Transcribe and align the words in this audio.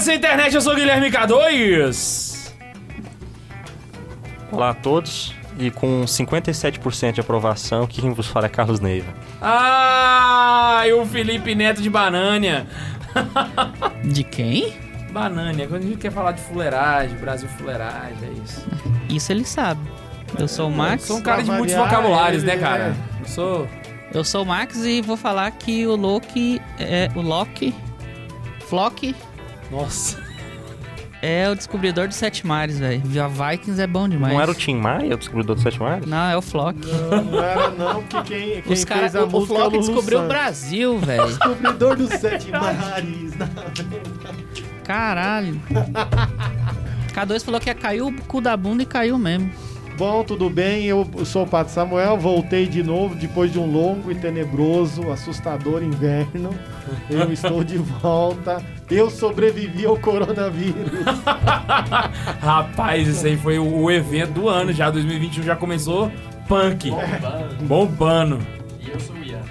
nessa 0.00 0.14
internet, 0.14 0.54
eu 0.54 0.62
sou 0.62 0.72
o 0.72 0.76
Guilherme 0.76 1.10
K2. 1.10 2.52
Olá 4.50 4.70
a 4.70 4.74
todos. 4.74 5.34
E 5.58 5.70
com 5.70 6.04
57% 6.06 7.12
de 7.12 7.20
aprovação, 7.20 7.86
quem 7.86 8.10
vos 8.14 8.26
fala 8.26 8.46
é 8.46 8.48
Carlos 8.48 8.80
Neiva. 8.80 9.12
Ah, 9.42 10.84
e 10.86 10.92
o 10.94 11.04
Felipe 11.04 11.54
Neto 11.54 11.82
de 11.82 11.90
Banânia. 11.90 12.66
De 14.02 14.24
quem? 14.24 14.72
Banânia, 15.12 15.68
quando 15.68 15.82
a 15.82 15.86
gente 15.86 15.98
quer 15.98 16.12
falar 16.12 16.32
de 16.32 16.40
fuleiragem, 16.40 17.18
Brasil 17.18 17.48
fuleiragem, 17.58 18.16
é 18.22 18.42
isso. 18.42 18.66
Isso 19.10 19.32
ele 19.32 19.44
sabe. 19.44 19.80
Eu 20.38 20.48
sou 20.48 20.68
o 20.68 20.72
Eu 20.72 20.76
Max. 20.76 21.02
sou 21.02 21.18
um 21.18 21.22
cara 21.22 21.42
de 21.42 21.50
muitos 21.50 21.74
vocabulários, 21.76 22.42
né, 22.42 22.56
cara? 22.56 22.96
Eu 23.18 23.26
sou... 23.26 23.68
Eu 24.14 24.24
sou 24.24 24.44
o 24.44 24.46
Max 24.46 24.76
e 24.82 25.02
vou 25.02 25.16
falar 25.16 25.50
que 25.50 25.86
o 25.86 25.94
Loki 25.94 26.62
é 26.78 27.10
o 27.14 27.20
Loki. 27.20 27.74
Flock 28.66 29.14
Nossa. 29.70 30.18
é 31.22 31.48
o 31.48 31.54
descobridor 31.54 32.08
dos 32.08 32.16
sete 32.16 32.46
mares, 32.46 32.78
velho. 32.78 33.02
A 33.22 33.28
Vikings 33.50 33.80
é 33.80 33.86
bom 33.86 34.08
demais. 34.08 34.32
Não 34.34 34.40
era 34.40 34.50
o 34.50 34.54
Tim 34.54 34.74
Maia, 34.76 35.14
o 35.14 35.18
descobridor 35.18 35.54
dos 35.54 35.62
Sete 35.62 35.78
Mares? 35.78 36.06
Não, 36.06 36.30
é 36.30 36.36
o 36.36 36.42
Flock. 36.42 36.78
Não, 36.86 37.24
não 37.24 37.42
era 37.44 37.70
não, 37.70 38.02
porque 38.04 38.34
quem, 38.34 38.62
quem 38.62 38.72
Os 38.72 38.84
cara, 38.84 39.00
fez 39.00 39.16
a 39.16 39.22
o, 39.24 39.26
o 39.26 39.30
música 39.30 39.52
é 39.52 39.56
Flock 39.56 39.76
Lulu 39.76 39.86
descobriu 39.86 40.20
o. 40.22 40.28
Brasil, 40.28 40.98
velho. 41.00 41.26
Descobridor 41.26 41.96
dos 41.96 42.10
sete 42.10 42.50
mares. 42.50 43.32
Caralho. 44.84 45.60
K2 47.14 47.44
falou 47.44 47.60
que 47.60 47.68
ia 47.68 47.74
cair 47.74 48.02
o 48.02 48.12
cu 48.22 48.40
da 48.40 48.56
bunda 48.56 48.82
e 48.82 48.86
caiu 48.86 49.18
mesmo. 49.18 49.52
Bom, 50.00 50.24
tudo 50.24 50.48
bem? 50.48 50.86
Eu 50.86 51.06
sou 51.26 51.42
o 51.42 51.46
Pato 51.46 51.70
Samuel, 51.70 52.16
voltei 52.16 52.66
de 52.66 52.82
novo 52.82 53.14
depois 53.14 53.52
de 53.52 53.58
um 53.58 53.70
longo 53.70 54.10
e 54.10 54.14
tenebroso, 54.14 55.12
assustador 55.12 55.82
inverno. 55.82 56.58
Eu 57.10 57.28
estou 57.30 57.62
de 57.62 57.76
volta. 57.76 58.64
Eu 58.90 59.10
sobrevivi 59.10 59.84
ao 59.84 59.98
coronavírus. 59.98 61.04
Rapaz, 62.40 63.06
esse 63.08 63.26
aí 63.26 63.36
foi 63.36 63.58
o, 63.58 63.90
evento 63.90 64.32
do 64.32 64.48
ano 64.48 64.72
já, 64.72 64.88
2021 64.88 65.42
já 65.42 65.54
começou 65.54 66.10
punk. 66.48 66.90
Bombando. 67.60 68.38
E 68.80 68.88
eu 68.88 68.98
sou 68.98 69.14
o 69.14 69.22
Ian. 69.22 69.42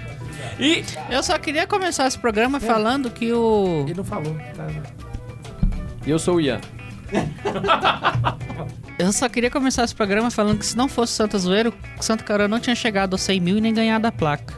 E... 0.58 0.84
Eu 1.08 1.22
só 1.22 1.38
queria 1.38 1.64
começar 1.64 2.08
esse 2.08 2.18
programa 2.18 2.58
falando 2.58 3.08
que 3.08 3.32
o. 3.32 3.84
Ele 3.84 3.94
não 3.94 4.04
falou. 4.04 4.36
Tá... 4.56 4.66
E 6.04 6.10
eu 6.10 6.18
sou 6.18 6.38
o 6.38 6.40
Ian. 6.40 6.60
Eu 9.00 9.12
só 9.12 9.28
queria 9.28 9.50
começar 9.50 9.84
esse 9.84 9.94
programa 9.94 10.30
falando 10.30 10.58
que 10.58 10.66
se 10.66 10.76
não 10.76 10.88
fosse 10.88 11.12
Santa 11.14 11.38
Zoeiro, 11.38 11.72
Santa 12.00 12.22
Carona 12.24 12.48
não 12.48 12.60
tinha 12.60 12.76
chegado 12.76 13.14
aos 13.14 13.22
100 13.22 13.40
mil 13.40 13.56
e 13.58 13.60
nem 13.60 13.72
ganhado 13.72 14.06
a 14.06 14.12
placa. 14.12 14.54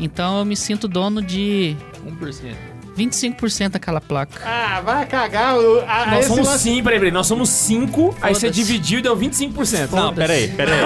Então 0.00 0.38
eu 0.38 0.44
me 0.44 0.56
sinto 0.56 0.88
dono 0.88 1.22
de 1.22 1.76
1%. 2.04 2.54
25% 2.98 3.70
daquela 3.70 4.02
placa. 4.02 4.38
Ah, 4.44 4.82
vai 4.84 5.06
cagar. 5.06 5.54
a- 5.88 6.06
Nós 6.10 6.26
somos 6.26 6.46
lance- 6.46 6.64
cinco, 6.64 6.84
peraí, 6.84 6.98
peraí, 6.98 7.10
nós 7.12 7.26
somos 7.26 7.48
cinco, 7.48 8.14
aí 8.20 8.34
você 8.34 8.50
dividiu 8.50 8.98
e 8.98 9.02
deu 9.02 9.16
25%. 9.16 9.92
Não, 9.96 10.12
peraí, 10.12 10.48
peraí. 10.48 10.80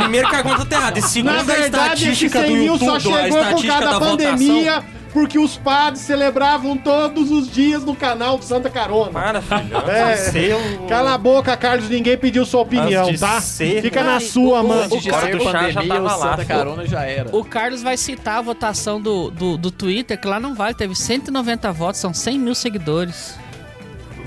Primeiro 0.00 0.28
que 0.28 0.36
a 0.36 0.42
conta 0.42 0.66
tá 0.66 0.76
errada. 0.76 0.98
E 0.98 1.02
segundo 1.02 1.32
Na 1.32 1.40
a 1.40 1.42
esse 1.56 1.64
estatística 1.64 2.40
100 2.40 2.48
do 2.50 2.54
mil 2.56 2.66
YouTube, 2.74 2.86
só 2.88 2.96
a 2.96 3.00
chegou 3.00 3.20
por 3.28 3.38
estatística 3.38 3.72
causa 3.72 3.84
da 3.86 3.92
da 3.98 4.00
pandemia, 4.06 4.72
votação. 4.80 4.93
Porque 5.14 5.38
os 5.38 5.56
padres 5.56 6.02
celebravam 6.02 6.76
todos 6.76 7.30
os 7.30 7.48
dias 7.50 7.82
no 7.84 7.94
canal 7.96 8.36
do 8.36 8.44
Santa 8.44 8.68
Carona. 8.68 9.12
Para, 9.12 9.40
filho. 9.40 9.78
É. 9.88 10.56
O... 10.82 10.86
Cala 10.86 11.14
a 11.14 11.18
boca, 11.18 11.56
Carlos, 11.56 11.88
ninguém 11.88 12.18
pediu 12.18 12.44
sua 12.44 12.62
opinião, 12.62 13.06
Antes 13.06 13.20
tá? 13.20 13.40
ser- 13.40 13.80
Fica 13.80 14.02
na 14.02 14.18
sua, 14.18 14.60
o- 14.60 14.68
mano. 14.68 14.82
Antes 14.82 15.02
de 15.02 15.08
cara 15.10 15.36
do 15.36 15.44
chá 15.44 15.70
já 15.70 15.80
pandemia, 15.80 15.88
tava 15.88 16.00
o 16.00 16.04
lá, 16.18 16.30
Santa 16.30 16.42
pô. 16.42 16.48
Carona 16.48 16.84
já 16.86 17.04
era. 17.04 17.34
O 17.34 17.44
Carlos 17.44 17.80
vai 17.82 17.96
citar 17.96 18.38
a 18.38 18.42
votação 18.42 19.00
do, 19.00 19.30
do, 19.30 19.56
do 19.56 19.70
Twitter, 19.70 20.20
que 20.20 20.26
lá 20.26 20.38
não 20.40 20.52
vale, 20.54 20.74
teve 20.74 20.94
190 20.96 21.72
votos, 21.72 22.00
são 22.00 22.12
100 22.12 22.38
mil 22.38 22.54
seguidores. 22.54 23.38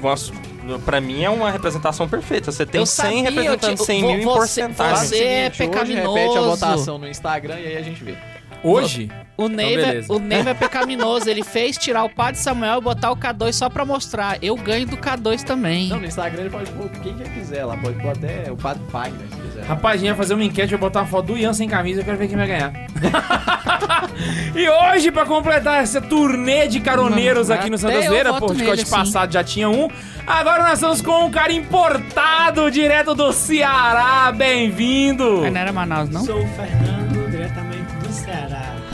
Nossa, 0.01 0.31
Pra 0.85 0.99
mim 0.99 1.23
é 1.23 1.29
uma 1.29 1.49
representação 1.49 2.09
perfeita. 2.09 2.51
Você 2.51 2.65
tem 2.65 2.79
Eu 2.81 2.85
100 2.85 3.23
sabia, 3.23 3.41
representando 3.41 3.77
te- 3.77 3.85
100 3.85 4.01
vo- 4.01 4.07
mil 4.07 4.19
em 4.19 4.23
porcentagem. 4.23 4.95
você- 5.07 5.15
o 5.15 5.17
é 5.17 5.21
seguinte, 5.21 5.63
Hoje 5.63 5.69
pecaminoso. 5.93 6.13
repete 6.17 6.37
a 6.37 6.41
votação 6.41 6.97
no 6.97 7.07
Instagram 7.07 7.59
e 7.59 7.67
aí 7.67 7.77
a 7.77 7.81
gente 7.81 8.03
vê. 8.03 8.15
Hoje? 8.61 9.09
O 9.37 9.47
Neiva, 9.47 9.85
beleza. 9.85 10.11
o 10.11 10.17
Neiva 10.17 10.49
é 10.49 10.53
pecaminoso, 10.55 11.29
ele 11.29 11.43
fez 11.43 11.77
tirar 11.77 12.03
o 12.03 12.09
padre 12.09 12.41
Samuel 12.41 12.79
e 12.79 12.81
botar 12.81 13.11
o 13.11 13.15
K2 13.15 13.53
só 13.53 13.69
pra 13.69 13.85
mostrar. 13.85 14.39
Eu 14.41 14.55
ganho 14.55 14.87
do 14.87 14.97
K2 14.97 15.43
também. 15.43 15.89
Não, 15.89 15.99
no 15.99 16.07
Instagram 16.07 16.41
ele 16.41 16.49
pode 16.49 16.71
pôr 16.71 16.89
quem 16.89 17.13
que 17.13 17.29
quiser 17.29 17.63
lá. 17.63 17.77
Pode 17.77 18.01
pôr 18.01 18.11
até 18.11 18.51
o 18.51 18.57
Padre 18.57 18.81
Pagner, 18.91 19.27
se 19.29 19.41
quiser. 19.41 19.63
Rapaz, 19.63 19.95
a 19.95 19.97
gente 19.99 20.07
vai 20.07 20.17
fazer 20.17 20.33
uma 20.33 20.43
enquete, 20.43 20.73
eu 20.73 20.79
vou 20.79 20.89
botar 20.89 21.01
uma 21.01 21.07
foto 21.07 21.27
do 21.27 21.37
Ian 21.37 21.53
sem 21.53 21.69
camisa, 21.69 22.01
eu 22.01 22.05
quero 22.05 22.17
ver 22.17 22.27
quem 22.27 22.35
vai 22.35 22.47
ganhar. 22.47 22.73
e 24.55 24.67
hoje, 24.67 25.11
pra 25.11 25.23
completar 25.23 25.83
essa 25.83 26.01
turnê 26.01 26.67
de 26.67 26.79
caroneiros 26.79 27.49
Não, 27.49 27.55
aqui 27.55 27.69
no 27.69 27.77
Santa 27.77 28.01
Zoeira, 28.01 28.33
corte 28.33 28.63
assim. 28.71 28.89
passado 28.89 29.31
já 29.31 29.43
tinha 29.43 29.69
um. 29.69 29.87
Agora 30.25 30.63
nós 30.63 30.73
estamos 30.73 31.01
com 31.01 31.25
um 31.25 31.29
cara 31.31 31.53
importado, 31.53 32.71
direto 32.71 33.13
do 33.13 33.31
Ceará, 33.31 34.31
bem-vindo! 34.31 35.49
Não 35.49 35.61
era 35.61 35.71
Manaus, 35.71 36.09
não? 36.09 36.25
Sou 36.25 36.43
o 36.43 36.47
Fernando. 36.49 37.06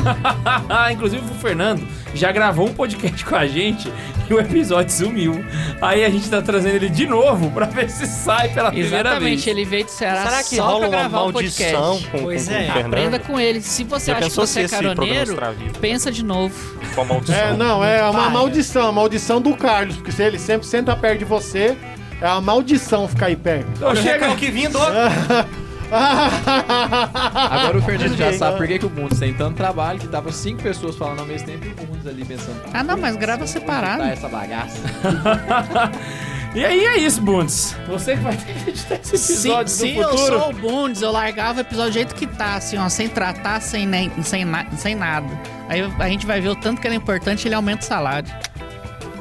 Inclusive 0.91 1.24
o 1.24 1.36
Fernando 1.36 1.86
já 2.14 2.31
gravou 2.31 2.68
um 2.68 2.74
podcast 2.74 3.25
com 3.25 3.36
a 3.36 3.46
gente 3.47 3.91
e 4.30 4.34
o 4.34 4.40
episódio 4.40 4.91
sumiu. 4.94 5.44
Aí 5.81 6.06
a 6.06 6.09
gente 6.09 6.30
tá 6.30 6.41
trazendo 6.41 6.75
ele 6.75 6.90
de 6.90 7.08
novo 7.08 7.50
pra 7.52 7.66
ver 7.66 7.90
se 7.90 8.06
sai 8.06 8.50
pela 8.50 8.69
primeira 8.72 9.09
Exatamente, 9.09 9.46
vez. 9.46 9.47
ele 9.47 9.66
veio 9.66 9.86
do 9.86 9.92
Ceará 9.92 10.24
Será 10.30 10.44
que 10.44 10.56
só 10.56 10.63
rola 10.66 10.80
pra 10.80 10.88
uma 10.88 10.97
gravar 10.97 11.22
o 11.22 11.31
maldição 11.34 11.90
podcast. 11.97 12.09
com, 12.12 12.24
Pois 12.24 12.47
com, 12.47 12.53
é. 12.53 12.68
com 12.68 12.80
o? 12.80 12.86
Aprenda 12.86 13.19
com 13.19 13.40
ele. 13.40 13.62
Se 13.62 13.84
você 13.84 14.12
Já 14.12 14.18
acha 14.18 14.30
que 14.30 14.36
você 14.36 14.62
é 14.62 14.68
caroneiro, 14.68 15.38
pensa 15.81 16.12
de 16.12 16.24
novo. 16.24 16.56
Com 16.94 17.02
a 17.02 17.06
maldição. 17.06 17.36
É, 17.36 17.53
não, 17.58 17.84
é 17.84 18.03
uma 18.09 18.30
maldição, 18.30 18.88
a 18.88 18.92
maldição 18.92 19.42
do 19.42 19.56
Carlos, 19.56 19.96
porque 19.96 20.12
se 20.12 20.24
ele 20.24 20.38
sempre 20.38 20.68
senta 20.68 20.96
perto 20.96 21.19
de 21.19 21.25
você, 21.25 21.75
é 22.22 22.28
uma 22.28 22.42
maldição 22.42 23.08
ficar 23.08 23.28
aí 23.28 23.36
perto. 23.36 23.68
Então 23.75 23.92
o 23.92 23.96
chega 23.96 24.25
recão 24.25 24.36
que 24.36 24.52
vindo. 24.52 24.78
Agora 25.92 27.78
o 27.78 27.82
Fernando 27.82 28.16
já 28.16 28.34
sabe 28.34 28.58
por 28.58 28.68
que, 28.68 28.80
que 28.80 28.86
o 28.86 28.90
Bundes 28.90 29.20
tem 29.20 29.34
tanto 29.34 29.56
trabalho 29.56 30.00
que 30.00 30.08
tava 30.08 30.32
cinco 30.32 30.62
pessoas 30.64 30.96
falando 30.96 31.20
ao 31.20 31.26
mesmo 31.26 31.48
tempo 31.48 31.66
e 31.66 31.72
o 31.72 31.76
Bundes 31.88 32.08
ali 32.08 32.26
pensando. 32.26 32.62
Ah, 32.74 32.84
não, 32.84 32.98
mas 32.98 33.16
grava 33.16 33.46
separado. 33.48 34.04
essa 34.04 34.28
bagaça. 34.28 34.78
E 36.56 36.64
aí 36.64 36.86
é 36.86 36.98
isso, 37.00 37.20
Bundes. 37.20 37.76
Você 37.88 38.16
que 38.16 38.22
vai 38.22 38.38
ter 38.38 38.54
que 38.54 38.70
editar 38.70 39.00
esse 39.02 39.18
Se, 39.18 39.34
episódio 39.50 39.74
se 39.74 39.92
do 39.94 40.02
eu 40.04 40.10
futuro. 40.10 40.40
sou 40.40 40.50
o 40.52 40.54
Bundes, 40.54 41.02
eu 41.02 41.12
largava 41.12 41.58
o 41.58 41.62
episódio 41.62 41.90
do 41.90 41.94
jeito 41.96 42.14
que 42.14 42.28
tá, 42.28 42.54
assim, 42.58 42.78
ó, 42.78 42.88
sem 42.90 43.10
tratar, 43.10 43.60
sem, 43.60 43.88
nem, 43.88 44.12
sem, 44.22 44.46
na- 44.46 44.68
sem 44.78 44.94
nada. 44.94 45.26
Aí 45.68 45.82
a 45.82 46.08
gente 46.10 46.28
vai 46.28 46.40
ver 46.40 46.50
o 46.50 46.56
tanto 46.56 46.80
que 46.80 46.86
ele 46.86 46.94
é 46.94 46.98
importante 46.98 47.48
ele 47.48 47.56
aumenta 47.56 47.82
o 47.82 47.86
salário. 47.88 48.32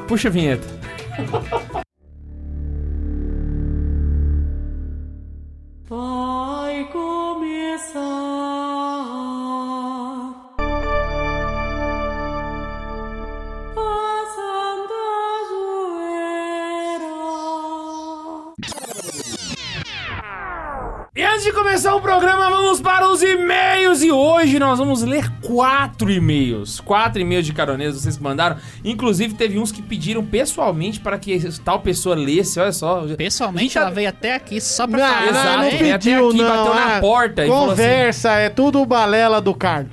Puxa 0.06 0.28
a 0.28 0.30
vinheta. 0.30 0.68
Começar 7.82 8.51
de 21.52 21.58
começar 21.58 21.94
o 21.94 22.00
programa, 22.00 22.48
vamos 22.48 22.80
para 22.80 23.06
os 23.10 23.22
e-mails. 23.22 24.02
E 24.02 24.10
hoje 24.10 24.58
nós 24.58 24.78
vamos 24.78 25.02
ler 25.02 25.30
quatro 25.42 26.10
e-mails. 26.10 26.80
Quatro 26.80 27.20
e-mails 27.20 27.44
de 27.44 27.52
caroneiros, 27.52 28.00
vocês 28.00 28.16
que 28.16 28.22
mandaram. 28.22 28.56
Inclusive, 28.82 29.34
teve 29.34 29.58
uns 29.58 29.70
que 29.70 29.82
pediram 29.82 30.24
pessoalmente 30.24 30.98
para 30.98 31.18
que 31.18 31.38
tal 31.62 31.80
pessoa 31.80 32.16
lesse. 32.16 32.58
Olha 32.58 32.72
só. 32.72 33.02
Pessoalmente, 33.16 33.64
Gente, 33.64 33.78
ela 33.78 33.90
veio 33.90 34.08
até 34.08 34.34
aqui 34.34 34.60
só 34.62 34.86
pra 34.86 34.98
Não, 34.98 35.06
falar. 35.06 35.20
não, 35.20 35.30
Exato, 35.30 35.62
não 35.62 35.70
pediu, 35.70 36.28
aqui, 36.28 36.38
não. 36.38 36.48
bateu 36.56 36.74
na 36.74 36.96
ah, 36.96 37.00
porta 37.00 37.42
e 37.44 37.50
assim, 37.50 37.58
Conversa, 37.58 38.30
é 38.32 38.48
tudo 38.48 38.84
balela 38.86 39.40
do 39.40 39.54
Carlos. 39.54 39.92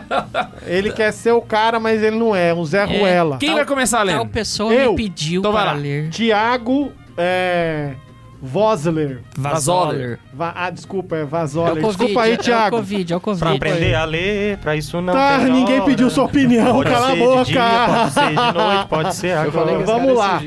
ele 0.66 0.90
quer 0.90 1.12
ser 1.12 1.32
o 1.32 1.42
cara, 1.42 1.78
mas 1.78 2.02
ele 2.02 2.16
não 2.16 2.34
é, 2.34 2.54
um 2.54 2.64
Zé 2.64 2.84
Ruela. 2.84 3.36
Quem 3.38 3.50
Tal- 3.50 3.56
vai 3.58 3.66
começar 3.66 3.98
Tal 3.98 4.06
lendo? 4.06 4.26
pessoa 4.30 4.72
Eu? 4.72 4.92
me 4.92 4.96
pediu 4.96 5.40
Então 5.40 5.52
vai 5.52 5.62
para 5.64 5.72
lá. 5.72 5.78
ler. 5.78 6.08
Tiago 6.08 6.92
é, 7.16 7.92
Vosler. 8.40 9.20
Vazoller. 9.36 10.18
Va- 10.32 10.52
ah, 10.56 10.70
desculpa, 10.70 11.16
é 11.16 11.22
É 11.22 11.24
Vazoller. 11.24 11.82
Covid, 11.82 11.96
desculpa 11.96 12.22
aí, 12.22 12.30
é 12.32 12.34
o 12.34 12.38
Thiago. 12.38 12.76
Covid, 12.76 13.12
é 13.12 13.16
o 13.16 13.20
Covid. 13.20 13.40
Pra 13.40 13.52
aprender 13.52 13.94
a 13.94 14.04
ler, 14.04 14.56
pra 14.58 14.76
isso 14.76 15.00
não 15.00 15.12
Tá, 15.12 15.38
tem 15.40 15.50
ninguém 15.52 15.76
hora. 15.80 15.84
pediu 15.84 16.08
sua 16.10 16.24
opinião, 16.24 16.72
Pode 16.76 16.90
cala 16.90 17.12
a 17.12 17.16
boca. 17.16 17.44
de 17.44 17.52
dia, 17.52 17.60
pode 17.88 18.12
ser 18.12 18.28
de 18.28 18.34
noite, 18.34 18.86
pode 18.88 19.14
ser 19.16 19.26
Eu 19.46 19.52
falei 19.52 19.74
agora. 19.74 19.78
que 19.78 19.84
Vamos 19.84 20.16
lá. 20.16 20.40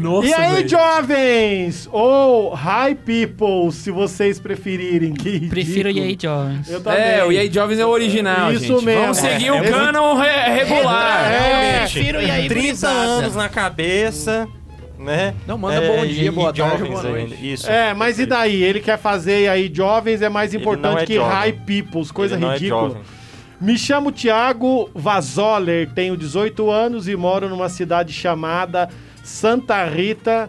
Nossa, 0.00 0.26
E 0.28 0.34
aí, 0.34 0.54
velho. 0.54 0.68
jovens? 0.68 1.88
Ou 1.92 2.54
hi 2.54 2.94
people, 2.94 3.70
se 3.72 3.90
vocês 3.90 4.38
preferirem. 4.40 5.14
Que 5.14 5.48
Prefiro 5.48 5.88
o 5.88 5.92
ridículo. 5.92 6.10
EA 6.10 6.16
Jones. 6.16 6.70
Eu 6.70 6.80
também. 6.82 6.98
É, 7.00 7.24
o 7.24 7.32
EA 7.32 7.50
Jovens 7.52 7.78
é 7.78 7.86
o 7.86 7.88
original, 7.88 8.52
Isso 8.52 8.66
gente. 8.66 8.84
mesmo. 8.84 9.00
Vamos 9.02 9.16
seguir 9.18 9.46
É, 9.48 9.52
o 9.52 9.56
é 9.56 9.70
canon 9.70 10.14
re- 10.16 10.50
regular. 10.64 11.32
É, 11.32 11.78
Prefiro 11.80 12.20
e 12.22 12.30
aí 12.30 12.48
30 12.48 12.62
gurizada. 12.64 12.94
anos 12.98 13.34
na 13.36 13.48
cabeça, 13.48 14.48
né? 14.98 15.34
Não, 15.46 15.56
manda 15.56 15.80
bom 15.80 16.04
dia, 16.06 16.24
e- 16.28 16.30
boa 16.30 16.50
e 16.50 16.52
tarde, 16.54 16.78
jovens 16.78 16.90
boa 16.90 17.02
noite. 17.04 17.34
ainda. 17.34 17.46
Isso. 17.46 17.70
É, 17.70 17.94
mas 17.94 18.18
e 18.18 18.26
daí? 18.26 18.62
Ele 18.62 18.80
quer 18.80 18.98
fazer 18.98 19.42
e 19.44 19.48
aí 19.48 19.70
jovens 19.72 20.20
é 20.22 20.28
mais 20.28 20.52
importante 20.54 21.02
é 21.02 21.06
que 21.06 21.14
jovem. 21.14 21.32
high 21.32 21.52
peoples, 21.52 22.10
coisa 22.10 22.34
Ele 22.34 22.44
não 22.44 22.50
é 22.50 22.54
ridícula. 22.54 22.88
jovem. 22.88 23.02
Me 23.60 23.76
chamo 23.76 24.12
Tiago 24.12 24.88
Vazoller, 24.94 25.90
tenho 25.94 26.16
18 26.16 26.70
anos 26.70 27.08
e 27.08 27.16
moro 27.16 27.48
numa 27.48 27.68
cidade 27.68 28.12
chamada 28.12 28.88
Santa 29.24 29.84
Rita 29.84 30.48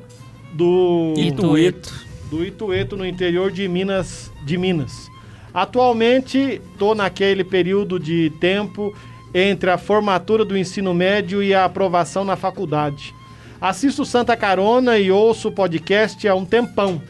do 0.54 1.14
Itueto. 1.18 1.92
do 2.30 2.46
Itueto, 2.46 2.96
no 2.96 3.06
interior 3.06 3.52
de 3.52 3.68
Minas. 3.68 4.32
De 4.46 4.58
Minas. 4.58 5.10
Atualmente, 5.54 6.62
estou 6.72 6.96
naquele 6.96 7.44
período 7.44 8.00
de 8.00 8.32
tempo 8.40 8.96
entre 9.34 9.70
a 9.70 9.78
formatura 9.78 10.46
do 10.46 10.58
ensino 10.58 10.94
médio 10.94 11.44
e 11.44 11.54
a 11.54 11.66
aprovação 11.66 12.24
na 12.24 12.36
faculdade. 12.36 13.14
Assisto 13.62 14.06
Santa 14.06 14.38
Carona 14.38 14.98
e 14.98 15.12
ouço 15.12 15.50
o 15.50 15.52
podcast 15.52 16.26
há 16.28 16.34
um 16.34 16.46
tempão. 16.46 17.02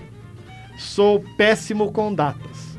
Sou 0.78 1.24
péssimo 1.38 1.92
com 1.92 2.14
datas. 2.14 2.78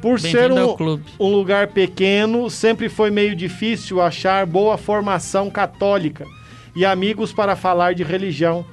Por 0.00 0.20
ser 0.20 0.50
um, 0.52 0.76
um 1.18 1.28
lugar 1.28 1.68
pequeno, 1.68 2.50
sempre 2.50 2.88
foi 2.88 3.10
meio 3.10 3.36
difícil 3.36 4.00
achar 4.02 4.44
boa 4.44 4.76
formação 4.76 5.48
católica 5.48 6.26
e 6.74 6.84
amigos 6.84 7.32
para 7.32 7.56
falar 7.56 7.94
de 7.94 8.02
religião. 8.02 8.64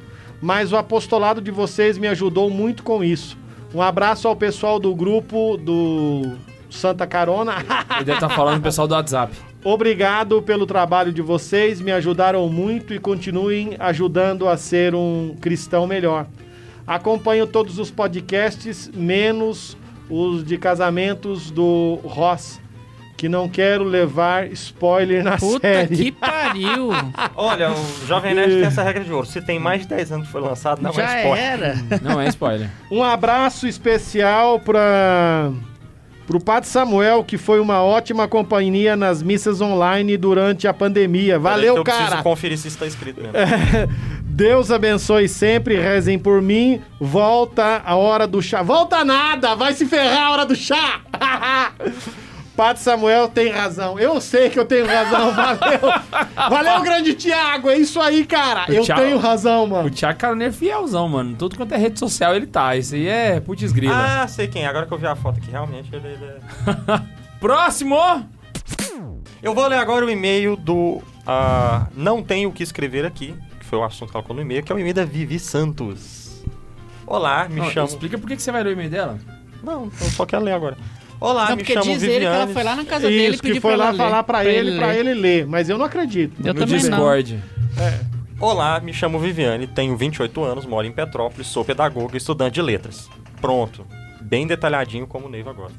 Mas 0.42 0.74
o 0.74 0.78
apostolado 0.78 1.40
de 1.40 1.52
vocês 1.52 1.98
me 1.98 2.08
ajudou 2.08 2.50
muito 2.50 2.84
com 2.84 3.04
isso. 3.04 3.38
Um 3.74 3.82
abraço 3.82 4.28
ao 4.28 4.36
pessoal 4.36 4.80
do 4.80 4.94
grupo 4.96 5.56
do 5.56 6.36
Santa 6.70 7.06
Carona. 7.06 7.58
Ele 7.96 8.06
deve 8.06 8.14
estar 8.14 8.30
falando 8.30 8.58
do 8.58 8.64
pessoal 8.64 8.88
do 8.88 8.96
WhatsApp. 8.96 9.49
Obrigado 9.64 10.42
pelo 10.42 10.66
trabalho 10.66 11.12
de 11.12 11.22
vocês, 11.22 11.82
me 11.82 11.92
ajudaram 11.92 12.48
muito 12.48 12.94
e 12.94 13.00
continuem 13.00 13.76
ajudando 13.78 14.48
a 14.48 14.56
ser 14.56 14.96
um 14.96 15.36
cristão 15.42 15.86
melhor. 15.86 16.28
Acompanho 16.88 17.46
todos 17.46 17.78
os 17.78 17.92
podcasts, 17.92 18.90
menos 18.94 19.78
os 20.10 20.44
de 20.44 20.58
casamentos 20.58 21.52
do 21.52 22.00
Ross, 22.04 22.60
que 23.18 23.28
não 23.28 23.50
quero 23.50 23.84
levar 23.84 24.48
spoiler 24.54 25.24
na 25.24 25.38
Puta 25.38 25.68
série. 25.68 25.96
que 25.96 26.12
pariu. 26.14 26.90
Olha, 27.36 27.70
o 27.72 28.08
Jovem 28.08 28.34
Nerd 28.34 28.54
tem 28.56 28.64
essa 28.64 28.82
regra 28.82 29.04
de 29.04 29.12
ouro. 29.12 29.28
Se 29.28 29.42
tem 29.42 29.60
mais 29.60 29.82
de 29.82 29.90
10 29.90 30.12
anos 30.14 30.26
que 30.28 30.32
foi 30.32 30.42
lançado, 30.42 30.82
não 30.82 30.94
Já 30.94 31.18
é 31.18 31.24
spoiler. 31.24 31.44
era. 31.44 31.76
Não 32.02 32.20
é 32.22 32.28
spoiler. 32.30 32.70
Um 32.90 33.04
abraço 33.04 33.68
especial 33.68 34.58
para 36.30 36.40
pro 36.40 36.40
Padre 36.40 36.70
Samuel, 36.70 37.24
que 37.24 37.38
foi 37.38 37.60
uma 37.60 37.82
ótima 37.82 38.28
companhia 38.28 38.96
nas 38.96 39.24
missas 39.24 39.62
online 39.62 40.16
durante 40.16 40.68
a 40.68 40.74
pandemia. 40.74 41.40
Valeu, 41.40 41.78
eu 41.78 41.84
preciso 41.84 42.10
cara! 42.10 42.24
conferir 42.24 42.58
se 42.58 42.68
está 42.68 42.86
escrito 42.86 43.20
mesmo. 43.20 43.34
Deus 44.24 44.72
abençoe 44.72 45.28
sempre, 45.28 45.76
rezem 45.76 46.20
por 46.20 46.42
mim. 46.42 46.82
Volta 47.00 47.82
a 47.84 47.96
hora 47.96 48.28
do 48.28 48.42
chá. 48.42 48.62
Volta 48.62 49.04
nada, 49.04 49.56
vai 49.56 49.74
se 49.74 49.86
ferrar 49.86 50.28
a 50.28 50.32
hora 50.32 50.46
do 50.46 50.56
chá. 50.56 51.02
Padre 52.60 52.84
Samuel 52.84 53.30
tem 53.30 53.50
razão. 53.54 53.98
Eu 53.98 54.20
sei 54.20 54.50
que 54.50 54.60
eu 54.60 54.66
tenho 54.66 54.86
razão. 54.86 55.32
Valeu. 55.32 55.80
Valeu, 56.50 56.82
grande 56.82 57.14
Tiago. 57.14 57.70
É 57.70 57.78
isso 57.78 58.02
aí, 58.02 58.26
cara. 58.26 58.70
O 58.70 58.74
Eu 58.74 58.84
Thiago- 58.84 59.02
tenho 59.02 59.18
razão, 59.18 59.64
O 59.64 59.70
mano. 59.70 59.90
Thiago 59.90 60.20
Caroneiro 60.20 60.54
é 60.54 60.58
fielzão, 60.58 61.08
mano. 61.08 61.38
Tudo 61.38 61.56
quanto 61.56 61.74
é 61.74 61.78
rede 61.78 61.98
social 61.98 62.36
ele 62.36 62.46
tá. 62.48 62.76
Isso 62.76 62.96
aí 62.96 63.08
é 63.08 63.40
putz 63.40 63.72
grila. 63.72 64.24
Ah, 64.24 64.28
sei 64.28 64.50
quem. 64.50 64.66
Agora 64.66 64.86
que 64.86 64.94
eu 64.94 64.98
vi 64.98 65.08
a 65.08 65.16
foto 65.16 65.38
aqui, 65.38 65.50
realmente 65.50 65.88
ele, 65.96 66.06
ele 66.06 66.26
é... 66.26 66.38
Próximo! 67.40 67.96
Eu 69.42 69.54
vou 69.56 69.66
ler 69.66 69.78
agora 69.78 70.06
o 70.06 70.10
e-mail 70.10 70.58
do 70.58 71.02
ah, 71.26 71.88
Não 71.96 72.22
Tenho 72.22 72.50
O 72.50 72.52
Que 72.52 72.62
Escrever 72.62 73.06
Aqui, 73.06 73.34
que 73.58 73.66
foi 73.66 73.80
o 73.80 73.86
assunto 73.86 74.12
que 74.12 74.18
ela 74.18 74.22
colocou 74.24 74.36
no 74.36 74.42
e-mail, 74.42 74.64
que 74.64 74.72
é 74.74 74.76
o 74.76 74.80
e-mail 74.80 74.94
da 74.96 75.06
Vivi 75.06 75.40
Santos. 75.40 76.44
Olá, 77.08 77.48
me 77.48 77.62
Não, 77.62 77.70
chamo... 77.72 77.88
Explica 77.88 78.18
por 78.18 78.28
que 78.28 78.36
que 78.36 78.42
você 78.42 78.52
vai 78.52 78.64
ler 78.64 78.72
o 78.72 78.74
e-mail 78.74 78.90
dela. 78.90 79.18
Não, 79.64 79.86
eu 80.02 80.10
só 80.10 80.26
quero 80.26 80.44
ler 80.44 80.52
agora. 80.52 80.76
Olá, 81.20 81.50
não, 81.50 81.56
me 81.58 81.64
porque 81.64 81.74
chamo 81.74 81.86
diz 81.86 82.04
ele 82.04 82.20
que 82.20 82.26
ela 82.26 82.46
Viviane. 82.46 82.54
foi 82.54 82.64
lá 82.64 82.76
na 82.76 82.86
casa 82.86 83.08
dele 83.08 83.22
e 83.22 83.30
Isso, 83.32 83.42
pediu 83.42 83.56
que 83.56 83.62
foi 83.62 83.72
pra 83.76 83.78
lá 83.84 83.88
ela 83.90 83.98
falar 83.98 84.24
pra 84.24 84.46
ele, 84.46 84.72
ler. 84.72 84.96
ele 84.96 85.14
ler. 85.14 85.46
Mas 85.48 85.70
eu 85.70 85.78
não 85.78 85.86
acredito. 85.86 86.34
Eu 86.46 86.54
no 86.54 86.60
também 86.62 86.82
não. 86.84 86.90
Discord. 86.90 87.40
Olá, 88.40 88.80
me 88.80 88.94
chamo 88.94 89.20
Viviane, 89.20 89.68
tenho 89.68 89.98
28 89.98 90.44
anos, 90.44 90.66
moro 90.66 90.88
em 90.88 90.92
Petrópolis, 90.94 91.48
sou 91.48 91.66
pedagoga 91.66 92.14
e 92.16 92.18
estudante 92.18 92.54
de 92.56 92.62
letras. 92.62 93.10
Pronto. 93.42 93.86
Bem 94.22 94.48
detalhadinho 94.48 95.06
como 95.06 95.28
o 95.28 95.30
Neiva 95.30 95.50
agora. 95.50 95.74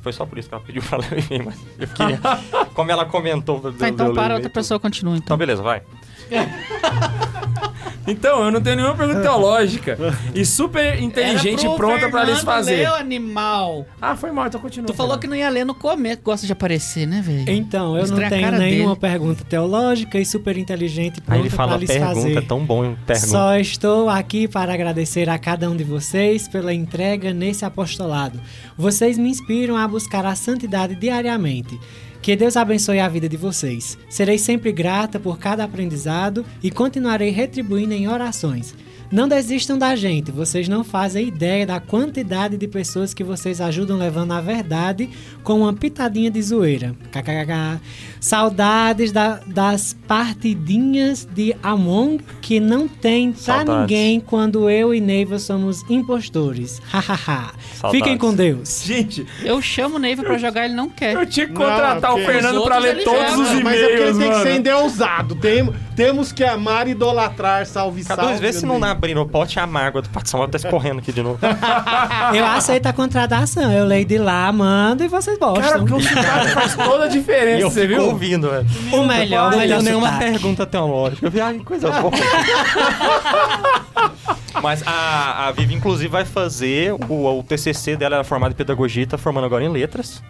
Foi 0.00 0.12
só 0.12 0.24
por 0.24 0.38
isso 0.38 0.48
que 0.48 0.54
ela 0.54 0.64
pediu 0.64 0.80
pra 0.82 0.98
ler 0.98 1.12
o 1.12 1.18
e-mail, 1.20 1.44
mas 1.44 1.56
eu 1.78 1.88
queria... 1.88 2.20
como 2.72 2.90
ela 2.90 3.04
comentou... 3.04 3.60
Tá, 3.60 3.70
deu 3.70 3.88
então 3.88 4.14
para, 4.14 4.34
outra 4.34 4.48
pessoa 4.48 4.80
continua, 4.80 5.12
Então, 5.16 5.24
então. 5.24 5.36
beleza, 5.36 5.62
vai. 5.62 5.82
Então, 8.10 8.42
eu 8.42 8.50
não 8.50 8.58
tenho 8.58 8.76
nenhuma 8.76 8.94
pergunta 8.96 9.20
teológica. 9.20 9.98
E 10.34 10.42
super 10.42 10.98
inteligente 11.02 11.66
e 11.66 11.76
pronta 11.76 12.08
pra 12.08 12.22
eles 12.22 12.40
fazer. 12.40 12.78
Meu 12.78 12.94
animal. 12.94 13.84
Ah, 14.00 14.16
foi 14.16 14.32
mal, 14.32 14.46
então 14.46 14.58
continua. 14.58 14.86
Tu 14.86 14.94
falou 14.94 15.18
que 15.18 15.26
não 15.26 15.36
ia 15.36 15.48
ler 15.50 15.66
no 15.66 15.74
começo. 15.74 16.22
Gosta 16.22 16.46
de 16.46 16.52
aparecer, 16.54 17.06
né, 17.06 17.20
velho? 17.20 17.50
Então, 17.50 17.94
eu 17.96 18.00
Mostrar 18.00 18.20
não 18.22 18.28
tenho 18.30 18.50
nenhuma 18.52 18.94
dele. 18.94 19.00
pergunta 19.00 19.44
teológica 19.44 20.18
e 20.18 20.24
super 20.24 20.56
inteligente 20.56 21.18
Aí 21.18 21.22
pronta 21.26 21.40
ele 21.42 21.50
fala 21.50 21.68
pra 21.72 21.78
lhes 21.80 21.90
pergunta, 21.90 22.14
fazer. 22.14 22.46
tão 22.46 22.64
bom 22.64 22.82
em 22.82 22.94
pergunta. 22.94 23.26
Só 23.28 23.56
estou 23.58 24.08
aqui 24.08 24.48
para 24.48 24.72
agradecer 24.72 25.28
a 25.28 25.38
cada 25.38 25.68
um 25.68 25.76
de 25.76 25.84
vocês 25.84 26.48
pela 26.48 26.72
entrega 26.72 27.34
nesse 27.34 27.66
apostolado. 27.66 28.40
Vocês 28.74 29.18
me 29.18 29.28
inspiram 29.28 29.76
a 29.76 29.86
buscar 29.86 30.24
a 30.24 30.34
santidade 30.34 30.94
diariamente. 30.94 31.78
Que 32.20 32.36
Deus 32.36 32.56
abençoe 32.56 33.00
a 33.00 33.08
vida 33.08 33.28
de 33.28 33.36
vocês. 33.36 33.96
Serei 34.08 34.38
sempre 34.38 34.72
grata 34.72 35.18
por 35.18 35.38
cada 35.38 35.64
aprendizado 35.64 36.44
e 36.62 36.70
continuarei 36.70 37.30
retribuindo 37.30 37.94
em 37.94 38.08
orações. 38.08 38.74
Não 39.10 39.26
desistam 39.26 39.78
da 39.78 39.96
gente, 39.96 40.30
vocês 40.30 40.68
não 40.68 40.84
fazem 40.84 41.28
ideia 41.28 41.66
da 41.66 41.80
quantidade 41.80 42.58
de 42.58 42.68
pessoas 42.68 43.14
que 43.14 43.24
vocês 43.24 43.58
ajudam 43.58 43.96
levando 43.96 44.32
a 44.32 44.40
verdade 44.40 45.08
com 45.42 45.60
uma 45.62 45.72
pitadinha 45.72 46.30
de 46.30 46.42
zoeira. 46.42 46.94
KKK. 47.10 47.80
Saudades 48.20 49.10
da- 49.10 49.40
das 49.46 49.96
partidinhas 50.06 51.26
de 51.34 51.54
Among 51.62 52.22
que 52.42 52.60
não 52.60 52.86
tem 52.86 53.32
pra 53.32 53.40
Saudades. 53.40 53.80
ninguém 53.80 54.20
quando 54.20 54.68
eu 54.68 54.92
e 54.94 55.00
Neiva 55.00 55.38
somos 55.38 55.82
impostores. 55.88 56.80
Hahaha. 56.90 57.52
Fiquem 57.90 58.18
com 58.18 58.34
Deus. 58.34 58.82
Gente, 58.84 59.26
Eu 59.42 59.62
chamo 59.62 59.96
o 59.96 59.98
Neiva 59.98 60.22
pra 60.22 60.36
jogar, 60.36 60.66
ele 60.66 60.74
não 60.74 60.88
quer. 60.90 61.14
eu 61.14 61.24
tinha 61.24 61.46
que 61.46 61.52
Não, 61.52 61.62
contratar 61.62 62.10
porque 62.12 62.22
o 62.22 62.26
Fernando 62.26 62.62
pra 62.62 62.78
ler 62.78 62.96
ele 62.96 63.04
todos 63.04 63.30
joga. 63.30 63.42
os 63.42 63.48
e-mails, 63.50 63.64
Mas 63.64 63.80
é 63.80 63.86
porque 63.88 64.02
ele 64.02 64.18
tem 64.18 64.30
que 64.30 64.42
ser 64.42 64.56
endeusado. 64.56 65.34
Tem, 65.36 65.72
temos 65.98 66.30
que 66.30 66.44
amar 66.44 66.86
e 66.86 66.92
idolatrar. 66.92 67.66
Salve, 67.66 68.04
Cada 68.04 68.22
salve. 68.22 68.30
duas 68.30 68.40
vezes 68.40 68.60
se 68.60 68.66
não 68.66 68.78
meu 68.78 68.88
abrir 68.88 69.18
o 69.18 69.26
pote, 69.26 69.58
a 69.58 69.66
mágoa 69.66 70.00
do 70.00 70.08
Pato 70.08 70.30
Samuel 70.30 70.48
tá 70.48 70.56
escorrendo 70.56 71.00
aqui 71.00 71.12
de 71.12 71.24
novo. 71.24 71.40
Eu 72.32 72.46
aceito 72.46 72.86
a 72.86 72.92
contratação. 72.92 73.72
Eu 73.72 73.84
leio 73.84 74.04
de 74.04 74.16
lá, 74.16 74.52
mando 74.52 75.02
e 75.02 75.08
vocês 75.08 75.36
Cara, 75.36 75.52
gostam. 75.54 75.80
porque 75.84 75.94
o 75.94 76.00
sotaque 76.00 76.48
faz 76.54 76.76
toda 76.76 77.04
a 77.06 77.08
diferença, 77.08 77.62
eu 77.62 77.70
você 77.70 77.84
viu? 77.86 78.04
ouvindo, 78.04 78.48
velho. 78.48 78.64
o 78.92 79.04
melhor, 79.04 79.48
o 79.48 79.50
Não 79.50 79.58
melhor 79.58 79.82
nenhuma 79.82 80.12
sotaque. 80.12 80.30
pergunta 80.30 80.64
teológica. 80.66 81.26
Eu 81.26 81.30
vi, 81.32 81.40
ai, 81.40 81.58
que 81.58 81.64
coisa 81.64 81.90
boa. 81.90 82.12
Mas 84.62 84.82
a, 84.86 85.48
a 85.48 85.52
Vivi, 85.52 85.74
inclusive, 85.74 86.08
vai 86.08 86.24
fazer 86.24 86.92
o, 87.08 87.38
o 87.38 87.42
TCC 87.42 87.96
dela, 87.96 88.16
ela 88.16 88.22
é 88.22 88.24
formada 88.24 88.52
em 88.52 88.56
pedagogia 88.56 89.02
e 89.02 89.06
tá 89.06 89.18
formando 89.18 89.44
agora 89.46 89.64
em 89.64 89.68
letras. 89.68 90.22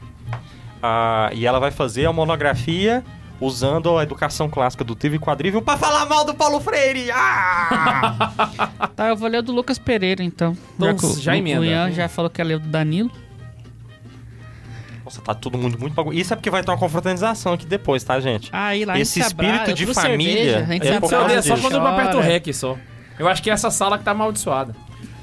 Ah, 0.82 1.30
e 1.34 1.46
ela 1.46 1.58
vai 1.58 1.70
fazer 1.70 2.06
a 2.06 2.12
monografia 2.12 3.04
usando 3.40 3.96
a 3.96 4.02
educação 4.02 4.48
clássica 4.48 4.82
do 4.84 4.94
Trio 4.94 5.14
e 5.14 5.18
Quadrívio 5.18 5.62
pra 5.62 5.76
falar 5.76 6.06
mal 6.06 6.24
do 6.24 6.34
Paulo 6.34 6.60
Freire. 6.60 7.10
Ah! 7.12 8.32
Tá, 8.98 9.10
eu 9.10 9.16
vou 9.16 9.28
ler 9.28 9.38
o 9.38 9.42
do 9.42 9.52
Lucas 9.52 9.78
Pereira, 9.78 10.24
então. 10.24 10.56
Então, 10.76 10.96
o- 11.10 11.20
já 11.20 11.36
emenda. 11.36 11.60
O 11.60 11.64
Ian 11.64 11.92
já 11.92 12.08
falou 12.08 12.28
que 12.28 12.40
ia 12.40 12.44
ler 12.44 12.54
o 12.56 12.58
do 12.58 12.66
Danilo. 12.68 13.10
Nossa, 15.04 15.20
tá 15.22 15.34
todo 15.34 15.56
mundo 15.56 15.78
muito 15.78 15.94
bagulho. 15.94 16.18
Isso 16.18 16.32
é 16.32 16.36
porque 16.36 16.50
vai 16.50 16.62
ter 16.64 16.70
uma 16.70 16.76
confraternização 16.76 17.52
aqui 17.52 17.64
depois, 17.64 18.02
tá, 18.02 18.18
gente? 18.20 18.50
Aí 18.52 18.84
lá 18.84 18.94
a 18.94 19.00
Esse 19.00 19.14
gente 19.14 19.24
se 19.24 19.28
espírito 19.30 19.54
abraça, 19.54 19.72
de 19.72 19.86
família 19.86 20.34
cerveja, 20.34 20.58
a 20.58 20.72
gente 20.72 20.88
é 20.88 21.00
por 21.00 21.08
causa 21.10 21.24
abraça, 21.26 21.48
só 21.48 21.56
quando 21.62 21.74
eu 21.76 21.86
aperto 21.86 22.16
o. 22.18 22.20
REC 22.20 22.52
só. 22.52 22.76
Eu 23.18 23.28
acho 23.28 23.42
que 23.42 23.50
é 23.50 23.52
essa 23.52 23.70
sala 23.70 23.96
que 23.98 24.04
tá 24.04 24.10
amaldiçoada. 24.10 24.74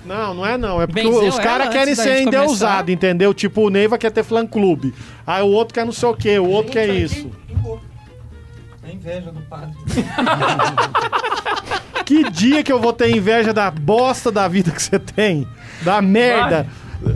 Não, 0.05 0.33
não 0.33 0.45
é 0.45 0.57
não. 0.57 0.81
É 0.81 0.87
porque 0.87 1.03
Benzeu 1.03 1.27
os 1.27 1.37
caras 1.37 1.65
ela 1.67 1.69
querem 1.75 1.95
ser 1.95 2.17
gente 2.19 2.27
endeusados, 2.27 2.93
entendeu? 2.93 3.33
Tipo, 3.33 3.61
o 3.67 3.69
Neiva 3.69 3.97
quer 3.97 4.11
ter 4.11 4.23
fã-clube. 4.23 4.93
Aí 5.25 5.41
o 5.43 5.47
outro 5.47 5.73
quer 5.73 5.85
não 5.85 5.91
sei 5.91 6.07
o 6.09 6.13
quê, 6.15 6.39
o 6.39 6.47
outro 6.47 6.71
quer 6.71 6.89
isso. 6.89 7.29
É 8.87 8.91
inveja 8.91 9.31
do 9.31 9.41
padre. 9.41 9.75
Que 12.05 12.29
dia 12.29 12.63
que 12.63 12.71
eu 12.71 12.79
vou 12.79 12.93
ter 12.93 13.09
inveja 13.09 13.51
da 13.51 13.71
bosta 13.71 14.31
da 14.31 14.47
vida 14.47 14.69
que 14.69 14.79
você 14.79 14.99
tem? 14.99 15.47
Da 15.81 16.03
merda 16.03 16.67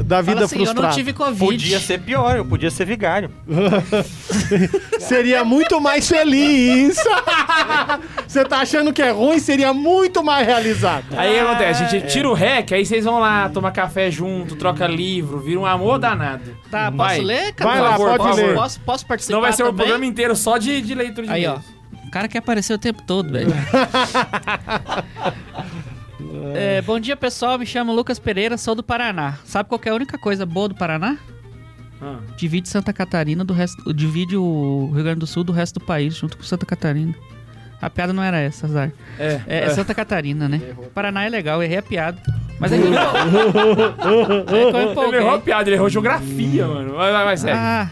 da 0.06 0.22
vida 0.22 0.34
Fala 0.36 0.46
assim, 0.46 0.56
eu 0.60 0.66
frustrada. 0.66 0.88
não 0.88 0.96
tive 0.96 1.14
Covid. 1.14 1.40
Podia 1.40 1.80
ser 1.80 2.00
pior, 2.00 2.36
eu 2.38 2.46
podia 2.46 2.70
ser 2.70 2.86
vigário. 2.86 3.32
Seria 5.00 5.44
muito 5.44 5.80
mais 5.82 6.08
feliz. 6.08 6.98
Você 8.28 8.46
tá 8.46 8.60
achando 8.60 8.94
que 8.94 9.02
é 9.02 9.12
ruim? 9.12 9.40
Seria 9.40 9.74
muito 9.74 10.24
mais 10.24 10.46
realizado. 10.46 11.06
Aí 11.18 11.32
o 11.32 11.34
que 11.34 11.40
acontece? 11.40 11.84
A 11.84 11.88
gente 11.88 12.08
tira 12.08 12.30
o 12.30 12.34
REC, 12.34 12.74
aí 12.74 12.86
vocês 12.86 13.06
vão 13.06 13.20
lá, 13.20 13.50
tomar 13.50 13.72
café 13.72 14.12
junto, 14.12 14.56
troca 14.56 14.86
livro, 14.88 15.40
vira 15.40 15.60
um 15.60 15.66
amor 15.66 15.98
danado. 16.00 16.56
Tá, 16.70 16.86
posso 16.92 16.98
Vai. 16.98 17.20
ler? 17.22 17.54
Vai 17.58 17.82
lá, 17.82 17.98
pode 17.98 18.18
favor, 18.24 18.36
ler. 18.36 18.56
Posso, 18.56 18.80
posso 18.82 19.06
participar 19.06 19.32
Senão 19.34 19.42
vai 19.42 19.54
ser 19.54 19.64
o 19.64 19.68
também? 19.68 19.78
programa 19.86 20.06
inteiro 20.06 20.36
só 20.36 20.58
de, 20.58 20.82
de 20.82 20.94
leitura 20.94 21.28
de 21.28 21.34
Aí, 21.34 21.48
ó. 21.48 21.58
O 22.06 22.12
cara 22.12 22.28
quer 22.28 22.40
aparecer 22.40 22.74
o 22.74 22.78
tempo 22.78 23.04
todo, 23.06 23.32
velho. 23.32 23.54
É, 26.56 26.82
bom 26.82 27.00
dia, 27.00 27.16
pessoal. 27.16 27.58
Me 27.58 27.66
chamo 27.66 27.94
Lucas 27.94 28.20
Pereira, 28.20 28.58
sou 28.58 28.76
do 28.76 28.84
Paraná. 28.84 29.38
Sabe 29.46 29.70
qual 29.70 29.80
que 29.80 29.88
é 29.90 29.92
a 29.92 29.96
única 29.96 30.18
coisa 30.18 30.46
boa 30.46 30.68
do 30.70 30.76
Paraná? 30.76 31.18
Ah. 32.02 32.20
divide 32.38 32.70
Santa 32.70 32.94
Catarina 32.94 33.44
do 33.44 33.54
resto. 33.54 33.94
Divide 33.94 34.38
o 34.38 34.90
Rio 34.94 35.04
Grande 35.04 35.20
do 35.20 35.28
Sul 35.28 35.44
do 35.44 35.52
resto 35.52 35.80
do 35.80 35.86
país, 35.86 36.16
junto 36.16 36.38
com 36.38 36.44
Santa 36.44 36.66
Catarina. 36.66 37.14
A 37.82 37.90
piada 37.90 38.14
não 38.14 38.24
era 38.24 38.40
essa, 38.40 38.68
Azar. 38.68 38.92
É, 39.18 39.42
É, 39.46 39.60
é 39.66 39.70
Santa 39.72 39.94
Catarina, 39.94 40.48
né? 40.48 40.62
Paraná 40.94 41.26
é 41.26 41.30
legal, 41.30 41.62
errei 41.62 41.78
a 41.78 41.82
piada. 41.82 42.18
Mas 42.58 42.72
é 42.74 42.78
que 42.78 42.84
eu, 42.84 42.94
é 42.94 42.94
que 43.96 44.08
eu 44.56 44.82
Ele 44.82 44.92
empolguei. 44.92 45.20
errou 45.20 45.34
a 45.34 45.40
piada, 45.40 45.70
ele 45.70 45.76
errou 45.76 45.90
geografia, 45.90 46.68
mano. 46.68 46.96
Vai, 46.96 47.12
vai, 47.12 47.26
vai, 47.26 47.38
segue. 47.38 47.58
Ah, 47.58 47.90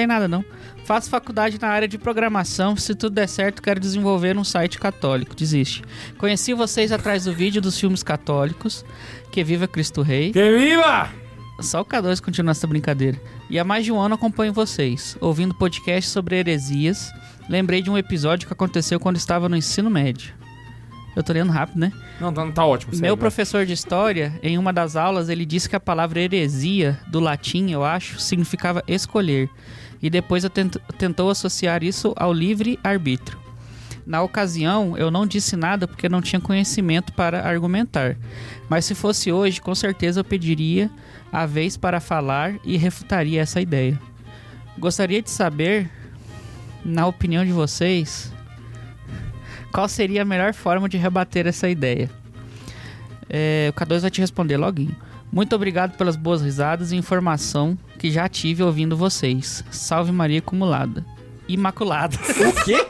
tem 0.00 0.06
nada 0.06 0.26
não. 0.26 0.42
Faço 0.86 1.10
faculdade 1.10 1.58
na 1.60 1.68
área 1.68 1.86
de 1.86 1.98
programação. 1.98 2.74
Se 2.74 2.94
tudo 2.94 3.14
der 3.14 3.28
certo, 3.28 3.60
quero 3.60 3.78
desenvolver 3.78 4.34
um 4.38 4.44
site 4.44 4.78
católico. 4.78 5.36
Desiste. 5.36 5.82
Conheci 6.16 6.54
vocês 6.54 6.90
atrás 6.90 7.24
do 7.24 7.34
vídeo 7.34 7.60
dos 7.60 7.78
filmes 7.78 8.02
católicos. 8.02 8.82
Que 9.30 9.44
viva 9.44 9.68
Cristo 9.68 10.00
Rei. 10.00 10.32
Que 10.32 10.58
viva! 10.58 11.10
Só 11.60 11.82
o 11.82 11.84
K2 11.84 12.22
continua 12.22 12.52
essa 12.52 12.66
brincadeira. 12.66 13.20
E 13.50 13.58
há 13.58 13.64
mais 13.64 13.84
de 13.84 13.92
um 13.92 14.00
ano 14.00 14.14
acompanho 14.14 14.54
vocês, 14.54 15.18
ouvindo 15.20 15.54
podcast 15.54 16.08
sobre 16.08 16.36
heresias. 16.36 17.12
Lembrei 17.46 17.82
de 17.82 17.90
um 17.90 17.98
episódio 17.98 18.46
que 18.46 18.52
aconteceu 18.54 18.98
quando 18.98 19.16
estava 19.16 19.50
no 19.50 19.56
ensino 19.56 19.90
médio. 19.90 20.32
Eu 21.14 21.22
tô 21.22 21.34
lendo 21.34 21.52
rápido, 21.52 21.78
né? 21.78 21.92
Não, 22.18 22.32
tá, 22.32 22.50
tá 22.50 22.64
ótimo. 22.64 22.96
Meu 22.96 23.18
professor 23.18 23.66
de 23.66 23.74
história, 23.74 24.32
em 24.42 24.56
uma 24.56 24.72
das 24.72 24.96
aulas, 24.96 25.28
ele 25.28 25.44
disse 25.44 25.68
que 25.68 25.76
a 25.76 25.80
palavra 25.80 26.20
heresia, 26.20 26.98
do 27.08 27.20
latim, 27.20 27.70
eu 27.70 27.84
acho, 27.84 28.18
significava 28.18 28.82
escolher. 28.88 29.50
E 30.02 30.08
depois 30.08 30.44
tentou 30.98 31.30
associar 31.30 31.82
isso 31.82 32.12
ao 32.16 32.32
livre-arbítrio. 32.32 33.38
Na 34.06 34.22
ocasião, 34.22 34.96
eu 34.96 35.10
não 35.10 35.26
disse 35.26 35.54
nada 35.56 35.86
porque 35.86 36.08
não 36.08 36.22
tinha 36.22 36.40
conhecimento 36.40 37.12
para 37.12 37.46
argumentar. 37.46 38.16
Mas 38.68 38.84
se 38.84 38.94
fosse 38.94 39.30
hoje, 39.30 39.60
com 39.60 39.74
certeza 39.74 40.20
eu 40.20 40.24
pediria 40.24 40.90
a 41.30 41.46
vez 41.46 41.76
para 41.76 42.00
falar 42.00 42.54
e 42.64 42.76
refutaria 42.76 43.40
essa 43.42 43.60
ideia. 43.60 44.00
Gostaria 44.78 45.20
de 45.20 45.30
saber, 45.30 45.90
na 46.84 47.06
opinião 47.06 47.44
de 47.44 47.52
vocês, 47.52 48.32
qual 49.72 49.88
seria 49.88 50.22
a 50.22 50.24
melhor 50.24 50.54
forma 50.54 50.88
de 50.88 50.96
rebater 50.96 51.46
essa 51.46 51.68
ideia. 51.68 52.10
É, 53.28 53.70
o 53.70 53.78
K2 53.78 54.00
vai 54.00 54.10
te 54.10 54.20
responder 54.20 54.56
loguinho. 54.56 54.96
Muito 55.32 55.54
obrigado 55.54 55.96
pelas 55.96 56.16
boas 56.16 56.42
risadas 56.42 56.90
e 56.90 56.96
informação 56.96 57.78
que 57.98 58.10
já 58.10 58.28
tive 58.28 58.62
ouvindo 58.62 58.96
vocês. 58.96 59.64
Salve 59.70 60.10
Maria 60.10 60.40
acumulada. 60.40 61.04
Imaculada. 61.54 62.16
O 62.16 62.64
quê? 62.64 62.86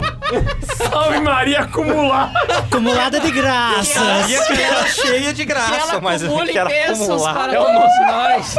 Salve 0.77 1.21
Maria 1.21 1.61
acumulada! 1.61 2.39
Acumulada 2.59 3.19
de 3.21 3.31
graças. 3.33 4.31
E 4.31 4.47
que 4.47 4.63
era 4.63 4.87
cheia 4.87 5.33
de 5.35 5.45
graça, 5.45 6.01
mas 6.01 6.23
que 6.23 6.59
era 6.59 6.71
acumulada. 6.93 7.39
para 7.39 7.55
todos 7.55 8.07
nós. 8.07 8.57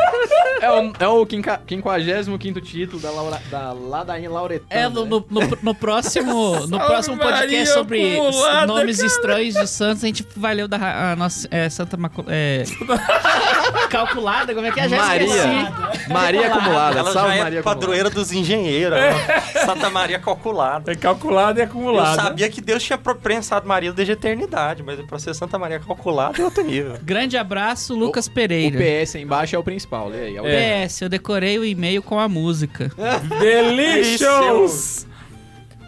É 0.62 0.70
o, 0.72 0.93
é 1.00 1.08
o 1.08 1.25
quinca, 1.25 1.62
55 1.67 2.62
título 2.62 3.01
da, 3.01 3.10
Laura, 3.10 3.41
da 3.50 3.72
Ladainha 3.74 4.29
Lauretana. 4.29 4.67
É, 4.70 4.88
no, 4.89 5.05
no, 5.05 5.25
no- 5.29 5.58
no 5.62 5.75
próximo, 5.75 6.67
no 6.67 6.79
próximo 6.79 7.17
podcast 7.17 7.46
Maria 7.48 7.65
sobre 7.65 8.15
acumulada, 8.17 8.67
nomes 8.67 8.98
cara. 8.98 9.08
estranhos 9.08 9.53
de 9.55 9.67
santos, 9.67 10.03
a 10.03 10.08
gente 10.08 10.27
vai 10.36 10.53
ler 10.53 10.63
o 10.63 10.67
da 10.67 11.15
nossa 11.17 11.48
é, 11.50 11.70
Santa 11.70 11.96
Macu... 11.98 12.25
É, 12.27 12.63
calculada, 13.89 14.53
como 14.53 14.65
é 14.67 14.72
que 14.72 14.79
é? 14.79 14.89
Já 14.89 14.98
Maria. 14.98 15.25
esqueci. 15.27 16.10
Maria 16.12 16.48
acumulada. 16.53 17.00
Ela 17.00 17.12
Salve 17.13 17.29
já 17.29 17.36
é 17.36 17.43
Maria 17.43 17.63
padroeira 17.63 18.10
dos 18.10 18.31
engenheiros. 18.31 18.98
ó. 19.00 19.60
Santa 19.65 19.89
Maria 19.91 20.19
calculada. 20.19 20.91
É 20.91 20.95
calculado 20.95 21.60
e 21.60 21.62
Eu 21.62 21.65
acumulado. 21.65 22.15
sabia 22.15 22.50
que 22.50 22.62
Deus 22.62 22.81
tinha 22.83 22.98
prensado 22.98 23.67
Maria 23.67 23.91
desde 23.91 24.13
a 24.13 24.15
eternidade, 24.15 24.81
mas 24.83 25.00
pra 25.05 25.19
ser 25.19 25.33
Santa 25.36 25.57
Maria 25.60 25.79
calculada 25.79 26.41
é 26.41 26.45
outro 26.45 26.63
nível. 26.63 26.98
Grande 27.03 27.38
abraço, 27.38 27.93
Lucas 27.95 28.27
O 28.27 28.31
Pereira. 28.31 28.77
PS 28.77 29.15
aí 29.15 29.21
embaixo 29.24 29.55
é 29.55 29.60
o 29.60 29.63
principal. 29.63 30.07
Lê 30.10 30.21
aí. 30.25 30.36
É 30.38 30.41
o 30.41 30.88
PS, 30.88 31.01
eu 31.01 31.10
decorei 31.10 31.60
o 31.60 31.65
e-mail 31.65 32.01
com 32.01 32.19
a 32.19 32.27
música. 32.27 32.91
Delicious! 33.39 35.05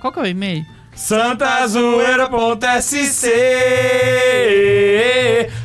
Qual 0.02 0.12
que 0.12 0.20
é 0.20 0.24
o 0.24 0.28
e-mail? 0.28 0.66
santazoeira.sc 0.96 3.28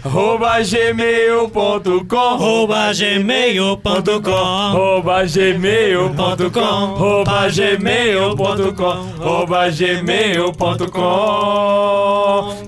arroba 0.05 0.61
gmail.com 0.63 2.17
Arroba 2.19 2.93
gmail.com. 2.95 4.31
arroba 4.33 5.25
gmail.com 5.27 6.61
arroba 6.61 7.49
gmail.com 7.51 9.23
arroba 9.23 9.71
gmail.com 9.71 10.59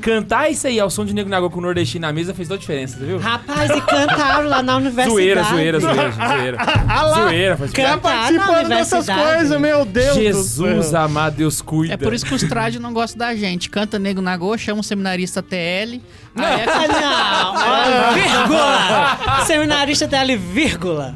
Cantar 0.00 0.50
isso 0.50 0.66
aí 0.66 0.80
ao 0.80 0.88
som 0.90 1.04
de 1.04 1.12
Nego 1.14 1.28
Nagô 1.28 1.50
com 1.50 1.58
o 1.58 1.62
nordestino 1.62 2.06
na 2.06 2.12
mesa 2.12 2.32
fez 2.34 2.48
toda 2.48 2.58
a 2.58 2.60
diferença, 2.60 2.96
viu? 2.98 3.18
Rapaz, 3.18 3.70
e 3.70 3.80
cantaram 3.82 4.48
lá 4.48 4.62
na 4.62 4.76
universidade. 4.76 5.10
Zoeira, 5.10 5.42
zoeira, 5.42 5.80
zoeira, 5.80 6.10
zoeira. 6.12 6.58
Zoeira, 7.14 7.56
faz 7.56 7.70
Cantar 7.72 7.90
na 7.90 7.98
participando 7.98 8.68
dessas 8.68 9.08
universidade. 9.08 9.36
coisas, 9.36 9.60
meu 9.60 9.84
Deus 9.84 10.14
do 10.16 10.22
Jesus 10.22 10.86
céu. 10.86 11.00
amado, 11.02 11.34
Deus 11.36 11.60
cuida. 11.60 11.94
É 11.94 11.96
por 11.96 12.14
isso 12.14 12.24
que 12.24 12.34
os 12.34 12.42
trades 12.50 12.80
não 12.80 12.92
gostam 12.92 13.18
da 13.18 13.34
gente. 13.34 13.70
Canta 13.70 13.96
Nego 13.96 14.20
Nagô, 14.20 14.58
chama 14.58 14.80
um 14.80 14.82
seminarista 14.82 15.40
TL. 15.40 16.00
Aí 16.36 16.60
é 16.60 16.64
Ah, 16.70 16.88
não, 16.88 17.56
ah, 17.56 18.10
vírgula. 18.14 19.44
Seminarista 19.46 20.06
dele, 20.06 20.36
vírgula. 20.36 21.14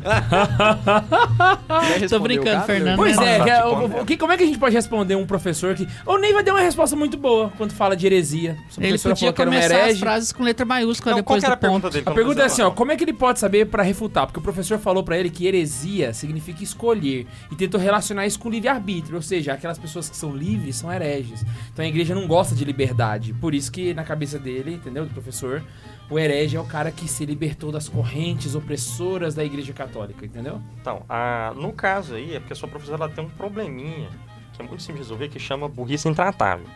Tô 2.08 2.18
brincando, 2.20 2.50
cara? 2.56 2.60
Fernando. 2.66 2.96
Pois 2.96 3.16
é, 3.18 3.40
que 3.42 3.50
é, 3.50 3.64
o- 3.64 4.00
o 4.02 4.04
que- 4.06 4.16
como 4.16 4.32
é 4.32 4.36
que 4.36 4.42
a 4.42 4.46
gente 4.46 4.58
pode 4.58 4.74
responder 4.74 5.14
um 5.14 5.26
professor 5.26 5.74
que. 5.74 5.86
O 6.06 6.16
Ney 6.18 6.32
vai 6.32 6.42
dar 6.42 6.52
uma 6.52 6.60
resposta 6.60 6.96
muito 6.96 7.16
boa 7.16 7.52
quando 7.56 7.72
fala 7.72 7.96
de 7.96 8.06
heresia. 8.06 8.56
Ele 8.78 8.98
podia 8.98 8.98
falou 8.98 9.16
que 9.16 9.42
era 9.42 9.50
começar 9.50 9.84
as 9.84 9.98
frases 9.98 10.32
com 10.32 10.42
letra 10.42 10.64
maiúscula 10.66 11.16
Não, 11.16 11.22
qual 11.22 11.38
depois 11.38 11.40
que 11.40 11.46
era 11.46 11.54
do 11.54 11.58
a 11.58 11.60
pergunta 11.60 11.82
ponto. 11.88 11.92
dele? 11.92 12.04
A 12.06 12.12
pergunta 12.12 12.42
é 12.42 12.44
assim, 12.46 12.62
ó, 12.62 12.70
como 12.70 12.92
é 12.92 12.96
que 12.96 13.04
ele 13.04 13.12
pode 13.12 13.38
saber 13.38 13.66
pra 13.66 13.82
refutar? 13.82 14.26
Porque 14.26 14.38
o 14.38 14.42
professor 14.42 14.78
falou 14.78 15.02
pra 15.02 15.16
ele 15.18 15.30
que 15.30 15.46
heresia 15.46 16.12
significa 16.12 16.62
escolher 16.62 17.26
e 17.50 17.54
tentou 17.56 17.80
relacionar 17.80 18.26
isso 18.26 18.38
com 18.38 18.48
livre-arbítrio, 18.50 19.16
ou 19.16 19.22
seja, 19.22 19.52
aquelas 19.52 19.78
pessoas 19.78 20.08
que 20.08 20.16
são 20.16 20.34
livres 20.34 20.76
são 20.76 20.92
hereges. 20.92 21.44
Então 21.72 21.84
a 21.84 21.88
igreja 21.88 22.14
não 22.14 22.26
gosta 22.26 22.54
de 22.54 22.64
liberdade, 22.64 23.32
por 23.34 23.54
isso 23.54 23.70
que 23.70 23.94
na 23.94 24.04
cabeça 24.04 24.38
dele, 24.38 24.74
entendeu, 24.74 25.03
do 25.04 25.12
professor, 25.12 25.62
o 26.10 26.18
herege 26.18 26.56
é 26.56 26.60
o 26.60 26.64
cara 26.64 26.90
que 26.90 27.08
se 27.08 27.24
libertou 27.24 27.72
das 27.72 27.88
correntes 27.88 28.54
opressoras 28.54 29.34
da 29.34 29.44
igreja 29.44 29.72
católica, 29.72 30.24
entendeu? 30.24 30.60
Então, 30.80 31.02
a- 31.08 31.52
no 31.56 31.72
caso 31.72 32.14
aí, 32.14 32.34
é 32.34 32.40
porque 32.40 32.52
a 32.52 32.56
sua 32.56 32.68
professora 32.68 33.04
ela 33.04 33.08
tem 33.12 33.24
um 33.24 33.28
probleminha 33.28 34.08
que 34.52 34.62
é 34.62 34.64
muito 34.64 34.82
simples 34.82 34.98
de 35.06 35.10
resolver, 35.10 35.28
que 35.28 35.38
chama 35.40 35.68
burrice 35.68 36.08
intratável. 36.08 36.66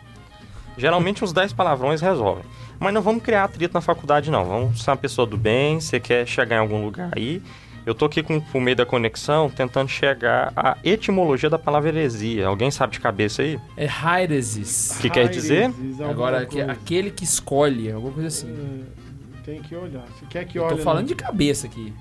Geralmente 0.77 1.25
uns 1.25 1.33
10 1.33 1.53
palavrões 1.53 2.01
resolvem. 2.01 2.45
Mas 2.79 2.95
não 2.95 3.03
vamos 3.03 3.23
criar 3.23 3.45
atrito 3.45 3.75
na 3.75 3.81
faculdade, 3.81 4.31
não. 4.31 4.45
Vamos 4.45 4.83
ser 4.83 4.91
uma 4.91 4.97
pessoa 4.97 5.27
do 5.27 5.37
bem, 5.37 5.81
você 5.81 5.99
quer 5.99 6.27
chegar 6.27 6.57
em 6.57 6.61
algum 6.61 6.85
lugar 6.85 7.11
aí. 7.17 7.43
Eu 7.87 7.95
tô 7.95 8.05
aqui 8.05 8.23
com 8.23 8.43
o 8.55 8.61
meio 8.61 8.77
da 8.77 8.85
conexão 8.85 9.49
tentando 9.49 9.89
chegar 9.89 10.53
à 10.55 10.77
etimologia 10.85 11.49
da 11.49 11.59
palavra 11.59 11.89
heresia. 11.89 12.47
Alguém 12.47 12.71
sabe 12.71 12.93
de 12.93 13.01
cabeça 13.01 13.41
aí? 13.43 13.59
É 13.77 13.89
heresis. 14.23 14.97
O 14.99 15.01
que 15.01 15.09
quer 15.11 15.29
dizer? 15.29 15.73
Agora, 16.09 16.45
que- 16.45 16.57
coisa. 16.57 16.71
aquele 16.73 17.11
que 17.11 17.25
escolhe, 17.25 17.91
alguma 17.91 18.13
coisa 18.13 18.29
assim. 18.29 18.85
É, 18.95 19.43
Tem 19.43 19.63
que 19.63 19.75
olhar. 19.75 20.05
Se 20.19 20.27
quer 20.27 20.45
que 20.45 20.59
Eu 20.59 20.65
olhe. 20.65 20.77
tô 20.77 20.83
falando 20.83 21.07
de 21.07 21.15
cabeça 21.15 21.67
aqui. 21.67 21.93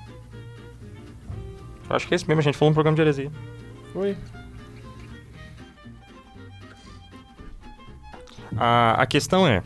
Acho 1.89 2.05
que 2.05 2.13
é 2.13 2.17
isso 2.17 2.25
mesmo, 2.27 2.41
a 2.41 2.43
gente 2.43 2.57
falou 2.57 2.71
no 2.71 2.73
programa 2.75 2.95
de 2.95 3.01
heresia. 3.01 3.31
Foi. 3.93 4.17
A, 8.57 9.01
a 9.01 9.05
questão 9.05 9.47
é, 9.47 9.61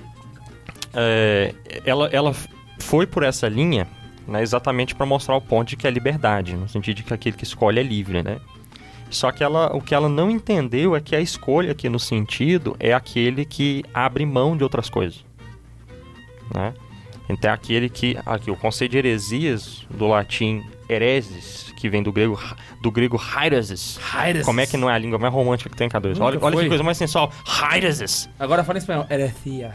é, 0.94 1.54
ela, 1.86 2.08
ela 2.12 2.36
foi 2.80 3.08
por 3.08 3.24
essa 3.24 3.48
linha 3.48 3.88
né, 4.28 4.42
exatamente 4.42 4.96
para 4.96 5.06
mostrar 5.06 5.36
o 5.36 5.42
ponto 5.42 5.70
de 5.70 5.76
que 5.76 5.88
é 5.88 5.92
liberdade, 5.92 6.56
no 6.56 6.68
sentido 6.68 6.98
de 6.98 7.04
que 7.04 7.14
aquele 7.14 7.36
que 7.36 7.44
escolhe 7.44 7.80
é 7.80 7.84
livre, 7.84 8.22
né? 8.24 8.40
Só 9.10 9.32
que 9.32 9.44
ela, 9.44 9.76
o 9.76 9.82
que 9.82 9.94
ela 9.94 10.08
não 10.08 10.32
entendeu 10.32 10.96
é 10.96 11.02
que 11.02 11.16
a 11.16 11.20
escolha 11.20 11.74
aqui 11.74 11.90
no 11.90 12.00
sentido 12.00 12.76
é 12.80 12.94
aquele 12.94 13.44
que 13.44 13.84
abre 13.94 14.26
mão 14.26 14.56
de 14.56 14.64
outras 14.64 14.90
coisas, 14.90 15.26
né? 16.54 16.74
Então 17.30 17.50
é 17.50 17.54
aquele 17.54 17.90
que, 17.90 18.18
aqui 18.26 18.52
o 18.52 18.56
conceito 18.56 18.92
de 18.92 18.98
heresias 18.98 19.86
do 19.90 20.08
latim 20.08 20.64
hereses, 20.90 21.74
que 21.78 21.90
vem 21.90 22.04
do 22.04 22.12
grego 22.12 22.38
do 22.82 22.92
grego. 22.92 23.20
Heresis. 23.42 24.00
Como 24.44 24.60
é 24.60 24.68
que 24.68 24.78
não 24.78 24.90
é 24.90 24.94
a 24.94 24.98
língua 24.98 25.18
mais 25.18 25.34
romântica 25.34 25.70
que 25.70 25.76
tem, 25.76 25.88
K2? 25.88 26.10
Nunca 26.10 26.24
Olha, 26.24 26.40
olha 26.42 26.58
que 26.58 26.68
coisa 26.68 26.84
mais 26.84 26.98
sensual. 26.98 27.32
Hereses. 27.74 28.30
Agora 28.38 28.64
fala 28.64 28.78
em 28.78 28.82
espanhol. 28.82 29.06
Heresia. 29.10 29.74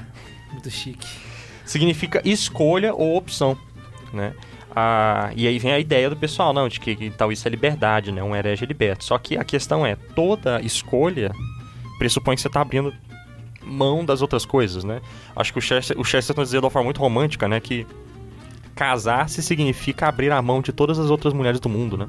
Muito 0.52 0.70
chique. 0.70 1.06
significa 1.64 2.20
escolha 2.24 2.94
ou 2.94 3.16
opção, 3.16 3.58
né? 4.12 4.34
Ah, 4.74 5.30
e 5.34 5.46
aí 5.46 5.58
vem 5.58 5.72
a 5.72 5.78
ideia 5.78 6.10
do 6.10 6.16
pessoal, 6.16 6.52
não, 6.52 6.68
de 6.68 6.78
que, 6.78 6.94
que 6.94 7.10
tal 7.10 7.32
isso 7.32 7.46
é 7.48 7.50
liberdade, 7.50 8.12
né? 8.12 8.22
Um 8.22 8.36
herege 8.36 8.64
é 8.64 8.66
liberto. 8.66 9.04
Só 9.04 9.16
que 9.16 9.36
a 9.36 9.44
questão 9.44 9.86
é, 9.86 9.96
toda 10.14 10.60
escolha 10.60 11.32
pressupõe 11.98 12.34
que 12.34 12.42
você 12.42 12.48
está 12.48 12.60
abrindo 12.60 12.92
mão 13.62 14.04
das 14.04 14.22
outras 14.22 14.44
coisas, 14.44 14.84
né? 14.84 15.00
Acho 15.34 15.52
que 15.52 15.58
o 15.58 15.62
Chester, 15.62 15.98
o 15.98 16.04
Chesterton 16.04 16.42
dizia 16.42 16.60
de 16.60 16.64
uma 16.66 16.70
forma 16.70 16.84
muito 16.84 17.00
romântica, 17.00 17.48
né? 17.48 17.58
Que 17.58 17.86
casar-se 18.74 19.42
significa 19.42 20.06
abrir 20.08 20.30
a 20.30 20.40
mão 20.42 20.60
de 20.60 20.72
todas 20.72 20.98
as 20.98 21.10
outras 21.10 21.32
mulheres 21.32 21.58
do 21.58 21.68
mundo, 21.68 21.96
né? 21.96 22.08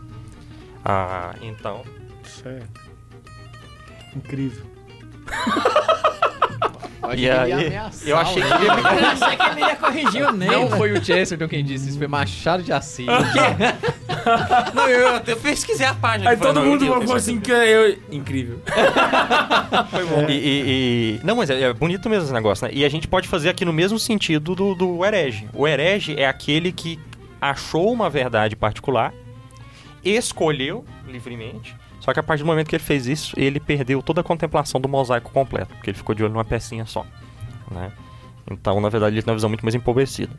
Ah, 0.83 1.33
então... 1.41 1.83
Certo. 2.23 2.81
Incrível. 4.15 4.76
Achei 7.03 7.24
E 7.24 7.29
aí, 7.29 7.79
eu 8.05 8.17
achei 8.17 8.43
o 8.43 8.46
que 8.46 8.53
ele 8.53 8.65
ia 8.65 8.72
Eu 8.72 9.07
achei 9.07 9.38
que 9.38 9.50
ele 9.50 9.60
ia 9.62 9.75
corrigir 9.75 10.27
o 10.27 10.31
Ney. 10.31 10.50
Não 10.50 10.69
foi 10.69 10.91
o 10.91 11.03
Chesterton 11.03 11.48
quem 11.48 11.63
disse 11.63 11.89
isso, 11.89 11.98
foi 11.98 12.07
Machado 12.07 12.63
de 12.63 12.74
Assis. 12.74 13.05
Não, 14.74 14.89
eu, 14.89 15.07
eu, 15.07 15.22
eu 15.25 15.38
pesquisei 15.38 15.86
a 15.86 15.93
página. 15.93 16.29
Aí 16.29 16.36
foi, 16.38 16.48
todo 16.48 16.55
não, 16.60 16.65
mundo 16.65 16.86
falou 16.86 17.00
tenho 17.00 17.15
assim 17.15 17.39
que 17.39 17.50
eu... 17.51 17.98
Incrível. 18.12 18.60
E, 20.27 20.34
e- 20.34 20.63
e- 21.15 21.19
Não, 21.24 21.36
mas 21.38 21.50
é, 21.50 21.62
é 21.62 21.74
bonito 21.74 22.10
mesmo 22.10 22.25
esse 22.25 22.34
negócio, 22.34 22.65
né? 22.67 22.74
E 22.74 22.84
a 22.84 22.89
gente 22.89 23.07
pode 23.07 23.27
fazer 23.27 23.50
aqui 23.50 23.63
no 23.63 23.72
mesmo 23.72 23.98
sentido 23.98 24.53
do, 24.53 24.75
do 24.75 25.05
herege. 25.05 25.48
O 25.53 25.65
herege 25.67 26.15
é 26.19 26.27
aquele 26.27 26.72
que 26.72 27.00
achou 27.39 27.91
uma 27.91 28.10
verdade 28.10 28.55
particular, 28.55 29.13
escolheu 30.03 30.84
livremente, 31.07 31.75
só 32.07 32.13
que 32.13 32.21
a 32.21 32.23
partir 32.23 32.43
do 32.43 32.47
momento 32.47 32.69
que 32.69 32.75
ele 32.77 32.83
fez 32.83 33.05
isso, 33.05 33.37
ele 33.37 33.59
perdeu 33.59 34.01
toda 34.01 34.21
a 34.21 34.23
contemplação 34.23 34.79
do 34.79 34.87
mosaico 34.87 35.29
completo, 35.29 35.75
porque 35.75 35.89
ele 35.89 35.97
ficou 35.97 36.15
de 36.15 36.23
olho 36.23 36.31
numa 36.31 36.45
pecinha 36.45 36.85
só, 36.85 37.05
né? 37.69 37.91
Então, 38.49 38.79
na 38.79 38.87
verdade, 38.87 39.15
ele 39.15 39.21
tem 39.21 39.29
uma 39.29 39.35
visão 39.35 39.49
muito 39.49 39.65
mais 39.65 39.75
empobrecida. 39.75 40.31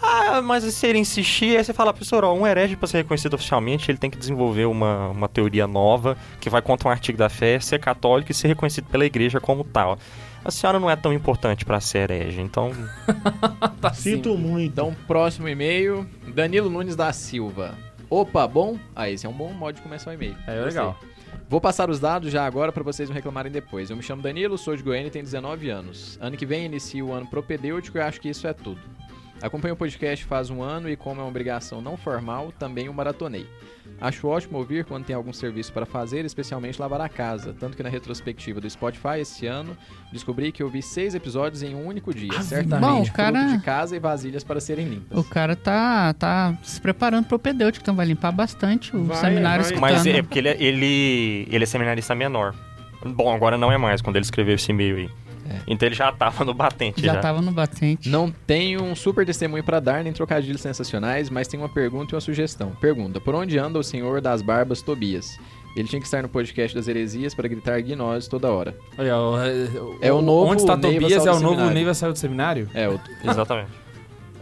Ah, 0.00 0.40
mas 0.40 0.62
se 0.62 0.86
ele 0.86 0.98
insistir, 1.00 1.56
aí 1.56 1.64
você 1.64 1.72
fala, 1.72 1.92
professor, 1.92 2.22
ó, 2.22 2.32
um 2.32 2.46
herege 2.46 2.76
para 2.76 2.86
ser 2.86 2.98
reconhecido 2.98 3.34
oficialmente, 3.34 3.90
ele 3.90 3.98
tem 3.98 4.08
que 4.08 4.16
desenvolver 4.16 4.66
uma, 4.66 5.08
uma 5.08 5.28
teoria 5.28 5.66
nova 5.66 6.16
que 6.40 6.48
vai 6.48 6.62
contra 6.62 6.86
um 6.86 6.92
artigo 6.92 7.18
da 7.18 7.28
fé, 7.28 7.58
ser 7.58 7.80
católico 7.80 8.30
e 8.30 8.34
ser 8.34 8.46
reconhecido 8.46 8.84
pela 8.84 9.04
igreja 9.04 9.40
como 9.40 9.64
tal. 9.64 9.98
A 10.44 10.52
senhora 10.52 10.78
não 10.78 10.88
é 10.88 10.94
tão 10.94 11.12
importante 11.12 11.64
para 11.64 11.80
ser 11.80 12.08
herege, 12.12 12.40
então... 12.40 12.70
Tá 13.80 13.92
Sinto 13.92 14.38
muito. 14.38 14.72
Então, 14.72 14.94
próximo 15.08 15.48
e-mail, 15.48 16.08
Danilo 16.32 16.70
Nunes 16.70 16.94
da 16.94 17.12
Silva. 17.12 17.76
Opa, 18.08 18.46
bom? 18.46 18.78
Ah, 18.94 19.10
esse 19.10 19.26
é 19.26 19.28
um 19.28 19.32
bom 19.32 19.52
modo 19.52 19.74
de 19.74 19.82
começar 19.82 20.10
o 20.10 20.14
e-mail. 20.14 20.36
É 20.46 20.54
Gostei. 20.54 20.64
legal. 20.64 20.96
Vou 21.48 21.62
passar 21.62 21.88
os 21.88 21.98
dados 21.98 22.30
já 22.30 22.44
agora 22.44 22.70
para 22.70 22.82
vocês 22.82 23.08
não 23.08 23.16
reclamarem 23.16 23.50
depois. 23.50 23.88
Eu 23.88 23.96
me 23.96 24.02
chamo 24.02 24.20
Danilo, 24.20 24.58
sou 24.58 24.76
de 24.76 24.82
Goiânia 24.82 25.08
e 25.08 25.10
tenho 25.10 25.24
19 25.24 25.70
anos. 25.70 26.18
Ano 26.20 26.36
que 26.36 26.44
vem 26.44 26.66
inicio 26.66 27.06
o 27.06 27.12
ano 27.14 27.26
propedêutico 27.26 27.96
e 27.96 28.02
acho 28.02 28.20
que 28.20 28.28
isso 28.28 28.46
é 28.46 28.52
tudo. 28.52 28.82
Acompanho 29.40 29.72
o 29.72 29.76
podcast 29.76 30.26
faz 30.26 30.50
um 30.50 30.62
ano 30.62 30.90
e, 30.90 30.96
como 30.96 31.22
é 31.22 31.24
uma 31.24 31.30
obrigação 31.30 31.80
não 31.80 31.96
formal, 31.96 32.52
também 32.58 32.90
o 32.90 32.92
maratonei. 32.92 33.48
Acho 34.00 34.28
ótimo 34.28 34.58
ouvir 34.58 34.84
quando 34.84 35.04
tem 35.04 35.16
algum 35.16 35.32
serviço 35.32 35.72
para 35.72 35.84
fazer, 35.84 36.24
especialmente 36.24 36.80
lavar 36.80 37.00
a 37.00 37.08
casa. 37.08 37.54
Tanto 37.58 37.76
que 37.76 37.82
na 37.82 37.88
retrospectiva 37.88 38.60
do 38.60 38.70
Spotify 38.70 39.18
esse 39.20 39.46
ano, 39.46 39.76
descobri 40.12 40.52
que 40.52 40.62
eu 40.62 40.68
vi 40.68 40.80
seis 40.82 41.14
episódios 41.14 41.62
em 41.62 41.74
um 41.74 41.84
único 41.86 42.14
dia. 42.14 42.30
Ave 42.32 42.44
certamente, 42.44 42.80
Bom, 42.88 43.02
o 43.02 43.12
cara- 43.12 43.44
de 43.46 43.58
casa 43.60 43.96
e 43.96 43.98
vasilhas 43.98 44.44
para 44.44 44.60
serem 44.60 44.86
limpas. 44.86 45.18
O 45.18 45.24
cara 45.24 45.56
tá, 45.56 46.12
tá 46.14 46.56
se 46.62 46.80
preparando 46.80 47.26
pro 47.26 47.38
pedêutico, 47.38 47.82
então 47.82 47.94
vai 47.96 48.06
limpar 48.06 48.30
bastante 48.30 48.96
o 48.96 49.04
Vai, 49.04 49.16
seminário 49.20 49.64
vai. 49.64 49.72
escutando. 49.72 49.92
Mas 49.96 50.06
é 50.06 50.22
porque 50.22 50.38
ele, 50.38 50.48
é- 50.48 50.62
ele, 50.62 51.48
ele 51.50 51.64
é 51.64 51.66
seminarista 51.66 52.14
menor. 52.14 52.54
Bom, 53.04 53.32
agora 53.34 53.58
não 53.58 53.70
é 53.72 53.78
mais, 53.78 54.00
quando 54.02 54.16
ele 54.16 54.24
escreveu 54.24 54.54
esse 54.54 54.70
e-mail 54.70 54.96
aí. 54.96 55.10
Então 55.66 55.86
ele 55.88 55.94
já 55.94 56.10
tava 56.12 56.44
no 56.44 56.54
batente 56.54 57.00
já. 57.02 57.14
Já 57.14 57.20
tava 57.20 57.40
no 57.40 57.50
batente. 57.50 58.08
Não 58.08 58.30
tenho 58.46 58.82
um 58.82 58.94
super 58.94 59.24
testemunho 59.24 59.62
pra 59.64 59.80
dar, 59.80 60.04
nem 60.04 60.12
trocadilhos 60.12 60.60
sensacionais, 60.60 61.30
mas 61.30 61.48
tenho 61.48 61.62
uma 61.62 61.68
pergunta 61.68 62.12
e 62.12 62.14
uma 62.14 62.20
sugestão. 62.20 62.72
Pergunta: 62.80 63.20
Por 63.20 63.34
onde 63.34 63.58
anda 63.58 63.78
o 63.78 63.82
senhor 63.82 64.20
das 64.20 64.42
barbas 64.42 64.82
Tobias? 64.82 65.38
Ele 65.76 65.86
tinha 65.86 66.00
que 66.00 66.06
estar 66.06 66.22
no 66.22 66.28
podcast 66.28 66.74
das 66.74 66.88
heresias 66.88 67.34
para 67.34 67.46
gritar 67.46 67.80
gnose 67.82 68.28
toda 68.28 68.50
hora. 68.50 68.76
Olha, 68.96 69.16
o, 69.16 69.98
É 70.00 70.12
o 70.12 70.20
novo 70.20 70.50
Onde 70.50 70.62
está 70.62 70.76
Neiva 70.76 71.00
Tobias 71.00 71.26
é 71.26 71.30
o 71.30 71.34
do 71.34 71.40
novo 71.40 71.48
seminário. 71.50 71.74
Neiva 71.74 71.94
saiu 71.94 72.12
do 72.12 72.18
seminário? 72.18 72.70
É, 72.74 72.88
o, 72.88 73.00
Exatamente. 73.22 73.70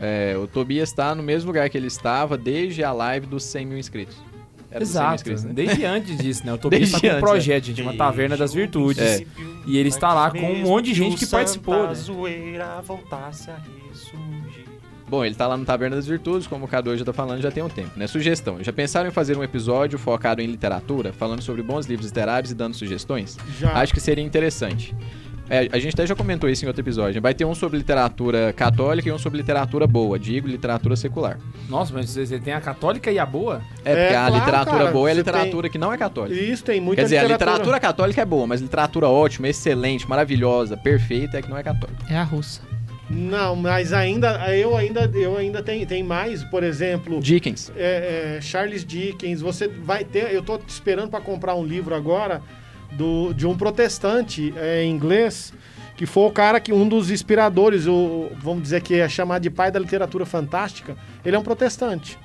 é, 0.01 0.35
o 0.39 0.47
Tobias 0.47 0.93
tá 0.93 1.15
no 1.15 1.23
mesmo 1.23 1.49
lugar 1.49 1.69
que 1.69 1.77
ele 1.77 1.89
estava 1.89 2.39
desde 2.39 2.83
a 2.83 2.93
live 2.93 3.27
dos 3.27 3.45
100 3.45 3.67
mil 3.67 3.77
inscritos. 3.79 4.17
Era 4.76 4.85
dos 4.85 4.92
100 4.92 5.02
mil 5.02 5.14
Exato. 5.14 5.47
né? 5.49 5.52
Desde 5.54 5.85
antes 5.85 6.18
disso, 6.18 6.47
né? 6.47 6.52
O 6.52 6.59
Tobias 6.59 6.90
tá 6.90 6.99
Desde 6.99 7.11
com 7.11 7.16
um 7.16 7.28
projeto, 7.28 7.64
gente, 7.64 7.83
uma 7.83 7.95
taverna 7.95 8.37
das 8.37 8.52
virtudes. 8.52 9.02
É. 9.02 9.26
E 9.66 9.78
ele 9.78 9.88
está 9.88 10.12
lá 10.12 10.30
com 10.30 10.38
um 10.38 10.62
monte 10.62 10.87
de 10.87 10.95
gente 10.95 11.16
que 11.16 11.26
participou, 11.26 11.88
né? 11.88 11.95
zoeira 11.95 12.83
voltasse 12.83 13.50
a 13.50 13.56
ressurgir. 13.88 14.66
Bom, 15.09 15.25
ele 15.25 15.37
tá 15.37 15.47
lá 15.47 15.56
no 15.56 15.64
Taverna 15.64 15.95
das 15.95 16.06
Virtudes, 16.06 16.49
como 16.49 16.64
o 16.64 16.68
Cadu 16.68 16.97
já 16.97 17.04
tá 17.04 17.12
falando, 17.12 17.40
já 17.40 17.50
tem 17.50 17.62
um 17.62 17.68
tempo, 17.68 17.92
né? 17.97 18.09
Sugestão. 18.09 18.59
Já 18.61 18.73
pensaram 18.73 19.09
em 19.09 19.12
fazer 19.12 19.38
um 19.38 19.42
episódio 19.44 19.98
focado 20.01 20.42
em 20.42 20.46
literatura, 20.46 21.12
falando 21.12 21.42
sobre 21.42 21.62
bons 21.62 21.87
livros 21.87 22.09
literários 22.09 22.51
e 22.51 22.55
dando 22.57 22.74
sugestões? 22.74 23.38
Já. 23.57 23.72
Acho 23.74 23.94
que 23.94 24.01
seria 24.01 24.24
interessante. 24.24 24.94
É, 25.48 25.68
a 25.72 25.78
gente 25.78 25.94
até 25.94 26.06
já 26.06 26.14
comentou 26.14 26.48
isso 26.48 26.64
em 26.64 26.68
outro 26.68 26.82
episódio. 26.82 27.20
Vai 27.22 27.35
ter 27.35 27.44
um 27.44 27.54
sobre 27.54 27.78
literatura 27.78 28.52
católica 28.52 29.09
e 29.09 29.12
um 29.12 29.18
sobre 29.18 29.38
literatura 29.38 29.87
boa, 29.87 30.18
digo 30.18 30.48
literatura 30.48 30.96
secular. 30.96 31.38
Nossa, 31.68 31.92
mas 31.94 32.11
você 32.11 32.38
tem 32.38 32.52
a 32.52 32.61
católica 32.61 33.11
e 33.11 33.18
a 33.18 33.26
boa? 33.26 33.62
É, 33.85 33.92
É, 33.92 33.94
porque 33.94 34.16
a 34.16 34.26
claro, 34.26 34.35
literatura 34.35 34.78
cara, 34.78 34.90
boa 34.90 35.09
é 35.09 35.12
a 35.12 35.14
literatura 35.14 35.68
que 35.68 35.78
não 35.78 35.92
é 35.92 35.96
católica. 35.98 36.40
Isso 36.40 36.64
tem 36.64 36.80
muita 36.80 37.02
Quer 37.02 37.04
dizer, 37.04 37.18
a 37.18 37.24
literatura 37.24 37.80
católica 37.80 38.22
é 38.22 38.24
boa, 38.24 38.46
mas 38.46 38.61
literatura 38.61 39.09
ótima, 39.09 39.48
excelente, 39.48 40.09
maravilhosa, 40.09 40.76
perfeita 40.76 41.38
é 41.38 41.42
que 41.42 41.48
não 41.48 41.56
é 41.56 41.62
católica. 41.62 42.04
É 42.11 42.16
a 42.16 42.24
russa. 42.24 42.61
Não, 43.09 43.54
mas 43.54 43.92
ainda 43.92 44.52
eu 44.52 44.76
ainda 44.76 45.09
eu 45.14 45.37
ainda 45.37 45.62
tenho 45.62 45.87
tem 45.87 46.02
mais, 46.02 46.42
por 46.42 46.64
exemplo, 46.64 47.20
Dickens. 47.20 47.70
é, 47.76 48.37
é, 48.37 48.40
Charles 48.40 48.85
Dickens. 48.85 49.40
Você 49.40 49.68
vai 49.68 50.04
ter, 50.04 50.32
eu 50.35 50.42
tô 50.42 50.59
esperando 50.66 51.11
para 51.11 51.20
comprar 51.20 51.54
um 51.54 51.64
livro 51.64 51.94
agora 51.94 52.42
do, 52.92 53.33
de 53.33 53.46
um 53.46 53.57
protestante 53.57 54.53
é, 54.57 54.85
inglês 54.85 55.53
que 55.96 56.05
foi 56.05 56.25
o 56.25 56.31
cara 56.31 56.61
que 56.61 56.72
um 56.72 56.87
dos 56.87 57.11
inspiradores, 57.11 57.87
o, 57.87 58.31
vamos 58.38 58.62
dizer 58.62 58.83
que 58.83 58.96
é 58.96 59.09
chamado 59.09 59.42
de 59.42 59.51
pai 59.51 59.70
da 59.70 59.79
literatura 59.79 60.27
fantástica. 60.27 60.94
Ele 61.25 61.35
é 61.35 61.38
um 61.38 61.42
protestante. 61.42 62.18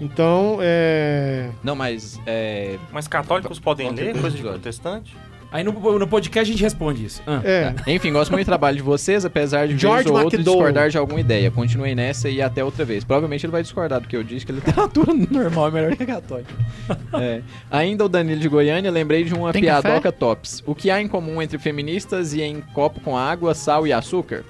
Então, 0.00 0.58
é, 0.60 1.50
Não, 1.62 1.74
mas 1.74 2.20
é, 2.26 2.78
Mas 2.92 3.08
católicos 3.08 3.58
podem 3.58 3.90
ler 3.90 4.18
coisa 4.20 4.36
de 4.36 4.42
protestante? 4.42 5.16
Aí 5.54 5.62
no, 5.62 5.70
no 5.72 6.08
podcast 6.08 6.50
a 6.50 6.52
gente 6.52 6.64
responde 6.64 7.04
isso. 7.04 7.22
Ah. 7.24 7.40
é. 7.44 7.72
Enfim, 7.86 8.12
gosto 8.12 8.32
muito 8.32 8.44
do 8.44 8.48
trabalho 8.48 8.76
de 8.76 8.82
vocês, 8.82 9.24
apesar 9.24 9.68
de 9.68 9.78
George 9.78 10.02
vez 10.02 10.10
ou 10.10 10.20
outra 10.24 10.36
McDowell. 10.36 10.58
discordar 10.58 10.90
de 10.90 10.98
alguma 10.98 11.20
ideia. 11.20 11.48
Continuei 11.48 11.94
nessa 11.94 12.28
e 12.28 12.42
até 12.42 12.64
outra 12.64 12.84
vez. 12.84 13.04
Provavelmente 13.04 13.46
ele 13.46 13.52
vai 13.52 13.62
discordar 13.62 14.00
do 14.00 14.08
que 14.08 14.16
eu 14.16 14.24
disse, 14.24 14.44
que 14.44 14.50
a 14.50 14.56
literatura 14.56 15.14
normal 15.30 15.68
é 15.68 15.70
melhor 15.70 15.96
que 15.96 16.02
a 16.02 16.06
católica. 16.06 16.52
É. 17.14 17.40
Ainda 17.70 18.04
o 18.04 18.08
Danilo 18.08 18.40
de 18.40 18.48
Goiânia, 18.48 18.90
lembrei 18.90 19.22
de 19.22 19.32
uma 19.32 19.52
Tem 19.52 19.62
piadoca 19.62 20.10
tops. 20.10 20.60
O 20.66 20.74
que 20.74 20.90
há 20.90 21.00
em 21.00 21.06
comum 21.06 21.40
entre 21.40 21.56
feministas 21.56 22.34
e 22.34 22.42
em 22.42 22.60
copo 22.60 23.00
com 23.00 23.16
água, 23.16 23.54
sal 23.54 23.86
e 23.86 23.92
açúcar? 23.92 24.44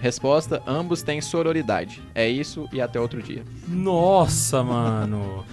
Resposta, 0.00 0.62
ambos 0.66 1.02
têm 1.02 1.20
sororidade. 1.20 2.02
É 2.14 2.26
isso 2.26 2.66
e 2.72 2.80
até 2.80 2.98
outro 2.98 3.22
dia. 3.22 3.42
Nossa, 3.68 4.62
mano. 4.62 5.44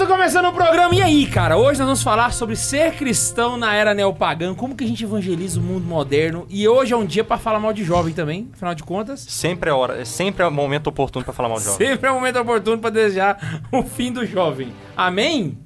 Pronto, 0.00 0.12
começando 0.12 0.46
o 0.46 0.52
programa. 0.52 0.94
E 0.94 1.02
aí, 1.02 1.26
cara? 1.26 1.58
Hoje 1.58 1.78
nós 1.78 1.86
vamos 1.86 2.02
falar 2.02 2.32
sobre 2.32 2.56
ser 2.56 2.94
cristão 2.94 3.58
na 3.58 3.74
era 3.74 3.92
neopagã, 3.92 4.54
como 4.54 4.74
que 4.74 4.82
a 4.82 4.86
gente 4.86 5.04
evangeliza 5.04 5.60
o 5.60 5.62
mundo 5.62 5.84
moderno. 5.84 6.46
E 6.48 6.66
hoje 6.66 6.94
é 6.94 6.96
um 6.96 7.04
dia 7.04 7.22
pra 7.22 7.36
falar 7.36 7.60
mal 7.60 7.70
de 7.70 7.84
jovem 7.84 8.14
também, 8.14 8.48
afinal 8.50 8.74
de 8.74 8.82
contas. 8.82 9.20
Sempre 9.20 9.68
é 9.68 9.72
hora, 9.74 10.02
sempre 10.06 10.42
é 10.42 10.46
o 10.46 10.50
momento 10.50 10.86
oportuno 10.86 11.22
pra 11.22 11.34
falar 11.34 11.50
mal 11.50 11.58
de 11.58 11.64
jovem. 11.64 11.86
Sempre 11.86 12.08
é 12.08 12.12
um 12.12 12.14
momento 12.14 12.38
oportuno 12.38 12.78
pra 12.78 12.88
desejar 12.88 13.62
o 13.70 13.82
fim 13.82 14.10
do 14.10 14.24
jovem. 14.24 14.72
Amém? 14.96 15.58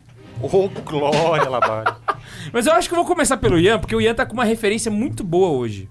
Ô, 0.43 0.69
glória, 0.69 1.49
Labarre. 1.49 1.95
Mas 2.53 2.67
eu 2.67 2.73
acho 2.73 2.89
que 2.89 2.95
eu 2.95 2.99
vou 2.99 3.07
começar 3.07 3.37
pelo 3.37 3.57
Ian, 3.57 3.79
porque 3.79 3.95
o 3.95 4.01
Ian 4.01 4.15
tá 4.15 4.27
com 4.27 4.33
uma 4.33 4.45
referência 4.45 4.91
muito 4.91 5.23
boa 5.23 5.51
hoje. 5.51 5.89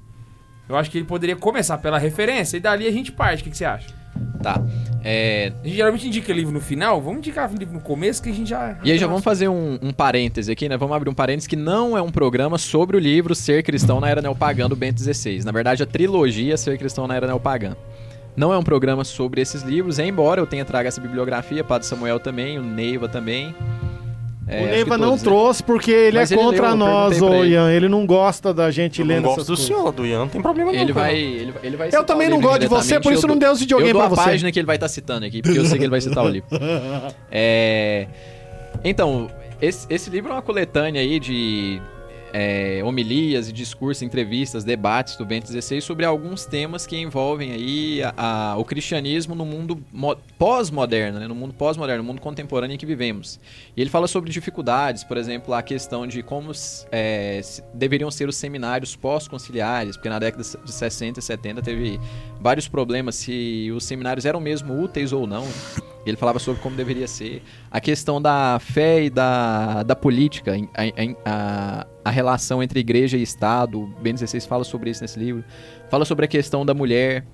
Eu 0.67 0.75
acho 0.75 0.91
que 0.91 0.97
ele 0.97 1.05
poderia 1.05 1.37
começar 1.37 1.77
pela 1.77 1.97
referência 1.97 2.57
e 2.57 2.59
dali 2.59 2.87
a 2.87 2.91
gente 2.91 3.09
parte. 3.09 3.39
O 3.39 3.43
que, 3.45 3.51
que 3.51 3.57
você 3.57 3.65
acha? 3.65 4.02
Tá. 4.41 4.61
É, 5.03 5.51
A 5.61 5.67
gente 5.67 5.75
geralmente 5.75 6.07
indica 6.07 6.33
livro 6.33 6.51
no 6.53 6.61
final, 6.61 7.01
vamos 7.01 7.19
indicar 7.19 7.51
livro 7.53 7.73
no 7.73 7.81
começo 7.81 8.21
que 8.21 8.29
a 8.29 8.33
gente 8.33 8.49
já. 8.49 8.77
E 8.83 8.91
aí 8.91 8.97
já 8.97 9.07
vamos 9.07 9.23
fazer 9.23 9.47
um, 9.47 9.77
um 9.81 9.91
parêntese 9.91 10.51
aqui, 10.51 10.67
né? 10.67 10.77
Vamos 10.77 10.95
abrir 10.95 11.09
um 11.09 11.13
parêntese 11.13 11.47
que 11.47 11.55
não 11.55 11.97
é 11.97 12.01
um 12.01 12.11
programa 12.11 12.57
sobre 12.57 12.97
o 12.97 12.99
livro 12.99 13.35
Ser 13.35 13.63
Cristão 13.63 13.99
na 13.99 14.09
Era 14.09 14.21
Neopagã 14.21 14.67
do 14.67 14.75
Bento 14.75 15.01
XVI. 15.01 15.43
Na 15.43 15.51
verdade, 15.51 15.83
a 15.83 15.85
trilogia 15.85 16.57
Ser 16.57 16.77
Cristão 16.77 17.07
na 17.07 17.15
Era 17.15 17.27
Neopagã. 17.27 17.75
Não 18.35 18.51
é 18.51 18.57
um 18.57 18.63
programa 18.63 19.03
sobre 19.03 19.41
esses 19.41 19.61
livros, 19.61 19.99
embora 19.99 20.41
eu 20.41 20.47
tenha 20.47 20.65
trago 20.65 20.87
essa 20.87 20.99
bibliografia, 20.99 21.63
Padre 21.63 21.87
Samuel 21.87 22.19
também, 22.19 22.57
o 22.57 22.63
Neiva 22.63 23.07
também. 23.07 23.53
É, 24.45 24.61
o 24.61 24.65
Neiva 24.65 24.97
não 24.97 25.09
todos, 25.11 25.23
né? 25.23 25.29
trouxe 25.31 25.63
porque 25.63 25.89
ele 25.91 26.17
Mas 26.17 26.31
é 26.31 26.35
ele 26.35 26.43
contra 26.43 26.61
leu, 26.63 26.71
eu 26.71 26.77
nós, 26.77 27.17
pra 27.17 27.27
ele. 27.37 27.49
Ian. 27.53 27.71
Ele 27.71 27.87
não 27.87 28.05
gosta 28.05 28.53
da 28.53 28.69
gente 28.71 28.99
Eu 28.99 29.05
não 29.07 29.15
lendo 29.15 29.23
gosto 29.23 29.35
essas 29.41 29.47
do 29.47 29.55
coisas. 29.55 29.65
senhor, 29.65 29.91
do 29.93 30.05
Ian, 30.05 30.19
não 30.19 30.27
tem 30.27 30.41
problema 30.41 30.71
nenhum. 30.71 30.83
Ele 30.83 30.91
vai, 30.93 31.15
ele, 31.17 31.53
ele 31.63 31.77
vai 31.77 31.89
Eu 31.93 32.03
também 32.03 32.27
o 32.27 32.31
não 32.31 32.41
gosto 32.41 32.59
de 32.59 32.67
você, 32.67 32.99
por 32.99 33.13
isso 33.13 33.25
eu 33.25 33.29
não 33.29 33.37
dei 33.37 33.47
os 33.49 33.59
videogame 33.61 33.89
Eu 33.91 33.93
dou 33.93 34.01
pra 34.01 34.11
a 34.11 34.15
você. 34.23 34.29
página 34.31 34.51
que 34.51 34.59
ele 34.59 34.65
vai 34.67 34.75
estar 34.75 34.89
citando 34.89 35.25
aqui, 35.25 35.41
porque 35.41 35.57
eu 35.59 35.65
sei 35.65 35.77
que 35.77 35.83
ele 35.85 35.91
vai 35.91 36.01
citar 36.01 36.23
o 36.25 36.27
livro. 36.29 36.47
É, 37.31 38.07
Então, 38.83 39.29
esse, 39.61 39.87
esse 39.89 40.09
livro 40.09 40.31
é 40.31 40.33
uma 40.35 40.41
coletânea 40.41 41.01
aí 41.01 41.19
de 41.19 41.81
é, 42.33 42.81
homilias 42.83 43.47
e 43.47 43.53
discursos, 43.53 44.01
entrevistas, 44.01 44.63
debates 44.63 45.15
do 45.15 45.25
Bento 45.25 45.47
XVI 45.51 45.79
sobre 45.81 46.03
alguns 46.03 46.45
temas 46.45 46.87
que 46.87 46.97
envolvem 46.97 47.51
aí 47.51 48.01
a- 48.03 48.13
a- 48.53 48.57
o 48.57 48.65
cristianismo 48.65 49.35
no 49.35 49.45
mundo 49.45 49.79
mo- 49.93 50.17
pós-moderno, 50.37 51.19
né? 51.19 51.27
no 51.27 51.35
mundo 51.35 51.53
pós-moderno, 51.53 52.01
no 52.03 52.07
mundo 52.07 52.19
contemporâneo 52.21 52.73
em 52.73 52.77
que 52.77 52.85
vivemos. 52.85 53.39
E 53.77 53.81
ele 53.81 53.89
fala 53.89 54.07
sobre 54.07 54.31
dificuldades, 54.31 55.03
por 55.03 55.15
exemplo, 55.15 55.53
a 55.53 55.61
questão 55.61 56.07
de 56.07 56.23
como 56.23 56.51
é, 56.91 57.39
deveriam 57.73 58.09
ser 58.09 58.27
os 58.27 58.35
seminários 58.35 58.95
pós-conciliares, 58.95 59.95
porque 59.95 60.09
na 60.09 60.17
década 60.19 60.43
de 60.43 60.71
60 60.71 61.19
e 61.19 61.23
70 61.23 61.61
teve 61.61 61.99
vários 62.41 62.67
problemas 62.67 63.15
se 63.15 63.71
os 63.75 63.85
seminários 63.85 64.25
eram 64.25 64.39
mesmo 64.39 64.73
úteis 64.81 65.13
ou 65.13 65.27
não. 65.27 65.45
Ele 66.05 66.17
falava 66.17 66.39
sobre 66.39 66.61
como 66.61 66.75
deveria 66.75 67.07
ser. 67.07 67.41
A 67.71 67.79
questão 67.79 68.21
da 68.21 68.59
fé 68.59 69.05
e 69.05 69.09
da, 69.09 69.83
da 69.83 69.95
política, 69.95 70.53
a, 70.73 71.29
a, 71.29 71.87
a 72.03 72.09
relação 72.09 72.61
entre 72.61 72.79
igreja 72.79 73.17
e 73.17 73.21
Estado. 73.21 73.81
O 73.81 73.87
Ben 74.01 74.13
16 74.13 74.45
fala 74.45 74.63
sobre 74.63 74.89
isso 74.89 75.01
nesse 75.01 75.17
livro. 75.17 75.43
Fala 75.89 76.05
sobre 76.05 76.25
a 76.25 76.27
questão 76.27 76.65
da 76.65 76.73
mulher. 76.73 77.25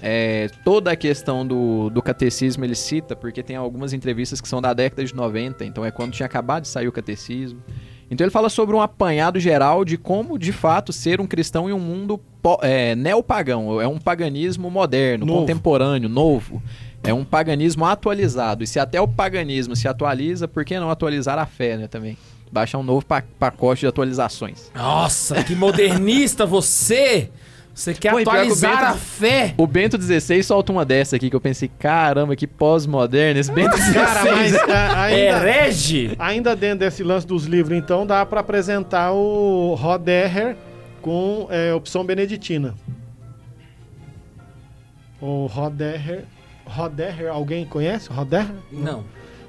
É, 0.00 0.48
toda 0.64 0.92
a 0.92 0.96
questão 0.96 1.46
do, 1.46 1.88
do 1.88 2.02
catecismo 2.02 2.64
ele 2.64 2.74
cita, 2.74 3.16
porque 3.16 3.42
tem 3.42 3.56
algumas 3.56 3.92
entrevistas 3.92 4.40
que 4.40 4.46
são 4.46 4.60
da 4.60 4.74
década 4.74 5.04
de 5.04 5.14
90, 5.14 5.64
então 5.64 5.84
é 5.84 5.90
quando 5.90 6.12
tinha 6.12 6.26
acabado 6.26 6.62
de 6.62 6.68
sair 6.68 6.86
o 6.88 6.92
catecismo. 6.92 7.62
Então 8.10 8.24
ele 8.24 8.30
fala 8.30 8.48
sobre 8.48 8.76
um 8.76 8.82
apanhado 8.82 9.40
geral 9.40 9.84
de 9.84 9.96
como, 9.96 10.38
de 10.38 10.52
fato, 10.52 10.92
ser 10.92 11.20
um 11.20 11.26
cristão 11.26 11.70
em 11.70 11.72
um 11.72 11.78
mundo 11.78 12.20
é, 12.60 12.94
neopagão. 12.94 13.80
É 13.80 13.88
um 13.88 13.98
paganismo 13.98 14.70
moderno, 14.70 15.24
Novo. 15.24 15.40
contemporâneo, 15.40 16.08
novo. 16.08 16.62
É 17.04 17.12
um 17.12 17.24
paganismo 17.24 17.84
atualizado. 17.84 18.64
E 18.64 18.66
se 18.66 18.78
até 18.78 19.00
o 19.00 19.06
paganismo 19.06 19.76
se 19.76 19.86
atualiza, 19.86 20.48
por 20.48 20.64
que 20.64 20.78
não 20.78 20.90
atualizar 20.90 21.38
a 21.38 21.46
fé, 21.46 21.76
né, 21.76 21.86
também? 21.86 22.16
Baixar 22.50 22.78
um 22.78 22.82
novo 22.82 23.04
pa- 23.04 23.22
pacote 23.38 23.80
de 23.80 23.86
atualizações. 23.86 24.70
Nossa, 24.74 25.42
que 25.44 25.54
modernista 25.54 26.46
você! 26.46 27.30
Você 27.74 27.92
quer 27.92 28.12
Pô, 28.12 28.18
atualizar 28.18 28.70
Bento- 28.70 28.84
a 28.84 28.94
fé? 28.94 29.54
O 29.58 29.66
Bento 29.66 29.98
16 29.98 30.46
solta 30.46 30.70
uma 30.70 30.84
dessa 30.84 31.16
aqui 31.16 31.28
que 31.28 31.34
eu 31.34 31.40
pensei, 31.40 31.68
caramba, 31.76 32.36
que 32.36 32.46
pós-moderno 32.46 33.40
esse 33.40 33.50
Bento 33.50 33.76
16. 33.76 33.94
Cara, 33.96 34.24
mas 34.36 34.54
a- 34.54 35.02
ainda, 35.02 35.18
Herege? 35.18 36.14
ainda 36.16 36.54
dentro 36.54 36.78
desse 36.78 37.02
lance 37.02 37.26
dos 37.26 37.46
livros, 37.46 37.76
então, 37.76 38.06
dá 38.06 38.24
pra 38.24 38.40
apresentar 38.40 39.10
o 39.12 39.74
Rodeher 39.74 40.56
com 41.02 41.48
é, 41.50 41.74
opção 41.74 42.04
beneditina. 42.04 42.74
O 45.20 45.46
Rodeher... 45.46 46.24
Rodeher, 46.66 47.30
alguém 47.30 47.64
conhece? 47.64 48.10
Rodeher? 48.10 48.46
Não. 48.70 49.04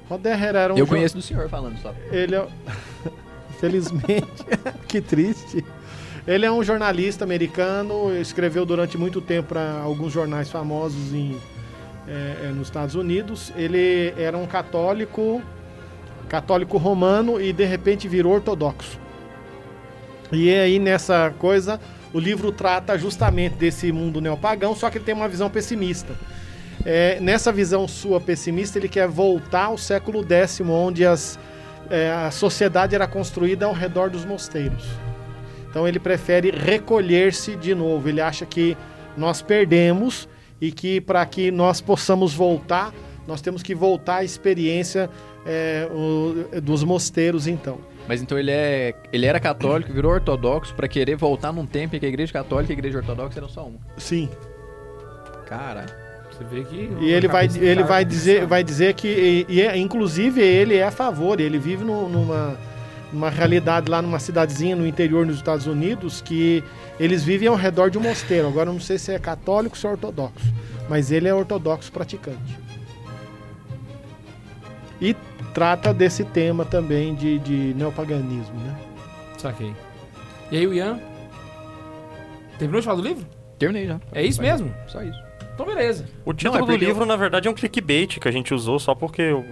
Rodeher 0.08 0.54
era 0.54 0.72
um... 0.72 0.76
Eu 0.78 0.84
jo- 0.84 0.90
conheço 0.90 1.16
do 1.16 1.22
senhor 1.22 1.48
falando 1.48 1.78
só. 1.80 1.94
Ele 2.10 2.36
é... 2.36 2.46
Felizmente, 3.58 4.44
que 4.86 5.00
triste. 5.00 5.64
Ele 6.26 6.44
é 6.44 6.50
um 6.50 6.62
jornalista 6.62 7.24
americano, 7.24 8.14
escreveu 8.16 8.66
durante 8.66 8.98
muito 8.98 9.20
tempo 9.20 9.50
para 9.50 9.80
alguns 9.80 10.12
jornais 10.12 10.50
famosos 10.50 11.14
em, 11.14 11.40
é, 12.06 12.46
é, 12.46 12.48
nos 12.48 12.68
Estados 12.68 12.94
Unidos. 12.94 13.52
Ele 13.56 14.12
era 14.18 14.36
um 14.36 14.46
católico, 14.46 15.40
católico 16.28 16.76
romano 16.76 17.40
e 17.40 17.52
de 17.52 17.64
repente 17.64 18.08
virou 18.08 18.34
ortodoxo. 18.34 18.98
E 20.32 20.52
aí 20.52 20.78
nessa 20.78 21.32
coisa, 21.38 21.80
o 22.12 22.18
livro 22.18 22.50
trata 22.50 22.98
justamente 22.98 23.54
desse 23.54 23.90
mundo 23.92 24.20
neopagão, 24.20 24.74
só 24.74 24.90
que 24.90 24.98
ele 24.98 25.04
tem 25.04 25.14
uma 25.14 25.28
visão 25.28 25.48
pessimista. 25.48 26.14
É, 26.84 27.18
nessa 27.20 27.50
visão 27.52 27.86
sua 27.88 28.20
pessimista, 28.20 28.78
ele 28.78 28.88
quer 28.88 29.08
voltar 29.08 29.64
ao 29.66 29.78
século 29.78 30.24
X, 30.28 30.60
onde 30.60 31.04
as, 31.04 31.38
é, 31.90 32.10
a 32.10 32.30
sociedade 32.30 32.94
era 32.94 33.06
construída 33.06 33.66
ao 33.66 33.72
redor 33.72 34.10
dos 34.10 34.24
mosteiros. 34.24 34.84
Então 35.68 35.86
ele 35.86 35.98
prefere 35.98 36.50
recolher-se 36.50 37.56
de 37.56 37.74
novo. 37.74 38.08
Ele 38.08 38.20
acha 38.20 38.46
que 38.46 38.76
nós 39.16 39.42
perdemos 39.42 40.28
e 40.60 40.70
que 40.72 41.00
para 41.00 41.24
que 41.26 41.50
nós 41.50 41.80
possamos 41.80 42.32
voltar, 42.34 42.92
nós 43.26 43.40
temos 43.40 43.62
que 43.62 43.74
voltar 43.74 44.16
à 44.16 44.24
experiência 44.24 45.10
é, 45.44 45.88
o- 45.92 46.60
dos 46.60 46.82
mosteiros, 46.84 47.46
então. 47.46 47.78
Mas 48.08 48.22
então 48.22 48.38
ele 48.38 48.50
é. 48.52 48.94
Ele 49.12 49.26
era 49.26 49.38
católico, 49.40 49.92
virou 49.92 50.12
ortodoxo 50.12 50.72
pra 50.74 50.86
querer 50.86 51.16
voltar 51.16 51.52
num 51.52 51.66
tempo 51.66 51.96
em 51.96 51.98
que 52.00 52.06
a 52.06 52.08
igreja 52.08 52.32
católica 52.32 52.72
e 52.72 52.74
a 52.74 52.78
igreja 52.78 52.98
ortodoxa 52.98 53.38
eram 53.38 53.48
só 53.48 53.64
uma. 53.66 53.78
Sim. 53.96 54.28
Cara. 55.46 55.86
Você 56.36 56.44
vê 56.44 56.64
que. 56.64 56.90
E 57.00 57.10
ele 57.10 57.28
vai, 57.28 57.46
ele 57.46 57.82
vai 57.84 58.04
dizer, 58.04 58.46
vai 58.46 58.62
dizer 58.64 58.94
que, 58.94 59.08
e, 59.08 59.46
e 59.48 59.62
é- 59.62 59.76
inclusive, 59.76 60.40
ele 60.40 60.76
é 60.76 60.84
a 60.84 60.90
favor. 60.90 61.40
Ele 61.40 61.58
vive 61.58 61.82
no- 61.84 62.08
numa, 62.08 62.56
numa 63.12 63.30
realidade 63.30 63.90
lá 63.90 64.02
numa 64.02 64.18
cidadezinha 64.18 64.76
no 64.76 64.86
interior 64.86 65.24
dos 65.26 65.36
Estados 65.36 65.66
Unidos 65.66 66.20
que 66.20 66.62
eles 67.00 67.22
vivem 67.24 67.48
ao 67.48 67.54
redor 67.54 67.90
de 67.90 67.96
um 67.98 68.02
mosteiro. 68.02 68.46
Agora 68.48 68.68
eu 68.68 68.74
não 68.74 68.80
sei 68.80 68.98
se 68.98 69.12
é 69.12 69.18
católico 69.18 69.74
ou 69.74 69.80
se 69.80 69.86
é 69.86 69.90
ortodoxo, 69.90 70.44
mas 70.88 71.10
ele 71.10 71.26
é 71.28 71.34
ortodoxo 71.34 71.90
praticante. 71.90 72.58
E 75.00 75.14
trata 75.54 75.92
desse 75.92 76.24
tema 76.24 76.64
também 76.64 77.14
de, 77.14 77.38
de 77.38 77.74
neopaganismo, 77.74 78.58
né? 78.60 78.74
Saquei. 79.38 79.72
E 80.50 80.56
aí, 80.58 80.66
o 80.66 80.72
Ian? 80.72 80.98
Terminou 82.58 82.80
de 82.80 82.84
falar 82.86 82.96
do 83.00 83.06
livro? 83.06 83.26
Terminei 83.58 83.86
já. 83.86 84.00
É 84.12 84.22
isso 84.22 84.40
mesmo? 84.40 84.72
Só 84.86 85.02
isso. 85.02 85.18
Então, 85.56 85.66
beleza. 85.66 86.04
O 86.24 86.32
título 86.34 86.58
Não, 86.58 86.64
é 86.74 86.78
do 86.78 86.84
livro, 86.84 87.02
eu- 87.02 87.06
na 87.06 87.16
verdade, 87.16 87.48
é 87.48 87.50
um 87.50 87.54
clickbait 87.54 88.18
que 88.20 88.28
a 88.28 88.30
gente 88.30 88.52
usou 88.52 88.78
só 88.78 88.94
porque 88.94 89.32
o, 89.32 89.42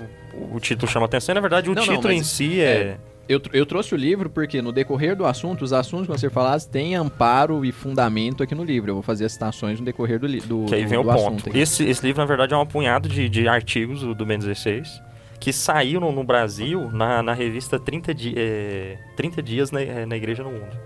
o 0.52 0.60
título 0.60 0.86
chama 0.90 1.06
atenção. 1.06 1.32
E, 1.32 1.34
na 1.34 1.40
verdade, 1.40 1.68
o 1.70 1.74
Não, 1.74 1.80
não, 1.84 1.94
título 1.94 2.12
mas 2.14 2.20
em 2.20 2.22
si 2.22 2.60
é... 2.60 2.98
Eu, 3.26 3.40
tr- 3.40 3.50
eu 3.54 3.64
trouxe 3.64 3.94
o 3.94 3.96
livro 3.96 4.28
porque 4.28 4.60
no 4.60 4.70
decorrer 4.70 5.16
do 5.16 5.24
assunto, 5.24 5.62
os 5.64 5.72
assuntos 5.72 6.02
que 6.04 6.08
vão 6.08 6.18
ser 6.18 6.30
falados 6.30 6.66
têm 6.66 6.94
amparo 6.94 7.64
e 7.64 7.72
fundamento 7.72 8.42
aqui 8.42 8.54
no 8.54 8.62
livro. 8.62 8.90
Eu 8.90 8.94
vou 8.96 9.02
fazer 9.02 9.24
as 9.24 9.32
citações 9.32 9.80
no 9.80 9.86
decorrer 9.86 10.18
do, 10.20 10.26
li- 10.26 10.42
do, 10.42 10.66
Que 10.66 10.74
aí 10.74 10.84
vem 10.84 11.00
do 11.00 11.08
o 11.08 11.10
assunto 11.10 11.44
ponto. 11.44 11.56
Esse, 11.56 11.84
esse 11.84 12.04
livro, 12.04 12.20
na 12.20 12.26
verdade, 12.26 12.52
é 12.52 12.56
um 12.56 12.60
apunhado 12.60 13.08
de, 13.08 13.26
de 13.30 13.48
artigos 13.48 14.00
do, 14.00 14.14
do 14.14 14.26
Ben 14.26 14.38
16 14.38 15.00
que 15.40 15.54
saíram 15.54 16.12
no 16.12 16.22
Brasil 16.22 16.90
na, 16.92 17.22
na 17.22 17.32
revista 17.32 17.78
30, 17.80 18.14
di, 18.14 18.34
é, 18.36 18.98
30 19.16 19.42
Dias 19.42 19.70
na, 19.70 19.80
é, 19.80 20.04
na 20.04 20.16
Igreja 20.18 20.42
no 20.42 20.50
Mundo. 20.50 20.76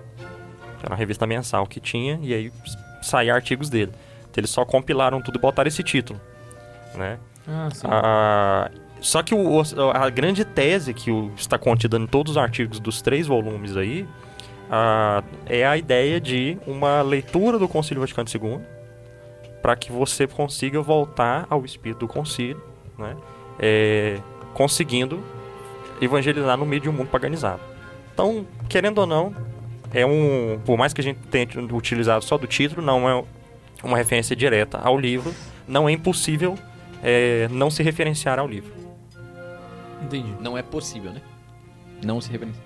Era 0.81 0.91
uma 0.93 0.97
revista 0.97 1.27
mensal 1.27 1.67
que 1.67 1.81
tinha 1.81 2.21
e 2.23 2.33
aí 2.33 2.53
saíam 3.03 3.35
artigos 3.35 3.69
dele. 3.69 3.91
Então, 4.31 4.41
eles 4.41 4.51
só 4.51 4.65
compilaram 4.65 5.21
tudo 5.21 5.39
e 5.39 5.41
botaram 5.41 5.69
esse 5.69 5.83
título. 5.83 6.21
Né? 6.95 7.19
Ah, 7.47 7.69
sim. 7.73 7.87
Ah, 7.91 8.71
só 9.01 9.23
que 9.23 9.35
o- 9.35 9.61
a 9.95 10.11
grande 10.11 10.45
tese 10.45 10.93
que 10.93 11.11
está 11.37 11.57
contida 11.59 11.97
em 11.97 12.07
todos 12.07 12.33
os 12.33 12.37
artigos 12.39 12.81
dos 12.81 13.01
três 13.01 13.27
volumes 13.27 13.77
aí 13.77 14.07
ah, 14.71 15.23
é 15.47 15.67
a 15.67 15.77
ideia 15.77 16.21
de 16.21 16.59
uma 16.67 17.01
leitura 17.03 17.59
do 17.59 17.69
Concílio 17.69 18.01
Vaticano 18.01 18.29
II 18.29 18.61
para 19.63 19.75
que 19.77 19.91
você 19.91 20.27
consiga 20.27 20.81
voltar 20.83 21.47
ao 21.49 21.65
espírito 21.65 22.01
do 22.01 22.09
concílio, 22.09 22.63
né? 22.99 23.17
É, 23.59 24.19
conseguindo 24.55 25.21
evangelizar 26.01 26.57
no 26.57 26.65
meio 26.67 26.81
de 26.83 26.89
um 26.89 26.93
mundo 26.93 27.09
paganizado. 27.09 27.61
Então, 28.15 28.47
querendo 28.69 28.99
ou 28.99 29.07
não, 29.07 29.35
é 29.93 30.05
um, 30.07 30.61
por 30.65 30.77
mais 30.77 30.93
que 30.93 31.01
a 31.01 31.05
gente 31.05 31.19
tenha 31.29 31.47
utilizado 31.73 32.23
só 32.25 32.37
do 32.39 32.47
título, 32.47 32.83
não 32.83 33.09
é 33.09 33.25
uma 33.83 33.97
referência 33.97 34.35
direta 34.35 34.79
ao 34.79 34.99
livro, 34.99 35.35
não 35.67 35.89
é 35.89 35.93
impossível 35.93 36.57
é, 37.03 37.47
não 37.51 37.71
se 37.71 37.83
referenciar 37.83 38.39
ao 38.39 38.47
livro. 38.49 38.73
Entendi. 40.03 40.33
Não 40.41 40.57
é 40.57 40.63
possível, 40.63 41.13
né? 41.13 41.21
Não 42.05 42.21
se 42.21 42.31
referencia. 42.31 42.63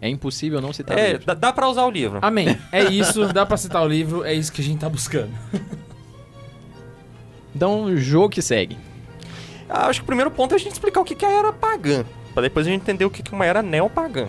É 0.00 0.08
impossível 0.08 0.60
não 0.60 0.72
citar 0.72 0.96
o 0.96 1.00
É, 1.00 1.12
livro. 1.12 1.26
dá, 1.26 1.34
dá 1.34 1.52
pra 1.52 1.68
usar 1.68 1.84
o 1.84 1.90
livro. 1.90 2.18
Amém. 2.22 2.58
É 2.70 2.84
isso, 2.84 3.26
dá 3.32 3.46
pra 3.46 3.56
citar 3.56 3.82
o 3.82 3.88
livro, 3.88 4.24
é 4.24 4.34
isso 4.34 4.52
que 4.52 4.60
a 4.60 4.64
gente 4.64 4.80
tá 4.80 4.88
buscando. 4.88 5.30
Então, 7.54 7.84
o 7.84 7.96
jogo 7.96 8.28
que 8.28 8.42
segue. 8.42 8.76
Ah, 9.68 9.86
acho 9.86 10.00
que 10.00 10.04
o 10.04 10.06
primeiro 10.06 10.30
ponto 10.30 10.52
é 10.52 10.56
a 10.56 10.58
gente 10.58 10.72
explicar 10.72 11.00
o 11.00 11.04
que 11.04 11.14
que 11.14 11.24
é 11.24 11.28
a 11.28 11.38
era 11.38 11.52
pagã, 11.52 12.04
Pra 12.34 12.42
depois 12.42 12.66
a 12.66 12.70
gente 12.70 12.82
entender 12.82 13.06
o 13.06 13.10
que 13.10 13.22
que 13.22 13.32
é 13.32 13.34
uma 13.34 13.46
era 13.46 13.62
neopagã, 13.62 14.28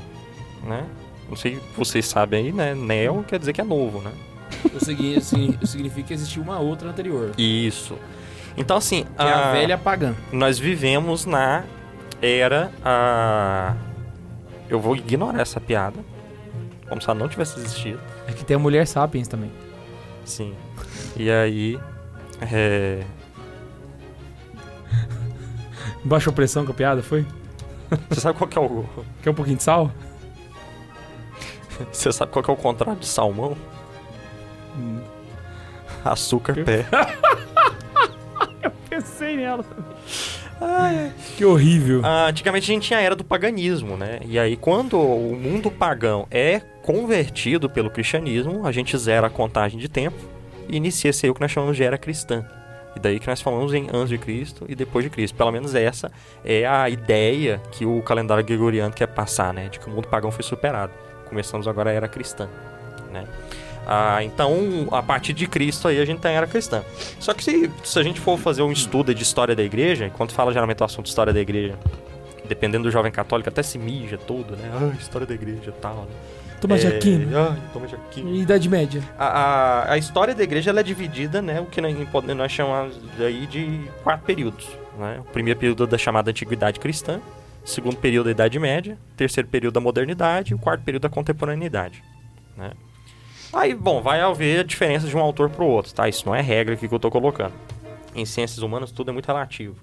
né? 0.64 0.86
Não 1.28 1.36
sei 1.36 1.56
se 1.58 1.62
vocês 1.76 2.06
sabem 2.06 2.46
aí, 2.46 2.52
né? 2.54 2.74
Neo 2.74 3.26
quer 3.28 3.38
dizer 3.38 3.52
que 3.52 3.60
é 3.60 3.66
novo, 3.66 4.00
né? 4.02 4.12
Significa 5.66 6.08
que 6.08 6.14
existiu 6.14 6.42
uma 6.42 6.60
outra 6.60 6.90
anterior. 6.90 7.32
Isso. 7.38 7.98
Então, 8.56 8.78
assim... 8.78 9.06
Que 9.18 9.24
é 9.24 9.34
a 9.34 9.52
velha 9.52 9.78
pagã. 9.78 10.16
Nós 10.32 10.58
vivemos 10.58 11.26
na 11.26 11.64
era... 12.22 12.72
A... 12.84 13.76
Eu 14.70 14.80
vou 14.80 14.96
ignorar 14.96 15.42
essa 15.42 15.62
piada, 15.62 16.00
como 16.90 17.02
se 17.02 17.10
ela 17.10 17.18
não 17.18 17.30
tivesse 17.30 17.60
existido. 17.60 18.00
É 18.28 18.34
que 18.34 18.44
tem 18.44 18.56
a 18.56 18.60
mulher 18.60 18.86
sapiens 18.86 19.28
também. 19.28 19.52
Sim. 20.26 20.54
E 21.16 21.30
aí... 21.32 21.80
É... 22.42 23.04
Baixou 26.04 26.34
pressão 26.34 26.66
com 26.66 26.72
a 26.72 26.76
piada, 26.76 27.02
foi? 27.02 27.26
Você 28.10 28.22
sabe 28.22 28.38
qual 28.38 28.48
que 28.48 28.58
é 28.58 28.62
o... 28.62 28.86
Quer 29.22 29.30
um 29.30 29.34
pouquinho 29.34 29.58
de 29.58 29.64
sal? 29.64 29.92
Você 31.92 32.12
sabe 32.12 32.32
qual 32.32 32.44
que 32.44 32.50
é 32.50 32.54
o 32.54 32.58
contrário 32.58 33.00
de 33.00 33.08
salmão? 33.08 33.56
Hum. 34.78 35.00
Açúcar 36.06 36.64
pé. 36.64 36.86
Pensei 38.90 39.38
nela 39.38 39.64
também. 39.64 39.98
Que 41.36 41.46
horrível. 41.46 42.02
Ah, 42.04 42.28
antigamente 42.28 42.72
a 42.72 42.74
gente 42.74 42.88
tinha 42.88 43.00
a 43.00 43.02
era 43.02 43.16
do 43.16 43.24
paganismo, 43.24 43.96
né? 43.96 44.20
E 44.26 44.40
aí, 44.40 44.58
quando 44.58 45.00
o 45.00 45.36
mundo 45.36 45.70
pagão 45.70 46.28
é 46.32 46.60
convertido 46.82 47.70
pelo 47.70 47.92
cristianismo, 47.92 48.66
a 48.66 48.72
gente 48.72 48.98
zera 48.98 49.28
a 49.28 49.30
contagem 49.30 49.80
de 49.80 49.88
tempo 49.88 50.18
e 50.68 50.78
inicia-se 50.78 51.26
aí 51.26 51.30
o 51.30 51.36
que 51.36 51.42
nós 51.42 51.52
chamamos 51.52 51.78
de 51.78 51.84
era 51.84 51.98
cristã. 51.98 52.44
E 52.96 53.00
daí 53.00 53.20
que 53.20 53.28
nós 53.28 53.40
falamos 53.40 53.72
em 53.76 53.88
antes 53.94 54.10
de 54.10 54.18
Cristo 54.18 54.66
e 54.68 54.74
depois 54.74 55.06
de 55.06 55.12
Cristo. 55.12 55.38
Pelo 55.38 55.52
menos 55.52 55.76
essa 55.76 56.12
é 56.44 56.66
a 56.66 56.90
ideia 56.90 57.62
que 57.72 57.86
o 57.86 58.02
calendário 58.02 58.44
gregoriano 58.44 58.92
quer 58.92 59.08
passar, 59.08 59.54
né? 59.54 59.70
De 59.70 59.80
que 59.80 59.88
o 59.88 59.92
mundo 59.92 60.08
pagão 60.08 60.32
foi 60.32 60.44
superado. 60.44 60.92
Começamos 61.30 61.68
agora 61.68 61.92
a 61.92 61.94
era 61.94 62.08
cristã, 62.08 62.50
né? 63.12 63.26
Ah, 63.90 64.22
então, 64.22 64.90
a 64.92 65.02
partir 65.02 65.32
de 65.32 65.48
Cristo 65.48 65.88
aí 65.88 65.98
a 66.02 66.04
gente 66.04 66.20
tem 66.20 66.32
a 66.32 66.34
era 66.36 66.48
cristã. 66.48 66.84
Só 67.22 67.34
que 67.34 67.42
se, 67.42 67.72
se 67.86 67.98
a 67.98 68.04
gente 68.04 68.20
for 68.20 68.38
fazer 68.38 68.62
um 68.62 68.72
estudo 68.72 69.16
de 69.16 69.24
história 69.24 69.56
da 69.56 69.64
igreja, 69.64 70.12
quando 70.18 70.34
fala 70.34 70.52
geralmente 70.52 70.82
o 70.82 70.84
assunto 70.84 71.06
de 71.06 71.10
história 71.10 71.32
da 71.32 71.40
igreja, 71.40 71.76
dependendo 72.50 72.84
do 72.84 72.92
jovem 72.92 73.12
católico, 73.12 73.48
até 73.48 73.64
se 73.64 73.78
mija 73.80 74.18
todo, 74.18 74.58
né? 74.58 74.70
Ah, 74.74 74.94
história 75.00 75.26
da 75.26 75.34
igreja 75.34 75.70
e 75.70 75.82
tal, 75.82 75.96
né? 76.02 76.16
Thomas 76.60 76.82
de 76.82 76.88
É, 76.88 76.90
Aquino. 76.90 77.38
Ah, 77.38 77.56
Thomas 77.72 77.90
de 77.90 77.96
Aquino. 77.96 78.36
Idade 78.36 78.68
Média. 78.68 79.02
A, 79.18 79.26
a, 79.26 79.94
a 79.94 79.98
história 79.98 80.36
da 80.36 80.44
igreja 80.44 80.70
ela 80.70 80.82
é 80.82 80.84
dividida, 80.84 81.42
né, 81.42 81.62
o 81.62 81.66
que 81.66 81.80
nós, 81.80 81.96
nós 82.36 82.52
chamamos 82.52 82.98
aí 83.20 83.46
de 83.46 83.80
quatro 84.04 84.26
períodos. 84.26 84.68
Né? 85.00 85.20
O 85.22 85.32
primeiro 85.32 85.58
período 85.58 85.88
da 85.88 85.98
chamada 85.98 86.32
Antiguidade 86.32 86.80
Cristã, 86.80 87.22
o 87.64 87.70
segundo 87.70 87.96
período 87.96 88.26
da 88.26 88.32
Idade 88.32 88.60
Média, 88.60 88.98
o 89.14 89.16
terceiro 89.16 89.48
período 89.48 89.76
da 89.76 89.80
Modernidade 89.80 90.52
e 90.52 90.56
o 90.56 90.60
quarto 90.60 90.84
período 90.84 91.04
da 91.04 91.10
Contemporaneidade. 91.10 92.04
Né? 92.58 92.72
Aí, 93.58 93.74
bom, 93.74 94.02
vai 94.02 94.22
haver 94.22 94.60
a 94.60 94.64
diferença 94.64 95.08
de 95.08 95.16
um 95.18 95.20
autor 95.20 95.50
para 95.50 95.64
o 95.64 95.68
outro, 95.68 95.94
tá? 95.94 96.08
Isso 96.08 96.24
não 96.26 96.36
é 96.36 96.42
regra 96.42 96.76
que 96.76 96.86
eu 96.86 96.96
estou 96.96 97.10
colocando. 97.10 97.54
Em 98.16 98.26
ciências 98.26 98.60
humanas 98.60 98.92
tudo 98.92 99.10
é 99.10 99.14
muito 99.14 99.26
relativo. 99.26 99.76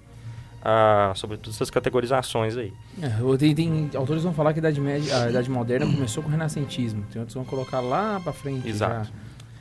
Ah, 0.63 1.11
sobretudo 1.15 1.53
essas 1.53 1.69
categorizações 1.69 2.57
aí. 2.57 2.73
É, 3.01 3.37
tem, 3.37 3.53
tem- 3.53 3.89
autores 3.95 4.23
vão 4.23 4.33
falar 4.33 4.53
que 4.53 4.59
a 4.59 4.61
Idade, 4.61 4.81
Média, 4.81 5.23
a 5.25 5.29
Idade 5.29 5.49
Moderna 5.49 5.85
começou 5.85 6.23
com 6.23 6.29
o 6.29 6.31
Renascentismo. 6.31 7.03
Tem 7.11 7.19
outros 7.21 7.33
que 7.33 7.39
vão 7.39 7.45
colocar 7.45 7.81
lá 7.81 8.19
pra 8.23 8.33
frente. 8.33 8.67
Exato. 8.67 9.11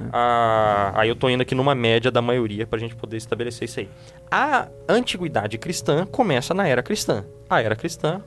já. 0.01 0.07
Ah, 0.13 0.93
aí 0.95 1.09
eu 1.09 1.15
tô 1.17 1.29
indo 1.29 1.41
aqui 1.43 1.55
numa 1.55 1.75
média 1.75 2.11
da 2.11 2.23
maioria 2.23 2.67
pra 2.67 2.79
gente 2.79 2.95
poder 2.97 3.17
estabelecer 3.17 3.67
isso 3.69 3.81
aí. 3.81 3.89
A 4.31 4.69
antiguidade 4.89 5.59
cristã 5.59 6.07
começa 6.07 6.55
na 6.55 6.67
era 6.67 6.83
cristã. 6.83 7.25
A 7.51 7.61
era 7.61 7.77
cristã 7.77 8.23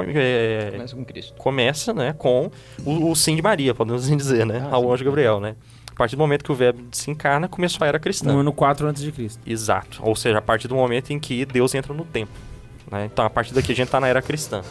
é, 0.00 0.70
Começa 0.72 0.96
com 0.96 1.04
Cristo. 1.04 1.34
começa 1.36 1.92
né, 1.92 2.14
com 2.16 2.50
o, 2.84 3.10
o 3.10 3.16
sim 3.16 3.36
de 3.36 3.42
Maria, 3.42 3.74
podemos 3.74 4.04
assim 4.04 4.16
dizer, 4.16 4.46
né? 4.46 4.66
Ah, 4.70 4.76
ao 4.76 4.82
sim. 4.84 4.92
anjo 4.92 5.04
Gabriel, 5.04 5.40
né? 5.40 5.54
A 5.90 5.94
partir 5.94 6.16
do 6.16 6.20
momento 6.20 6.42
que 6.42 6.50
o 6.50 6.54
verbo 6.54 6.82
se 6.92 7.10
encarna, 7.10 7.46
começou 7.48 7.84
a 7.84 7.88
era 7.88 7.98
cristã. 7.98 8.32
No 8.32 8.40
ano 8.40 8.52
4 8.52 8.88
a.C. 8.88 9.12
Exato. 9.46 10.00
Ou 10.02 10.16
seja, 10.16 10.38
a 10.38 10.42
partir 10.42 10.66
do 10.66 10.74
momento 10.74 11.10
em 11.12 11.18
que 11.20 11.44
Deus 11.44 11.74
entra 11.74 11.92
no 11.92 12.04
tempo. 12.04 12.32
né? 12.90 13.08
Então, 13.12 13.24
a 13.24 13.30
partir 13.30 13.52
daqui 13.52 13.72
a 13.72 13.74
gente 13.74 13.90
tá 13.90 14.00
na 14.00 14.08
era 14.08 14.22
cristã. 14.22 14.62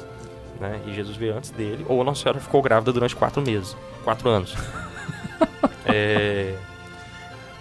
Né? 0.60 0.79
E 0.88 0.93
Jesus 0.93 1.15
veio 1.17 1.38
antes 1.38 1.51
dele, 1.51 1.86
ou 1.88 2.03
Nossa 2.03 2.23
Senhora 2.23 2.39
ficou 2.39 2.62
grávida 2.62 2.91
durante 2.91 3.15
quatro 3.15 3.41
meses. 3.41 3.75
Quatro 4.03 4.29
anos. 4.29 4.55
É, 5.86 6.53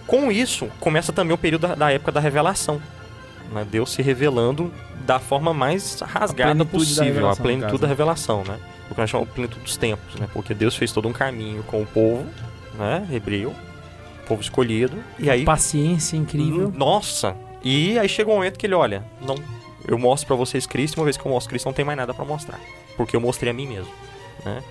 Com 0.07 0.31
isso, 0.31 0.68
começa 0.79 1.12
também 1.12 1.33
o 1.35 1.38
período 1.38 1.66
da, 1.68 1.75
da 1.75 1.90
época 1.92 2.12
da 2.12 2.20
revelação. 2.20 2.81
né? 3.53 3.66
Deus 3.68 3.90
se 3.92 4.03
revelando 4.03 4.73
da 5.11 5.18
forma 5.18 5.53
mais 5.53 5.99
rasgada 6.03 6.64
possível, 6.64 7.29
a 7.29 7.35
plenitude 7.35 7.79
da 7.79 7.88
revelação, 7.88 8.44
né? 8.46 8.61
O 8.88 8.94
que 8.94 9.01
nós 9.01 9.11
chamamos 9.11 9.31
de 9.31 9.35
plenitude 9.35 9.64
dos 9.64 9.77
tempos, 9.77 10.14
né? 10.14 10.29
Porque 10.33 10.55
Deus 10.55 10.77
fez 10.77 10.92
todo 10.92 11.09
um 11.09 11.12
caminho 11.12 11.64
com 11.64 11.83
o 11.83 11.87
povo, 11.87 12.25
né? 12.79 13.05
Hebreu, 13.11 13.53
povo 14.29 14.40
escolhido, 14.40 15.03
e 15.18 15.29
aí 15.29 15.44
Paciência 15.44 16.16
incrível. 16.16 16.73
nossa! 16.73 17.37
E 17.61 17.99
aí 17.99 18.09
chega 18.09 18.31
um 18.31 18.35
momento 18.35 18.57
que 18.57 18.66
ele 18.66 18.75
olha, 18.75 19.03
não, 19.20 19.35
eu 19.85 19.99
mostro 19.99 20.29
pra 20.29 20.37
vocês 20.37 20.64
Cristo, 20.64 20.99
uma 20.99 21.05
vez 21.05 21.16
que 21.16 21.27
eu 21.27 21.33
mostro 21.33 21.51
Cristo, 21.51 21.66
não 21.66 21.73
tem 21.73 21.85
mais 21.85 21.99
nada 21.99 22.14
pra 22.14 22.25
mostrar, 22.25 22.61
porque 22.96 23.16
eu 23.16 23.20
mostrei 23.20 23.51
a 23.51 23.53
mim 23.53 23.66
mesmo, 23.66 23.92
né? 24.44 24.62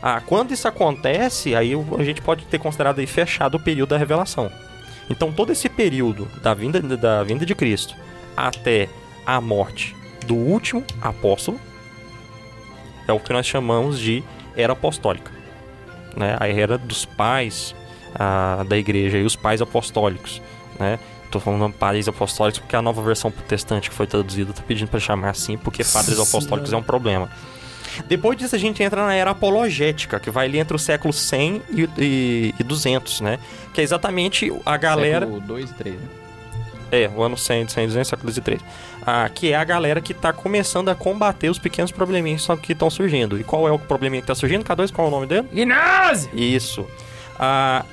Ah, 0.00 0.22
quando 0.24 0.52
isso 0.52 0.68
acontece, 0.68 1.56
aí 1.56 1.72
a 1.98 2.04
gente 2.04 2.22
pode 2.22 2.44
ter 2.44 2.60
considerado 2.60 3.00
aí 3.00 3.08
fechado 3.08 3.56
o 3.56 3.60
período 3.60 3.88
da 3.88 3.98
revelação. 3.98 4.52
Então 5.10 5.32
todo 5.32 5.50
esse 5.50 5.68
período 5.68 6.28
da 6.40 6.54
vinda 6.54 6.80
da 6.80 7.24
vinda 7.24 7.44
de 7.44 7.56
Cristo 7.56 7.96
até 8.36 8.88
a 9.24 9.40
morte 9.40 9.96
do 10.26 10.34
último 10.34 10.84
apóstolo 11.00 11.58
é 13.06 13.12
o 13.12 13.20
que 13.20 13.32
nós 13.32 13.46
chamamos 13.46 13.98
de 13.98 14.22
era 14.56 14.72
apostólica, 14.72 15.30
né? 16.16 16.36
A 16.38 16.48
era 16.48 16.78
dos 16.78 17.04
pais 17.04 17.74
ah, 18.14 18.64
da 18.68 18.76
igreja 18.76 19.18
e 19.18 19.24
os 19.24 19.36
pais 19.36 19.60
apostólicos, 19.60 20.40
né? 20.78 20.98
Tô 21.30 21.38
falando 21.38 21.72
pais 21.72 22.08
apostólicos 22.08 22.58
porque 22.58 22.74
a 22.74 22.82
nova 22.82 23.00
versão 23.02 23.30
protestante 23.30 23.88
que 23.88 23.94
foi 23.94 24.06
traduzida 24.06 24.52
tá 24.52 24.62
pedindo 24.66 24.88
para 24.88 25.00
chamar 25.00 25.30
assim, 25.30 25.56
porque 25.56 25.84
padres 25.84 26.18
Nossa 26.18 26.36
apostólicos 26.36 26.72
é 26.72 26.76
um 26.76 26.82
problema. 26.82 27.30
Depois 28.06 28.36
disso 28.36 28.54
a 28.54 28.58
gente 28.58 28.82
entra 28.82 29.04
na 29.04 29.14
era 29.14 29.30
apologética, 29.30 30.18
que 30.18 30.30
vai 30.30 30.46
ali 30.46 30.58
entre 30.58 30.74
os 30.74 30.82
séculos 30.82 31.16
100 31.16 31.62
e, 31.70 31.88
e, 31.98 32.54
e 32.58 32.64
200, 32.64 33.20
né? 33.20 33.38
Que 33.74 33.80
é 33.80 33.84
exatamente 33.84 34.52
a 34.64 34.76
galera... 34.76 35.26
Século 35.26 35.40
2 35.40 35.70
e 35.70 35.74
3, 35.74 35.94
né? 35.96 36.08
É, 36.92 37.08
o 37.14 37.22
ano 37.22 37.36
100, 37.36 37.68
100 37.68 37.86
200, 37.86 38.08
século 38.08 38.32
13. 38.32 38.60
Ah, 39.06 39.28
que 39.32 39.52
é 39.52 39.56
a 39.56 39.64
galera 39.64 40.00
que 40.00 40.12
tá 40.12 40.32
começando 40.32 40.88
a 40.88 40.94
combater 40.94 41.48
os 41.48 41.58
pequenos 41.58 41.92
probleminhas 41.92 42.46
que 42.62 42.72
estão 42.72 42.90
surgindo. 42.90 43.38
E 43.38 43.44
qual 43.44 43.68
é 43.68 43.72
o 43.72 43.78
probleminha 43.78 44.20
que 44.20 44.26
tá 44.26 44.34
surgindo? 44.34 44.64
K2, 44.64 44.92
qual 44.92 45.06
é 45.06 45.08
o 45.08 45.10
nome 45.10 45.26
dele? 45.26 45.48
Gnose! 45.52 46.28
Isso. 46.34 46.86
Ah, 47.38 47.84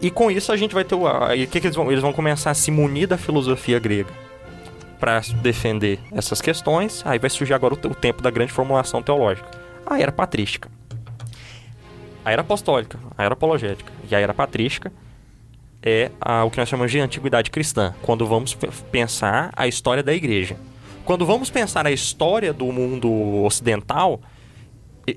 e 0.00 0.10
com 0.10 0.30
isso 0.30 0.52
a 0.52 0.56
gente 0.56 0.74
vai 0.74 0.84
ter 0.84 0.94
o. 0.94 1.06
Aí 1.06 1.44
o 1.44 1.48
que, 1.48 1.60
que 1.60 1.66
eles 1.66 1.76
vão? 1.76 1.90
Eles 1.90 2.02
vão 2.02 2.12
começar 2.12 2.50
a 2.50 2.54
se 2.54 2.70
munir 2.70 3.08
da 3.08 3.18
filosofia 3.18 3.78
grega 3.78 4.12
para 5.00 5.20
defender 5.42 5.98
essas 6.12 6.40
questões. 6.40 7.02
Aí 7.04 7.18
vai 7.18 7.30
surgir 7.30 7.54
agora 7.54 7.74
o, 7.74 7.76
o 7.76 7.94
tempo 7.94 8.22
da 8.22 8.30
grande 8.30 8.52
formulação 8.52 9.02
teológica. 9.02 9.48
A 9.84 10.00
era 10.00 10.12
patrística. 10.12 10.70
A 12.24 12.30
era 12.30 12.42
apostólica, 12.42 12.98
a 13.16 13.24
era 13.24 13.32
apologética 13.32 13.90
e 14.08 14.14
a 14.14 14.20
era 14.20 14.34
patrística 14.34 14.92
é 15.82 16.10
a- 16.20 16.44
o 16.44 16.50
que 16.50 16.58
nós 16.58 16.68
chamamos 16.68 16.90
de 16.92 16.98
antiguidade 17.00 17.50
cristã, 17.50 17.94
quando 18.02 18.26
vamos 18.26 18.56
pensar 18.90 19.50
a 19.56 19.66
história 19.66 20.02
da 20.02 20.12
igreja. 20.14 20.56
Quando 21.04 21.24
vamos 21.24 21.48
pensar 21.50 21.86
a 21.86 21.90
história 21.90 22.52
do 22.52 22.66
mundo 22.72 23.10
ocidental, 23.44 24.20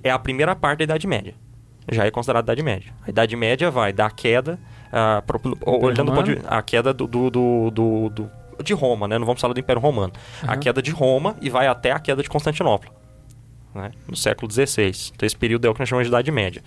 é 0.03 0.09
a 0.09 0.17
primeira 0.19 0.55
parte 0.55 0.79
da 0.79 0.83
Idade 0.85 1.05
Média. 1.07 1.33
Já 1.91 2.05
é 2.05 2.11
considerada 2.11 2.45
Idade 2.45 2.63
Média. 2.63 2.93
A 3.05 3.09
Idade 3.09 3.35
Média 3.35 3.69
vai 3.71 3.91
da 3.91 4.09
queda, 4.09 4.57
ah, 4.91 5.21
pro- 5.25 5.41
olhando 5.65 6.05
do 6.05 6.13
ponto 6.13 6.33
de, 6.35 6.41
a 6.47 6.61
queda 6.61 6.93
do, 6.93 7.07
do, 7.07 7.29
do- 7.29 7.69
do- 8.09 8.31
de 8.63 8.73
Roma, 8.73 9.07
né? 9.07 9.17
Não 9.17 9.25
vamos 9.25 9.41
falar 9.41 9.53
do 9.53 9.59
Império 9.59 9.81
Romano. 9.81 10.13
A 10.43 10.51
Aham. 10.51 10.59
queda 10.59 10.81
de 10.81 10.91
Roma 10.91 11.35
e 11.41 11.49
vai 11.49 11.67
até 11.67 11.91
a 11.91 11.99
queda 11.99 12.21
de 12.21 12.29
Constantinopla, 12.29 12.91
né? 13.73 13.91
no 14.07 14.15
século 14.15 14.49
XVI. 14.51 15.11
Então 15.15 15.25
esse 15.25 15.35
período 15.35 15.65
é 15.65 15.69
o 15.69 15.73
que 15.73 15.79
nós 15.79 15.89
chamamos 15.89 16.07
de 16.07 16.11
Idade 16.11 16.31
Média. 16.31 16.61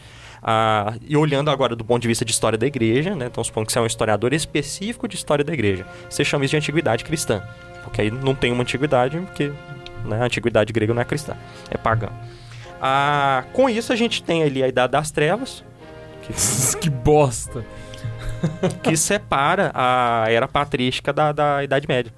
Ah, 0.47 0.95
e 1.01 1.17
olhando 1.17 1.51
agora 1.51 1.75
do 1.75 1.83
ponto 1.83 2.03
de 2.03 2.09
vista 2.09 2.23
de 2.23 2.31
história 2.31 2.59
da 2.59 2.67
igreja, 2.67 3.17
né? 3.17 3.27
então 3.27 3.43
supondo 3.43 3.67
que 3.67 3.73
você 3.73 3.79
é 3.79 3.83
um 3.83 3.87
historiador 3.87 4.35
específico 4.35 5.09
de 5.09 5.17
história 5.17 5.43
da 5.43 5.55
igreja, 5.55 5.87
você 6.09 6.23
chama 6.23 6.45
isso 6.45 6.51
de 6.51 6.59
antiguidade 6.59 7.03
cristã. 7.03 7.43
Porque 7.83 8.03
aí 8.03 8.11
não 8.11 8.35
tem 8.35 8.53
uma 8.53 8.63
antiguidade, 8.63 9.19
porque 9.21 9.51
né, 10.05 10.21
a 10.21 10.25
antiguidade 10.25 10.71
grega 10.71 10.93
não 10.93 11.01
é 11.01 11.05
cristã, 11.05 11.35
é 11.71 11.79
pagã. 11.79 12.09
Ah, 12.81 13.45
com 13.55 13.71
isso 13.71 13.91
a 13.91 13.97
gente 13.97 14.23
tem 14.23 14.43
ali 14.43 14.63
a 14.63 14.69
Idade 14.69 14.93
das 14.93 15.11
Trevas, 15.11 15.65
que 16.81 16.91
bosta. 16.93 17.65
que 18.83 18.95
separa 18.99 19.71
a 19.75 20.27
era 20.29 20.47
patrística 20.47 21.11
da, 21.11 21.33
da 21.33 21.65
Idade 21.65 21.89
Média. 21.89 22.13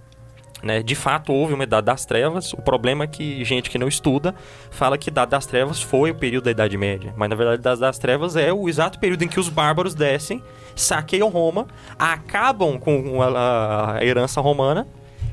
Né? 0.63 0.83
De 0.83 0.95
fato, 0.95 1.33
houve 1.33 1.53
uma 1.53 1.65
Idade 1.65 1.85
das 1.87 2.05
Trevas. 2.07 2.53
O 2.55 2.63
problema 2.63 3.05
é 3.05 3.07
que 3.07 3.45
gente 3.45 3.69
que 3.71 3.79
não 3.79 3.87
estuda 3.87 4.35
fala 4.71 4.97
que 4.97 5.11
Idade 5.11 5.31
das 5.31 5.45
Trevas 5.47 5.81
foi 5.83 6.11
o 6.11 6.15
período 6.15 6.45
da 6.45 6.51
Idade 6.51 6.77
Média. 6.79 7.13
Mas 7.17 7.29
na 7.29 7.37
verdade, 7.37 7.61
Idade 7.61 7.81
das 7.81 7.99
Trevas 7.99 8.37
é 8.37 8.53
o 8.53 8.69
exato 8.69 8.99
período 8.99 9.23
em 9.23 9.29
que 9.29 9.39
os 9.39 9.49
bárbaros 9.51 9.95
descem, 9.95 10.43
saqueiam 10.75 11.29
Roma, 11.29 11.67
acabam 11.99 12.79
com 12.79 13.23
a, 13.23 13.97
a 13.99 14.05
herança 14.05 14.41
romana, 14.41 14.87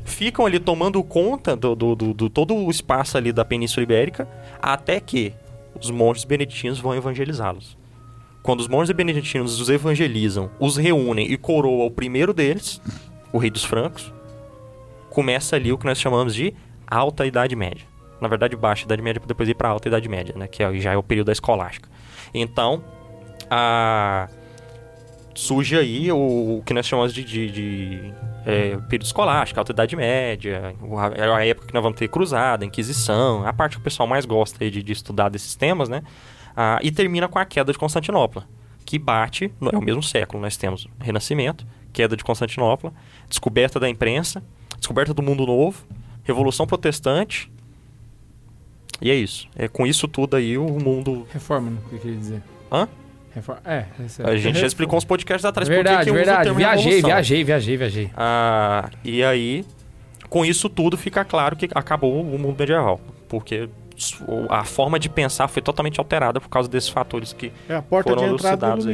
ficam 0.03 0.45
ali 0.45 0.59
tomando 0.59 1.01
conta 1.03 1.55
do, 1.55 1.73
do, 1.73 1.95
do- 1.95 2.13
do 2.13 2.29
todo 2.29 2.53
o 2.53 2.69
espaço 2.69 3.17
ali 3.17 3.31
da 3.31 3.45
Península 3.45 3.83
Ibérica, 3.83 4.27
até 4.61 4.99
que 4.99 5.33
os 5.79 5.89
monges 5.89 6.25
beneditinos 6.25 6.79
vão 6.79 6.93
evangelizá-los. 6.93 7.77
Quando 8.43 8.59
os 8.59 8.67
monges 8.67 8.93
beneditinos 8.93 9.59
os 9.59 9.69
evangelizam, 9.69 10.49
os 10.59 10.75
reúnem 10.75 11.31
e 11.31 11.37
coroa 11.37 11.85
o 11.85 11.91
primeiro 11.91 12.33
deles, 12.33 12.81
o 13.31 13.37
rei 13.37 13.49
dos 13.49 13.63
francos, 13.63 14.11
começa 15.13 15.55
ali 15.55 15.71
o 15.71 15.77
que 15.77 15.85
nós 15.85 15.99
chamamos 15.99 16.33
de 16.33 16.53
Alta 16.87 17.25
Idade 17.25 17.55
Média. 17.55 17.85
Na 18.19 18.27
verdade, 18.27 18.55
Baixa 18.55 18.85
Idade 18.85 19.01
Média 19.01 19.19
para 19.19 19.27
depois 19.27 19.47
ir 19.47 19.53
para 19.53 19.69
Alta 19.69 19.87
Idade 19.87 20.09
Média, 20.09 20.33
né? 20.35 20.47
Que 20.47 20.63
é- 20.63 20.73
já 20.79 20.93
é 20.93 20.97
o 20.97 21.03
período 21.03 21.27
da 21.27 21.31
escolástica. 21.33 21.87
Então, 22.33 22.83
a... 23.49 24.27
surge 25.35 25.77
aí 25.77 26.11
o, 26.11 26.57
o 26.59 26.63
que 26.65 26.73
nós 26.73 26.85
chamamos 26.87 27.13
de, 27.13 27.23
de, 27.23 27.51
de, 27.51 28.13
é, 28.45 28.77
período 28.89 29.05
escolástico, 29.05 29.59
Alta 29.59 29.71
Idade 29.71 29.95
Média, 29.95 30.73
a- 30.97 31.21
é 31.21 31.29
a 31.31 31.45
época 31.45 31.67
que 31.67 31.73
nós 31.73 31.83
vamos 31.83 31.97
ter 31.99 32.07
cruzada, 32.07 32.63
Inquisição, 32.65 33.45
a 33.45 33.53
parte 33.53 33.73
que 33.75 33.81
o 33.81 33.83
pessoal 33.83 34.07
mais 34.07 34.25
gosta 34.25 34.69
de, 34.69 34.81
de 34.81 34.91
estudar 34.93 35.29
desses 35.29 35.55
temas, 35.55 35.89
né? 35.89 36.01
E 36.81 36.91
termina 36.91 37.27
com 37.27 37.39
a 37.39 37.45
queda 37.45 37.71
de 37.71 37.77
Constantinopla, 37.79 38.45
que 38.85 38.99
bate, 38.99 39.51
é 39.73 39.77
o 39.77 39.81
mesmo 39.81 40.03
século, 40.03 40.41
nós 40.41 40.55
temos 40.55 40.87
Renascimento, 40.99 41.65
queda 41.91 42.15
de 42.15 42.23
Constantinopla, 42.23 42.93
descoberta 43.27 43.79
da 43.79 43.89
imprensa, 43.89 44.43
descoberta 44.83 45.13
do 45.13 45.23
mundo 45.23 45.45
novo, 45.45 45.85
Revolução 46.23 46.67
Protestante, 46.67 47.49
e 49.01 49.09
é 49.09 49.15
isso. 49.15 49.47
É 49.55 49.67
com 49.67 49.87
isso 49.87 50.07
tudo 50.07 50.35
aí 50.35 50.57
o 50.57 50.65
mundo... 50.67 51.25
Reforma, 51.31 51.69
não 51.71 51.77
que 51.89 51.95
eu 51.95 51.99
queria 51.99 52.17
dizer. 52.17 52.41
Hã? 52.71 52.87
Reforma. 53.33 53.61
É, 53.65 53.85
essa 54.05 54.27
A 54.29 54.35
gente 54.37 54.59
já 54.59 54.67
explicou 54.67 54.97
uns 54.97 55.05
podcasts 55.05 55.43
atrás 55.45 55.67
Verdade, 55.67 55.95
por 55.97 55.99
que 55.99 56.05
que 56.05 56.11
usa 56.11 56.21
o 56.21 56.25
verdade. 56.25 56.43
termo 56.43 56.57
Viajei, 56.59 56.83
revolução. 56.83 57.09
viajei, 57.09 57.43
viajei, 57.43 57.77
viajei. 57.77 58.11
Ah, 58.15 58.89
e 59.03 59.23
aí, 59.23 59.65
com 60.29 60.45
isso 60.45 60.69
tudo, 60.69 60.97
fica 60.97 61.23
claro 61.25 61.55
que 61.55 61.67
acabou 61.73 62.21
o 62.21 62.37
mundo 62.39 62.55
medieval. 62.59 62.99
Porque 63.27 63.67
o- 64.27 64.45
a 64.49 64.63
forma 64.63 64.99
de 64.99 65.09
pensar 65.09 65.47
foi 65.47 65.61
totalmente 65.61 65.99
alterada 65.99 66.39
por 66.39 66.49
causa 66.49 66.69
desses 66.69 66.89
fatores 66.89 67.33
que 67.33 67.51
É 67.67 67.75
a 67.75 67.81
porta 67.81 68.11
Foram 68.11 68.27
de 68.27 68.33
entrada 68.35 68.57
do 68.57 68.65
elucidados 68.83 68.87
aí. 68.87 68.93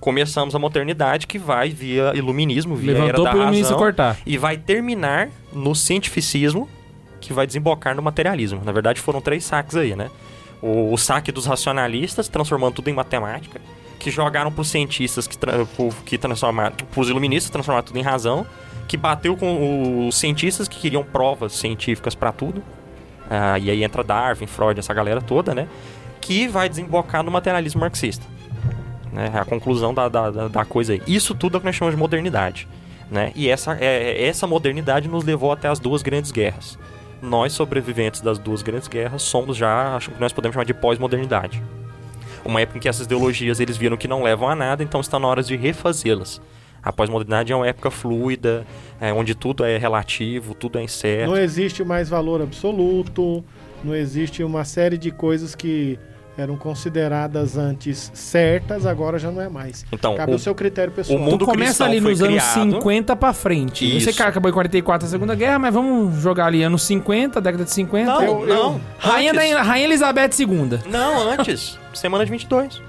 Começamos 0.00 0.54
a 0.54 0.58
modernidade 0.58 1.26
que 1.26 1.38
vai 1.38 1.68
via 1.68 2.12
iluminismo, 2.14 2.74
via 2.74 2.94
Levantou 2.94 3.26
era 3.26 3.36
da 3.36 3.44
razão, 3.44 3.76
cortar. 3.78 4.16
e 4.24 4.38
vai 4.38 4.56
terminar 4.56 5.28
no 5.52 5.74
cientificismo, 5.74 6.66
que 7.20 7.34
vai 7.34 7.46
desembocar 7.46 7.94
no 7.94 8.00
materialismo. 8.00 8.62
Na 8.64 8.72
verdade, 8.72 8.98
foram 9.00 9.20
três 9.20 9.44
saques 9.44 9.76
aí, 9.76 9.94
né? 9.94 10.10
O, 10.62 10.92
o 10.92 10.96
saque 10.96 11.30
dos 11.30 11.44
racionalistas, 11.44 12.28
transformando 12.28 12.74
tudo 12.74 12.88
em 12.88 12.94
matemática, 12.94 13.60
que 13.98 14.10
jogaram 14.10 14.50
pros 14.50 14.68
cientistas, 14.68 15.26
que, 15.26 15.36
tra 15.36 15.52
que 16.06 16.16
transformaram, 16.16 16.74
pros 16.90 17.10
iluministas, 17.10 17.50
transformaram 17.50 17.86
tudo 17.86 17.98
em 17.98 18.02
razão, 18.02 18.46
que 18.88 18.96
bateu 18.96 19.36
com 19.36 20.08
os 20.08 20.16
cientistas 20.16 20.66
que 20.66 20.78
queriam 20.78 21.04
provas 21.04 21.52
científicas 21.52 22.14
para 22.14 22.32
tudo. 22.32 22.62
Ah, 23.28 23.58
e 23.58 23.70
aí 23.70 23.84
entra 23.84 24.02
Darwin, 24.02 24.46
Freud, 24.46 24.80
essa 24.80 24.94
galera 24.94 25.20
toda, 25.20 25.54
né? 25.54 25.68
Que 26.22 26.48
vai 26.48 26.70
desembocar 26.70 27.22
no 27.22 27.30
materialismo 27.30 27.80
marxista. 27.82 28.24
Né? 29.12 29.30
A 29.34 29.44
conclusão 29.44 29.92
da, 29.92 30.08
da, 30.08 30.48
da- 30.48 30.64
coisa 30.64 30.92
aí. 30.92 31.02
Isso 31.06 31.34
tudo 31.34 31.54
é 31.54 31.58
o 31.58 31.60
que 31.60 31.66
nós 31.66 31.74
chamamos 31.74 31.96
de 31.96 31.98
modernidade. 32.00 32.68
Né? 33.10 33.32
E 33.34 33.48
essa, 33.48 33.76
é, 33.80 34.24
essa 34.24 34.46
modernidade 34.46 35.08
nos 35.08 35.24
levou 35.24 35.50
até 35.50 35.68
as 35.68 35.78
duas 35.80 36.02
grandes 36.02 36.30
guerras. 36.30 36.78
Nós, 37.20 37.52
sobreviventes 37.52 38.20
das 38.20 38.38
duas 38.38 38.62
grandes 38.62 38.88
guerras, 38.88 39.22
somos 39.22 39.56
já, 39.56 39.96
acho 39.96 40.10
que 40.10 40.20
nós 40.20 40.32
podemos 40.32 40.54
chamar 40.54 40.64
de 40.64 40.72
pós-modernidade. 40.74 41.62
Uma 42.44 42.60
época 42.60 42.78
em 42.78 42.80
que 42.80 42.88
essas 42.88 43.04
ideologias 43.06 43.60
eles 43.60 43.76
viram 43.76 43.96
que 43.96 44.08
não 44.08 44.22
levam 44.22 44.48
a 44.48 44.54
nada, 44.54 44.82
então 44.82 45.00
está 45.00 45.18
na 45.18 45.26
hora 45.28 45.42
de 45.42 45.56
refazê-las. 45.56 46.40
A 46.82 46.90
pós-modernidade 46.90 47.52
é 47.52 47.56
uma 47.56 47.66
época 47.66 47.90
fluida, 47.90 48.64
é, 48.98 49.12
onde 49.12 49.34
tudo 49.34 49.64
é 49.64 49.76
relativo, 49.76 50.54
tudo 50.54 50.78
é 50.78 50.82
incerto. 50.82 51.30
Não 51.30 51.36
existe 51.36 51.84
mais 51.84 52.08
valor 52.08 52.40
absoluto, 52.40 53.44
não 53.84 53.94
existe 53.94 54.42
uma 54.42 54.64
série 54.64 54.96
de 54.96 55.10
coisas 55.10 55.54
que 55.54 55.98
eram 56.40 56.56
consideradas 56.56 57.56
antes 57.56 58.10
certas, 58.14 58.86
agora 58.86 59.18
já 59.18 59.30
não 59.30 59.40
é 59.42 59.48
mais. 59.48 59.84
Então, 59.92 60.16
Cabe 60.16 60.32
o- 60.32 60.34
ao 60.34 60.38
seu 60.38 60.54
critério 60.54 60.92
pessoal. 60.92 61.18
o 61.18 61.22
mundo 61.22 61.38
Tu 61.38 61.44
começa 61.46 61.84
ali 61.84 62.00
nos 62.00 62.20
anos 62.22 62.42
criado. 62.42 62.72
50 62.72 63.14
pra 63.16 63.32
frente. 63.32 63.84
Eu 63.84 64.00
sei 64.00 64.10
Isso. 64.10 64.16
que 64.16 64.22
acabou 64.22 64.50
em 64.50 64.54
44 64.54 65.06
a 65.06 65.10
Segunda 65.10 65.34
Guerra, 65.34 65.58
mas 65.58 65.74
vamos 65.74 66.16
jogar 66.20 66.46
ali 66.46 66.62
anos 66.62 66.82
50, 66.82 67.40
década 67.40 67.64
de 67.64 67.70
50. 67.72 68.10
Não, 68.12 68.22
Eu- 68.22 68.48
eu- 68.48 68.54
não. 68.54 68.80
Rainha, 68.98 69.32
da, 69.32 69.62
Rainha 69.62 69.84
Elizabeth 69.86 70.30
II. 70.38 70.78
Não, 70.90 71.30
antes. 71.30 71.78
Semana 71.94 72.24
de 72.24 72.30
22. 72.30 72.80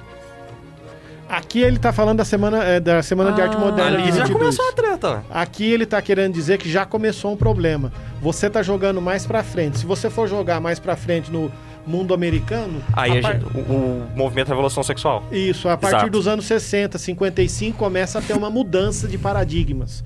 Aqui 1.29 1.59
ele 1.61 1.79
tá 1.79 1.93
falando 1.93 2.17
da 2.17 2.25
semana, 2.25 2.61
é, 2.61 2.77
da 2.79 3.01
semana 3.01 3.31
de 3.31 3.41
arte 3.41 3.55
Ah, 3.55 3.59
moderna 3.59 3.91
de 3.91 4.03
Ali 4.03 4.11
já 4.11 4.25
22. 4.25 4.31
começou 4.37 4.67
a 4.69 4.73
treta. 4.73 5.15
né? 5.15 5.21
Aqui 5.29 5.63
ele 5.71 5.85
tá 5.85 6.01
querendo 6.01 6.33
dizer 6.33 6.57
que 6.57 6.69
já 6.69 6.85
começou 6.85 7.31
um 7.31 7.37
problema. 7.37 7.89
Você 8.21 8.49
tá 8.49 8.61
jogando 8.61 9.01
mais 9.01 9.25
pra 9.25 9.41
frente. 9.41 9.79
Se 9.79 9.85
você 9.85 10.09
for 10.09 10.27
jogar 10.27 10.59
mais 10.59 10.77
pra 10.77 10.97
frente 10.97 11.31
no 11.31 11.49
mundo 11.86 12.13
americano, 12.13 12.82
Aí 12.94 13.17
a 13.17 13.20
a 13.20 13.22
par- 13.22 13.34
gente- 13.39 13.46
o, 13.58 13.60
o 13.60 14.08
movimento 14.15 14.48
Revolução 14.50 14.84
Sexual. 14.84 15.24
Isso, 15.32 15.67
a 15.70 15.76
partir 15.78 15.96
Exato. 15.98 16.12
dos 16.12 16.28
anos 16.28 16.46
60, 16.46 16.98
55, 16.98 17.78
começa 17.78 18.20
a 18.20 18.22
ter 18.22 18.34
uma 18.34 18.50
mudança 18.50 19.08
de 19.08 19.17
paradigmas. 19.17 20.04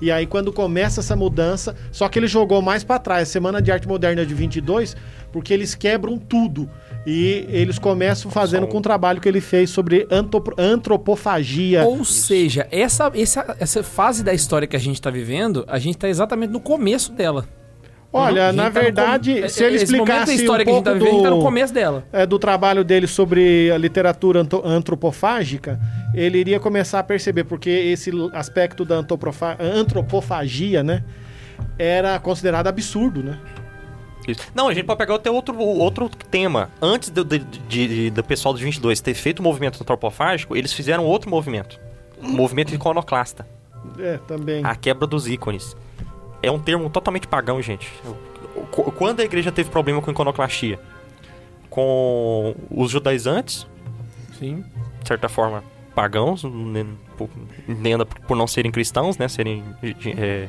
E 0.00 0.10
aí, 0.10 0.26
quando 0.26 0.52
começa 0.52 0.98
essa 0.98 1.14
mudança, 1.14 1.76
só 1.92 2.08
que 2.08 2.18
ele 2.18 2.26
jogou 2.26 2.60
mais 2.60 2.82
pra 2.82 2.98
trás, 2.98 3.28
Semana 3.28 3.62
de 3.62 3.70
Arte 3.70 3.86
Moderna 3.86 4.26
de 4.26 4.34
22, 4.34 4.96
porque 5.30 5.54
eles 5.54 5.76
quebram 5.76 6.18
tudo. 6.18 6.68
E 7.06 7.46
eles 7.48 7.78
começam 7.78 8.28
fazendo 8.28 8.66
com 8.66 8.78
o 8.78 8.80
trabalho 8.82 9.20
que 9.20 9.28
ele 9.28 9.40
fez 9.40 9.70
sobre 9.70 10.06
antropofagia. 10.90 11.84
Ou 11.84 12.04
seja, 12.04 12.66
essa, 12.70 13.10
essa, 13.14 13.56
essa 13.60 13.82
fase 13.82 14.22
da 14.24 14.34
história 14.34 14.66
que 14.66 14.76
a 14.76 14.80
gente 14.80 15.00
tá 15.00 15.10
vivendo, 15.10 15.64
a 15.68 15.78
gente 15.78 15.96
tá 15.98 16.08
exatamente 16.08 16.50
no 16.50 16.60
começo 16.60 17.12
dela. 17.12 17.46
Olha, 18.12 18.52
na 18.52 18.64
tá 18.64 18.68
no 18.68 18.74
verdade, 18.74 19.48
se 19.50 19.64
ele 19.64 19.76
Esse 19.76 19.84
explicasse 19.86 20.34
história 20.34 20.62
um 20.62 20.66
que 20.66 20.70
a 20.70 20.74
gente 20.74 20.84
tá 20.84 20.90
pouco 20.90 20.98
vivendo, 21.04 21.14
gente 21.14 21.22
tá 21.24 21.30
no 21.30 21.36
do- 21.38 21.42
começo 21.42 21.72
dela. 21.72 22.04
é, 22.12 22.26
do 22.26 22.38
trabalho 22.38 22.84
dele 22.84 23.06
sobre 23.06 23.70
a 23.70 23.78
literatura 23.78 24.46
antropofágica, 24.64 25.80
ele 26.14 26.38
iria 26.38 26.60
começar 26.60 26.98
a 26.98 27.02
perceber, 27.02 27.44
porque 27.44 27.70
esse 27.70 28.10
aspecto 28.34 28.84
da 28.84 28.96
antropofa- 28.96 29.56
antropofagia, 29.58 30.82
né, 30.82 31.02
era 31.78 32.18
considerado 32.18 32.66
absurdo, 32.66 33.22
né? 33.22 33.38
Isso. 34.28 34.40
Não, 34.54 34.68
a 34.68 34.74
gente 34.74 34.84
pode 34.84 34.98
pegar 34.98 35.14
até 35.16 35.30
outro, 35.30 35.58
outro 35.58 36.08
tema. 36.30 36.70
Antes 36.80 37.08
do, 37.10 37.24
de- 37.24 37.38
de- 37.38 37.88
de- 37.88 38.10
do 38.10 38.22
pessoal 38.22 38.52
dos 38.52 38.62
22 38.62 39.00
ter 39.00 39.14
feito 39.14 39.40
o 39.40 39.42
movimento 39.42 39.78
antropofágico, 39.80 40.54
eles 40.56 40.72
fizeram 40.72 41.04
outro 41.04 41.28
movimento. 41.30 41.80
O 42.22 42.28
movimento 42.28 42.72
iconoclasta. 42.72 43.44
É, 43.98 44.18
também. 44.28 44.64
A 44.64 44.76
quebra 44.76 45.08
dos 45.08 45.26
ícones. 45.26 45.74
É 46.42 46.50
um 46.50 46.58
termo 46.58 46.90
totalmente 46.90 47.26
pagão, 47.28 47.60
gente. 47.62 47.92
Qu- 48.70 48.90
Quando 48.92 49.20
a 49.20 49.24
igreja 49.24 49.52
teve 49.52 49.70
problema 49.70 50.00
com 50.02 50.10
iconoclastia? 50.10 50.78
Com 51.70 52.54
os 52.70 52.90
judaizantes, 52.90 53.66
Sim. 54.38 54.64
de 55.00 55.08
certa 55.08 55.28
forma, 55.28 55.62
pagãos, 55.94 56.44
né, 56.44 56.84
por- 57.16 57.30
entenda 57.68 58.04
por 58.04 58.36
não 58.36 58.46
serem 58.46 58.70
cristãos, 58.70 59.16
né? 59.16 59.28
Serem 59.28 59.62
é, 60.18 60.48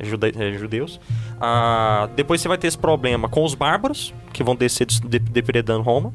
juda- 0.00 0.28
é, 0.28 0.52
judeus. 0.52 1.00
Ah, 1.40 2.08
depois 2.14 2.40
você 2.40 2.48
vai 2.48 2.58
ter 2.58 2.66
esse 2.68 2.78
problema 2.78 3.28
com 3.28 3.42
os 3.44 3.54
bárbaros, 3.54 4.14
que 4.32 4.42
vão 4.44 4.54
descer 4.54 4.84
des- 4.86 5.00
de- 5.00 5.18
depredando 5.18 5.82
Roma. 5.82 6.12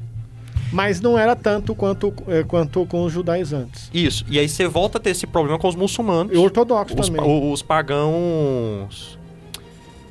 Mas 0.75 0.99
não 0.99 1.17
era 1.17 1.35
tanto 1.35 1.73
quanto, 1.73 2.13
é, 2.27 2.43
quanto 2.43 2.85
com 2.85 3.03
os 3.05 3.13
judaizantes. 3.13 3.89
Isso. 3.93 4.25
E 4.29 4.37
aí 4.37 4.47
você 4.49 4.67
volta 4.67 4.97
a 4.97 5.01
ter 5.01 5.11
esse 5.11 5.25
problema 5.25 5.57
com 5.57 5.67
os 5.69 5.75
muçulmanos. 5.75 6.33
E 6.33 6.37
ortodoxos 6.37 6.99
os, 6.99 7.07
também. 7.09 7.51
os 7.51 7.61
pagãos. 7.61 9.17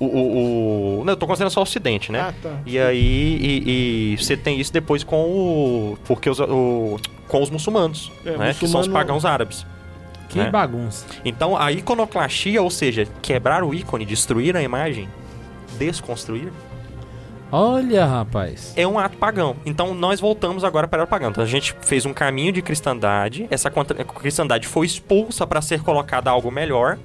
O, 0.00 0.06
o, 0.06 1.00
o- 1.00 1.04
Não, 1.04 1.12
eu 1.12 1.16
tô 1.16 1.26
considerando 1.26 1.52
só 1.52 1.60
o 1.60 1.62
Ocidente, 1.62 2.10
né? 2.10 2.20
Ah, 2.20 2.34
tá. 2.42 2.58
E 2.66 2.78
aí 2.78 3.38
e, 3.40 4.12
e 4.14 4.16
você 4.18 4.36
tem 4.36 4.58
isso 4.58 4.72
depois 4.72 5.04
com 5.04 5.22
o. 5.22 5.98
Porque 6.06 6.28
os, 6.28 6.40
o, 6.40 6.98
com 7.28 7.42
os 7.42 7.50
muçulmanos, 7.50 8.10
É, 8.24 8.36
né? 8.36 8.48
Que 8.54 8.60
são 8.66 8.80
os 8.80 8.86
muçulmano- 8.88 8.92
pagãos 8.92 9.24
árabes. 9.24 9.64
Que 10.28 10.38
né? 10.38 10.50
bagunça. 10.50 11.06
Então 11.24 11.56
a 11.56 11.70
iconoclastia, 11.70 12.60
ou 12.60 12.70
seja, 12.70 13.06
quebrar 13.22 13.62
o 13.62 13.72
ícone, 13.72 14.04
destruir 14.04 14.56
a 14.56 14.62
imagem, 14.62 15.08
desconstruir, 15.78 16.50
Olha, 17.56 18.04
rapaz. 18.04 18.72
é 18.76 18.84
um 18.86 18.98
ato 18.98 19.16
pagão. 19.16 19.54
Então 19.64 19.94
nós 19.94 20.18
voltamos 20.20 20.64
agora 20.64 20.88
para 20.88 21.04
o 21.04 21.06
pagão. 21.06 21.30
Então 21.30 21.44
a 21.44 21.46
gente 21.46 21.72
fez 21.82 22.04
um 22.04 22.12
caminho 22.12 22.50
de 22.52 22.60
cristandade, 22.60 23.46
essa 23.48 23.70
cristandade 23.70 24.66
foi 24.66 24.86
expulsa 24.86 25.46
para 25.46 25.62
ser 25.62 25.80
colocada 25.82 26.30
algo 26.30 26.50
melhor, 26.50 26.98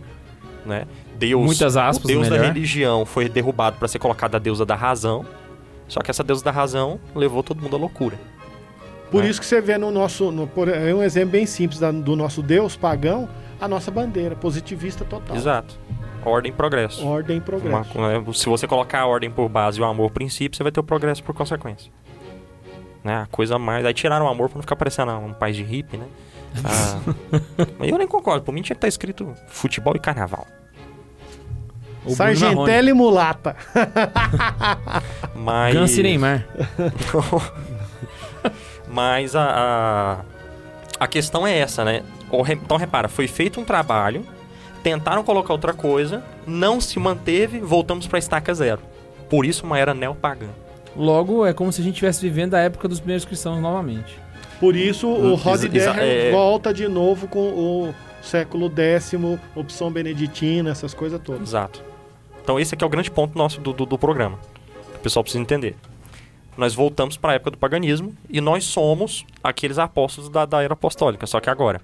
né? 0.66 0.86
Deus, 1.18 1.46
Muitas 1.46 1.78
aspas, 1.78 2.04
o 2.06 2.08
Deus 2.08 2.28
da 2.30 2.36
melhor. 2.38 2.48
religião 2.54 3.06
foi 3.06 3.30
derrubado 3.30 3.78
para 3.78 3.88
ser 3.88 4.00
colocado 4.00 4.36
a 4.36 4.40
deusa 4.40 4.66
da 4.66 4.74
razão. 4.76 5.24
Só 5.88 6.00
que 6.02 6.10
essa 6.10 6.24
deusa 6.24 6.44
da 6.44 6.52
razão 6.52 7.00
levou 7.14 7.44
todo 7.44 7.62
mundo 7.62 7.76
à 7.76 7.80
loucura. 7.80 8.18
Por 9.12 9.24
É. 9.24 9.28
isso 9.28 9.40
que 9.40 9.46
você 9.46 9.60
vê 9.62 9.78
no 9.78 9.92
nosso. 9.92 10.32
No, 10.32 10.48
por, 10.48 10.68
é 10.68 10.94
um 10.94 11.04
exemplo 11.04 11.32
bem 11.32 11.46
simples 11.46 11.80
da- 11.80 11.92
do 11.92 12.16
nosso 12.16 12.42
Deus 12.42 12.76
pagão, 12.76 13.28
a 13.60 13.68
nossa 13.68 13.92
bandeira, 13.92 14.36
positivista 14.36 15.04
total. 15.06 15.36
Exato. 15.36 15.78
Ordem 16.26 16.52
e 16.52 16.56
progresso. 16.56 17.06
Ordem 17.06 17.38
e 17.38 17.40
Uma- 17.40 17.46
progresso. 17.46 17.98
né, 18.00 18.34
se 18.34 18.46
você 18.48 18.68
colocar 18.68 19.00
a 19.02 19.06
ordem 19.06 19.30
por 19.32 19.48
base 19.50 19.80
e 19.80 19.82
o 19.82 19.86
amor 19.86 20.10
por 20.10 20.16
princípio, 20.16 20.56
você 20.58 20.64
vai 20.64 20.72
ter 20.72 20.80
o 20.80 20.84
progresso 20.84 21.24
por 21.24 21.34
consequência. 21.34 21.92
Né? 23.04 23.22
A 23.22 23.26
coisa 23.28 23.58
mais. 23.58 23.86
Aí 23.86 23.94
tiraram 23.94 24.26
o 24.26 24.30
amor 24.30 24.50
pra 24.50 24.58
não 24.58 24.62
ficar 24.62 24.76
parecendo 24.76 25.12
um 25.14 25.34
país 25.34 25.56
de 25.56 25.64
hippie, 25.64 25.98
né? 25.98 26.06
Ah, 26.66 27.00
eu 27.80 27.98
nem 27.98 28.08
concordo. 28.08 28.44
Por 28.44 28.52
mim 28.52 28.62
tinha 28.62 28.76
que 28.76 28.80
estar 28.80 28.88
escrito 28.90 29.34
futebol 29.48 29.96
e 29.96 30.00
carnaval. 30.00 30.46
O. 32.06 32.12
Sargentelli 32.12 32.90
e 32.90 32.94
mulata. 32.94 33.56
Mas. 35.36 35.74
Ganso 35.74 36.00
e 36.00 36.04
Neymar. 36.04 36.46
Mas 38.88 39.36
a, 39.36 40.24
a, 41.00 41.04
a 41.04 41.08
questão 41.08 41.46
é 41.46 41.58
essa, 41.60 41.86
né? 41.86 42.04
Então 42.52 42.78
repara, 42.78 43.08
foi 43.08 43.28
feito 43.28 43.60
um 43.60 43.66
trabalho, 43.66 44.26
tentaram 44.84 45.24
colocar 45.24 45.54
outra 45.54 45.74
coisa, 45.74 46.24
não 46.46 46.80
se 46.80 47.00
manteve, 47.00 47.60
voltamos 47.60 48.08
pra 48.08 48.20
estaca 48.20 48.54
zero. 48.54 48.82
Por 49.30 49.46
isso 49.46 49.66
uma 49.66 49.78
era 49.78 49.94
neopagã. 49.94 50.48
Logo, 50.96 51.46
é 51.46 51.54
como 51.54 51.72
se 51.72 51.82
a 51.82 51.84
gente 51.84 51.94
estivesse 51.94 52.22
vivendo 52.22 52.56
a 52.56 52.60
época 52.60 52.88
dos 52.88 53.00
primeiros 53.00 53.26
cristãos 53.26 53.60
novamente. 53.62 54.18
Por 54.60 54.76
isso, 54.76 55.08
o 55.08 55.36
Rod 55.36 55.64
é- 55.74 56.32
volta 56.32 56.74
de 56.74 56.88
novo 56.88 57.28
com 57.28 57.40
o 57.40 57.94
século 58.22 58.70
X, 58.76 59.14
opção 59.56 59.92
beneditina, 59.92 60.72
essas 60.72 60.94
coisas 60.94 61.20
todas. 61.24 61.42
Exato. 61.50 61.82
Então 62.44 62.60
esse 62.60 62.74
aqui 62.74 62.84
é 62.84 62.88
o 62.88 62.90
grande 62.90 63.10
ponto 63.12 63.38
nosso 63.38 63.62
do, 63.62 63.72
do, 63.72 63.86
do 63.86 63.98
programa. 63.98 64.38
Que 64.92 64.98
o 64.98 65.02
pessoal 65.02 65.24
precisa 65.24 65.42
entender. 65.42 65.76
Nós 66.58 66.74
voltamos 66.74 67.16
para 67.16 67.32
a 67.32 67.36
época 67.36 67.52
do 67.52 67.58
paganismo 67.58 68.14
e 68.30 68.42
nós 68.42 68.66
somos 68.66 69.26
aqueles 69.42 69.78
apóstolos 69.78 70.30
da, 70.30 70.46
da 70.46 70.62
era 70.62 70.74
apostólica, 70.74 71.26
só 71.26 71.40
que 71.40 71.50
agora. 71.50 71.80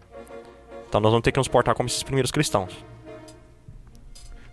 Então 0.96 1.02
nós 1.02 1.12
vamos 1.12 1.26
ter 1.26 1.34
que 1.34 1.38
nos 1.39 1.50
portar 1.50 1.76
como 1.76 1.88
esses 1.89 2.02
primeiros 2.04 2.32
cristãos. 2.32 2.72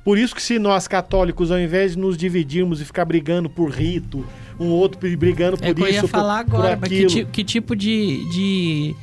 Por 0.04 0.18
isso 0.18 0.34
que 0.34 0.42
se 0.42 0.58
nós 0.58 0.88
católicos, 0.88 1.52
ao 1.52 1.60
invés 1.60 1.92
de 1.92 1.98
nos 2.00 2.16
dividirmos 2.16 2.80
e 2.80 2.84
ficar 2.84 3.04
brigando 3.04 3.48
por 3.48 3.70
rito, 3.70 4.26
um 4.58 4.66
outro 4.70 4.98
brigando 5.16 5.56
por 5.56 5.64
É 5.64 5.72
que 5.72 5.80
eu 5.80 5.86
isso, 5.86 5.94
ia 5.94 6.00
por- 6.00 6.08
falar 6.08 6.44
por, 6.44 6.56
agora, 6.56 6.76
que, 6.76 6.84
aquilo. 6.86 7.08
ti- 7.08 7.24
que 7.30 7.44
tipo 7.44 7.76
de, 7.76 8.28
de, 8.32 8.96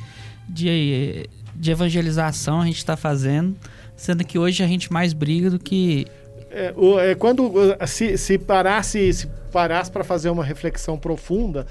de, 0.46 1.30
de 1.56 1.70
evangelização 1.70 2.60
a 2.60 2.66
gente 2.66 2.76
está 2.76 2.94
fazendo, 2.94 3.56
sendo 3.96 4.22
que 4.22 4.38
hoje 4.38 4.62
a 4.62 4.66
gente 4.66 4.92
mais 4.92 5.14
briga 5.14 5.48
do 5.48 5.58
que... 5.58 6.06
É, 6.50 6.74
o- 6.76 7.00
é, 7.00 7.14
quando 7.14 7.50
se, 7.86 8.18
se 8.18 8.36
parasse 8.36 9.10
se 9.14 9.26
parasse 9.50 9.90
para 9.90 10.04
fazer 10.04 10.28
uma 10.28 10.44
reflexão 10.44 10.98
profunda, 10.98 11.66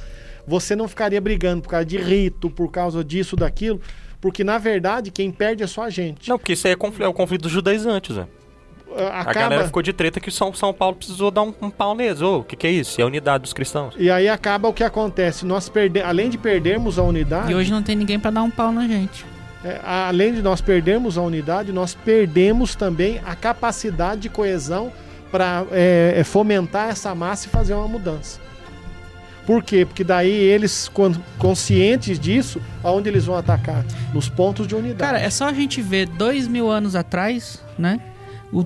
você 0.47 0.75
não 0.75 0.87
ficaria 0.87 1.21
brigando 1.21 1.61
por 1.61 1.69
causa 1.69 1.85
de 1.85 1.97
rito, 1.99 2.49
por 2.49 2.71
causa 2.71 3.03
disso, 3.03 3.35
daquilo. 3.35 3.79
Porque, 4.21 4.43
na 4.43 4.57
verdade, 4.57 5.11
quem 5.11 5.31
perde 5.31 5.63
é 5.63 5.67
só 5.67 5.83
a 5.83 5.89
gente. 5.89 6.29
Não, 6.29 6.37
porque 6.37 6.53
isso 6.53 6.67
aí 6.67 6.73
é, 6.73 6.75
confl- 6.75 7.03
é 7.03 7.07
o 7.07 7.13
conflito 7.13 7.43
dos 7.43 7.51
judaizantes, 7.51 8.15
né? 8.17 8.27
A- 8.97 9.21
A 9.21 9.33
galera 9.33 9.65
ficou 9.65 9.81
de 9.81 9.93
treta 9.93 10.19
que 10.19 10.29
São, 10.31 10.53
São 10.53 10.73
Paulo 10.73 10.95
precisou 10.97 11.29
dar 11.31 11.43
um, 11.43 11.53
um 11.61 11.69
pau 11.69 11.95
neles. 11.95 12.21
Ô, 12.21 12.39
o 12.39 12.43
que, 12.43 12.55
que 12.55 12.67
é 12.67 12.71
isso? 12.71 12.99
É 12.99 13.03
a 13.03 13.07
unidade 13.07 13.43
dos 13.43 13.53
cristãos. 13.53 13.93
E 13.97 14.09
aí 14.11 14.27
acaba 14.27 14.67
o 14.67 14.73
que 14.73 14.83
acontece. 14.83 15.45
Nós 15.45 15.69
perde... 15.69 16.01
Além 16.01 16.29
de 16.29 16.37
perdermos 16.37 16.97
a 16.99 17.03
unidade, 17.03 17.51
E 17.51 17.55
hoje 17.55 17.71
não 17.71 17.81
tem 17.83 17.95
ninguém 17.95 18.19
pra 18.19 18.31
dar 18.31 18.41
um 18.43 18.49
pau 18.51 18.71
na 18.73 18.87
gente. 18.87 19.25
é, 19.63 19.79
além 19.83 20.33
de 20.33 20.41
nós 20.41 20.59
perdermos 20.59 21.17
a 21.17 21.21
unidade, 21.21 21.71
nós 21.71 21.93
perdemos 21.93 22.75
também 22.75 23.21
a 23.25 23.35
capacidade 23.35 24.21
de 24.21 24.29
coesão 24.29 24.91
para 25.31 25.63
fomentar 26.25 26.89
essa 26.89 27.13
massa 27.13 27.47
e 27.47 27.49
fazer 27.49 27.75
uma 27.75 27.87
mudança. 27.87 28.39
Por 29.49 29.63
quê? 29.63 29.83
Porque 29.83 30.03
daí 30.03 30.29
eles, 30.31 30.87
conscientes 31.39 32.19
disso, 32.19 32.61
aonde 32.83 33.09
eles 33.09 33.25
vão 33.25 33.35
atacar? 33.35 33.83
Nos 34.13 34.29
pontos 34.29 34.67
de 34.67 34.75
unidade. 34.75 34.99
Cara, 34.99 35.19
é 35.19 35.27
só 35.31 35.47
a 35.49 35.53
gente 35.53 35.81
ver 35.81 36.05
dois 36.07 36.47
mil 36.47 36.69
anos 36.69 36.95
atrás, 36.95 37.59
né? 37.75 37.99
O, 38.53 38.63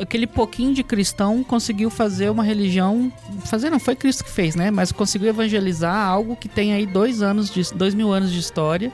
aquele 0.00 0.26
pouquinho 0.26 0.72
de 0.72 0.82
cristão 0.82 1.44
conseguiu 1.44 1.90
fazer 1.90 2.30
uma 2.30 2.42
religião. 2.42 3.12
Fazer 3.44 3.68
não 3.68 3.78
foi 3.78 3.94
Cristo 3.94 4.24
que 4.24 4.30
fez, 4.30 4.54
né? 4.54 4.70
Mas 4.70 4.90
conseguiu 4.92 5.28
evangelizar 5.28 5.94
algo 5.94 6.36
que 6.36 6.48
tem 6.48 6.72
aí 6.72 6.86
dois 6.86 7.20
anos 7.20 7.50
de 7.50 7.62
dois 7.74 7.92
mil 7.94 8.10
anos 8.10 8.32
de 8.32 8.38
história, 8.38 8.90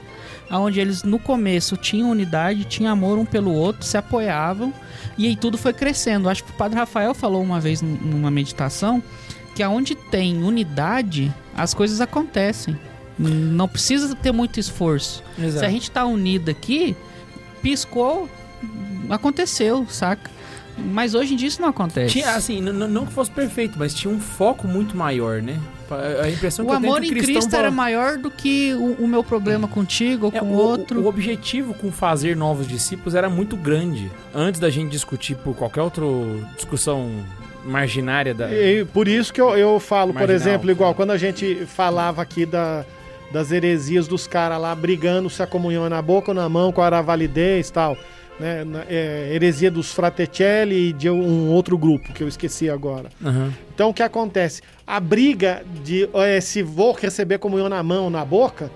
aonde 0.50 0.80
eles 0.80 1.04
no 1.04 1.20
começo 1.20 1.76
tinham 1.76 2.10
unidade, 2.10 2.64
tinham 2.64 2.92
amor 2.92 3.18
um 3.18 3.24
pelo 3.24 3.52
outro, 3.52 3.84
se 3.84 3.96
apoiavam 3.96 4.74
e 5.16 5.28
aí 5.28 5.36
tudo 5.36 5.56
foi 5.56 5.72
crescendo. 5.72 6.28
Acho 6.28 6.42
que 6.42 6.50
o 6.50 6.54
Padre 6.54 6.76
Rafael 6.76 7.14
falou 7.14 7.40
uma 7.40 7.60
vez 7.60 7.80
num- 7.80 7.98
numa 8.02 8.32
meditação 8.32 9.00
que 9.54 9.62
aonde 9.62 9.94
tem 9.94 10.42
unidade 10.42 11.32
as 11.56 11.72
coisas 11.72 12.00
acontecem. 12.00 12.78
Não 13.18 13.68
precisa 13.68 14.14
ter 14.16 14.32
muito 14.32 14.58
esforço. 14.58 15.22
Se 15.36 15.64
a 15.64 15.68
gente 15.70 15.90
tá 15.90 16.04
unido 16.04 16.50
aqui, 16.50 16.96
piscou, 17.62 18.28
aconteceu, 19.08 19.86
saca? 19.88 20.30
Mas 20.76 21.14
hoje 21.14 21.34
em 21.34 21.36
dia 21.36 21.46
isso 21.46 21.62
não 21.62 21.68
acontece. 21.68 22.12
Tinha, 22.12 22.34
assim, 22.34 22.60
não 22.60 23.06
que 23.06 23.12
fosse 23.12 23.30
perfeito, 23.30 23.78
mas 23.78 23.94
tinha 23.94 24.12
um 24.12 24.18
foco 24.18 24.66
muito 24.66 24.96
maior, 24.96 25.40
né? 25.40 25.60
A 26.20 26.28
impressão 26.28 26.64
o 26.64 26.68
que 26.68 26.74
eu 26.74 26.80
tenho 26.80 26.92
amor 26.92 27.04
é 27.04 27.06
em 27.06 27.10
Cristo 27.10 27.54
era 27.54 27.70
maior 27.70 28.18
do 28.18 28.30
que 28.30 28.74
o, 28.74 29.04
o 29.04 29.06
meu 29.06 29.22
problema 29.22 29.68
contigo 29.68 30.26
ou 30.26 30.32
É, 30.34 30.40
com 30.40 30.46
o, 30.46 30.54
outro. 30.54 31.02
o 31.02 31.06
objetivo 31.06 31.74
com 31.74 31.92
fazer 31.92 32.34
novos 32.36 32.66
discípulos 32.66 33.14
era 33.14 33.30
muito 33.30 33.56
grande. 33.56 34.10
Antes 34.34 34.58
da 34.60 34.70
gente 34.70 34.90
discutir 34.90 35.36
por 35.36 35.54
qualquer 35.54 35.82
outra 35.82 36.04
discussão 36.56 37.10
marginária 37.64 38.34
da. 38.34 38.52
E 38.52 38.84
por 38.84 39.08
isso 39.08 39.32
que 39.32 39.40
eu, 39.40 39.56
eu 39.56 39.80
falo, 39.80 40.12
por 40.12 40.20
Marginal. 40.20 40.36
exemplo, 40.36 40.70
igual 40.70 40.94
quando 40.94 41.10
a 41.10 41.18
gente 41.18 41.66
falava 41.66 42.22
aqui 42.22 42.44
da, 42.44 42.84
das 43.32 43.50
heresias 43.50 44.06
dos 44.06 44.26
caras 44.26 44.60
lá 44.60 44.74
brigando 44.74 45.28
se 45.30 45.42
a 45.42 45.46
comunhão 45.46 45.86
é 45.86 45.88
na 45.88 46.02
boca 46.02 46.30
ou 46.30 46.34
na 46.34 46.48
mão, 46.48 46.72
qual 46.72 46.86
era 46.86 46.98
a 46.98 47.02
validez 47.02 47.68
e 47.68 47.72
tal. 47.72 47.96
Né? 48.38 48.64
É, 48.88 49.30
heresia 49.32 49.70
dos 49.70 49.92
Fratelli 49.92 50.88
e 50.88 50.92
de 50.92 51.08
um 51.08 51.48
outro 51.50 51.78
grupo 51.78 52.12
que 52.12 52.22
eu 52.22 52.28
esqueci 52.28 52.68
agora. 52.68 53.08
Aham. 53.24 53.52
Então 53.74 53.90
o 53.90 53.94
que 53.94 54.02
acontece? 54.02 54.60
A 54.86 54.98
briga 54.98 55.62
de 55.82 56.08
eh, 56.12 56.40
se 56.40 56.62
vou 56.62 56.92
receber 56.92 57.38
comunhão 57.38 57.68
na 57.68 57.82
mão 57.82 58.04
ou 58.04 58.10
na 58.10 58.24
boca 58.24 58.70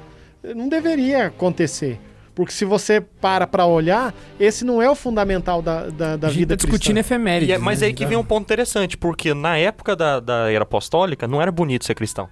não 0.54 0.68
deveria 0.68 1.26
acontecer. 1.26 1.98
Porque 2.38 2.52
se 2.52 2.64
você 2.64 3.00
para 3.00 3.48
pra 3.48 3.66
olhar, 3.66 4.14
esse 4.38 4.64
não 4.64 4.80
é 4.80 4.88
o 4.88 4.94
fundamental 4.94 5.60
da, 5.60 5.88
da, 5.88 6.16
da 6.16 6.28
a 6.28 6.30
gente 6.30 6.38
vida 6.38 6.56
tá 6.56 6.64
discutindo 6.64 6.94
cristã. 6.94 7.16
efemérides. 7.16 7.52
É- 7.56 7.58
mas 7.58 7.80
né? 7.80 7.88
aí 7.88 7.92
que 7.92 8.06
vem 8.06 8.16
um 8.16 8.22
ponto 8.22 8.44
interessante, 8.44 8.96
porque 8.96 9.34
na 9.34 9.56
época 9.58 9.96
da, 9.96 10.20
da 10.20 10.48
era 10.48 10.62
apostólica 10.62 11.26
não 11.26 11.42
era 11.42 11.50
bonito 11.50 11.84
ser 11.84 11.96
cristão. 11.96 12.28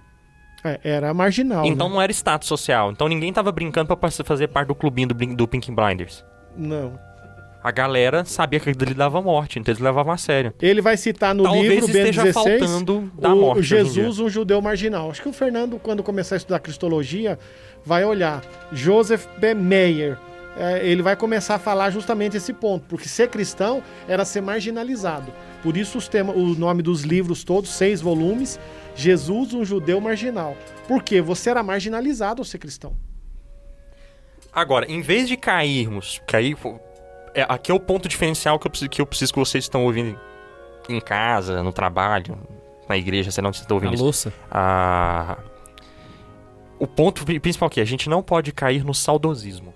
É, 0.63 0.79
era 0.81 1.13
marginal. 1.13 1.65
então 1.65 1.89
né? 1.89 1.95
não 1.95 2.01
era 2.01 2.09
status 2.13 2.47
social. 2.47 2.89
Então 2.89 3.09
ninguém 3.09 3.33
tava 3.33 3.51
brincando 3.51 3.87
pra 3.87 3.97
par- 3.97 4.09
fazer 4.09 4.47
parte 4.47 4.69
do 4.69 4.75
clubinho 4.75 5.09
do, 5.09 5.13
do 5.35 5.45
Pink 5.45 5.69
Blinders. 5.73 6.23
Não. 6.55 6.97
A 7.61 7.71
galera 7.71 8.23
sabia 8.23 8.61
que 8.61 8.71
lhe 8.71 8.93
dava 8.93 9.21
morte, 9.21 9.59
então 9.59 9.73
eles 9.73 9.83
levavam 9.83 10.13
a 10.13 10.17
sério. 10.17 10.53
Ele 10.61 10.79
vai 10.81 10.95
citar 10.95 11.35
no 11.35 11.43
Talvez 11.43 11.67
livro 11.69 11.87
Ben 11.87 11.97
esteja 12.01 12.23
16 12.23 12.59
faltando 12.61 13.11
da 13.19 13.33
o 13.33 13.41
morte. 13.41 13.63
Jesus, 13.63 14.19
um 14.19 14.29
judeu 14.29 14.61
marginal. 14.61 15.11
Acho 15.11 15.21
que 15.21 15.27
o 15.27 15.33
Fernando, 15.33 15.77
quando 15.77 16.01
começar 16.01 16.35
a 16.35 16.37
estudar 16.37 16.59
cristologia, 16.59 17.37
vai 17.87 18.03
olhar. 18.03 18.43
Joseph 18.71 19.25
B. 19.39 19.53
Meyer. 19.53 20.17
é, 20.59 20.85
ele 20.85 21.01
vai 21.01 21.15
começar 21.15 21.55
a 21.55 21.59
falar 21.59 21.89
justamente 21.91 22.35
esse 22.35 22.51
ponto, 22.51 22.85
porque 22.89 23.07
ser 23.07 23.29
cristão 23.29 23.81
era 24.07 24.25
ser 24.25 24.41
marginalizado. 24.41 25.31
Por 25.63 25.77
isso 25.77 25.97
os 25.97 26.07
tema, 26.07 26.33
o 26.33 26.53
nome 26.55 26.81
dos 26.83 27.01
livros 27.03 27.43
todos, 27.43 27.69
seis 27.69 28.01
volumes, 28.01 28.59
Jesus, 28.95 29.53
um 29.53 29.63
judeu 29.63 30.01
marginal. 30.01 30.55
Por 30.87 31.01
quê? 31.03 31.21
Você 31.21 31.49
era 31.51 31.61
marginalizado 31.63 32.41
ao 32.41 32.45
ser 32.45 32.57
cristão. 32.57 32.95
Agora, 34.51 34.85
em 34.91 35.01
vez 35.01 35.27
de 35.27 35.37
cairmos, 35.37 36.21
cair. 36.27 36.57
É, 37.35 37.45
aqui 37.47 37.71
é 37.71 37.73
o 37.75 37.79
ponto 37.79 38.09
diferencial 38.09 38.57
que 38.57 38.65
eu 38.65 38.71
preciso 38.71 38.89
que, 38.89 39.01
eu 39.01 39.05
preciso 39.05 39.31
que 39.33 39.39
vocês 39.39 39.63
estão 39.63 39.83
ouvindo 39.85 40.19
em 40.89 40.99
casa, 40.99 41.61
no 41.61 41.71
trabalho, 41.71 42.35
na 42.89 42.97
igreja, 42.97 43.29
sei 43.29 43.41
lá 43.43 43.49
onde 43.49 43.57
vocês 43.57 43.65
estão 43.65 43.77
ouvindo 43.77 43.91
A 43.91 43.95
isso. 43.95 44.03
louça. 44.03 44.33
Ah, 44.49 45.37
o 46.79 46.87
ponto 46.87 47.23
pri- 47.25 47.39
principal 47.39 47.67
aqui, 47.67 47.79
a 47.81 47.85
gente 47.85 48.09
não 48.09 48.21
pode 48.21 48.51
cair 48.51 48.83
no 48.83 48.93
saudosismo. 48.93 49.73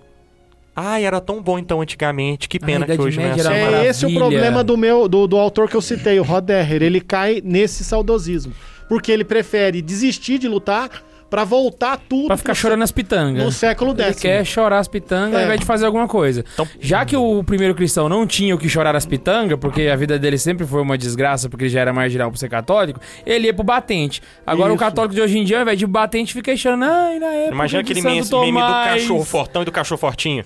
Ai, 0.74 1.04
era 1.04 1.20
tão 1.20 1.42
bom 1.42 1.58
então 1.58 1.82
antigamente, 1.82 2.48
que 2.48 2.58
pena 2.58 2.86
que 2.86 2.98
hoje 3.00 3.18
não 3.18 3.26
é 3.26 3.30
assim. 3.32 3.48
É 3.50 3.86
esse 3.86 4.06
o 4.06 4.14
problema 4.14 4.64
do 4.64 4.76
meu 4.76 5.06
do, 5.06 5.26
do 5.26 5.36
autor 5.36 5.68
que 5.68 5.76
eu 5.76 5.82
citei, 5.82 6.18
o 6.18 6.22
Roderer. 6.22 6.82
Ele 6.82 7.00
cai 7.00 7.42
nesse 7.44 7.84
saudosismo. 7.84 8.54
Porque 8.88 9.12
ele 9.12 9.24
prefere 9.24 9.82
desistir 9.82 10.38
de 10.38 10.48
lutar 10.48 11.02
pra 11.32 11.44
voltar 11.44 11.98
tudo 12.08 12.26
Pra 12.26 12.36
ficar 12.36 12.52
chorando 12.52 12.82
as 12.82 12.92
pitangas. 12.92 13.42
no 13.42 13.50
século 13.50 13.92
Ele 13.92 14.02
X. 14.02 14.20
quer 14.20 14.44
chorar 14.44 14.78
as 14.80 14.86
pitangas 14.86 15.32
É. 15.34 15.38
ao 15.38 15.44
invés 15.44 15.60
de 15.60 15.64
fazer 15.66 15.86
alguma 15.86 16.06
coisa. 16.06 16.44
Então- 16.52 16.68
Já 16.78 17.06
que 17.06 17.16
o 17.16 17.42
primeiro 17.42 17.74
cristão 17.74 18.06
não 18.06 18.26
tinha 18.26 18.54
o 18.54 18.58
que 18.58 18.68
chorar 18.68 18.94
as 18.94 19.06
pitangas, 19.06 19.58
porque 19.58 19.88
a 19.88 19.96
vida 19.96 20.18
dele 20.18 20.36
sempre 20.36 20.66
foi 20.66 20.82
uma 20.82 20.98
desgraça, 20.98 21.48
porque 21.48 21.64
ele 21.64 21.70
já 21.70 21.80
era 21.80 21.90
marginal 21.90 22.30
por 22.30 22.36
ser 22.36 22.50
católico, 22.50 23.00
ele 23.24 23.46
ia 23.46 23.54
pro 23.54 23.64
batente. 23.64 24.20
Agora 24.46 24.70
o 24.72 24.74
Isso. 24.74 24.84
católico 24.84 25.14
de 25.14 25.22
hoje 25.22 25.38
em 25.38 25.44
dia, 25.44 25.56
ao 25.56 25.62
invés 25.62 25.78
de 25.78 25.86
batente, 25.86 26.34
fica 26.34 26.54
chorando. 26.54 26.84
Ai, 26.84 27.18
na 27.18 27.26
época 27.28 27.54
Imagina 27.54 27.80
aquele 27.80 28.02
meme, 28.02 28.16
meme 28.16 28.28
do 28.28 28.30
Tomás." 28.30 29.00
cachorro 29.02 29.24
fortão 29.24 29.62
e 29.62 29.64
do 29.64 29.72
cachorro 29.72 29.98
fortinho. 29.98 30.44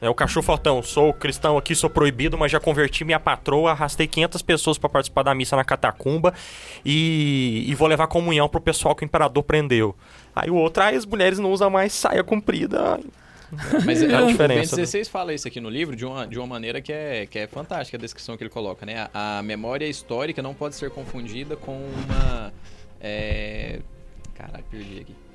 É 0.00 0.08
o 0.08 0.14
cachorro 0.14 0.44
fortão, 0.44 0.82
sou 0.82 1.12
cristão 1.12 1.58
aqui, 1.58 1.74
sou 1.74 1.90
proibido, 1.90 2.38
mas 2.38 2.50
já 2.50 2.58
converti 2.58 3.04
minha 3.04 3.20
patroa, 3.20 3.72
arrastei 3.72 4.06
500 4.06 4.40
pessoas 4.40 4.78
pra 4.78 4.88
participar 4.88 5.22
da 5.22 5.34
missa 5.34 5.54
na 5.56 5.64
catacumba 5.64 6.32
e, 6.84 7.64
e 7.68 7.74
vou 7.74 7.86
levar 7.86 8.06
comunhão 8.06 8.48
pro 8.48 8.60
pessoal 8.60 8.94
que 8.94 9.04
o 9.04 9.06
imperador 9.06 9.42
prendeu. 9.42 9.94
Aí 10.34 10.50
o 10.50 10.54
outro, 10.54 10.82
ai, 10.82 10.94
as 10.94 11.04
mulheres 11.04 11.38
não 11.38 11.52
usam 11.52 11.68
mais 11.68 11.92
saia 11.92 12.24
comprida. 12.24 12.98
Mas 13.84 14.02
É 14.02 14.14
a 14.14 14.22
o 14.22 14.28
diferença, 14.28 14.76
Ben 14.76 14.84
16 14.84 15.08
fala 15.08 15.34
isso 15.34 15.46
aqui 15.46 15.60
no 15.60 15.68
livro 15.68 15.96
de 15.96 16.06
uma, 16.06 16.26
de 16.26 16.38
uma 16.38 16.46
maneira 16.46 16.80
que 16.80 16.92
é, 16.92 17.26
que 17.26 17.38
é 17.38 17.46
fantástica 17.46 17.98
a 17.98 18.00
descrição 18.00 18.36
que 18.36 18.42
ele 18.44 18.50
coloca, 18.50 18.86
né? 18.86 19.08
A, 19.12 19.38
a 19.38 19.42
memória 19.42 19.86
histórica 19.86 20.40
não 20.40 20.54
pode 20.54 20.76
ser 20.76 20.90
confundida 20.90 21.56
com 21.56 21.76
uma. 21.76 22.52
É... 23.00 23.80
Caralho, 24.34 24.64
perdi 24.70 25.00
aqui. 25.00 25.29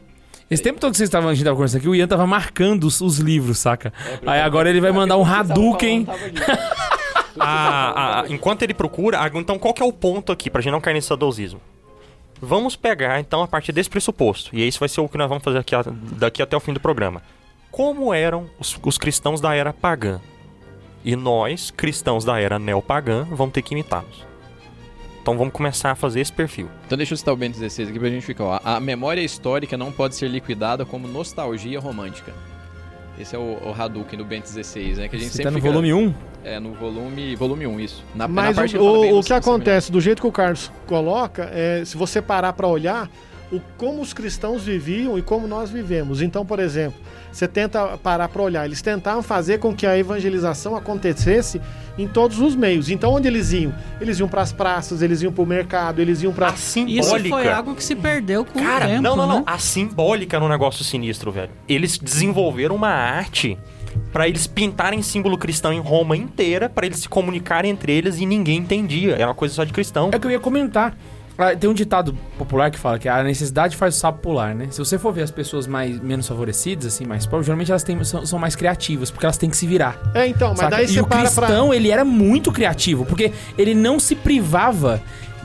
Esse 0.50 0.62
tempo 0.62 0.80
todo 0.80 0.92
que 0.92 0.98
vocês 0.98 1.08
estavam, 1.08 1.30
a 1.30 1.34
gente 1.34 1.44
tava 1.44 1.56
conversando 1.56 1.80
aqui, 1.80 1.90
o 1.90 1.96
Ian 1.96 2.08
tava 2.08 2.28
marcando 2.28 2.84
os, 2.86 3.02
os 3.02 3.18
livros, 3.18 3.58
saca? 3.58 3.92
É, 4.06 4.20
Aí 4.30 4.42
agora 4.42 4.70
ele 4.70 4.80
vai 4.80 4.92
mandar 4.92 5.18
um 5.18 5.26
Hadouken. 5.26 6.06
a- 6.08 6.12
a- 6.12 6.16
falando 6.16 7.96
tava 7.98 8.20
aqui. 8.22 8.34
enquanto 8.34 8.62
ele 8.64 8.74
procura, 8.74 9.22
ah, 9.22 9.30
então 9.34 9.58
qual 9.58 9.74
que 9.74 9.82
é 9.82 9.86
o 9.86 9.92
ponto 9.92 10.32
aqui, 10.32 10.50
pra 10.50 10.62
gente 10.62 10.72
não 10.72 10.82
cair 10.82 10.94
nesse 10.94 11.08
saudosismo? 11.08 11.60
Vamos 12.42 12.76
pegar, 12.76 13.20
então, 13.20 13.42
a 13.42 13.48
partir 13.48 13.72
desse 13.72 13.90
pressuposto, 13.90 14.56
e 14.56 14.62
esse 14.62 14.80
vai 14.80 14.90
ser 14.90 15.02
o 15.02 15.10
que 15.10 15.18
nós 15.18 15.28
vamos 15.30 15.44
fazer 15.44 15.58
aqui, 15.58 15.74
a- 15.74 15.84
daqui 16.18 16.42
até 16.42 16.56
o 16.56 16.60
fim 16.60 16.74
do 16.74 16.80
programa. 16.80 17.22
Como 17.72 18.14
eram 18.14 18.50
os, 18.60 18.78
os 18.84 18.98
cristãos 18.98 19.42
da 19.42 19.56
era 19.56 19.74
pagã? 19.74 20.22
E 21.04 21.16
nós, 21.16 21.72
cristãos 21.72 22.24
da 22.24 22.40
era 22.40 22.58
neopagã, 22.60 23.26
vamos 23.32 23.54
ter 23.54 23.62
que 23.62 23.74
imitá-los. 23.74 24.26
Então 25.26 25.36
vamos 25.36 25.54
começar 25.56 25.90
a 25.90 25.96
fazer 25.96 26.20
esse 26.20 26.32
perfil. 26.32 26.70
Então 26.86 26.96
deixa 26.96 27.14
eu 27.14 27.18
citar 27.18 27.34
o 27.34 27.38
Ben 27.38 27.50
16 27.50 27.90
aqui 27.90 27.98
pra 27.98 28.10
gente 28.10 28.24
ficar. 28.24 28.44
Ó. 28.44 28.60
A 28.64 28.80
memória 28.80 29.22
histórica 29.22 29.76
não 29.76 29.92
pode 29.92 30.14
ser 30.14 30.28
liquidada 30.28 30.86
como 30.86 31.08
nostalgia 31.08 31.80
romântica. 31.80 32.32
Esse 33.20 33.36
é 33.36 33.40
o, 33.40 33.58
o 33.66 33.74
Hadouken 33.76 34.20
do 34.20 34.24
Ben 34.24 34.40
16, 34.40 35.00
né? 35.00 35.08
Que 35.08 35.16
a 35.16 35.20
gente 35.20 35.32
Você 35.32 35.38
sempre 35.38 35.46
tá 35.46 35.52
no 35.52 35.58
fica- 35.58 35.72
volume 35.72 35.92
1? 35.96 36.14
É, 36.44 36.60
no 36.60 36.74
volume, 36.74 37.36
volume 37.36 37.66
1, 37.66 37.80
isso. 37.80 38.04
Na, 38.14 38.28
na 38.28 38.34
Mas 38.36 38.56
parte 38.56 38.78
o, 38.78 38.84
o, 38.84 39.20
o 39.20 39.24
que 39.24 39.34
acontece, 39.34 39.92
do 39.92 40.00
jeito 40.00 40.22
que 40.22 40.28
o 40.28 40.32
Carlos 40.32 40.72
coloca, 40.86 41.50
é, 41.52 41.84
se 41.84 41.98
você 41.98 42.22
parar 42.22 42.54
para 42.54 42.68
olhar, 42.68 43.10
o, 43.52 43.60
como 43.78 44.02
os 44.02 44.14
cristãos 44.14 44.64
viviam 44.64 45.18
e 45.18 45.22
como 45.22 45.48
nós 45.48 45.70
vivemos. 45.70 46.22
Então, 46.22 46.46
por 46.46 46.60
exemplo, 46.60 47.00
você 47.32 47.48
tenta 47.48 47.98
parar 47.98 48.28
para 48.30 48.42
olhar, 48.42 48.66
eles 48.66 48.82
tentavam 48.82 49.22
fazer 49.22 49.60
com 49.60 49.76
que 49.76 49.86
a 49.86 49.98
evangelização 49.98 50.76
acontecesse 50.76 51.62
em 51.98 52.08
todos 52.08 52.40
os 52.40 52.56
meios. 52.56 52.90
Então, 52.90 53.14
onde 53.14 53.28
eles 53.28 53.52
iam? 53.54 53.74
Eles 54.02 54.20
iam 54.20 54.28
para 54.28 54.42
as 54.42 54.52
praças, 54.52 55.02
eles 55.02 55.22
iam 55.22 55.32
para 55.32 55.44
o 55.44 55.48
mercado, 55.48 56.02
eles 56.02 56.22
iam 56.22 56.34
para 56.34 56.48
A 56.48 56.56
simbólica. 56.56 57.18
Isso 57.18 57.30
foi 57.30 57.50
algo 57.50 57.76
que 57.76 57.84
se 57.84 57.96
perdeu 57.96 58.46
com 58.46 58.60
Cara, 58.60 58.86
o 58.86 58.90
tempo, 58.90 59.02
não, 59.02 59.16
não, 59.16 59.28
não. 59.28 59.38
né? 59.40 59.44
A 59.46 59.58
simbólica 59.58 60.40
no 60.40 60.50
negócio 60.50 60.84
sinistro, 60.84 61.32
velho. 61.32 61.52
Eles 61.68 61.98
desenvolveram 61.98 62.76
uma 62.76 62.90
arte 62.90 63.58
pra 64.12 64.28
eles 64.28 64.46
pintarem 64.48 65.02
símbolo 65.02 65.38
cristão 65.38 65.72
em 65.72 65.80
Roma 65.80 66.18
inteira, 66.18 66.68
pra 66.70 66.86
eles 66.86 67.00
se 67.00 67.10
comunicarem 67.10 67.72
entre 67.72 67.94
eles 67.94 68.20
e 68.20 68.26
ninguém 68.26 68.58
entendia. 68.58 69.16
Era 69.16 69.28
uma 69.28 69.36
coisa 69.36 69.54
só 69.54 69.64
de 69.64 69.72
cristão. 69.72 70.10
É 70.12 70.18
o 70.18 70.20
que 70.20 70.28
eu 70.28 70.32
ia 70.32 70.40
comentar. 70.40 70.98
Ah, 71.38 71.56
Tem 71.56 71.70
um 71.70 71.74
ditado 71.74 72.16
popular 72.38 72.72
que 72.72 72.80
fala 72.80 72.98
que 72.98 73.10
a 73.10 73.22
necessidade 73.24 73.76
faz 73.76 73.96
o 73.96 74.00
sapo 74.00 74.20
pular, 74.20 74.56
né? 74.56 74.68
Se 74.72 74.80
você 74.80 74.98
for 74.98 75.12
ver 75.14 75.24
as 75.24 75.32
pessoas 75.32 75.68
mais, 75.68 76.00
menos 76.02 76.28
favorecidas, 76.28 76.86
assim, 76.86 77.06
mais 77.06 77.26
pobres, 77.26 77.46
geralmente 77.46 77.72
elas 77.72 77.84
têm- 77.84 78.02
são, 78.04 78.26
são 78.26 78.40
mais 78.40 78.56
criativas, 78.56 79.12
porque 79.12 79.26
elas 79.26 79.38
têm 79.38 79.50
que 79.50 79.58
se 79.58 79.68
virar. 79.68 80.00
É, 80.14 80.28
então, 80.28 80.50
mas 80.50 80.60
saca? 80.60 80.70
daí 80.78 80.86
e 80.86 80.88
você 80.88 81.02
o 81.02 81.06
para 81.08 81.30
pra... 81.30 81.46
cristão, 81.48 81.74
ele 81.74 81.92
era 81.92 82.06
muito 82.06 82.52
criativo, 82.52 83.06
porque 83.06 83.32
ele 83.58 83.76
não 83.76 84.00
se 84.00 84.16
privava 84.16 85.02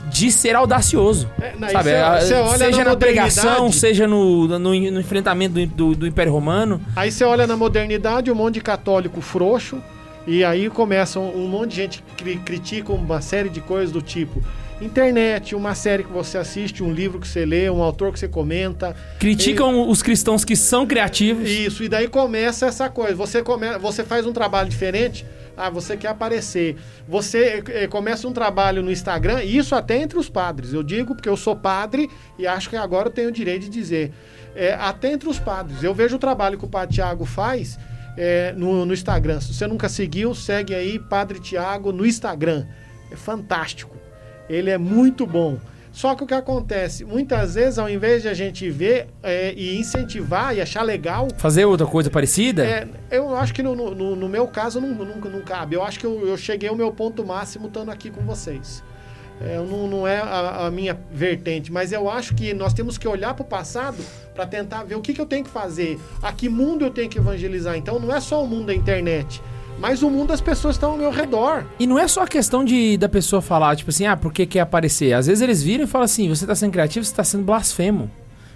de 0.09 0.31
ser 0.31 0.55
audacioso. 0.55 1.29
É, 1.41 1.53
não, 1.57 1.67
e 1.67 1.71
sabe? 1.71 1.89
olha 1.93 2.57
seja 2.57 2.83
na 2.83 2.91
na, 2.91 2.97
pregação, 2.97 3.71
seja 3.71 4.07
no, 4.07 4.47
no, 4.47 4.59
no 4.59 4.99
enfrentamento 4.99 5.53
do, 5.53 5.65
do- 5.67 5.95
do 5.95 6.07
Império 6.07 6.31
Romano. 6.31 6.81
Aí 6.95 7.11
você 7.11 7.23
olha 7.23 7.45
na 7.47 7.55
modernidade, 7.55 8.31
um 8.31 8.35
monte 8.35 8.55
de 8.55 8.61
católico 8.61 9.21
frouxo, 9.21 9.81
e 10.27 10.43
aí 10.43 10.69
começa 10.69 11.19
um, 11.19 11.43
um 11.43 11.47
monte 11.47 11.69
de 11.71 11.75
gente 11.77 12.03
que 12.15 12.23
cri- 12.23 12.37
critica 12.37 12.91
uma 12.91 13.21
série 13.21 13.49
de 13.49 13.61
coisas 13.61 13.91
do 13.91 14.01
tipo 14.01 14.41
internet, 14.85 15.55
uma 15.55 15.75
série 15.75 16.03
que 16.03 16.11
você 16.11 16.37
assiste, 16.37 16.83
um 16.83 16.91
livro 16.91 17.19
que 17.19 17.27
você 17.27 17.45
lê, 17.45 17.69
um 17.69 17.81
autor 17.81 18.11
que 18.11 18.19
você 18.19 18.27
comenta. 18.27 18.95
Criticam 19.19 19.87
os 19.87 20.01
cristãos 20.01 20.43
que 20.43 20.55
são 20.55 20.85
criativos. 20.87 21.49
Isso, 21.49 21.83
e 21.83 21.89
daí 21.89 22.07
começa 22.07 22.65
essa 22.65 22.89
coisa. 22.89 23.15
Você, 23.15 23.43
come, 23.43 23.77
você 23.77 24.03
faz 24.03 24.25
um 24.25 24.33
trabalho 24.33 24.69
diferente, 24.69 25.25
ah, 25.55 25.69
você 25.69 25.95
quer 25.95 26.07
aparecer. 26.07 26.77
Você 27.07 27.63
eh, 27.67 27.87
começa 27.87 28.27
um 28.27 28.33
trabalho 28.33 28.81
no 28.81 28.91
Instagram, 28.91 29.43
e 29.43 29.57
isso 29.57 29.75
até 29.75 30.01
entre 30.01 30.17
os 30.17 30.29
padres. 30.29 30.73
Eu 30.73 30.81
digo 30.83 31.13
porque 31.15 31.29
eu 31.29 31.37
sou 31.37 31.55
padre 31.55 32.09
e 32.39 32.47
acho 32.47 32.69
que 32.69 32.75
agora 32.75 33.07
eu 33.07 33.11
tenho 33.11 33.29
o 33.29 33.31
direito 33.31 33.63
de 33.63 33.69
dizer. 33.69 34.11
É, 34.55 34.73
até 34.73 35.13
entre 35.13 35.29
os 35.29 35.39
padres. 35.39 35.83
Eu 35.83 35.93
vejo 35.93 36.15
o 36.15 36.19
trabalho 36.19 36.57
que 36.57 36.65
o 36.65 36.67
padre 36.67 36.95
Tiago 36.95 37.23
faz 37.23 37.77
é, 38.17 38.53
no, 38.53 38.85
no 38.85 38.93
Instagram. 38.93 39.39
Se 39.39 39.53
você 39.53 39.67
nunca 39.67 39.87
seguiu, 39.87 40.33
segue 40.33 40.73
aí 40.73 40.99
Padre 40.99 41.39
Tiago 41.39 41.91
no 41.91 42.05
Instagram. 42.05 42.65
É 43.09 43.15
fantástico. 43.15 44.00
Ele 44.53 44.69
é 44.69 44.77
muito 44.77 45.25
bom. 45.25 45.57
Só 45.93 46.15
que 46.15 46.23
o 46.23 46.27
que 46.27 46.33
acontece? 46.33 47.03
Muitas 47.03 47.55
vezes, 47.55 47.77
ao 47.77 47.89
invés 47.89 48.21
de 48.21 48.29
a 48.29 48.33
gente 48.33 48.69
ver 48.69 49.07
é, 49.21 49.53
e 49.53 49.77
incentivar 49.77 50.55
e 50.55 50.61
achar 50.61 50.83
legal, 50.83 51.27
Fazer 51.37 51.65
outra 51.65 51.85
coisa 51.85 52.09
parecida? 52.09 52.63
é, 52.65 52.87
eu 53.11 53.35
acho 53.35 53.53
que 53.53 53.61
no, 53.61 53.75
no- 53.75 54.15
no- 54.15 54.29
meu 54.29 54.47
caso 54.47 54.79
não, 54.79 54.87
nunca 54.89 55.27
não 55.29 55.41
cabe. 55.41 55.75
Eu 55.75 55.83
acho 55.83 55.99
que 55.99 56.05
eu, 56.05 56.25
eu 56.25 56.37
cheguei 56.37 56.69
ao 56.69 56.75
meu 56.77 56.91
ponto 56.93 57.25
máximo 57.25 57.67
estando 57.67 57.91
aqui 57.91 58.09
com 58.09 58.21
vocês. 58.21 58.81
É, 59.41 59.57
não, 59.57 59.87
não 59.87 60.07
é 60.07 60.19
a, 60.19 60.67
a 60.67 60.71
minha 60.71 60.97
vertente, 61.11 61.71
mas 61.71 61.91
eu 61.91 62.09
acho 62.09 62.35
que 62.35 62.53
nós 62.53 62.73
temos 62.73 62.97
que 62.97 63.07
olhar 63.07 63.33
para 63.33 63.41
o 63.43 63.45
passado 63.45 63.97
para 64.35 64.45
tentar 64.45 64.83
ver 64.83 64.95
o 64.95 65.01
que, 65.01 65.13
que 65.13 65.19
eu 65.19 65.25
tenho 65.25 65.43
que 65.43 65.49
fazer, 65.49 65.99
a 66.21 66.31
que 66.31 66.47
mundo 66.47 66.85
eu 66.85 66.91
tenho 66.91 67.09
que 67.09 67.17
evangelizar. 67.17 67.75
Então 67.75 67.99
não 67.99 68.15
é 68.15 68.19
só 68.21 68.41
o 68.43 68.47
mundo 68.47 68.67
da 68.67 68.73
internet, 68.73 69.41
mas 69.81 70.03
o 70.03 70.09
mundo 70.09 70.29
das 70.29 70.39
pessoas 70.39 70.75
estão 70.75 70.91
ao 70.91 70.97
meu 70.97 71.09
redor. 71.11 71.65
E 71.79 71.87
não 71.87 71.97
é 71.97 72.07
só 72.07 72.23
a 72.23 72.27
questão 72.27 72.63
de 72.63 72.95
da 72.97 73.09
pessoa 73.09 73.41
falar, 73.41 73.75
tipo 73.75 73.89
assim, 73.89 74.05
ah, 74.05 74.15
por 74.15 74.31
que 74.31 74.45
quer 74.45 74.61
aparecer? 74.61 75.13
Às 75.13 75.27
vezes 75.27 75.41
eles 75.41 75.63
viram 75.63 75.83
e 75.85 75.87
falam 75.87 76.05
assim, 76.05 76.29
você 76.29 76.45
tá 76.45 76.55
sendo 76.55 76.71
criativo, 76.71 77.03
você 77.03 77.13
tá 77.13 77.23
sendo 77.23 77.43
blasfemo. 77.43 78.09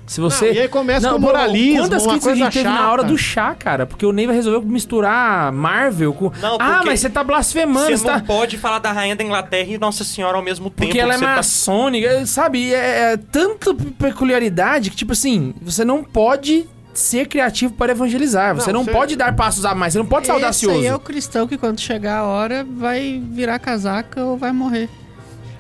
Se 0.08 0.22
você. 0.22 0.50
Não, 0.50 0.54
e 0.54 0.60
aí 0.60 0.68
começa 0.68 1.10
com 1.10 1.16
pô, 1.16 1.22
moralismo, 1.22 1.82
Quantas 1.82 2.04
uma 2.04 2.12
críticas 2.12 2.28
a 2.28 2.30
coisa 2.30 2.44
gente 2.46 2.54
teve 2.54 2.70
na 2.70 2.92
hora 2.92 3.04
do 3.04 3.18
chá, 3.18 3.56
cara? 3.56 3.86
Porque 3.88 4.06
o 4.06 4.12
Neiva 4.12 4.34
resolveu 4.34 4.62
misturar 4.62 5.52
Marvel 5.52 6.14
com. 6.14 6.32
Não, 6.40 6.58
ah, 6.60 6.84
mas 6.86 7.00
você 7.00 7.10
tá 7.10 7.24
blasfemando, 7.24 7.88
Você 7.88 7.98
você 7.98 8.08
não 8.08 8.20
tá. 8.20 8.26
pode 8.26 8.58
falar 8.58 8.80
da 8.80 8.92
rainha 8.92 9.16
da 9.16 9.24
Inglaterra 9.24 9.68
e 9.72 9.78
Nossa 9.80 10.04
Senhora 10.04 10.38
ao 10.38 10.44
mesmo 10.44 10.70
tempo. 10.70 10.88
Porque 10.88 11.00
ela 11.00 11.16
é 11.16 11.18
tá- 11.18 11.38
maçônica, 11.38 12.24
sabe? 12.28 12.72
É, 12.72 13.14
é 13.14 13.18
tanta 13.18 13.74
peculiaridade 13.98 14.92
que, 14.92 14.96
tipo 14.96 15.14
assim, 15.14 15.56
você 15.60 15.84
não 15.84 16.04
pode 16.04 16.68
ser 17.00 17.28
criativo 17.28 17.74
para 17.74 17.92
evangelizar. 17.92 18.56
Você 18.56 18.72
não, 18.72 18.80
Não, 18.80 18.86
você- 18.86 18.92
pode 18.92 19.16
dar 19.16 19.36
passos 19.36 19.66
a 19.66 19.76
mais, 19.76 19.94
você 19.94 20.00
não 20.00 20.06
pode 20.06 20.26
ser 20.26 20.32
Esse 20.34 20.42
audacioso. 20.44 20.80
aí 20.80 20.86
é 20.86 20.96
o 20.96 21.00
cristão 21.00 21.48
que 21.48 21.58
quando 21.58 21.80
chegar 21.80 22.20
a 22.20 22.24
hora 22.26 22.64
vai 22.68 23.22
virar 23.32 23.60
casaca 23.60 24.24
ou 24.24 24.38
vai 24.38 24.52
morrer. 24.52 24.90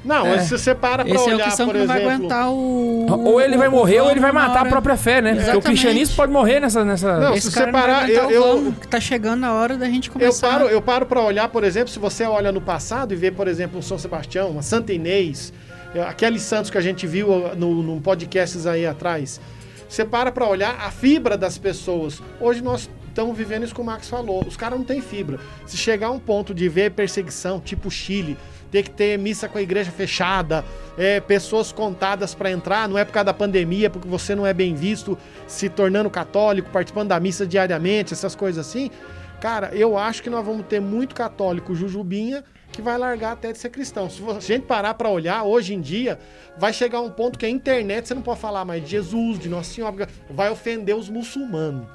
Não, 0.03 0.23
É. 0.27 0.36
mas 0.36 0.43
se 0.43 0.51
você 0.51 0.75
para 0.75 1.03
para 1.03 1.15
Esse 1.15 1.27
é 1.27 1.31
o 1.31 1.36
olhar, 1.36 1.45
cristão 1.45 1.65
por 1.65 1.73
que 1.73 1.79
não 1.79 1.88
vai 1.88 1.97
exemplo... 1.97 2.15
aguentar 2.17 2.51
o... 2.51 3.05
Ou 3.25 3.41
ele 3.41 3.57
vai 3.57 3.67
morrer 3.69 4.01
ou 4.01 4.11
ele 4.11 4.19
vai 4.19 4.31
matar 4.31 4.61
a 4.67 4.69
própria 4.69 4.95
fé, 4.95 5.19
né? 5.19 5.31
Porque 5.31 5.39
o 5.39 5.43
Exatamente. 5.45 5.65
cristianismo 5.65 6.15
pode 6.15 6.31
morrer 6.31 6.59
nessa. 6.59 6.86
nessa... 6.86 7.19
Não, 7.19 7.33
Esse 7.33 7.49
se 7.49 7.57
você 7.57 7.71
parar, 7.71 8.07
eu- 8.07 8.29
eu- 8.29 8.73
tá 8.88 8.99
chegando 8.99 9.43
a 9.45 9.53
hora 9.53 9.75
da 9.75 9.88
gente 9.88 10.09
Eu 10.09 10.13
começar. 10.13 10.47
paro, 10.47 10.65
eu 10.65 10.79
paro 10.79 11.07
para 11.07 11.19
olhar, 11.21 11.49
por 11.49 11.63
exemplo, 11.63 11.89
se 11.89 11.97
você 11.97 12.23
olha 12.23 12.51
no 12.51 12.61
passado 12.61 13.13
e 13.13 13.17
vê, 13.17 13.31
por 13.31 13.47
exemplo, 13.47 13.79
um 13.79 13.81
São 13.81 13.97
Sebastião, 13.97 14.51
uma 14.51 14.61
Santa 14.61 14.93
Inês, 14.93 15.51
eh, 15.95 16.01
aqueles 16.03 16.43
santos 16.43 16.69
que 16.69 16.77
a 16.77 16.81
gente 16.81 17.07
viu 17.07 17.27
uh, 17.31 17.55
no, 17.57 17.81
no 17.81 17.99
podcasts 17.99 18.67
aí 18.67 18.86
atrás. 18.86 19.41
Você 19.88 20.03
para 20.03 20.31
para 20.31 20.47
olhar 20.47 20.75
a 20.79 20.91
fibra 20.91 21.38
das 21.38 21.57
pessoas. 21.57 22.21
Hoje 22.39 22.61
nós 22.61 22.89
estamos 23.07 23.38
vivendo 23.38 23.63
isso 23.63 23.73
que 23.73 23.81
o 23.81 23.83
Max 23.83 24.09
falou. 24.09 24.43
Os 24.45 24.57
caras 24.57 24.77
não 24.77 24.86
têm 24.86 25.01
fibra. 25.01 25.39
Se 25.65 25.77
chegar 25.77 26.07
a 26.07 26.11
um 26.11 26.19
ponto 26.19 26.53
de 26.53 26.67
ver 26.67 26.91
perseguição, 26.91 27.59
tipo 27.59 27.89
Chile, 27.89 28.38
ter 28.71 28.83
que 28.83 28.89
ter 28.89 29.17
missa 29.17 29.47
com 29.47 29.57
a 29.57 29.61
igreja 29.61 29.91
fechada, 29.91 30.65
é, 30.97 31.19
pessoas 31.19 31.71
contadas 31.71 32.36
para 32.36 32.51
entrar, 32.51 32.89
não 32.89 32.97
é 32.97 33.05
por 33.05 33.13
causa 33.13 33.25
da 33.25 33.33
pandemia, 33.33 33.89
porque 33.89 34.07
você 34.07 34.36
não 34.36 34.45
é 34.45 34.53
bem 34.53 34.75
visto 34.75 35.17
se 35.47 35.69
tornando 35.69 36.09
católico, 36.09 36.69
participando 36.71 37.09
da 37.09 37.19
missa 37.19 37.45
diariamente, 37.45 38.13
essas 38.13 38.36
coisas 38.36 38.67
assim. 38.67 38.91
Cara, 39.39 39.69
eu 39.73 39.97
acho 39.97 40.23
que 40.23 40.29
nós 40.29 40.45
vamos 40.45 40.65
ter 40.65 40.81
muito 40.81 41.13
católico 41.13 41.75
jujubinha 41.75 42.43
que 42.76 42.82
vai 42.82 42.97
largar 42.97 43.34
até 43.34 43.51
de 43.51 43.57
ser 43.57 43.69
cristão. 43.69 44.09
Se 44.09 44.21
a 44.23 44.39
gente 44.39 44.65
parar 44.65 44.93
para 44.93 45.09
olhar, 45.09 45.43
hoje 45.43 45.73
em 45.73 45.82
dia, 45.82 46.19
vai 46.57 46.73
chegar 46.73 47.01
um 47.01 47.09
ponto 47.09 47.38
que 47.39 47.45
a 47.45 47.49
internet 47.49 48.07
você 48.07 48.13
não 48.13 48.21
pode 48.21 48.39
falar 48.39 48.65
mais 48.65 48.84
de 48.84 48.89
Jesus, 48.89 49.39
de 49.39 49.49
Nossa 49.49 49.73
Senhora, 49.73 50.07
vai 50.30 50.51
ofender 50.51 50.95
os 50.95 51.09
muçulmanos. 51.09 51.88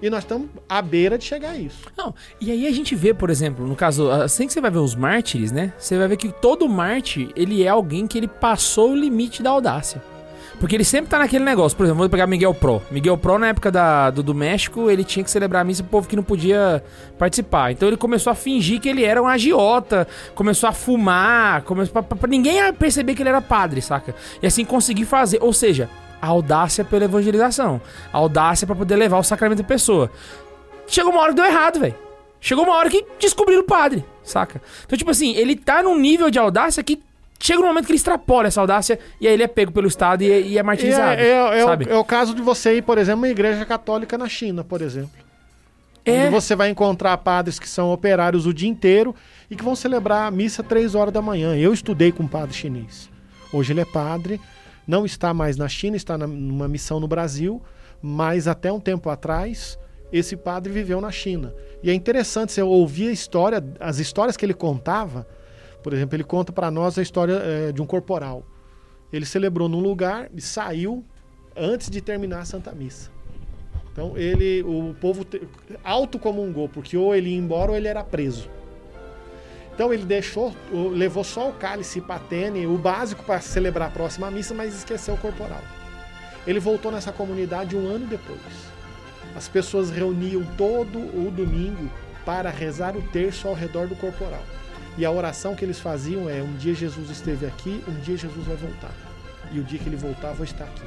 E 0.00 0.08
nós 0.08 0.22
estamos 0.22 0.48
à 0.68 0.80
beira 0.80 1.18
de 1.18 1.24
chegar 1.24 1.50
a 1.50 1.56
isso. 1.56 1.80
Não, 1.96 2.14
e 2.40 2.52
aí 2.52 2.66
a 2.66 2.70
gente 2.70 2.94
vê, 2.94 3.12
por 3.12 3.30
exemplo, 3.30 3.66
no 3.66 3.74
caso, 3.74 4.10
assim 4.10 4.46
que 4.46 4.52
você 4.52 4.60
vai 4.60 4.70
ver 4.70 4.78
os 4.78 4.94
mártires, 4.94 5.50
né? 5.50 5.72
Você 5.76 5.98
vai 5.98 6.06
ver 6.06 6.16
que 6.16 6.30
todo 6.30 6.68
mártir, 6.68 7.30
ele 7.34 7.64
é 7.64 7.68
alguém 7.68 8.06
que 8.06 8.16
ele 8.16 8.28
passou 8.28 8.92
o 8.92 8.96
limite 8.96 9.42
da 9.42 9.50
audácia. 9.50 10.00
Porque 10.60 10.74
ele 10.74 10.82
sempre 10.84 11.08
tá 11.08 11.18
naquele 11.20 11.44
negócio. 11.44 11.76
Por 11.76 11.84
exemplo, 11.84 12.00
vou 12.00 12.08
pegar 12.08 12.26
Miguel 12.26 12.52
Pro. 12.52 12.82
Miguel 12.90 13.16
Pro, 13.16 13.38
na 13.38 13.48
época 13.48 13.70
da, 13.70 14.10
do, 14.10 14.22
do 14.24 14.34
México, 14.34 14.90
ele 14.90 15.04
tinha 15.04 15.22
que 15.22 15.30
celebrar 15.30 15.62
a 15.62 15.64
missa 15.64 15.82
pro 15.84 15.90
povo 15.92 16.08
que 16.08 16.16
não 16.16 16.22
podia 16.22 16.82
participar. 17.16 17.70
Então 17.70 17.86
ele 17.88 17.96
começou 17.96 18.32
a 18.32 18.34
fingir 18.34 18.80
que 18.80 18.88
ele 18.88 19.04
era 19.04 19.22
um 19.22 19.26
agiota, 19.28 20.06
começou 20.34 20.68
a 20.68 20.72
fumar, 20.72 21.62
começou 21.62 21.92
pra, 21.92 22.02
pra- 22.02 22.16
pra 22.18 22.28
ninguém 22.28 22.60
perceber 22.72 23.14
que 23.14 23.22
ele 23.22 23.28
era 23.28 23.40
padre, 23.40 23.80
saca? 23.80 24.14
E 24.42 24.46
assim 24.48 24.64
conseguir 24.64 25.04
fazer. 25.04 25.38
Ou 25.40 25.52
seja, 25.52 25.88
a 26.20 26.26
audácia 26.26 26.84
pela 26.84 27.04
evangelização. 27.04 27.80
A 28.12 28.18
audácia 28.18 28.66
pra 28.66 28.74
poder 28.74 28.96
levar 28.96 29.18
o 29.18 29.22
sacramento 29.22 29.58
da 29.62 29.64
pessoa. 29.68 30.10
Chegou 30.88 31.12
uma 31.12 31.20
hora 31.20 31.30
que 31.30 31.36
deu 31.36 31.44
errado, 31.44 31.78
velho. 31.78 31.94
Chegou 32.40 32.64
uma 32.64 32.74
hora 32.74 32.88
que 32.90 33.04
descobriram 33.20 33.62
o 33.62 33.64
padre, 33.66 34.04
saca? 34.24 34.60
Então, 34.86 34.96
tipo 34.98 35.10
assim, 35.10 35.34
ele 35.34 35.54
tá 35.56 35.82
num 35.82 35.98
nível 35.98 36.30
de 36.30 36.38
audácia 36.38 36.82
que 36.82 37.00
chega 37.40 37.60
um 37.60 37.66
momento 37.66 37.86
que 37.86 37.92
ele 37.92 37.96
extrapola 37.96 38.48
essa 38.48 38.60
audácia 38.60 38.98
e 39.20 39.26
aí 39.26 39.32
ele 39.34 39.42
é 39.42 39.46
pego 39.48 39.72
pelo 39.72 39.86
Estado 39.88 40.22
e, 40.22 40.30
é- 40.30 40.40
e 40.40 40.58
é 40.58 40.62
martirizado. 40.62 41.20
é, 41.20 41.26
é- 41.28 41.60
é 41.60 41.64
sabe? 41.64 41.84
o, 41.86 41.90
é 41.90 41.96
o 41.98 42.04
caso 42.04 42.34
de 42.34 42.42
você 42.42 42.76
ir, 42.76 42.82
por 42.82 42.98
exemplo, 42.98 43.20
uma 43.20 43.28
igreja 43.28 43.64
católica 43.64 44.16
na 44.18 44.28
China, 44.28 44.64
por 44.64 44.82
exemplo. 44.82 45.10
É. 46.04 46.22
Onde 46.22 46.30
você 46.30 46.56
vai 46.56 46.70
encontrar 46.70 47.16
padres 47.18 47.58
que 47.58 47.68
são 47.68 47.92
operários 47.92 48.46
o 48.46 48.54
dia 48.54 48.68
inteiro 48.68 49.14
e 49.50 49.54
que 49.56 49.62
vão 49.62 49.76
celebrar 49.76 50.26
a 50.26 50.30
missa 50.30 50.62
três 50.62 50.94
horas 50.94 51.12
da 51.12 51.20
manhã. 51.20 51.54
Eu 51.56 51.72
estudei 51.72 52.10
com 52.12 52.22
um 52.22 52.28
padre 52.28 52.54
chinês. 52.54 53.10
Hoje 53.52 53.72
ele 53.72 53.80
é 53.80 53.84
padre, 53.84 54.40
não 54.86 55.04
está 55.04 55.34
mais 55.34 55.56
na 55.58 55.68
China, 55.68 55.96
está 55.96 56.16
na- 56.16 56.26
numa 56.26 56.66
missão 56.66 56.98
no 56.98 57.06
Brasil, 57.06 57.60
mas 58.00 58.48
até 58.48 58.72
um 58.72 58.80
tempo 58.80 59.10
atrás 59.10 59.78
esse 60.10 60.34
padre 60.36 60.72
viveu 60.72 60.98
na 61.00 61.10
China. 61.10 61.52
E 61.82 61.90
é 61.90 61.94
interessante 61.94 62.52
você 62.52 62.62
ouvir 62.62 63.08
a 63.08 63.12
história, 63.12 63.62
as 63.78 63.98
histórias 63.98 64.36
que 64.36 64.46
ele 64.46 64.54
contava. 64.54 65.26
Por 65.82 65.92
exemplo, 65.92 66.16
ele 66.16 66.24
conta 66.24 66.52
para 66.52 66.70
nós 66.70 66.98
a 66.98 67.02
história 67.02 67.34
eh, 67.34 67.72
de 67.72 67.80
um 67.80 67.86
corporal. 67.86 68.44
Ele 69.12 69.24
celebrou 69.24 69.68
num 69.68 69.80
lugar 69.80 70.28
e 70.34 70.40
saiu 70.40 71.04
antes 71.56 71.88
de 71.88 72.00
terminar 72.00 72.40
a 72.40 72.44
Santa 72.44 72.72
Missa. 72.72 73.10
Então 73.92 74.16
ele, 74.16 74.62
o 74.62 74.94
povo 75.00 75.26
autocomungou, 75.82 76.68
porque 76.68 76.96
ou 76.96 77.14
ele 77.14 77.30
ia 77.30 77.36
embora 77.36 77.72
ou 77.72 77.76
ele 77.76 77.88
era 77.88 78.04
preso. 78.04 78.48
Então 79.74 79.92
ele 79.92 80.04
deixou, 80.04 80.54
levou 80.72 81.22
só 81.24 81.50
o 81.50 81.52
cálice 81.52 82.00
patene, 82.00 82.66
o 82.66 82.76
básico 82.76 83.24
para 83.24 83.40
celebrar 83.40 83.88
a 83.88 83.92
próxima 83.92 84.30
missa, 84.30 84.54
mas 84.54 84.74
esqueceu 84.74 85.14
o 85.14 85.18
corporal. 85.18 85.62
Ele 86.46 86.60
voltou 86.60 86.90
nessa 86.90 87.12
comunidade 87.12 87.76
um 87.76 87.86
ano 87.86 88.06
depois. 88.06 88.40
As 89.36 89.48
pessoas 89.48 89.90
reuniam 89.90 90.44
todo 90.56 90.98
o 90.98 91.30
domingo 91.30 91.90
para 92.24 92.50
rezar 92.50 92.96
o 92.96 93.02
terço 93.02 93.46
ao 93.46 93.54
redor 93.54 93.86
do 93.86 93.96
corporal. 93.96 94.42
E 94.98 95.04
a 95.04 95.12
oração 95.12 95.54
que 95.54 95.64
eles 95.64 95.78
faziam 95.78 96.28
é: 96.28 96.42
um 96.42 96.56
dia 96.56 96.74
Jesus 96.74 97.08
esteve 97.08 97.46
aqui, 97.46 97.82
um 97.86 98.00
dia 98.00 98.16
Jesus 98.16 98.44
vai 98.44 98.56
voltar. 98.56 98.92
E 99.52 99.60
o 99.60 99.64
dia 99.64 99.78
que 99.78 99.88
ele 99.88 99.96
voltar, 99.96 100.32
vou 100.32 100.44
estar 100.44 100.64
aqui. 100.64 100.82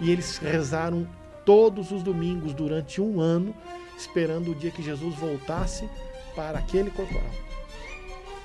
E 0.00 0.10
eles 0.10 0.38
rezaram 0.38 1.06
todos 1.44 1.92
os 1.92 2.02
domingos 2.02 2.54
durante 2.54 2.98
um 2.98 3.20
ano, 3.20 3.54
esperando 3.98 4.50
o 4.50 4.54
dia 4.54 4.70
que 4.70 4.82
Jesus 4.82 5.14
voltasse 5.14 5.86
para 6.34 6.58
aquele 6.58 6.90
corporal. 6.90 7.30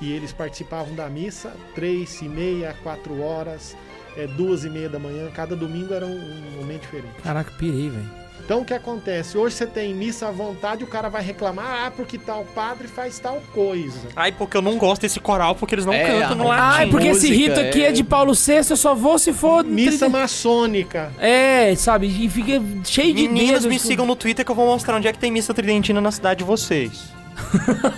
E 0.01 0.11
eles 0.11 0.33
participavam 0.33 0.93
da 0.93 1.09
missa 1.09 1.53
três 1.73 2.21
e 2.21 2.27
meia, 2.27 2.75
quatro 2.83 3.21
horas, 3.21 3.75
é, 4.17 4.27
duas 4.27 4.65
e 4.65 4.69
meia 4.69 4.89
da 4.89 4.99
manhã. 4.99 5.31
Cada 5.31 5.55
domingo 5.55 5.93
era 5.93 6.05
um, 6.05 6.11
um 6.13 6.51
momento 6.59 6.81
diferente. 6.81 7.21
Caraca, 7.23 7.51
pirei, 7.51 7.89
velho. 7.89 8.24
Então 8.43 8.61
o 8.61 8.65
que 8.65 8.73
acontece? 8.75 9.35
Hoje 9.37 9.55
você 9.55 9.65
tem 9.65 9.93
missa 9.95 10.27
à 10.27 10.31
vontade, 10.31 10.83
o 10.83 10.87
cara 10.87 11.09
vai 11.09 11.23
reclamar, 11.23 11.85
ah, 11.87 11.91
porque 11.91 12.15
tal 12.17 12.45
padre 12.53 12.87
faz 12.87 13.17
tal 13.17 13.41
coisa. 13.53 13.97
Ai, 14.15 14.31
porque 14.31 14.55
eu 14.55 14.61
não 14.61 14.77
gosto 14.77 15.01
desse 15.01 15.19
coral, 15.19 15.55
porque 15.55 15.73
eles 15.73 15.85
não 15.85 15.93
É, 15.93 16.03
cantam 16.21 16.35
no 16.37 16.51
a- 16.51 16.55
latim. 16.55 16.77
Ai, 16.77 16.87
porque 16.89 17.07
esse 17.07 17.27
música 17.27 17.33
rito 17.35 17.59
aqui 17.59 17.83
é... 17.83 17.87
é- 17.87 17.91
de 17.91 18.03
Paulo 18.03 18.33
VI, 18.35 18.57
eu 18.69 18.77
só 18.77 18.93
vou 18.93 19.17
se 19.17 19.33
for. 19.33 19.63
Missa 19.65 20.07
maçônica. 20.07 21.11
É, 21.17 21.73
sabe? 21.75 22.05
E 22.05 22.29
fica 22.29 22.61
cheio 22.83 23.15
de 23.15 23.23
Meninas, 23.27 23.63
dedos. 23.63 23.65
me 23.65 23.79
sigam 23.79 24.05
no 24.05 24.15
Twitter 24.15 24.45
que 24.45 24.51
eu 24.51 24.55
vou 24.55 24.67
mostrar 24.67 24.95
onde 24.95 25.07
é 25.07 25.13
que 25.13 25.17
tem 25.17 25.31
missa 25.31 25.51
tridentina 25.51 25.99
na 25.99 26.11
cidade 26.11 26.37
de 26.39 26.43
vocês. 26.43 27.05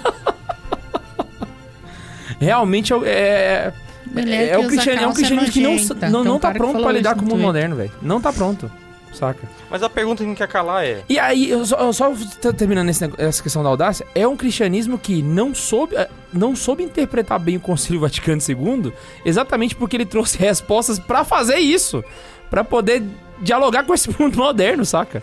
Realmente 2.39 2.93
é. 2.93 2.97
é... 3.05 3.73
É, 4.15 4.49
é, 4.51 4.57
o 4.57 4.65
cristianismo, 4.67 5.05
é 5.05 5.09
um 5.09 5.13
cristianismo 5.13 5.51
que 5.51 5.59
não, 5.59 6.09
não, 6.09 6.23
não 6.23 6.39
tá 6.39 6.51
pronto 6.53 6.81
pra 6.81 6.93
lidar 6.93 7.13
com 7.15 7.21
o 7.21 7.25
mundo 7.25 7.41
moderno, 7.41 7.75
velho. 7.75 7.91
Não 8.01 8.21
tá 8.21 8.31
pronto. 8.31 8.71
Saca? 9.14 9.49
Mas 9.70 9.82
a 9.82 9.89
pergunta 9.89 10.24
que 10.24 10.28
não 10.28 10.36
quer 10.36 10.47
calar 10.47 10.86
é... 10.86 11.03
E 11.10 11.18
aí, 11.18 11.49
eu 11.49 11.66
só, 11.66 11.78
eu 11.78 11.93
só 11.93 12.14
terminando 12.55 12.89
esse 12.89 13.10
essa 13.18 13.41
questão 13.41 13.64
da 13.64 13.70
audácia, 13.70 14.05
é 14.14 14.28
um 14.28 14.36
cristianismo 14.36 14.97
que 14.97 15.22
não 15.22 15.55
soube, 15.55 15.95
eh, 15.95 16.10
não 16.32 16.55
soube 16.55 16.84
interpretar 16.84 17.39
bem 17.39 17.58
o 17.58 17.60
Concílio 17.60 18.01
Vaticano 18.01 18.41
II, 18.47 18.93
exatamente 19.26 19.76
porque 19.76 19.97
ele 19.97 20.05
trouxe 20.05 20.38
respostas 20.39 20.99
pra 20.99 21.24
fazer 21.24 21.58
isso, 21.58 22.03
Pra 22.49 22.64
poder 22.64 23.03
dialogar 23.41 23.84
com 23.84 23.93
esse 23.93 24.10
mundo 24.20 24.38
moderno, 24.38 24.86
saca? 24.86 25.22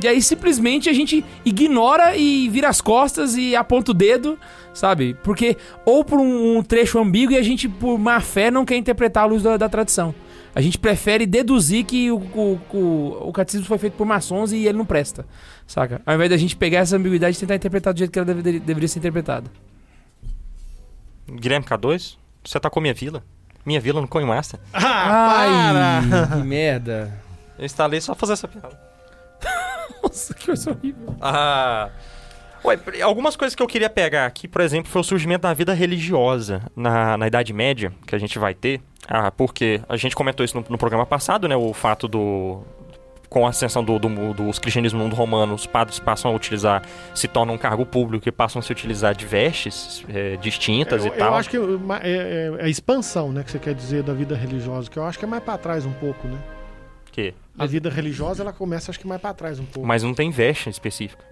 E 0.00 0.06
aí 0.06 0.22
simplesmente 0.22 0.88
a 0.88 0.92
gente 0.92 1.24
ignora 1.44 2.16
e 2.16 2.48
vira 2.48 2.68
as 2.68 2.80
costas 2.80 3.36
e 3.36 3.56
aponta 3.56 3.90
o 3.90 3.94
dedo, 3.94 4.38
sabe? 4.72 5.16
Porque 5.24 5.56
ou 5.84 6.04
por 6.04 6.20
um, 6.20 6.58
um 6.58 6.62
trecho 6.62 7.00
ambíguo 7.00 7.34
e 7.34 7.36
a 7.36 7.42
gente 7.42 7.68
por 7.68 7.98
má 7.98 8.20
fé 8.20 8.48
não 8.50 8.64
quer 8.64 8.76
interpretar 8.76 9.24
a 9.24 9.26
luz 9.26 9.42
da, 9.42 9.56
da 9.56 9.68
tradição. 9.68 10.14
A 10.58 10.60
gente 10.60 10.76
prefere 10.76 11.24
deduzir 11.24 11.84
que 11.84 12.10
o, 12.10 12.16
o, 12.16 12.60
o, 12.76 13.28
o 13.28 13.32
catecismo 13.32 13.64
foi 13.64 13.78
feito 13.78 13.92
por 13.94 14.04
maçons 14.04 14.50
e 14.50 14.66
ele 14.66 14.76
não 14.76 14.84
presta, 14.84 15.24
saca? 15.68 16.02
Ao 16.04 16.16
invés 16.16 16.28
da 16.30 16.36
gente 16.36 16.56
pegar 16.56 16.80
essa 16.80 16.96
ambiguidade 16.96 17.36
e 17.36 17.40
tentar 17.40 17.54
interpretar 17.54 17.94
do 17.94 17.98
jeito 17.98 18.10
que 18.10 18.18
ela 18.18 18.26
deve- 18.26 18.58
deveria 18.58 18.88
ser 18.88 18.98
interpretada. 18.98 19.48
Guilherme 21.30 21.64
K2, 21.64 22.16
você 22.44 22.58
tá 22.58 22.68
com 22.68 22.80
minha 22.80 22.92
vila? 22.92 23.22
Minha 23.64 23.80
vila 23.80 24.00
no 24.00 24.08
Coinmaster. 24.08 24.58
Ah, 24.74 26.02
para! 26.10 26.26
que 26.38 26.42
merda. 26.42 27.12
Eu 27.56 27.64
instalei 27.64 28.00
só 28.00 28.12
pra 28.14 28.20
fazer 28.20 28.32
essa 28.32 28.48
piada. 28.48 28.80
Nossa, 30.02 30.34
que 30.34 30.46
coisa 30.46 30.70
horrível. 30.72 31.14
Ah. 31.20 31.90
Ué, 32.64 32.78
algumas 33.02 33.36
coisas 33.36 33.54
que 33.54 33.62
eu 33.62 33.66
queria 33.66 33.88
pegar 33.90 34.26
aqui, 34.26 34.46
por 34.48 34.60
exemplo, 34.60 34.90
foi 34.90 35.00
o 35.00 35.04
surgimento 35.04 35.42
da 35.42 35.54
vida 35.54 35.72
religiosa 35.72 36.62
na, 36.76 37.16
na 37.16 37.26
Idade 37.26 37.52
Média, 37.52 37.92
que 38.06 38.14
a 38.14 38.18
gente 38.18 38.38
vai 38.38 38.54
ter. 38.54 38.80
Ah, 39.06 39.30
porque 39.30 39.80
a 39.88 39.96
gente 39.96 40.14
comentou 40.14 40.44
isso 40.44 40.56
no, 40.58 40.64
no 40.68 40.78
programa 40.78 41.06
passado, 41.06 41.48
né? 41.48 41.56
O 41.56 41.72
fato 41.72 42.06
do. 42.08 42.62
Com 43.30 43.44
a 43.46 43.50
ascensão 43.50 43.84
do, 43.84 43.98
do, 43.98 44.32
dos 44.32 44.58
cristianismo 44.58 44.98
no 44.98 45.04
mundo 45.04 45.14
romano, 45.14 45.52
os 45.54 45.66
padres 45.66 45.98
passam 45.98 46.30
a 46.30 46.34
utilizar, 46.34 46.82
se 47.14 47.28
tornam 47.28 47.56
um 47.56 47.58
cargo 47.58 47.84
público 47.84 48.26
e 48.26 48.32
passam 48.32 48.58
a 48.58 48.62
se 48.62 48.72
utilizar 48.72 49.14
de 49.14 49.26
vestes 49.26 50.02
eh, 50.08 50.38
distintas 50.40 51.04
Eu, 51.04 51.12
e 51.12 51.18
tal. 51.18 51.28
eu 51.28 51.34
acho 51.34 51.50
que 51.50 51.58
ma- 51.58 52.00
é, 52.02 52.56
é 52.58 52.64
a 52.64 52.68
expansão, 52.70 53.30
né, 53.30 53.42
que 53.42 53.50
você 53.50 53.58
quer 53.58 53.74
dizer 53.74 54.02
da 54.02 54.14
vida 54.14 54.34
religiosa, 54.34 54.90
que 54.90 54.98
eu 54.98 55.04
acho 55.04 55.18
que 55.18 55.26
é 55.26 55.28
mais 55.28 55.42
pra 55.42 55.58
trás 55.58 55.84
um 55.84 55.92
pouco, 55.92 56.26
né? 56.26 56.38
que 57.12 57.34
A 57.58 57.66
vida 57.66 57.90
religiosa, 57.90 58.42
ela 58.42 58.52
começa, 58.52 58.90
acho 58.90 58.98
que 58.98 59.06
mais 59.06 59.20
pra 59.20 59.34
trás 59.34 59.58
um 59.60 59.64
pouco. 59.66 59.86
Mas 59.86 60.02
não 60.02 60.14
tem 60.14 60.30
veste 60.30 60.70
específica. 60.70 61.22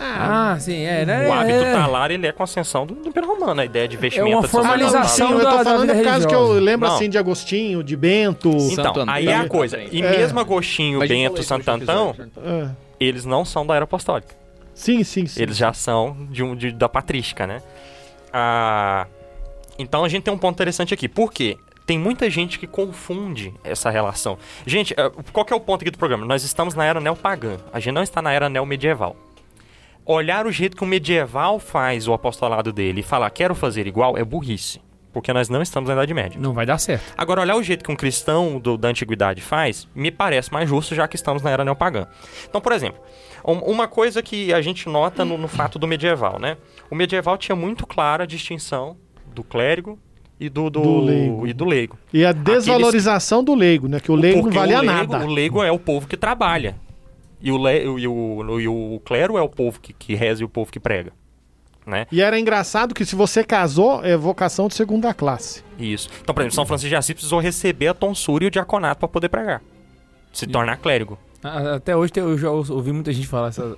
Ah, 0.00 0.56
sim, 0.60 0.82
é, 0.82 1.04
né? 1.04 1.28
o 1.28 1.32
hábito 1.32 1.64
é, 1.64 1.72
talar, 1.72 2.10
ele 2.10 2.26
é 2.26 2.32
com 2.32 2.42
a 2.42 2.44
ascensão 2.44 2.86
do, 2.86 2.94
do 2.94 3.08
Império 3.08 3.28
Romano, 3.28 3.60
a 3.60 3.64
ideia 3.64 3.88
de 3.88 3.96
vestimenta. 3.96 4.36
uma 4.36 4.42
de 4.42 4.48
formalização 4.48 5.28
Sim, 5.28 5.32
eu 5.34 5.38
da- 5.42 5.50
tô 5.50 5.56
da 5.58 5.64
falando 5.64 5.80
vida 5.88 5.94
por 5.94 6.04
causa 6.04 6.26
que 6.28 6.34
eu 6.34 6.52
lembro 6.52 6.88
Não. 6.88 6.94
assim 6.94 7.08
de 7.10 7.18
Agostinho, 7.18 7.82
de 7.82 7.96
Bento. 7.96 8.48
Então, 8.48 8.94
Santo 8.94 9.04
aí 9.08 9.28
é 9.28 9.34
a 9.36 9.48
coisa. 9.48 9.78
E 9.82 10.00
É. 10.02 10.10
mesmo 10.10 10.38
Agostinho, 10.40 11.00
gente 11.00 11.08
Bento, 11.08 11.22
falou 11.28 11.40
isso 11.40 11.52
no 11.54 11.64
Santo 11.64 11.68
Antão, 11.82 12.10
episódio. 12.10 12.32
É. 12.44 12.68
eles 13.00 13.24
não 13.24 13.44
são 13.44 13.66
da 13.66 13.74
era 13.74 13.84
apostólica. 13.84 14.34
Sim, 14.74 15.02
sim, 15.02 15.26
sim. 15.26 15.42
Eles 15.42 15.56
já 15.56 15.72
são 15.72 16.16
de 16.30 16.42
um, 16.42 16.54
de- 16.54 16.70
da 16.72 16.88
patrística, 16.88 17.46
né? 17.46 17.60
Ah, 18.32 19.06
então 19.78 20.04
a 20.04 20.08
gente 20.08 20.22
tem 20.24 20.32
um 20.32 20.38
ponto 20.38 20.54
interessante 20.54 20.92
aqui. 20.94 21.08
Por 21.08 21.32
quê? 21.32 21.56
Tem 21.86 21.98
muita 21.98 22.28
gente 22.28 22.58
que 22.58 22.66
confunde 22.66 23.52
essa 23.64 23.88
relação. 23.88 24.36
Gente, 24.66 24.92
eh, 24.94 25.10
qual 25.32 25.42
que 25.44 25.52
é 25.54 25.56
o 25.56 25.60
ponto 25.60 25.80
aqui 25.80 25.90
do 25.90 25.96
programa? 25.96 26.26
Nós 26.26 26.44
estamos 26.44 26.74
na 26.74 26.84
era 26.84 27.00
neopagã. 27.00 27.56
A 27.72 27.80
gente 27.80 27.94
não 27.94 28.02
está 28.02 28.20
na 28.20 28.30
era 28.30 28.48
neomedieval. 28.50 29.16
Olhar 30.10 30.46
o 30.46 30.50
jeito 30.50 30.74
que 30.74 30.82
o 30.82 30.86
medieval 30.86 31.58
faz 31.60 32.08
o 32.08 32.14
apostolado 32.14 32.72
dele 32.72 33.00
e 33.00 33.02
falar 33.02 33.28
quero 33.28 33.54
fazer 33.54 33.86
igual 33.86 34.16
é 34.16 34.24
burrice. 34.24 34.80
Porque 35.12 35.32
nós 35.34 35.50
não 35.50 35.60
estamos 35.60 35.88
na 35.88 35.94
Idade 35.96 36.14
Média. 36.14 36.40
Não 36.40 36.54
vai 36.54 36.64
dar 36.64 36.78
certo. 36.78 37.12
Agora, 37.16 37.42
olhar 37.42 37.56
o 37.56 37.62
jeito 37.62 37.84
que 37.84 37.92
um 37.92 37.96
cristão 37.96 38.58
do- 38.58 38.78
da 38.78 38.88
antiguidade 38.88 39.42
faz, 39.42 39.86
me 39.94 40.10
parece 40.10 40.50
mais 40.50 40.66
justo, 40.66 40.94
já 40.94 41.06
que 41.06 41.14
estamos 41.16 41.42
na 41.42 41.50
era 41.50 41.62
neopagã. 41.62 42.06
Então, 42.48 42.58
por 42.58 42.72
exemplo, 42.72 42.98
um- 43.44 43.58
uma 43.70 43.86
coisa 43.86 44.22
que 44.22 44.50
a 44.52 44.62
gente 44.62 44.88
nota 44.88 45.26
no, 45.26 45.36
no 45.36 45.46
fato 45.48 45.78
do 45.78 45.86
medieval, 45.86 46.38
né? 46.38 46.56
O 46.90 46.94
medieval 46.94 47.36
tinha 47.36 47.54
muito 47.54 47.86
clara 47.86 48.24
a 48.24 48.26
distinção 48.26 48.96
do 49.34 49.44
clérigo 49.44 49.98
e 50.40 50.48
do, 50.48 50.70
do, 50.70 50.80
Do 50.80 51.00
leigo. 51.00 51.46
E 51.46 51.52
do 51.52 51.64
leigo. 51.66 51.98
E 52.14 52.24
a 52.24 52.32
desvalorização 52.32 53.44
do 53.44 53.54
leigo, 53.54 53.88
né? 53.88 54.00
Que 54.00 54.10
o 54.10 54.14
leigo 54.14 54.36
não 54.38 54.44
Porque 54.44 54.58
valia 54.58 54.78
o 54.78 54.82
leigo, 54.82 55.12
nada. 55.12 55.24
O 55.26 55.28
leigo 55.28 55.62
é 55.62 55.70
o 55.70 55.78
povo 55.78 56.06
que 56.06 56.16
trabalha. 56.16 56.76
E 57.40 57.52
o, 57.52 57.56
le, 57.56 57.84
e 57.84 58.08
o, 58.08 58.60
e 58.60 58.68
o 58.68 59.00
clero 59.04 59.38
é 59.38 59.42
o 59.42 59.48
povo 59.48 59.78
que, 59.80 59.92
que 59.92 60.14
reza 60.14 60.42
e 60.42 60.44
o 60.44 60.48
povo 60.48 60.72
que 60.72 60.80
prega. 60.80 61.12
Né? 61.86 62.06
E 62.12 62.20
era 62.20 62.38
engraçado 62.38 62.94
que 62.94 63.04
se 63.04 63.14
você 63.16 63.42
casou, 63.42 64.04
é 64.04 64.16
vocação 64.16 64.68
de 64.68 64.74
segunda 64.74 65.14
classe. 65.14 65.62
Isso. 65.78 66.10
Então, 66.20 66.34
por 66.34 66.42
exemplo, 66.42 66.54
São 66.54 66.66
Francisco 66.66 66.88
de 66.90 66.96
Assis 66.96 67.14
precisou 67.14 67.40
receber 67.40 67.88
a 67.88 67.94
tonsura 67.94 68.44
e 68.44 68.46
o 68.48 68.50
diaconato 68.50 68.98
para 69.00 69.08
poder 69.08 69.28
pregar. 69.30 69.62
Se 70.32 70.46
tornar 70.46 70.76
clérigo. 70.76 71.18
Até 71.42 71.96
hoje 71.96 72.12
eu 72.16 72.36
já 72.36 72.50
ouvi 72.50 72.92
muita 72.92 73.12
gente 73.12 73.26
falar 73.26 73.48
essa. 73.48 73.76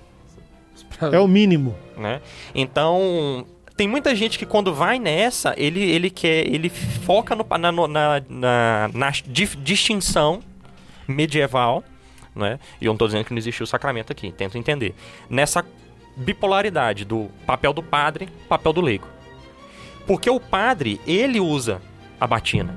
É 1.13 1.21
o 1.21 1.29
mínimo. 1.29 1.77
né? 1.97 2.21
Então, 2.55 3.47
tem 3.77 3.87
muita 3.87 4.15
gente 4.17 4.39
que 4.39 4.47
quando 4.47 4.75
vai 4.75 4.99
nessa, 4.99 5.55
ele, 5.57 5.81
ele 5.81 6.11
quer, 6.11 6.47
ele 6.49 6.69
foca 6.69 7.37
no, 7.37 7.47
na, 7.49 7.71
na, 7.71 8.23
na, 8.29 8.91
na 8.93 9.11
di- 9.11 9.57
distinção 9.59 10.41
medieval, 11.07 11.85
né? 12.35 12.59
E 12.81 12.87
eu 12.87 12.93
não 12.93 12.99
tô 12.99 13.07
dizendo 13.07 13.25
que 13.25 13.33
não 13.33 13.39
existiu 13.39 13.65
o 13.65 13.67
sacramento 13.67 14.13
aqui, 14.13 14.33
tento 14.33 14.59
entender. 14.59 14.95
Nessa 15.29 15.65
bipolaridade 16.17 17.05
do 17.05 17.31
papel 17.47 17.73
do 17.73 17.83
padre, 17.83 18.29
papel 18.49 18.73
do 18.73 18.81
leigo. 18.81 19.07
Porque 20.07 20.29
o 20.29 20.41
padre, 20.41 21.01
ele 21.07 21.41
usa 21.41 21.81
a 22.21 22.27
batina. 22.27 22.77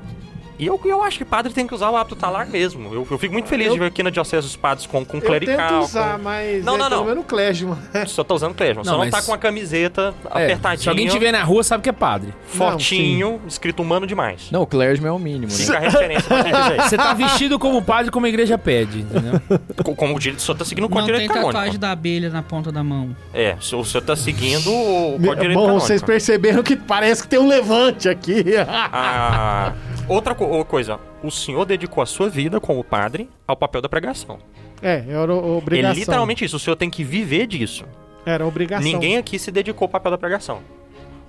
E 0.60 0.68
eu, 0.68 0.80
eu 0.86 1.04
acho 1.04 1.18
que 1.18 1.26
padre 1.26 1.52
tem 1.52 1.66
que 1.66 1.74
usar 1.74 1.90
o 1.90 1.98
hábito 1.98 2.16
talar 2.16 2.48
mesmo. 2.48 2.94
Eu, 2.94 3.08
eu 3.10 3.18
fico 3.18 3.34
muito 3.34 3.48
feliz 3.50 3.68
Eu- 3.68 3.74
de 3.74 3.80
ver 3.80 3.86
aqui 3.88 4.04
na 4.04 4.10
Diocese 4.10 4.46
os 4.46 4.56
padres 4.56 4.86
com, 4.86 5.04
com 5.04 5.18
Eu 5.18 5.22
clerical. 5.22 5.68
tento 5.70 5.82
usar, 5.84 6.18
com- 6.18 6.24
mas 6.24 6.64
Não, 6.64 6.76
é 6.76 6.78
não, 6.78 6.90
pelo 6.90 7.02
não. 7.02 7.08
menos 7.10 7.26
clésimo. 7.26 7.78
Só 8.08 8.24
tá 8.24 8.34
usando 8.36 8.54
clésima. 8.54 8.84
Só 8.84 8.92
Não, 8.92 8.98
não 9.00 9.06
mas- 9.06 9.14
tá 9.14 9.22
com 9.24 9.34
a 9.34 9.38
camiseta 9.38 10.14
É, 10.34 10.44
apertadinha. 10.46 10.84
se 10.84 10.90
alguém 10.90 11.08
te 11.08 11.18
ver 11.18 11.32
na 11.32 11.44
rua, 11.44 11.64
sabe 11.64 11.84
que 11.84 11.90
é 11.90 11.94
padre. 11.94 12.34
Fotinho, 12.48 13.42
escrito 13.48 13.82
humano 13.82 14.06
demais. 14.06 14.50
Não, 14.52 14.62
o 14.62 14.68
clergyman 14.68 15.10
é 15.10 15.12
o 15.14 15.20
mínimo, 15.20 15.52
né? 15.52 15.58
Fica 15.58 15.78
a 15.78 15.80
referência 15.80 16.28
pra. 16.28 16.44
Você 16.88 16.98
tá 16.98 17.14
vestido 17.14 17.58
como 17.60 17.82
padre, 17.82 18.12
como 18.12 18.26
a 18.26 18.30
igreja 18.30 18.58
pede, 18.58 19.00
entendeu? 19.02 19.42
Co- 19.84 19.96
Como 19.96 20.16
o 20.16 20.20
direito, 20.20 20.42
só 20.42 20.54
tá 20.54 20.64
seguindo 20.66 20.86
o 20.86 20.90
Não 20.90 20.96
código 20.98 21.08
tem 21.08 21.28
direito 21.28 21.34
canônico. 21.34 21.54
tatuagem 21.54 21.80
da 21.80 21.92
abelha 21.92 22.30
na 22.30 22.44
ponta 22.44 22.72
da 22.72 22.84
mão. 22.84 23.16
É, 23.34 23.56
o 23.60 23.84
senhor 23.84 24.02
tá 24.04 24.16
seguindo 24.16 24.70
o 24.72 25.12
código 25.14 25.36
direito 25.36 25.54
Bom, 25.56 25.62
canônico. 25.66 25.86
vocês 25.88 26.02
perceberam 26.02 26.62
que 26.64 26.76
parece 26.76 27.24
que 27.24 27.28
tem 27.28 27.40
um 27.40 27.48
levante 27.48 28.08
aqui. 28.08 28.44
Ah, 28.68 29.74
outra 30.08 30.36
co- 30.36 30.64
coisa, 30.66 31.00
o 31.24 31.32
senhor 31.32 31.66
dedicou 31.66 32.02
a 32.02 32.06
sua 32.06 32.30
vida 32.30 32.60
como 32.60 32.84
padre 32.84 33.30
ao 33.48 33.56
papel 33.56 33.82
da 33.82 33.90
pregação. 33.90 34.40
é, 34.82 35.04
era 35.08 35.34
obrigação. 35.34 35.92
É 35.96 36.00
literalmente 36.00 36.44
isso, 36.46 36.56
o 36.58 36.60
senhor 36.60 36.76
tem 36.76 36.90
que 36.90 37.04
viver 37.04 37.48
disso. 37.48 37.86
Era 38.26 38.46
obrigação. 38.46 38.84
Ninguém 38.84 39.18
aqui 39.18 39.38
se 39.40 39.52
dedicou 39.52 39.86
ao 39.86 39.90
papel 39.90 40.12
da 40.12 40.18
pregação. 40.18 40.62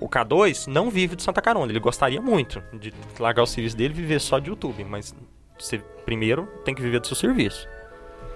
O 0.01 0.09
K2 0.09 0.67
não 0.67 0.91
vive 0.91 1.17
de 1.17 1.23
Santa 1.23 1.41
Carona, 1.41 1.71
ele 1.73 1.81
gostaria 1.81 2.21
muito 2.21 2.63
de 2.73 2.93
largar 3.19 3.43
o 3.43 3.47
serviço 3.47 3.77
dele 3.77 3.95
e 3.95 3.97
viver 3.97 4.21
só 4.21 4.39
de 4.39 4.51
YouTube, 4.51 4.85
mas 4.85 5.15
você 5.59 5.79
primeiro 6.05 6.47
tem 6.65 6.75
que 6.75 6.83
viver 6.83 7.01
do 7.01 7.07
seu 7.07 7.17
serviço. 7.17 7.67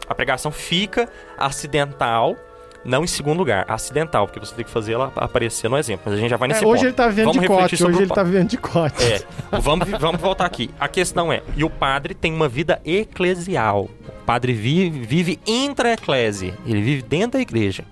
A 0.08 0.14
pregação 0.14 0.50
fica 0.50 1.08
acidental, 1.36 2.36
não 2.84 3.04
em 3.04 3.06
segundo 3.06 3.38
lugar, 3.38 3.64
acidental, 3.68 4.26
porque 4.26 4.40
você 4.40 4.54
tem 4.54 4.64
que 4.64 4.70
fazer 4.70 4.92
ela 4.94 5.12
aparecer 5.16 5.68
no 5.68 5.76
exemplo. 5.76 6.02
Mas 6.06 6.14
a 6.14 6.16
gente 6.16 6.30
já 6.30 6.36
vai 6.36 6.48
É, 6.48 6.52
nesse 6.52 6.64
hoje 6.64 6.74
ponto. 6.76 6.86
ele 6.86 6.92
tá 6.94 7.08
vivendo 7.08 7.24
Vamos 7.26 7.40
de 7.42 7.48
cote. 7.48 7.84
Hoje 7.84 8.02
ele 8.02 8.06
tá 8.14 8.22
vivendo 8.22 8.48
de 8.48 8.56
cote. 8.56 9.04
É, 9.04 9.22
vamos, 9.60 9.88
vamos 9.98 10.20
voltar 10.20 10.46
aqui. 10.46 10.70
A 10.78 10.88
questão 10.88 11.32
é, 11.32 11.42
e 11.56 11.64
o 11.64 11.70
padre 11.70 12.14
tem 12.14 12.32
uma 12.32 12.48
vida 12.48 12.80
eclesial. 12.84 13.84
O 14.08 14.24
padre 14.24 14.52
vive, 14.52 15.00
vive 15.00 15.40
intra-eclésia, 15.46 16.54
ele 16.66 16.80
vive 16.82 17.02
dentro 17.02 17.32
da 17.32 17.40
igreja. 17.40 17.84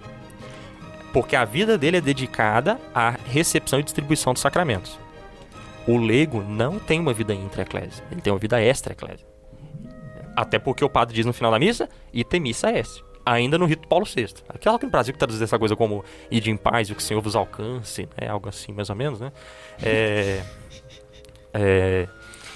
Porque 1.12 1.34
a 1.34 1.44
vida 1.44 1.78
dele 1.78 1.96
é 1.96 2.00
dedicada 2.00 2.78
à 2.94 3.14
recepção 3.32 3.80
e 3.80 3.82
distribuição 3.82 4.32
dos 4.34 4.42
sacramentos. 4.42 4.98
O 5.86 5.96
leigo 5.96 6.42
não 6.42 6.78
tem 6.78 7.00
uma 7.00 7.12
vida 7.12 7.32
intra-eclésia, 7.32 8.04
ele 8.10 8.20
tem 8.20 8.32
uma 8.32 8.38
vida 8.38 8.60
extra-eclésia. 8.60 9.26
Até 10.36 10.58
porque 10.58 10.84
o 10.84 10.90
padre 10.90 11.14
diz 11.14 11.24
no 11.24 11.32
final 11.32 11.50
da 11.50 11.58
missa, 11.58 11.88
ite 12.12 12.38
missa 12.38 12.70
est. 12.70 13.02
Ainda 13.26 13.58
no 13.58 13.66
rito 13.66 13.88
Paulo 13.88 14.06
VI. 14.06 14.28
Aquela 14.48 14.78
que 14.78 14.86
no 14.86 14.92
Brasil 14.92 15.12
que 15.12 15.18
traduz 15.18 15.42
essa 15.42 15.58
coisa 15.58 15.74
como 15.74 16.04
ide 16.30 16.48
em 16.50 16.56
paz 16.56 16.88
e 16.88 16.92
o 16.92 16.94
que 16.94 17.02
o 17.02 17.04
Senhor 17.04 17.20
vos 17.20 17.34
alcance, 17.34 18.08
né? 18.16 18.28
Algo 18.28 18.48
assim, 18.48 18.72
mais 18.72 18.88
ou 18.88 18.96
menos, 18.96 19.20
né? 19.20 19.32
É... 19.82 20.42
É, 21.58 22.06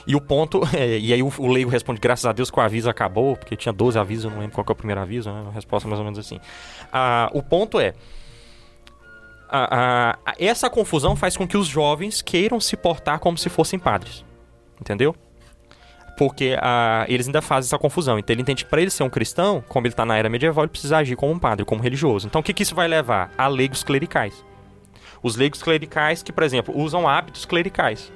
E 0.06 0.14
o 0.14 0.20
ponto, 0.20 0.60
é, 0.76 0.98
e 0.98 1.14
aí 1.14 1.22
o, 1.22 1.32
o 1.38 1.46
leigo 1.46 1.70
responde, 1.70 1.98
graças 1.98 2.26
a 2.26 2.32
Deus 2.32 2.50
que 2.50 2.58
o 2.58 2.62
aviso 2.62 2.90
acabou, 2.90 3.34
porque 3.34 3.56
tinha 3.56 3.72
12 3.72 3.98
avisos, 3.98 4.26
eu 4.26 4.30
não 4.30 4.40
lembro 4.40 4.54
qual 4.54 4.66
é 4.68 4.72
o 4.72 4.74
primeiro 4.74 5.00
aviso, 5.00 5.32
né? 5.32 5.44
A 5.48 5.50
resposta 5.52 5.88
mais 5.88 5.98
ou 5.98 6.04
menos 6.04 6.18
assim. 6.18 6.38
Ah, 6.92 7.30
o 7.32 7.42
ponto 7.42 7.80
é, 7.80 7.94
essa 10.38 10.70
confusão 10.70 11.16
faz 11.16 11.36
com 11.36 11.46
que 11.46 11.56
os 11.56 11.66
jovens 11.66 12.22
queiram 12.22 12.60
se 12.60 12.76
portar 12.76 13.18
como 13.18 13.36
se 13.38 13.48
fossem 13.48 13.78
padres, 13.78 14.24
entendeu? 14.80 15.16
Porque 16.20 16.54
ah, 16.60 17.06
eles 17.08 17.26
ainda 17.26 17.40
fazem 17.40 17.66
essa 17.66 17.78
confusão. 17.78 18.18
Então 18.18 18.34
ele 18.34 18.42
entende 18.42 18.62
que 18.62 18.70
para 18.70 18.82
ele 18.82 18.90
ser 18.90 19.02
um 19.02 19.08
cristão, 19.08 19.64
como 19.66 19.86
ele 19.86 19.94
está 19.94 20.04
na 20.04 20.18
era 20.18 20.28
medieval, 20.28 20.64
ele 20.64 20.70
precisa 20.70 20.98
agir 20.98 21.16
como 21.16 21.32
um 21.32 21.38
padre, 21.38 21.64
como 21.64 21.82
religioso. 21.82 22.26
Então 22.26 22.42
o 22.42 22.44
que, 22.44 22.52
que 22.52 22.62
isso 22.62 22.74
vai 22.74 22.86
levar? 22.86 23.32
A 23.38 23.48
leigos 23.48 23.82
clericais. 23.82 24.44
Os 25.22 25.34
leigos 25.34 25.62
clericais 25.62 26.22
que, 26.22 26.30
por 26.30 26.42
exemplo, 26.42 26.76
usam 26.76 27.08
hábitos 27.08 27.46
clericais. 27.46 28.12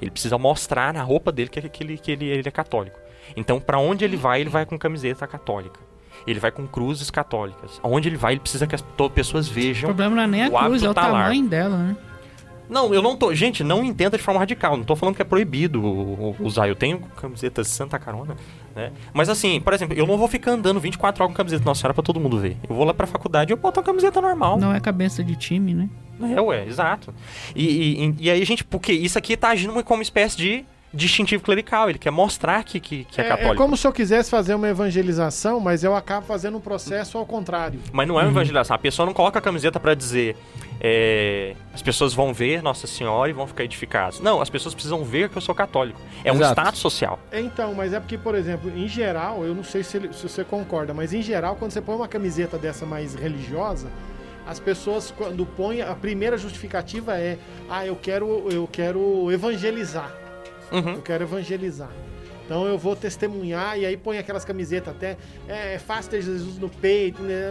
Ele 0.00 0.12
precisa 0.12 0.38
mostrar 0.38 0.94
na 0.94 1.02
roupa 1.02 1.32
dele 1.32 1.48
que, 1.48 1.68
que, 1.68 1.82
ele, 1.82 1.98
que 1.98 2.12
ele, 2.12 2.26
ele 2.26 2.46
é 2.48 2.52
católico. 2.52 2.96
Então, 3.36 3.58
para 3.58 3.80
onde 3.80 4.04
ele 4.04 4.16
vai, 4.16 4.40
ele 4.40 4.50
vai 4.50 4.64
com 4.64 4.78
camiseta 4.78 5.26
católica. 5.26 5.80
Ele 6.28 6.38
vai 6.38 6.52
com 6.52 6.64
cruzes 6.64 7.10
católicas. 7.10 7.80
Aonde 7.82 8.08
ele 8.08 8.16
vai, 8.16 8.34
ele 8.34 8.40
precisa 8.40 8.68
que 8.68 8.74
as 8.76 8.84
pessoas 9.12 9.48
O 9.48 9.52
vejam. 9.52 9.88
problema 9.88 10.14
não 10.14 10.22
é 10.22 10.26
nem 10.28 10.44
a 10.44 10.46
o 10.46 10.64
cruz, 10.64 10.80
é 10.80 10.88
o 10.88 10.94
tamanho 10.94 11.48
dela, 11.48 11.76
né? 11.76 11.96
Não, 12.68 12.92
eu 12.92 13.00
não 13.00 13.16
tô. 13.16 13.34
Gente, 13.34 13.62
não 13.62 13.84
entenda 13.84 14.16
de 14.16 14.22
forma 14.22 14.40
radical. 14.40 14.76
Não 14.76 14.84
tô 14.84 14.96
falando 14.96 15.14
que 15.14 15.22
é 15.22 15.24
proibido 15.24 15.82
usar. 16.40 16.68
Eu 16.68 16.74
tenho 16.76 16.98
camiseta 17.20 17.62
Santa 17.64 17.98
Carona, 17.98 18.36
né? 18.74 18.92
Mas 19.12 19.28
assim, 19.28 19.60
por 19.60 19.72
exemplo, 19.72 19.96
eu 19.96 20.06
não 20.06 20.18
vou 20.18 20.28
ficar 20.28 20.52
andando 20.52 20.80
24 20.80 21.22
horas 21.22 21.32
com 21.32 21.36
camiseta 21.36 21.64
Nossa 21.64 21.80
Senhora 21.80 21.94
pra 21.94 22.02
todo 22.02 22.18
mundo 22.18 22.38
ver. 22.38 22.56
Eu 22.68 22.74
vou 22.74 22.84
lá 22.84 22.92
pra 22.92 23.06
faculdade 23.06 23.52
e 23.52 23.54
eu 23.54 23.56
boto 23.56 23.80
uma 23.80 23.86
camiseta 23.86 24.20
normal. 24.20 24.58
Não 24.58 24.74
é 24.74 24.80
cabeça 24.80 25.22
de 25.22 25.36
time, 25.36 25.74
né? 25.74 25.88
É, 26.34 26.40
ué, 26.40 26.66
exato. 26.66 27.14
E, 27.54 28.04
e, 28.04 28.14
e 28.20 28.30
aí, 28.30 28.44
gente, 28.44 28.64
porque 28.64 28.92
isso 28.92 29.18
aqui 29.18 29.36
tá 29.36 29.50
agindo 29.50 29.72
como 29.84 29.98
uma 29.98 30.02
espécie 30.02 30.36
de 30.36 30.64
distintivo 30.96 31.42
clerical. 31.44 31.88
Ele 31.90 31.98
quer 31.98 32.10
mostrar 32.10 32.64
que, 32.64 32.80
que, 32.80 33.04
que 33.04 33.20
é, 33.20 33.24
É, 33.24 33.28
católico. 33.28 33.54
é 33.54 33.56
como 33.56 33.76
se 33.76 33.86
eu 33.86 33.92
quisesse 33.92 34.30
fazer 34.30 34.54
uma 34.54 34.68
evangelização, 34.68 35.60
mas 35.60 35.84
eu 35.84 35.94
acabo 35.94 36.26
fazendo 36.26 36.56
um 36.56 36.60
processo 36.60 37.18
ao 37.18 37.26
contrário. 37.26 37.78
Mas 37.92 38.08
não 38.08 38.18
é 38.18 38.22
uma 38.22 38.30
evangelização. 38.30 38.74
A 38.74 38.78
pessoa 38.78 39.06
não 39.06 39.12
coloca 39.14 39.38
a 39.38 39.42
camiseta 39.42 39.78
pra 39.78 39.94
dizer 39.94 40.36
é, 40.80 41.54
as 41.72 41.82
pessoas 41.82 42.12
vão 42.14 42.32
ver 42.34 42.62
Nossa 42.62 42.86
Senhora 42.86 43.30
e 43.30 43.32
vão 43.32 43.46
ficar 43.46 43.64
edificadas. 43.64 44.20
Não, 44.20 44.40
as 44.40 44.50
pessoas 44.50 44.74
precisam 44.74 45.04
ver 45.04 45.28
que 45.28 45.36
eu 45.36 45.42
sou 45.42 45.54
católico. 45.54 46.00
É 46.24 46.32
um 46.32 46.36
Exato. 46.36 46.60
status 46.60 46.80
social. 46.80 47.18
É, 47.30 47.40
Então, 47.40 47.74
mas 47.74 47.92
é 47.92 48.00
porque, 48.00 48.18
por 48.18 48.34
exemplo, 48.34 48.70
em 48.76 48.88
geral, 48.88 49.44
eu 49.44 49.54
não 49.54 49.64
sei 49.64 49.82
se, 49.82 49.96
ele- 49.96 50.12
se 50.12 50.28
você 50.28 50.44
concorda, 50.44 50.92
mas 50.94 51.12
em 51.14 51.22
geral, 51.22 51.56
quando 51.56 51.70
você 51.72 51.80
põe 51.80 51.94
uma 51.96 52.08
camiseta 52.08 52.58
dessa 52.58 52.84
mais 52.86 53.14
religiosa, 53.14 53.88
as 54.46 54.60
pessoas, 54.60 55.10
quando 55.16 55.44
põem, 55.44 55.82
a 55.82 55.94
primeira 55.94 56.36
justificativa 56.38 57.18
é: 57.18 57.36
ah, 57.68 57.84
eu 57.84 57.96
quero, 57.96 58.46
eu 58.50 58.68
quero 58.70 59.30
evangelizar. 59.32 60.10
Uhum. 60.72 60.94
Eu 60.94 61.02
quero 61.02 61.24
evangelizar. 61.24 61.90
Então 62.46 62.64
eu 62.64 62.78
vou 62.78 62.94
testemunhar 62.94 63.78
e 63.78 63.84
aí 63.84 63.96
põe 63.96 64.18
aquelas 64.18 64.44
camisetas 64.44 64.94
até. 64.94 65.16
É, 65.48 65.74
é 65.74 65.78
fácil 65.78 66.12
ter 66.12 66.22
Jesus 66.22 66.58
no 66.58 66.68
peito, 66.68 67.20
né? 67.22 67.50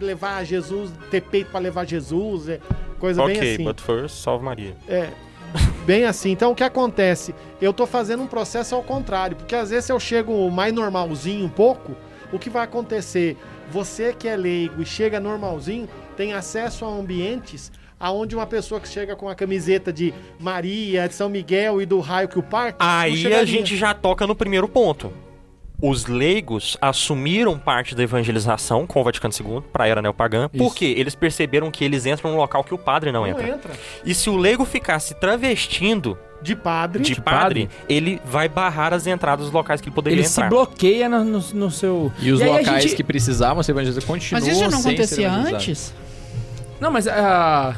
levar 0.00 0.44
Jesus, 0.44 0.90
ter 1.10 1.22
peito 1.22 1.50
para 1.50 1.60
levar 1.60 1.84
Jesus, 1.84 2.48
é 2.48 2.60
coisa 2.98 3.24
bem 3.24 3.36
ok, 3.36 3.54
assim. 3.54 3.64
but 3.64 3.80
first, 3.80 4.16
salve 4.16 4.44
Maria. 4.44 4.74
É, 4.88 5.10
bem 5.86 6.04
assim. 6.04 6.32
Então 6.32 6.50
o 6.50 6.54
que 6.54 6.64
acontece? 6.64 7.32
Eu 7.60 7.72
tô 7.72 7.86
fazendo 7.86 8.24
um 8.24 8.26
processo 8.26 8.74
ao 8.74 8.82
contrário, 8.82 9.36
porque 9.36 9.54
às 9.54 9.70
vezes 9.70 9.88
eu 9.88 10.00
chego 10.00 10.50
mais 10.50 10.74
normalzinho 10.74 11.46
um 11.46 11.48
pouco, 11.48 11.94
o 12.32 12.38
que 12.38 12.50
vai 12.50 12.64
acontecer? 12.64 13.36
Você 13.70 14.12
que 14.12 14.26
é 14.26 14.36
leigo 14.36 14.82
e 14.82 14.84
chega 14.84 15.20
normalzinho, 15.20 15.88
tem 16.16 16.32
acesso 16.32 16.84
a 16.84 16.88
ambientes 16.88 17.70
aonde 18.04 18.36
uma 18.36 18.46
pessoa 18.46 18.78
que 18.78 18.86
chega 18.86 19.16
com 19.16 19.30
a 19.30 19.34
camiseta 19.34 19.90
de 19.90 20.12
Maria, 20.38 21.08
de 21.08 21.14
São 21.14 21.30
Miguel 21.30 21.80
e 21.80 21.86
do 21.86 22.00
raio 22.00 22.28
que 22.28 22.38
o 22.38 22.42
parte, 22.42 22.76
não 22.78 22.86
Aí 22.86 23.32
a 23.34 23.46
gente 23.46 23.78
já 23.78 23.94
toca 23.94 24.26
no 24.26 24.34
primeiro 24.34 24.68
ponto. 24.68 25.10
Os 25.80 26.04
leigos 26.06 26.76
assumiram 26.82 27.58
parte 27.58 27.94
da 27.94 28.02
evangelização 28.02 28.86
com 28.86 29.00
o 29.00 29.04
Vaticano 29.04 29.32
II 29.38 29.62
para 29.72 29.84
a 29.84 29.88
era 29.88 30.02
neopagã, 30.02 30.50
Isso. 30.52 30.62
porque 30.62 30.84
eles 30.84 31.14
perceberam 31.14 31.70
que 31.70 31.82
eles 31.82 32.04
entram 32.04 32.30
num 32.30 32.36
local 32.36 32.62
que 32.62 32.74
o 32.74 32.78
padre 32.78 33.10
não, 33.10 33.22
não 33.22 33.28
entra. 33.28 33.48
entra. 33.48 33.72
E 34.04 34.14
se 34.14 34.28
o 34.28 34.36
leigo 34.36 34.66
ficasse 34.66 35.14
travestindo 35.14 36.18
De 36.42 36.54
padre. 36.54 37.02
de, 37.02 37.14
De 37.14 37.20
padre, 37.22 37.66
padre? 37.68 37.70
ele 37.88 38.20
vai 38.24 38.48
barrar 38.50 38.92
as 38.92 39.06
entradas 39.06 39.46
dos 39.46 39.52
locais 39.54 39.80
que 39.80 39.88
ele 39.88 39.94
poderia 39.94 40.18
Ele 40.18 40.28
se 40.28 40.38
entrar. 40.38 40.50
bloqueia 40.50 41.08
no, 41.08 41.24
no, 41.24 41.38
no 41.54 41.70
seu. 41.70 42.12
E 42.20 42.30
os 42.30 42.40
a 42.42 42.46
locais 42.46 42.82
gente- 42.84 42.96
que 42.96 43.02
precisavam 43.04 43.62
ser 43.62 43.72
evangelizados 43.72 44.06
continuam 44.06 44.40
Mas 44.44 44.52
isso 44.54 44.60
já 44.62 44.70
não 44.70 44.80
acontecia 44.80 45.32
antes? 45.32 45.94
Não, 46.80 46.90
mas 46.90 47.06
ah, 47.08 47.74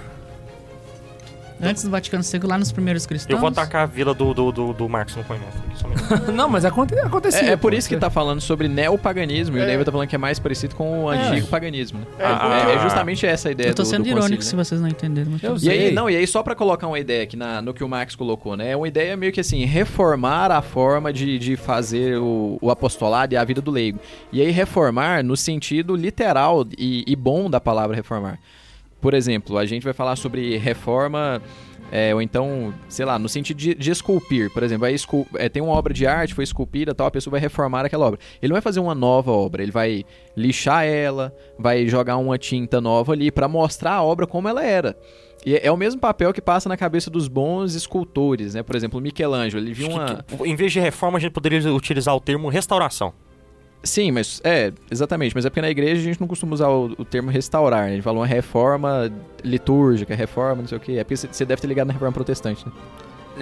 Antes 1.61 1.85
do 1.85 1.91
Vaticano 1.91 2.23
II, 2.23 2.41
lá 2.45 2.59
nos 2.59 2.71
primeiros 2.71 3.07
cristãos? 3.07 3.31
Eu 3.31 3.39
vou 3.39 3.49
atacar 3.49 3.83
a 3.83 3.87
vila 3.87 4.13
do, 4.13 4.35
do, 4.35 4.53
do, 4.53 4.73
do 4.73 4.89
Marcos 4.89 5.17
no 5.17 5.25
conhecimento. 5.25 6.33
não, 6.33 6.49
mas 6.49 6.65
aconte, 6.65 6.95
acontecia. 6.99 7.49
É, 7.49 7.53
é 7.53 7.57
por 7.57 7.73
isso 7.73 7.89
que 7.89 7.97
tá 7.97 8.11
falando 8.11 8.41
sobre 8.41 8.69
neopaganismo, 8.69 9.57
e 9.57 9.61
o 9.61 9.63
É. 9.63 9.67
David 9.67 9.85
tá 9.85 9.93
falando 9.93 10.09
que 10.09 10.15
é 10.15 10.19
mais 10.19 10.39
parecido 10.39 10.75
com 10.75 11.05
o 11.05 11.09
antigo 11.09 11.47
paganismo. 11.47 12.01
Né? 12.01 12.07
É, 12.19 12.25
Ah, 12.27 12.67
É, 12.69 12.75
é 12.75 12.79
justamente 12.81 13.27
essa 13.27 13.49
a 13.49 13.53
ideia 13.53 13.69
Eu 13.69 13.75
tô 13.75 13.83
do, 13.83 13.89
sendo 13.89 14.03
do 14.03 14.09
irônico 14.09 14.37
concílio, 14.37 14.43
se 14.43 14.57
né? 14.57 14.65
vocês 14.65 14.81
não 14.81 14.89
entenderam. 14.89 15.33
Mas 15.33 15.43
Eu 15.43 15.57
E 15.57 15.71
aí, 15.71 15.93
não, 15.93 16.11
e 16.11 16.17
aí 16.17 16.27
só 16.27 16.43
pra 16.43 16.55
colocar 16.55 16.87
uma 16.87 16.99
ideia 16.99 17.23
aqui 17.23 17.37
na, 17.37 17.63
no 17.63 17.73
que 17.73 17.83
o 17.83 17.89
Max 17.89 18.15
colocou, 18.15 18.57
né? 18.57 18.73
É 18.73 18.77
uma 18.77 18.89
ideia 18.89 19.17
meio 19.17 19.33
que 19.33 19.41
assim, 19.41 19.65
reformar 19.65 20.51
a 20.51 20.61
forma 20.61 21.13
de, 21.13 21.39
de 21.39 21.57
fazer 21.57 22.19
o, 22.19 22.59
o 22.61 22.71
apostolado 22.71 23.35
e 23.35 23.37
a 23.37 23.45
vida 23.45 23.61
do 23.61 23.71
leigo. 23.71 23.99
E 24.33 24.41
aí 24.43 24.51
reformar 24.51 25.25
no 25.25 25.37
sentido 25.37 25.97
literal 25.97 26.67
e, 26.77 27.05
e 27.07 27.17
bom 27.17 27.49
da 27.49 27.61
palavra 27.61 27.97
reformar. 27.97 28.39
Por 29.01 29.15
exemplo, 29.15 29.59
a 29.59 29.67
gente 29.67 29.83
vai 29.85 29.93
falar 29.93 30.17
sobre 30.17 30.57
reforma, 30.57 31.41
é, 31.93 32.15
ou 32.15 32.21
então, 32.21 32.75
sei 32.89 33.05
lá, 33.05 33.19
no 33.19 33.29
sentido 33.29 33.57
de, 33.57 33.75
de 33.75 33.91
esculpir. 33.91 34.51
Por 34.53 34.63
exemplo, 34.63 34.87
escul- 34.89 35.27
é, 35.35 35.49
tem 35.49 35.63
uma 35.63 35.73
obra 35.73 35.95
de 35.95 36.07
arte, 36.07 36.35
foi 36.35 36.45
esculpida 36.45 36.95
tal, 36.95 37.07
a 37.07 37.11
pessoa 37.11 37.33
vai 37.33 37.41
reformar 37.41 37.85
aquela 37.85 38.07
obra. 38.07 38.19
Ele 38.43 38.51
não 38.51 38.55
vai 38.55 38.63
fazer 38.63 38.81
uma 38.81 38.95
nova 38.95 39.31
obra, 39.31 39.63
ele 39.63 39.71
vai 39.71 40.05
lixar 40.37 40.85
ela, 40.85 41.33
vai 41.59 41.87
jogar 41.87 42.17
uma 42.17 42.37
tinta 42.39 42.81
nova 42.81 43.13
ali 43.13 43.31
pra 43.31 43.47
mostrar 43.47 43.93
a 43.93 44.03
obra 44.03 44.27
como 44.27 44.49
ela 44.49 44.65
era. 44.65 44.97
E 45.45 45.55
é 45.55 45.71
o 45.71 45.77
mesmo 45.77 46.01
papel 46.01 46.33
que 46.33 46.41
passa 46.41 46.69
na 46.69 46.77
cabeça 46.77 47.09
dos 47.09 47.29
bons 47.29 47.75
escultores, 47.75 48.55
né? 48.55 48.65
Por 48.65 48.75
exemplo, 48.75 49.01
Michelangelo, 49.01 49.63
ele 49.65 49.73
viu 49.73 49.89
uma... 49.89 50.25
que, 50.25 50.45
em 50.49 50.57
vez 50.57 50.73
de 50.73 50.81
reforma, 50.81 51.19
a 51.19 51.21
gente 51.21 51.31
poderia 51.31 51.73
utilizar 51.73 52.17
o 52.17 52.21
termo 52.21 52.49
restauração. 52.49 53.13
Sim, 53.87 54.11
mas 54.11 54.41
é, 54.45 54.73
exatamente. 54.91 55.35
Mas 55.35 55.45
é 55.47 55.51
porque 55.51 55.61
na 55.63 55.71
igreja 55.71 56.01
a 56.01 56.05
gente 56.05 56.21
não 56.21 56.27
costuma 56.29 56.53
usar 56.55 56.69
o, 56.69 56.95
o 56.99 57.05
termo 57.05 57.31
restaurar, 57.31 57.85
né? 57.85 57.89
A 57.89 57.95
gente 57.95 58.03
fala 58.03 58.19
uma 58.19 58.27
reforma 58.27 59.11
litúrgica, 59.45 60.15
reforma, 60.15 60.63
não 60.63 60.69
sei 60.69 60.77
o 60.79 60.81
quê. 60.81 60.93
É 60.99 61.05
porque 61.05 61.17
você- 61.17 61.45
deve 61.45 61.61
ter 61.63 61.67
ligado 61.69 61.87
na 61.87 61.93
reforma 61.93 62.13
protestante, 62.13 62.67
né? 62.67 62.73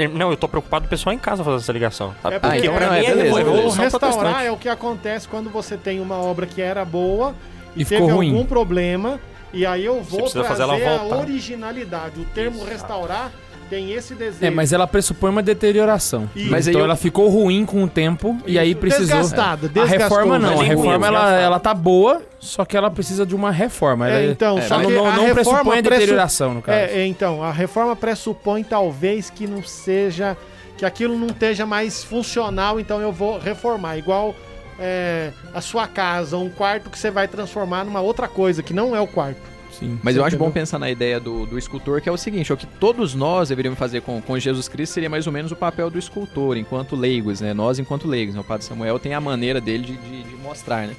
Não, 0.08 0.30
eu 0.30 0.36
tô 0.36 0.48
preocupado 0.48 0.86
o 0.86 0.88
pessoal 0.88 1.14
em 1.14 1.18
casa 1.18 1.44
fazer 1.44 1.56
essa 1.58 1.72
ligação. 1.72 2.12
Sabe? 2.22 2.36
É 2.36 2.38
Porque 2.40 2.56
porque- 2.62 2.70
pra 2.70 2.86
não, 2.86 2.92
mim 2.94 2.98
é, 2.98 3.04
é, 3.04 3.10
beleza, 3.14 3.38
revolução 3.38 3.76
beleza. 3.78 3.96
O 3.96 4.00
restaurar 4.00 4.44
é 4.44 4.50
o 4.50 4.56
que 4.56 4.68
acontece 4.68 5.28
quando 5.28 5.50
você 5.50 5.76
tem 5.76 6.00
uma 6.00 6.16
obra 6.16 6.46
que 6.46 6.60
era 6.60 6.84
boa 6.84 7.34
e, 7.76 7.82
E 7.82 7.84
teve 7.84 8.10
ruim. 8.10 8.30
algum 8.32 8.44
problema 8.44 9.20
e 9.52 9.64
aí 9.64 9.84
eu 9.84 10.02
vou 10.02 10.28
trazer 10.28 10.48
fazer 10.48 10.62
ela 10.64 10.74
a 10.74 10.98
voltar. 10.98 11.16
originalidade. 11.18 12.20
O 12.20 12.24
termo 12.24 12.64
restaurar 12.64 13.30
tem 13.64 13.92
esse 13.92 14.14
desejo. 14.14 14.44
É, 14.44 14.50
mas 14.50 14.72
ela 14.72 14.86
pressupõe 14.86 15.30
uma 15.30 15.42
deterioração. 15.42 16.28
Isso. 16.34 16.50
Mas 16.50 16.66
aí 16.66 16.72
então 16.72 16.80
eu- 16.80 16.84
ela 16.86 16.96
ficou 16.96 17.28
ruim 17.28 17.64
com 17.64 17.82
o 17.82 17.88
tempo 17.88 18.36
e 18.46 18.58
aí 18.58 18.70
Isso. 18.70 18.80
precisou. 18.80 19.06
Desgastada, 19.20 19.66
A 19.66 19.70
desgastou, 19.70 19.98
reforma 19.98 20.38
não, 20.38 20.50
mas 20.50 20.52
a 20.52 20.56
ruim, 20.62 20.68
reforma 20.68 21.06
ela, 21.06 21.18
desgastada. 21.18 21.40
ela 21.42 21.60
tá 21.60 21.74
boa, 21.74 22.22
só 22.38 22.64
que 22.64 22.76
ela 22.76 22.90
precisa 22.90 23.24
de 23.26 23.34
uma 23.34 23.50
reforma. 23.50 24.08
Ela, 24.08 24.18
É, 24.20 24.30
então, 24.30 24.58
é, 24.58 24.62
só 24.62 24.74
ela 24.80 24.90
não, 24.90 25.06
a 25.06 25.10
não 25.16 25.24
reforma 25.26 25.34
pressupõe 25.34 25.78
a 25.78 25.80
deterioração, 25.80 26.54
no 26.54 26.62
caso. 26.62 26.78
É, 26.78 26.98
é, 27.02 27.06
então, 27.06 27.42
a 27.42 27.50
reforma 27.52 27.94
pressupõe 27.96 28.62
talvez 28.62 29.30
que 29.30 29.46
não 29.46 29.62
seja. 29.62 30.36
que 30.76 30.84
aquilo 30.84 31.16
não 31.16 31.28
esteja 31.28 31.64
mais 31.64 32.02
funcional, 32.02 32.80
então 32.80 33.00
eu 33.00 33.12
vou 33.12 33.38
reformar. 33.38 33.96
Igual 33.96 34.34
é, 34.76 35.30
a 35.54 35.60
sua 35.60 35.86
casa, 35.86 36.36
um 36.36 36.50
quarto 36.50 36.90
que 36.90 36.98
você 36.98 37.12
vai 37.12 37.28
transformar 37.28 37.84
numa 37.84 38.00
outra 38.00 38.26
coisa, 38.26 38.60
que 38.60 38.72
não 38.74 38.94
é 38.94 39.00
o 39.00 39.06
quarto. 39.06 39.40
Sim. 39.78 39.98
Mas 40.02 40.16
eu 40.16 40.24
acho 40.24 40.36
bom 40.36 40.44
entendeu? 40.46 40.62
pensar 40.62 40.78
na 40.78 40.90
ideia 40.90 41.18
do, 41.20 41.46
do 41.46 41.58
escultor, 41.58 42.00
que 42.00 42.08
é 42.08 42.12
o 42.12 42.16
seguinte, 42.16 42.52
o 42.52 42.56
que 42.56 42.66
todos 42.66 43.14
nós 43.14 43.48
deveríamos 43.48 43.78
fazer 43.78 44.00
com, 44.02 44.20
com 44.20 44.38
Jesus 44.38 44.68
Cristo 44.68 44.92
seria 44.94 45.10
mais 45.10 45.26
ou 45.26 45.32
menos 45.32 45.52
o 45.52 45.56
papel 45.56 45.90
do 45.90 45.98
escultor, 45.98 46.56
enquanto 46.56 46.94
leigos, 46.96 47.40
né? 47.40 47.52
Nós 47.54 47.78
enquanto 47.78 48.06
leigos, 48.08 48.34
né? 48.34 48.40
O 48.40 48.44
Padre 48.44 48.64
Samuel 48.66 48.98
tem 48.98 49.14
a 49.14 49.20
maneira 49.20 49.60
dele 49.60 49.84
de, 49.84 49.96
de- 49.96 50.22
de 50.22 50.36
mostrar, 50.42 50.86
né? 50.86 50.94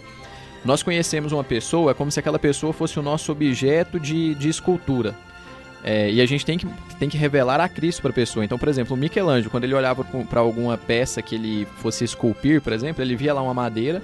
Nós 0.64 0.82
conhecemos 0.82 1.32
uma 1.32 1.44
pessoa 1.44 1.94
como 1.94 2.12
se 2.12 2.20
aquela 2.20 2.40
pessoa 2.40 2.74
fosse 2.74 3.00
o 3.00 3.02
nosso 3.04 3.32
objeto 3.32 4.00
de, 4.00 4.34
de 4.36 4.50
escultura. 4.50 5.16
É, 5.84 6.10
e 6.12 6.20
a 6.20 6.26
gente 6.26 6.44
tem 6.44 6.58
que, 6.58 6.66
tem 6.98 7.08
que 7.08 7.16
revelar 7.16 7.62
a 7.62 7.70
Cristo 7.70 8.02
para 8.02 8.10
a 8.10 8.14
pessoa. 8.14 8.44
Então, 8.44 8.58
por 8.58 8.68
exemplo, 8.68 8.96
o 8.96 8.98
Michelangelo, 8.98 9.52
quando 9.52 9.66
ele 9.66 9.76
olhava 9.76 10.04
para 10.04 10.40
alguma 10.40 10.76
peça 10.76 11.22
que 11.22 11.36
ele 11.36 11.68
fosse 11.78 12.04
esculpir, 12.04 12.60
por 12.60 12.74
exemplo, 12.74 13.04
ele 13.04 13.16
via 13.16 13.32
lá 13.36 13.44
uma 13.44 13.54
madeira, 13.54 14.02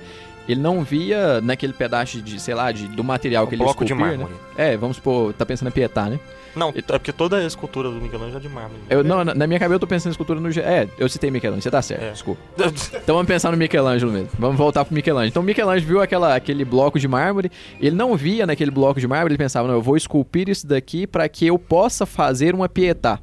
ele 0.47 0.59
não 0.59 0.83
via 0.83 1.39
naquele 1.41 1.73
pedaço 1.73 2.21
de, 2.21 2.39
sei 2.39 2.53
lá, 2.53 2.71
de, 2.71 2.87
do 2.87 3.03
material 3.03 3.45
que 3.47 3.53
Um 3.53 3.57
ele 3.57 3.63
bloco 3.63 3.85
de 3.85 3.93
né? 3.93 3.99
mármore. 3.99 4.33
É, 4.57 4.75
vamos 4.77 4.97
supor, 4.97 5.33
tá 5.33 5.45
pensando 5.45 5.69
em 5.69 5.71
Pietá, 5.71 6.05
né? 6.05 6.19
Não, 6.53 6.67
é 6.69 6.81
porque 6.81 7.13
toda 7.13 7.37
a 7.37 7.45
escultura 7.45 7.89
do 7.89 7.95
Michelangelo 8.01 8.37
é 8.37 8.41
de 8.41 8.49
mármore. 8.49 8.81
Eu, 8.89 9.03
não, 9.05 9.23
na, 9.23 9.33
na 9.33 9.47
minha 9.47 9.57
cabeça 9.57 9.75
eu 9.75 9.79
tô 9.79 9.87
pensando 9.87 10.09
em 10.09 10.11
escultura 10.11 10.37
no... 10.37 10.49
É, 10.59 10.85
eu 10.99 11.07
citei 11.07 11.31
Michelangelo, 11.31 11.61
você 11.61 11.71
tá 11.71 11.81
certo, 11.81 12.03
É. 12.03 12.11
desculpa. 12.11 12.41
Então 13.01 13.15
vamos 13.15 13.27
pensar 13.27 13.51
no 13.51 13.57
Michelangelo 13.57 14.11
mesmo. 14.11 14.29
Vamos 14.37 14.57
voltar 14.57 14.83
pro 14.83 14.93
Michelangelo. 14.93 15.29
Então 15.29 15.41
Michelangelo 15.41 15.87
viu 15.87 16.01
aquela, 16.01 16.35
aquele 16.35 16.65
bloco 16.65 16.99
de 16.99 17.07
mármore, 17.07 17.49
ele 17.79 17.95
não 17.95 18.17
via 18.17 18.45
naquele 18.45 18.69
bloco 18.69 18.99
de 18.99 19.07
mármore, 19.07 19.31
ele 19.33 19.37
pensava, 19.37 19.65
não, 19.67 19.75
eu 19.75 19.81
vou 19.81 19.95
esculpir 19.95 20.49
isso 20.49 20.67
daqui 20.67 21.07
para 21.07 21.27
que 21.29 21.47
eu 21.47 21.57
possa 21.57 22.05
fazer 22.05 22.53
uma 22.53 22.67
Pietá. 22.67 23.17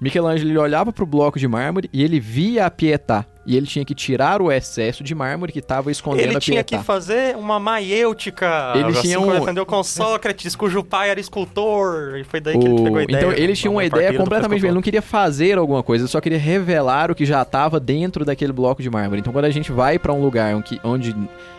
Michelangelo 0.00 0.50
ele 0.50 0.58
olhava 0.58 0.92
pro 0.92 1.06
bloco 1.06 1.38
de 1.38 1.46
mármore 1.48 1.88
e 1.92 2.02
ele 2.02 2.18
via 2.20 2.66
a 2.66 2.70
Pietà. 2.70 3.24
E 3.46 3.56
ele 3.58 3.66
tinha 3.66 3.84
que 3.84 3.94
tirar 3.94 4.40
o 4.40 4.50
excesso 4.50 5.04
de 5.04 5.14
mármore 5.14 5.52
que 5.52 5.58
estava 5.58 5.90
escondendo 5.90 6.28
Ele 6.28 6.36
a 6.36 6.40
tinha 6.40 6.64
Pietà. 6.64 6.78
que 6.78 6.84
fazer 6.84 7.36
uma 7.36 7.60
maiêutica. 7.60 8.72
Ele 8.74 8.84
assim 8.88 9.02
tinha 9.02 9.20
um- 9.20 9.28
ele 9.28 9.36
aprendeu 9.38 9.66
com 9.66 9.82
Sócrates, 9.82 10.56
cujo 10.56 10.82
pai 10.82 11.10
era 11.10 11.20
escultor. 11.20 12.16
E 12.18 12.24
foi 12.24 12.40
daí 12.40 12.58
que 12.58 12.64
ele 12.64 12.74
O- 12.80 12.84
pegou 12.84 12.98
a 12.98 13.02
ideia. 13.02 13.18
Então 13.18 13.32
ele 13.32 13.52
tinha 13.54 13.70
uma 13.70 13.84
ideia 13.84 14.14
completamente 14.14 14.56
diferente. 14.56 14.64
Ele 14.70 14.74
não 14.74 14.80
queria 14.82 15.02
fazer 15.02 15.58
alguma 15.58 15.82
coisa, 15.82 16.04
ele 16.04 16.10
só 16.10 16.20
queria 16.22 16.38
revelar 16.38 17.10
o 17.10 17.14
que 17.14 17.26
já 17.26 17.42
estava 17.42 17.78
dentro 17.78 18.24
daquele 18.24 18.52
bloco 18.52 18.82
de 18.82 18.88
mármore. 18.88 19.20
Então 19.20 19.32
quando 19.32 19.44
a 19.44 19.50
gente 19.50 19.70
vai 19.70 19.98
para 19.98 20.12
um 20.12 20.22
lugar 20.22 20.54
onde 20.82 21.14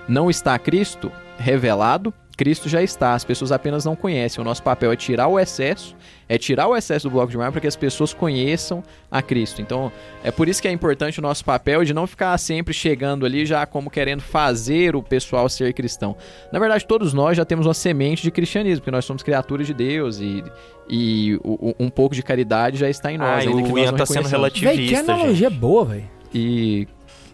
não 0.07 0.27
está 0.29 0.57
Cristo 0.57 1.11
revelado, 1.37 2.11
Cristo 2.35 2.67
já 2.67 2.81
está. 2.83 3.13
As 3.13 3.23
pessoas 3.23 3.51
apenas 3.51 3.85
não 3.85 3.95
conhecem. 3.95 4.41
O 4.41 4.45
nosso 4.45 4.61
papel 4.61 4.91
é 4.91 4.95
tirar 4.95 5.27
o 5.27 5.39
excesso, 5.39 5.95
é 6.27 6.37
tirar 6.37 6.67
o 6.67 6.75
excesso 6.75 7.07
do 7.07 7.11
bloco 7.11 7.31
de 7.31 7.37
mármore 7.37 7.53
para 7.53 7.61
que 7.61 7.67
as 7.67 7.75
pessoas 7.75 8.13
conheçam 8.13 8.83
a 9.09 9.21
Cristo. 9.21 9.61
Então 9.61 9.91
é 10.23 10.31
por 10.31 10.47
isso 10.49 10.61
que 10.61 10.67
é 10.67 10.71
importante 10.71 11.19
o 11.19 11.21
nosso 11.21 11.45
papel 11.45 11.83
de 11.85 11.93
não 11.93 12.05
ficar 12.05 12.37
sempre 12.37 12.73
chegando 12.73 13.25
ali 13.25 13.45
já 13.45 13.65
como 13.65 13.89
querendo 13.89 14.21
fazer 14.21 14.95
o 14.95 15.01
pessoal 15.03 15.47
ser 15.47 15.73
cristão. 15.73 16.15
Na 16.51 16.59
verdade, 16.59 16.85
todos 16.85 17.13
nós 17.13 17.37
já 17.37 17.45
temos 17.45 17.65
uma 17.65 17.73
semente 17.73 18.21
de 18.23 18.31
cristianismo, 18.31 18.81
porque 18.81 18.91
nós 18.91 19.05
somos 19.05 19.23
criaturas 19.23 19.65
de 19.67 19.73
Deus 19.73 20.19
e, 20.19 20.43
e 20.89 21.39
o- 21.43 21.69
o- 21.69 21.75
um 21.79 21.89
pouco 21.89 22.13
de 22.13 22.21
caridade 22.21 22.77
já 22.77 22.89
está 22.89 23.11
em 23.11 23.17
nós. 23.17 23.29
Ah, 23.45 23.49
ainda 23.49 23.61
que 23.63 23.67
o 23.69 23.75
nós 23.75 23.77
Ian 23.83 23.91
não 23.91 23.97
tá 23.97 24.05
sendo 24.05 24.27
relativista. 24.27 24.75
Véi, 24.75 24.87
que 24.87 24.95
gente. 24.95 25.09
analogia 25.09 25.49
boa, 25.49 25.85
velho. 25.85 26.09
E. 26.33 26.87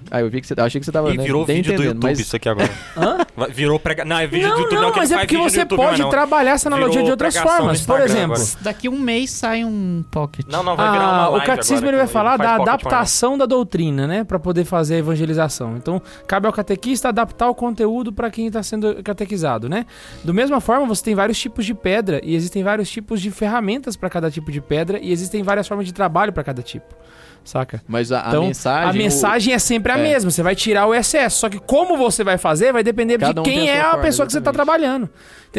Ah, 0.10 0.22
eu 0.22 0.30
vi 0.30 0.42
que 0.42 0.48
você. 0.48 0.54
eu 0.58 0.64
Achei 0.64 0.80
que 0.80 0.86
você 0.86 0.92
tava 0.92 1.14
E 1.14 1.18
né, 1.18 1.24
virou 1.24 1.46
bem 1.46 1.58
vídeo 1.58 1.72
do 1.72 1.76
entendendo, 1.76 1.96
YouTube 1.96 2.04
mas 2.04 2.20
isso 2.20 2.36
aqui 2.36 2.50
agora. 2.50 2.70
Hã? 2.98 3.18
Virou 3.52 3.80
prega... 3.80 4.06
Não, 4.06 4.18
é 4.18 4.28
vídeo 4.28 4.48
do 4.48 4.54
Não, 4.54 4.60
YouTube, 4.62 4.82
não, 4.82 4.88
ele 4.90 4.98
mas 4.98 5.12
é 5.12 5.18
porque 5.20 5.38
você 5.38 5.60
YouTube, 5.62 5.78
pode 5.78 6.02
não. 6.02 6.10
trabalhar 6.10 6.52
essa 6.52 6.70
analogia 6.70 7.02
Virou 7.02 7.06
de 7.06 7.12
outras 7.12 7.38
formas. 7.38 7.82
Por 7.82 8.02
exemplo, 8.02 8.36
agora. 8.36 8.50
Daqui 8.62 8.90
um 8.90 9.00
mês 9.00 9.32
sai 9.32 9.64
um 9.64 10.04
pocket. 10.12 10.46
Não, 10.50 10.64
não, 10.64 10.76
vai 10.76 10.92
virar 10.92 11.04
uma 11.04 11.24
Ah, 11.24 11.30
o 11.30 11.32
live 11.34 11.46
catecismo 11.46 11.78
agora, 11.78 11.92
ele 11.92 11.98
vai 11.98 12.08
falar 12.08 12.38
faz 12.38 12.50
da 12.50 12.56
adaptação 12.56 13.38
da 13.38 13.46
doutrina, 13.46 14.08
né, 14.08 14.24
Pra 14.24 14.40
poder 14.40 14.66
fazer 14.66 14.96
a 14.96 14.98
evangelização. 14.98 15.78
Então, 15.78 16.02
cabe 16.28 16.48
ao 16.48 16.54
catequista 16.54 17.10
adaptar 17.10 17.50
o 17.50 17.56
conteúdo 17.56 18.12
pra 18.12 18.30
quem 18.30 18.48
está 18.48 18.64
sendo 18.64 19.02
catequizado, 19.04 19.70
né? 19.70 19.86
Do 20.24 20.34
mesma 20.34 20.60
forma, 20.62 20.86
você 20.86 21.04
tem 21.04 21.16
vários 21.16 21.40
tipos 21.40 21.66
de 21.66 21.74
pedra 21.74 22.22
e 22.24 22.36
existem 22.36 22.64
vários 22.64 22.90
tipos 22.90 23.22
de 23.22 23.32
ferramentas 23.32 23.96
pra 23.96 24.10
cada 24.10 24.30
tipo 24.30 24.52
de 24.52 24.62
pedra 24.62 25.00
e 25.02 25.12
existem 25.12 25.44
várias 25.44 25.68
formas 25.68 25.86
de 25.86 25.94
trabalho 25.94 26.32
pra 26.34 26.44
cada 26.44 26.62
tipo. 26.62 26.96
Saca? 27.44 27.82
Mas 27.88 28.12
a, 28.12 28.26
a 28.26 28.30
Então, 28.30 28.46
mensagem. 28.46 28.90
a 28.90 28.94
mensagem 28.94 29.54
é 29.54 29.60
sempre 29.60 29.92
a 29.92 29.98
é. 29.98 30.04
mesma, 30.04 30.30
você 30.30 30.44
vai 30.44 30.56
tirar 30.56 30.86
o 30.86 30.94
excesso. 30.94 31.40
Só 31.40 31.50
que 31.50 31.60
como 31.60 31.98
você 31.98 32.24
vai 32.24 32.38
fazer 32.38 32.72
vai 32.72 32.84
depender 32.84 33.18
Cada 33.18 33.42
um 33.42 33.44
de 33.44 33.50
quem 33.50 33.70
a 33.70 33.74
é 33.74 33.80
a 33.82 33.90
forma, 33.92 34.04
pessoa 34.04 34.26
que 34.26 34.32
você 34.32 34.40
tá 34.40 34.52
exatamente. 34.52 34.80
trabalhando. 34.80 35.10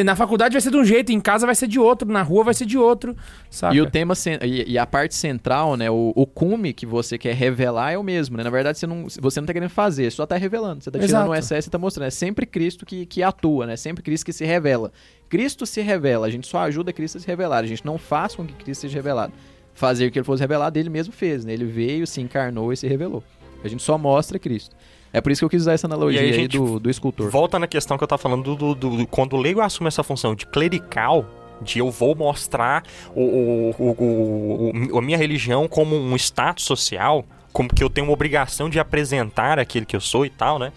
Na 0.05 0.17
faculdade 0.17 0.55
vai 0.55 0.61
ser 0.61 0.71
de 0.71 0.77
um 0.79 0.85
jeito, 0.85 1.13
em 1.13 1.21
casa 1.21 1.45
vai 1.45 1.55
ser 1.55 1.67
de 1.67 1.79
outro, 1.79 2.09
na 2.11 2.23
rua 2.23 2.45
vai 2.45 2.55
ser 2.55 2.65
de 2.65 2.79
outro. 2.79 3.15
Saca? 3.51 3.75
E 3.75 3.81
o 3.81 3.91
tema 3.91 4.15
e, 4.43 4.79
a 4.79 4.87
parte 4.87 5.15
central, 5.15 5.77
né? 5.77 5.91
O, 5.91 6.13
o 6.17 6.27
cume 6.27 6.73
que 6.73 6.87
você 6.87 7.19
quer 7.19 7.35
revelar 7.35 7.93
é 7.93 7.99
o 7.99 8.03
mesmo, 8.03 8.39
né? 8.39 8.45
Na 8.45 8.49
verdade, 8.49 8.79
você 8.79 8.87
não, 8.87 9.07
você 9.21 9.41
não 9.41 9.47
tá 9.47 9.53
querendo 9.53 9.69
fazer, 9.69 10.05
você 10.11 10.17
só 10.17 10.25
tá 10.25 10.37
revelando. 10.37 10.83
Você 10.83 10.91
tá 10.91 10.99
tirando 10.99 11.11
Exato. 11.11 11.31
o 11.31 11.35
excesso 11.35 11.69
e 11.69 11.71
tá 11.71 11.79
mostrando. 11.79 12.07
É 12.07 12.11
sempre 12.11 12.47
Cristo 12.47 12.87
que, 12.87 13.05
que 13.05 13.23
atua, 13.23 13.67
né? 13.67 13.77
Sempre 13.77 14.03
Cristo 14.03 14.25
que 14.25 14.33
se 14.33 14.47
revela. 14.47 14.91
Cristo 15.29 15.67
se 15.67 15.81
revela, 15.81 16.27
a 16.27 16.31
gente 16.31 16.47
só 16.47 16.59
ajuda 16.61 16.93
Cristo 16.93 17.19
a 17.19 17.21
se 17.21 17.27
revelar. 17.27 17.59
A 17.59 17.67
gente 17.67 17.85
não 17.85 17.99
faz 17.99 18.35
com 18.35 18.47
que 18.47 18.55
Cristo 18.55 18.83
seja 18.83 18.95
revelado. 18.97 19.33
Fazer 19.75 20.07
o 20.07 20.11
que 20.11 20.19
ele 20.19 20.25
fosse 20.25 20.41
revelado, 20.43 20.79
ele 20.79 20.91
mesmo 20.91 21.13
fez, 21.13 21.45
né? 21.45 21.53
Ele 21.53 21.65
veio, 21.65 22.07
se 22.07 22.21
encarnou 22.21 22.73
e 22.73 22.77
se 22.77 22.87
revelou. 22.87 23.23
A 23.65 23.69
gente 23.69 23.83
só 23.83 23.97
mostra 23.97 24.39
Cristo. 24.39 24.75
É 25.13 25.21
por 25.21 25.31
isso 25.31 25.41
que 25.41 25.45
eu 25.45 25.51
quis 25.51 25.63
usar 25.63 25.73
essa 25.75 25.87
analogia 25.87 26.21
E 26.23 26.33
aí 26.33 26.41
aí, 26.41 26.49
do, 26.49 26.79
do 26.81 26.89
escultor. 26.91 27.31
Volta 27.31 27.59
na 27.59 27.67
questão 27.67 27.97
que 27.99 28.05
eu 28.05 28.09
tava 28.09 28.21
falando 28.21 28.43
do, 28.43 28.57
do- 28.57 28.75
do- 28.75 28.97
do- 28.99 29.07
quando 29.07 29.35
o 29.35 29.37
leigo 29.37 29.61
assume 29.61 29.89
essa 29.89 30.03
função 30.03 30.35
de 30.35 30.47
clerical, 30.47 31.25
de 31.61 31.79
eu 31.79 31.91
vou 31.91 32.15
mostrar 32.15 32.83
o, 33.15 33.21
o- 33.23 33.75
o- 33.79 34.73
o- 34.95 34.99
a 34.99 35.03
minha 35.03 35.19
religião 35.19 35.69
como 35.69 35.95
um 35.97 36.17
status 36.17 36.65
social, 36.65 37.25
como 37.53 37.69
que 37.69 37.83
eu 37.85 37.91
tenho 37.91 38.07
uma 38.07 38.13
obrigação 38.15 38.69
de 38.71 38.79
apresentar 38.81 39.59
aquele 39.59 39.85
que 39.87 39.95
eu 39.95 40.01
sou 40.01 40.25
e 40.25 40.31
tal, 40.31 40.59
né? 40.59 40.73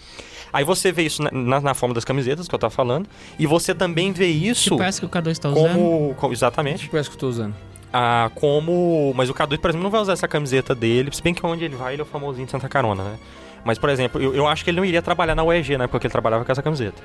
Aí 0.51 0.63
você 0.63 0.91
vê 0.91 1.03
isso 1.03 1.21
na, 1.23 1.31
na- 1.31 1.61
na 1.61 1.73
forma 1.73 1.95
das 1.95 2.03
camisetas 2.05 2.47
que 2.47 2.53
eu 2.55 2.59
tava 2.59 2.71
falando, 2.71 3.07
e 3.39 3.45
você 3.47 3.73
também 3.73 4.11
vê 4.11 4.27
isso 4.27 4.63
Tipo 4.71 4.83
essa 4.83 4.99
que 4.99 5.05
o 5.05 5.09
K2 5.09 5.37
tá 5.37 5.49
usando. 5.49 5.67
como, 5.73 6.13
como- 6.17 6.33
exatamente 6.33 6.79
Tipo 6.83 6.97
essa 6.97 7.09
que 7.09 7.15
eu 7.15 7.19
tô 7.19 7.27
usando. 7.29 7.55
Ah, 7.97 8.29
como. 8.35 9.13
Mas 9.15 9.29
o 9.29 9.33
K2, 9.33 9.57
por 9.57 9.69
exemplo, 9.69 9.83
não 9.83 9.89
vai 9.89 10.01
usar 10.01 10.11
essa 10.11 10.27
camiseta 10.27 10.75
dele, 10.75 11.09
se 11.13 11.23
bem 11.23 11.33
que 11.33 11.45
onde 11.45 11.63
ele 11.63 11.77
vai, 11.77 11.93
ele 11.93 12.01
é 12.01 12.03
o 12.03 12.05
famosinho 12.05 12.45
de 12.45 12.51
Santa 12.51 12.67
Carona, 12.67 13.01
né? 13.01 13.17
Mas, 13.63 13.79
por 13.79 13.89
exemplo, 13.89 14.21
eu, 14.21 14.35
eu 14.35 14.45
acho 14.45 14.65
que 14.65 14.69
ele 14.69 14.77
não 14.77 14.83
iria 14.83 15.01
trabalhar 15.01 15.33
na 15.33 15.43
UEG 15.45 15.77
na 15.77 15.85
época 15.85 15.99
que 16.01 16.07
ele 16.07 16.11
trabalhava 16.11 16.43
com 16.43 16.51
essa 16.51 16.61
camiseta. 16.61 17.01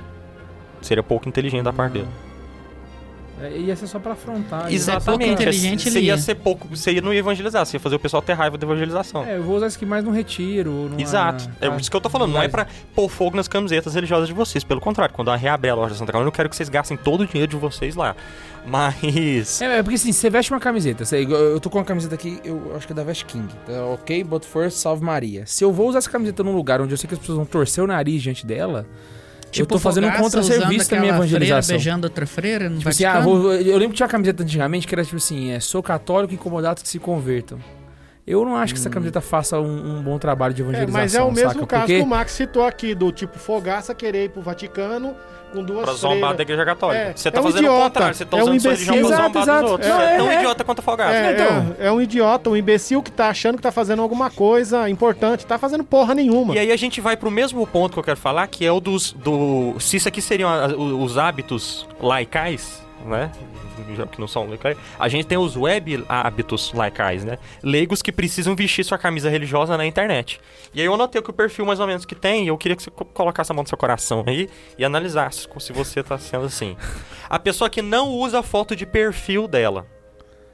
Seria 0.82 1.02
pouco 1.02 1.28
inteligente 1.28 1.62
da 1.62 1.72
parte 1.72 1.92
dele. 1.92 2.08
É, 3.42 3.56
ia 3.58 3.74
ser 3.76 3.86
só 3.86 3.98
pra 3.98 4.12
afrontar. 4.12 4.64
né? 4.64 4.72
Isso 4.72 4.90
é 4.90 5.00
pouco 5.00 5.24
inteligente, 5.24 5.82
Você 5.84 5.98
ele 5.98 6.06
ia 6.06 6.12
ia. 6.14 6.18
ser 6.18 6.34
pouco. 6.34 6.68
Você 6.68 6.92
ia 6.92 7.00
não 7.00 7.12
ia 7.12 7.20
evangelizar, 7.20 7.64
você 7.64 7.76
ia 7.76 7.80
fazer 7.80 7.96
o 7.96 7.98
pessoal 7.98 8.22
ter 8.22 8.34
raiva 8.34 8.58
da 8.58 8.66
evangelização. 8.66 9.24
É, 9.24 9.36
eu 9.36 9.42
vou 9.42 9.56
usar 9.56 9.66
isso 9.68 9.76
aqui 9.76 9.86
mais 9.86 10.04
no 10.04 10.10
retiro. 10.10 10.70
numa- 10.70 11.00
Exato. 11.00 11.48
É 11.60 11.68
ah, 11.68 11.76
isso 11.76 11.90
que 11.90 11.96
eu 11.96 12.00
tô 12.00 12.10
falando. 12.10 12.32
Não 12.32 12.42
é 12.42 12.48
pra 12.48 12.66
pôr 12.94 13.08
fogo 13.08 13.36
nas 13.36 13.48
camisetas 13.48 13.94
religiosas 13.94 14.28
de 14.28 14.34
vocês. 14.34 14.62
Pelo 14.64 14.80
contrário, 14.80 15.14
quando 15.14 15.30
eu 15.30 15.36
reabrir 15.36 15.70
a 15.70 15.74
loja 15.74 15.92
de 15.92 15.98
Santa 15.98 16.12
Carona, 16.12 16.28
eu 16.28 16.32
quero 16.32 16.48
que 16.48 16.56
vocês 16.56 16.68
gastem 16.68 16.96
todo 16.96 17.22
o 17.22 17.26
dinheiro 17.26 17.50
de 17.50 17.56
vocês 17.56 17.94
lá. 17.96 18.14
Mas. 18.66 19.60
É, 19.62 19.78
é 19.78 19.82
porque 19.82 19.96
assim, 19.96 20.12
você 20.12 20.28
veste 20.30 20.52
uma 20.52 20.60
camiseta. 20.60 21.04
você- 21.04 21.24
eu 21.24 21.58
tô 21.60 21.70
com 21.70 21.78
uma 21.78 21.84
camiseta 21.84 22.14
aqui, 22.14 22.38
eu 22.44 22.72
acho 22.76 22.86
que 22.86 22.92
é 22.92 22.96
da 22.96 23.02
Vest 23.04 23.24
King. 23.24 23.48
Tá, 23.66 23.84
ok, 23.86 24.22
but 24.24 24.44
first, 24.44 24.76
salve 24.78 25.02
Maria. 25.04 25.44
Se 25.46 25.64
eu 25.64 25.72
vou 25.72 25.88
usar 25.88 25.98
essa 25.98 26.10
camiseta 26.10 26.42
num 26.42 26.54
lugar 26.54 26.80
onde 26.80 26.92
eu 26.92 26.98
sei 26.98 27.08
que 27.08 27.14
as 27.14 27.20
pessoas 27.20 27.36
vão 27.36 27.46
torcer 27.46 27.82
o 27.82 27.86
nariz 27.86 28.22
diante 28.22 28.46
dela, 28.46 28.86
eu 29.58 29.66
tô 29.66 29.78
fazendo 29.78 30.04
um 30.06 30.10
Tipo 30.10 30.18
Fogaça 30.18 30.38
usando 30.40 30.42
contra-serviço 30.52 30.90
da 30.90 31.00
minha 31.00 31.14
evangelização. 31.14 31.62
Freira 31.62 31.78
beijando 31.78 32.06
outra 32.06 32.26
freira 32.26 32.68
no 32.70 32.78
Tipo 32.78 32.88
assim, 32.88 33.04
ah, 33.04 33.20
vou- 33.20 33.52
eu 33.54 33.76
lembro 33.78 33.90
que 33.90 33.96
tinha 33.96 34.06
uma 34.06 34.10
camiseta 34.12 34.42
antigamente 34.42 34.86
que 34.86 34.94
era 34.94 35.04
tipo 35.04 35.16
assim, 35.16 35.50
é, 35.50 35.58
sou 35.60 35.82
católico 35.82 36.32
incomodados 36.34 36.82
que 36.82 36.88
se 36.88 36.98
convertam. 36.98 37.58
Eu 38.26 38.44
não 38.44 38.54
acho 38.56 38.74
que 38.74 38.80
essa 38.80 38.90
camiseta 38.90 39.20
faça 39.20 39.58
um, 39.58 39.98
um 39.98 40.02
bom 40.02 40.18
trabalho 40.18 40.54
de 40.54 40.62
É, 40.62 40.64
evangelização, 40.64 41.00
mas 41.00 41.14
é 41.14 41.22
o 41.22 41.32
mesmo 41.32 41.60
saca? 41.60 41.66
caso 41.66 41.82
Porque 41.82 41.96
que 41.98 42.02
o 42.02 42.06
Max 42.06 42.32
citou 42.32 42.64
aqui, 42.64 42.94
do 42.94 43.10
tipo 43.10 43.38
Fogaça 43.38 43.94
querer 43.94 44.26
ir 44.26 44.28
pro 44.28 44.40
Vaticano 44.42 45.14
com 45.52 45.64
duas 45.64 45.82
Pra 45.82 45.94
zombar 45.94 46.16
freiras. 46.18 46.36
da 46.36 46.42
igreja 46.44 46.64
católica. 46.64 47.02
É, 47.02 47.12
você 47.16 47.28
tá 47.30 47.38
é 47.38 47.40
um 47.40 47.44
fazendo 47.44 47.58
o 47.58 47.66
idiota, 47.66 47.82
contrário, 47.84 48.14
você 48.14 48.24
tá 48.24 48.36
é 48.36 48.40
um 48.40 48.42
usando 48.44 48.60
sua 48.60 48.70
religião 48.70 48.94
pra 48.94 49.00
imbecil. 49.04 49.16
zombar 49.24 49.42
Exato, 49.42 49.62
dos 49.62 49.70
outros. 49.72 49.88
exato. 49.88 50.00
Você 50.04 50.08
é, 50.10 50.14
É, 50.14 50.16
tão 50.18 50.30
é. 50.30 50.34
idiota 50.36 50.64
quanto 50.64 50.78
a 50.78 50.82
Fogaça. 50.82 51.12
É, 51.16 51.32
Então. 51.32 51.76
é, 51.80 51.86
é 51.86 51.92
um 51.92 52.00
idiota, 52.00 52.50
um 52.50 52.56
imbecil 52.56 53.02
que 53.02 53.10
tá 53.10 53.28
achando 53.30 53.56
que 53.56 53.62
tá 53.62 53.72
fazendo 53.72 54.00
alguma 54.00 54.30
coisa 54.30 54.88
importante, 54.88 55.44
tá 55.44 55.58
fazendo 55.58 55.82
porra 55.82 56.14
nenhuma. 56.14 56.54
E 56.54 56.58
aí 56.60 56.70
a 56.70 56.76
gente 56.76 57.00
vai 57.00 57.16
pro 57.16 57.30
mesmo 57.32 57.66
ponto 57.66 57.94
que 57.94 57.98
eu 57.98 58.04
quero 58.04 58.16
falar, 58.18 58.46
que 58.46 58.64
é 58.64 58.70
o 58.70 58.78
dos. 58.78 59.12
Do, 59.12 59.74
se 59.80 59.96
isso 59.96 60.06
aqui 60.06 60.22
seriam 60.22 60.48
a- 60.48 60.68
o- 60.68 61.02
os 61.02 61.18
hábitos 61.18 61.84
laicais, 62.00 62.80
né? 63.06 63.32
Que 64.10 64.20
não 64.20 64.28
são 64.28 64.48
laicais. 64.48 64.76
A 64.98 65.08
gente 65.08 65.26
tem 65.26 65.38
os 65.38 65.56
web 65.56 66.04
hábitos 66.08 66.72
laicais, 66.72 67.24
né? 67.24 67.38
Leigos 67.62 68.02
que 68.02 68.12
precisam 68.12 68.54
vestir 68.54 68.84
sua 68.84 68.98
camisa 68.98 69.28
religiosa 69.30 69.76
na 69.76 69.86
internet. 69.86 70.40
E 70.74 70.80
aí 70.80 70.86
eu 70.86 70.94
anotei 70.94 71.20
que 71.22 71.30
o 71.30 71.32
perfil 71.32 71.66
mais 71.66 71.80
ou 71.80 71.86
menos 71.86 72.04
que 72.04 72.14
tem, 72.14 72.44
e 72.44 72.48
eu 72.48 72.56
queria 72.58 72.76
que 72.76 72.82
você 72.82 72.90
co- 72.90 73.04
colocasse 73.04 73.50
a 73.50 73.54
mão 73.54 73.62
no 73.62 73.68
seu 73.68 73.78
coração 73.78 74.24
aí 74.26 74.48
e 74.78 74.84
analisasse 74.84 75.48
se 75.58 75.72
você 75.72 76.02
tá 76.02 76.16
sendo 76.18 76.44
assim. 76.46 76.76
A 77.28 77.38
pessoa 77.38 77.68
que 77.70 77.82
não 77.82 78.08
usa 78.08 78.40
a 78.40 78.42
foto 78.42 78.74
de 78.74 78.86
perfil 78.86 79.46
dela, 79.46 79.86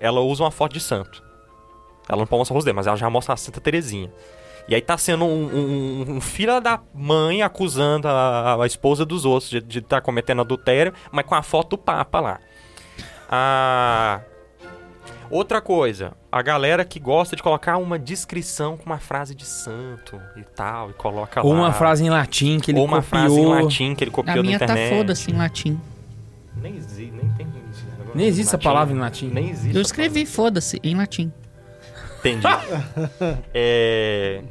ela 0.01 0.21
usa 0.21 0.43
uma 0.45 0.51
foto 0.51 0.73
de 0.73 0.81
santo. 0.81 1.23
Ela 2.09 2.19
não 2.19 2.27
pode 2.27 2.39
mostrar 2.41 2.55
o 2.55 2.57
rosto 2.57 2.67
dele, 2.67 2.77
mas 2.77 2.87
ela 2.87 2.97
já 2.97 3.11
mostra 3.11 3.35
a 3.35 3.37
Santa 3.37 3.61
Terezinha. 3.61 4.13
E 4.69 4.75
aí 4.75 4.81
tá 4.81 4.99
sendo 4.99 5.25
um, 5.25 5.45
um, 5.47 6.05
um 6.17 6.21
filho 6.21 6.61
da 6.61 6.81
mãe 6.93 7.41
acusando 7.43 8.09
a, 8.09 8.63
a 8.63 8.67
esposa 8.67 9.05
dos 9.05 9.25
outros 9.25 9.51
de 9.51 9.79
estar 9.79 10.01
cometendo 10.01 10.41
adultério, 10.41 10.93
mas 11.13 11.25
com 11.25 11.35
a 11.37 11.43
foto 11.43 11.71
do 11.71 11.79
Papa 11.79 12.19
lá. 12.21 12.41
Ah, 13.29 14.21
outra 15.31 15.61
coisa, 15.61 16.13
a 16.31 16.41
galera 16.43 16.85
que 16.85 16.99
gosta 17.01 17.35
de 17.37 17.43
colocar 17.43 17.77
uma 17.79 17.99
descrição 17.99 18.77
com 18.77 18.87
uma 18.87 18.99
frase 18.99 19.35
de 19.35 19.45
santo 19.45 20.21
e 20.37 20.43
tal, 20.43 20.91
e 20.91 20.93
coloca 20.93 21.43
Ou 21.45 21.53
lá. 21.53 21.59
uma 21.59 21.73
frase 21.73 22.05
em 22.05 22.11
latim 22.11 22.59
que 22.61 22.71
ele 22.71 22.79
Ou 22.79 22.85
uma 22.85 23.03
copiou. 23.03 23.11
frase 23.23 23.41
em 23.41 23.47
latim 23.47 23.95
que 23.95 24.05
ele 24.05 24.11
copiou 24.11 24.33
A 24.35 24.37
da 24.37 24.43
minha 24.43 24.59
tá 24.59 24.65
internet. 24.67 24.97
foda-se 24.97 25.31
em 25.31 25.37
latim. 25.37 25.81
Nem 26.57 26.77
existe, 26.77 27.13
nem 27.13 27.29
tem 27.33 27.47
esse 27.71 27.85
negócio 27.85 28.13
Nem 28.15 28.27
existe 28.27 28.49
essa 28.49 28.57
latim. 28.57 28.65
palavra 28.69 28.95
em 28.95 28.99
latim. 28.99 29.29
Nem 29.29 29.51
existe. 29.51 29.75
Eu 29.75 29.81
essa 29.81 29.89
escrevi 29.91 30.25
foda-se 30.27 30.81
em 30.83 30.95
latim. 30.97 31.33
Entendi. 32.21 32.47
É, 33.55 34.43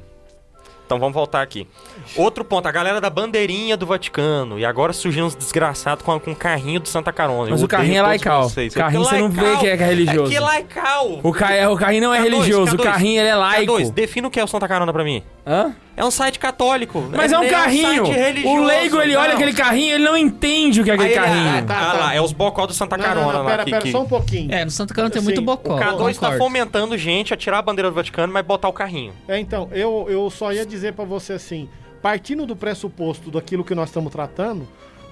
Então 0.85 0.99
vamos 0.99 1.15
voltar 1.15 1.41
aqui. 1.41 1.67
Outro 2.15 2.45
ponto, 2.45 2.67
a 2.67 2.71
galera 2.71 3.01
da 3.01 3.09
bandeirinha 3.09 3.75
do 3.75 3.85
Vaticano. 3.87 4.59
E 4.59 4.65
agora 4.65 4.93
surgiu 4.93 5.25
uns 5.25 5.35
desgraçados 5.35 6.05
com, 6.05 6.19
com 6.19 6.31
o 6.31 6.35
carrinho 6.35 6.79
do 6.79 6.87
Santa 6.87 7.11
Carona. 7.11 7.49
Mas 7.49 7.61
Eu 7.61 7.65
o 7.65 7.69
carrinho 7.69 7.97
é 7.97 8.01
laical. 8.03 8.47
O 8.47 8.73
carrinho 8.73 9.03
você 9.03 9.17
não 9.17 9.29
vê 9.29 9.57
que 9.57 9.67
é 9.67 9.75
religioso. 9.75 10.31
É 10.31 10.35
que 10.35 10.39
laical. 10.39 11.19
O, 11.23 11.33
ca... 11.33 11.69
o 11.71 11.75
carrinho 11.75 12.03
não 12.03 12.13
é 12.13 12.19
K2, 12.19 12.23
religioso, 12.23 12.75
o 12.75 12.79
K2, 12.79 12.83
carrinho 12.83 13.19
ele 13.19 13.29
é 13.29 13.35
laico. 13.35 13.73
K2, 13.73 13.91
defina 13.91 14.27
o 14.27 14.31
que 14.31 14.39
é 14.39 14.43
o 14.43 14.47
Santa 14.47 14.67
Carona 14.67 14.93
pra 14.93 15.03
mim. 15.03 15.23
Hã? 15.45 15.75
É 15.97 16.03
um 16.03 16.11
site 16.11 16.37
católico. 16.39 17.07
Mas 17.15 17.31
é 17.31 17.39
um 17.39 17.47
carrinho. 17.49 18.03
religioso. 18.05 18.57
o 18.57 18.65
leigo, 18.65 19.01
ele 19.01 19.15
olha 19.15 19.29
Não. 19.29 19.35
aquele 19.35 19.53
carrinho, 19.53 19.93
ele 19.95 20.03
não 20.03 20.17
entende 20.17 20.81
o 20.81 20.83
que 20.83 20.91
é 20.91 20.93
aquele 20.95 21.09
Aí 21.09 21.15
ele- 21.15 21.25
carrinho. 21.25 21.57
Ah, 21.57 21.61
Tá, 21.61 21.77
ah 21.77 21.91
tá. 21.93 21.97
lá, 21.99 22.13
é 22.15 22.21
os 22.21 22.33
bocó 22.33 22.65
do 22.65 22.73
Santa 22.73 22.97
Não, 22.97 23.05
Carona 23.05 23.25
não, 23.27 23.33
não, 23.33 23.43
lá. 23.43 23.49
pera, 23.51 23.63
que- 23.63 23.71
pera, 23.71 23.83
que- 23.83 23.91
só 23.91 24.01
um 24.01 24.05
pouquinho. 24.07 24.53
É, 24.53 24.65
no 24.65 24.71
Santo 24.71 24.93
Carona 24.93 25.09
tem 25.11 25.21
Sim, 25.21 25.25
muito 25.27 25.41
bocó. 25.41 25.75
O 25.75 25.79
K2 25.79 26.15
tá 26.15 26.27
concordo. 26.27 26.37
fomentando 26.37 26.97
gente 26.97 27.33
a 27.33 27.37
tirar 27.37 27.59
a 27.59 27.61
bandeira 27.61 27.89
do 27.89 27.95
Vaticano, 27.95 28.31
mas 28.33 28.45
botar 28.45 28.67
o 28.67 28.73
carrinho. 28.73 29.13
É, 29.27 29.39
então, 29.39 29.69
eu, 29.71 30.05
eu 30.09 30.29
só 30.29 30.51
ia 30.51 30.65
dizer 30.65 30.93
pra 30.93 31.05
você 31.05 31.33
assim, 31.33 31.69
partindo 32.01 32.45
do 32.45 32.55
pressuposto 32.55 33.31
daquilo 33.31 33.63
que 33.63 33.73
nós 33.73 33.87
estamos 33.89 34.11
tratando, 34.11 34.67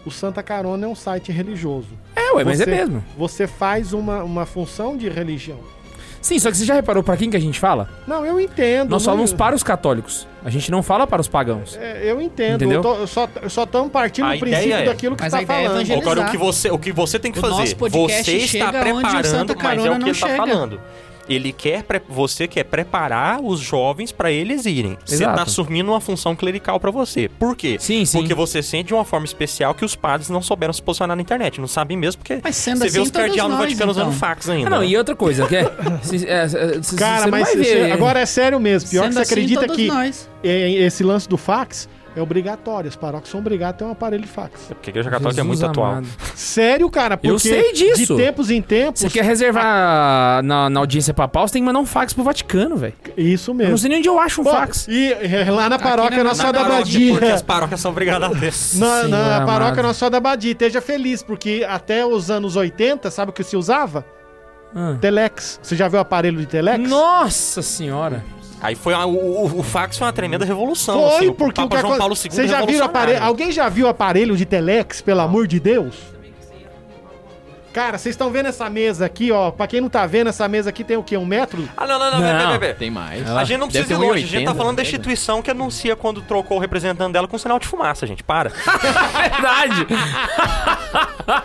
o 0.06 0.12
Santa 0.12 0.44
Carona 0.44 0.86
é 0.86 0.90
um 0.90 0.96
site 0.96 1.32
religioso. 1.32 1.88
É, 2.14 2.30
ué, 2.34 2.44
mas 2.44 2.60
é 2.60 2.66
Você- 2.66 2.70
mesmo. 2.72 3.04
Você 3.18 3.48
faz 3.48 3.94
uma, 3.94 4.22
uma 4.22 4.46
função 4.46 4.98
de 4.98 5.08
religião. 5.08 5.60
Sim, 6.24 6.40
só 6.40 6.50
que 6.50 6.56
você 6.58 6.64
já 6.64 6.74
reparou 6.74 7.04
pra 7.04 7.18
quem 7.18 7.30
que 7.30 7.36
a 7.36 7.40
gente 7.40 7.60
fala? 7.60 7.90
Não, 8.08 8.26
eu 8.26 8.40
entendo. 8.40 8.90
Nós 8.90 9.04
não- 9.06 9.12
falamos 9.12 9.34
para 9.34 9.54
os 9.54 9.62
católicos. 9.62 10.26
A 10.44 10.50
gente 10.50 10.72
não 10.72 10.82
fala 10.82 11.06
para 11.06 11.20
os 11.20 11.28
pagãos. 11.28 11.78
É, 11.80 12.02
eu 12.10 12.22
entendo. 12.22 12.56
Entendeu? 12.56 12.78
Eu 12.80 12.82
tô- 12.82 12.96
eu 12.96 13.08
só 13.08 13.28
só 13.50 13.64
estamos 13.64 13.92
partindo 13.92 14.32
do 14.32 14.40
princípio 14.40 14.74
é- 14.74 14.86
daquilo 14.86 15.16
que 15.18 15.22
Mas 15.24 15.34
tá 15.34 15.42
ideia 15.42 15.58
é 15.58 15.64
falando. 15.64 15.76
evangelizar. 15.82 16.12
Agora, 16.14 16.28
o 16.28 16.32
que 16.32 16.38
você, 16.38 16.72
o 16.72 16.80
que 16.80 16.92
você 16.94 17.20
tem 17.20 17.30
que 17.32 17.40
O 17.40 17.42
fazer, 17.42 17.76
você 17.76 18.14
está 18.38 18.48
chega 18.48 18.66
onde 18.68 18.78
o 18.78 18.82
preparando, 19.02 19.26
Santa 19.26 19.56
mas 19.62 19.86
é 19.86 19.92
o 19.92 19.96
que 20.00 20.04
ele 20.04 20.12
está 20.12 20.28
falando. 20.30 20.82
Ele 21.30 21.54
quer, 21.54 21.84
pre- 21.84 22.02
você 22.10 22.48
quer 22.48 22.64
preparar 22.66 23.40
os 23.42 23.60
jovens 23.60 24.12
para 24.12 24.32
eles 24.32 24.66
irem. 24.66 24.98
Você 25.06 25.16
está 25.24 25.44
assumindo 25.44 25.92
uma 25.92 26.02
função 26.02 26.36
clerical 26.36 26.80
para 26.80 26.92
você. 26.92 27.30
Por 27.40 27.56
quê? 27.56 27.78
Sim, 27.80 28.04
sim. 28.06 28.18
Porque 28.20 28.34
você 28.34 28.62
sente 28.62 28.88
de 28.88 28.94
uma 28.94 29.06
forma 29.06 29.26
especial 29.26 29.74
que 29.74 29.86
os 29.86 29.96
padres 29.96 30.30
não 30.30 30.42
souberam 30.42 30.74
se 30.74 30.82
posicionar 30.82 31.16
na 31.16 31.22
internet. 31.22 31.62
Não 31.62 31.68
sabem 31.68 31.96
mesmo, 31.96 32.20
porque 32.22 32.40
Mas 32.44 32.56
sendo 32.58 32.80
você 32.80 32.84
vê 32.86 32.90
assim, 32.90 33.00
os 33.02 33.10
todos 33.12 33.28
cardeais 33.28 33.50
no 33.52 33.58
Vaticano 33.58 33.92
usando 33.92 34.08
então. 34.08 34.20
fax 34.20 34.50
ainda. 34.50 34.68
Ah, 34.68 34.70
não, 34.72 34.80
né? 34.80 34.88
e 34.88 34.98
outra 34.98 35.16
coisa, 35.16 35.48
que 35.48 35.56
é. 35.56 35.64
se- 36.02 36.28
é, 36.28 36.44
é, 36.44 36.82
se- 36.82 36.96
Cara, 36.98 37.28
mas 37.28 37.48
cê- 37.50 37.92
agora 37.92 38.20
é 38.20 38.26
sério 38.26 38.60
mesmo. 38.60 38.90
Pior 38.90 39.04
que 39.04 39.08
Sendo 39.08 39.14
você 39.14 39.20
assim, 39.22 39.34
acredita 39.34 39.62
todos 39.62 39.76
que 39.78 39.88
nós. 39.88 40.30
é, 40.44 40.72
esse 40.72 41.04
lance 41.04 41.28
do 41.30 41.38
fax 41.38 41.88
é 42.16 42.22
obrigatório. 42.22 42.88
As 42.88 42.96
paróquias 42.96 43.30
são 43.30 43.40
obrigadas 43.40 43.76
a 43.76 43.78
ter 43.80 43.84
um 43.86 43.92
aparelho 43.92 44.22
de 44.24 44.28
fax. 44.30 44.68
Porque 44.68 44.90
a 44.90 44.92
Igreja 44.92 45.10
Católica 45.10 45.42
é 45.42 45.44
Jesus 45.44 45.60
muito 45.60 45.70
atual. 45.72 45.92
amado. 45.94 46.08
Sério, 46.36 46.90
cara? 46.90 47.18
Porque 47.18 47.30
Eu 47.32 47.40
sei 47.40 47.74
disso. 47.74 48.16
de 48.16 48.24
tempos 48.24 48.50
em 48.52 48.62
tempos. 48.62 49.02
Você 49.02 49.10
quer 49.10 49.24
reservar 49.24 50.44
na, 50.44 50.70
na 50.70 50.80
audiência 50.80 51.14
papal, 51.14 51.48
você 51.48 51.54
tem 51.54 51.62
que 51.62 51.66
mandar 51.66 51.80
um 51.80 51.86
fax 51.86 52.14
pro 52.14 52.24
Vaticano, 52.24 52.76
velho. 52.78 52.94
Isso 53.18 53.52
Eu 53.52 53.56
mesmo. 53.56 53.72
não 53.72 53.78
sei 53.78 53.90
nem 53.90 54.00
onde 54.00 54.10
eu 54.10 54.20
acho 54.20 54.42
um 54.42 54.44
Bom, 54.44 54.52
fax. 54.52 54.88
E 54.88 55.12
é, 55.14 55.50
lá 55.50 55.70
na 55.70 55.80
paróquia 55.80 56.18
na- 56.18 56.24
Nossa 56.26 56.44
Na 56.44 56.52
da 56.52 56.64
Badia. 56.64 57.12
Porque 57.14 57.26
as 57.26 57.42
paróquias 57.42 57.80
são 57.82 57.92
obrigadas 57.92 58.32
a 58.32 58.40
ter. 58.40 58.54
Na, 58.80 59.04
na 59.08 59.46
paróquia 59.46 59.74
amado. 59.74 59.84
Nossa 59.84 60.10
da 60.10 60.20
Badia. 60.20 60.52
Esteja 60.52 60.82
feliz, 60.82 61.24
porque 61.24 61.66
até 61.68 62.06
os 62.06 62.30
anos 62.32 62.56
80, 62.56 63.10
sabe 63.12 63.30
o 63.32 63.34
que 63.34 63.44
se 63.44 63.56
usava? 63.58 64.06
Ah. 64.76 64.96
Telex. 65.00 65.60
Você 65.62 65.76
já 65.76 65.88
viu 65.88 66.00
o 66.00 66.02
aparelho 66.02 66.40
de 66.40 66.46
Telex? 66.48 66.90
Nossa 66.90 67.62
senhora. 67.62 68.24
Aí 68.64 68.76
foi 68.76 68.94
a- 68.94 69.06
o, 69.06 69.14
o- 69.46 69.60
o 69.60 69.64
fax 69.64 69.98
foi 69.98 70.08
uma 70.08 70.14
tremenda 70.14 70.46
revolução. 70.46 71.02
Foi, 71.02 71.16
assim, 71.18 71.28
o 71.28 71.34
porque 71.34 71.60
o 71.62 71.64
Papa 71.68 71.76
que 71.76 71.82
João 71.82 71.98
Paulo 71.98 72.16
II 72.16 72.32
Você 72.32 72.48
já 72.48 72.66
viu 72.66 72.80
o 72.80 72.84
aparelho? 72.84 73.22
Alguém 73.24 73.52
já 73.52 73.68
viu 73.70 73.86
o 73.86 73.90
aparelho 73.90 74.38
de 74.38 74.46
Telex, 74.46 75.02
pelo 75.02 75.20
amor 75.20 75.46
de 75.48 75.60
Deus? 75.60 76.13
Cara, 77.74 77.98
vocês 77.98 78.14
estão 78.14 78.30
vendo 78.30 78.46
essa 78.46 78.70
mesa 78.70 79.04
aqui, 79.06 79.32
ó. 79.32 79.50
Pra 79.50 79.66
quem 79.66 79.82
não 79.82 79.90
tá 79.90 80.06
vendo, 80.06 80.28
essa 80.30 80.48
mesa 80.48 80.70
aqui 80.70 80.84
tem 80.84 80.96
o 80.96 81.02
quê? 81.02 81.18
Um 81.18 81.26
metro? 81.26 81.68
Ah, 81.76 81.88
não, 81.88 81.98
não, 81.98 82.12
não, 82.12 82.20
Não. 82.22 82.74
Tem 82.78 82.92
mais. 82.92 83.28
A 83.30 83.44
gente 83.44 83.60
não 83.60 83.68
precisa 83.68 83.94
ir 83.94 83.98
longe, 83.98 84.24
a 84.24 84.28
gente 84.28 84.46
tá 84.46 84.52
1,80, 84.52 84.58
falando 84.58 84.76
da 84.76 84.84
né? 84.84 84.88
instituição 84.88 85.42
que 85.42 85.50
anuncia 85.50 85.96
quando 85.96 86.22
trocou 86.22 86.58
o 86.58 86.60
representante 86.60 87.12
dela 87.12 87.28
com 87.28 87.36
sinal 87.38 87.58
de 87.58 87.66
fumaça, 87.66 88.06
gente. 88.06 88.24
Para. 88.24 88.52
Verdade. 89.20 89.88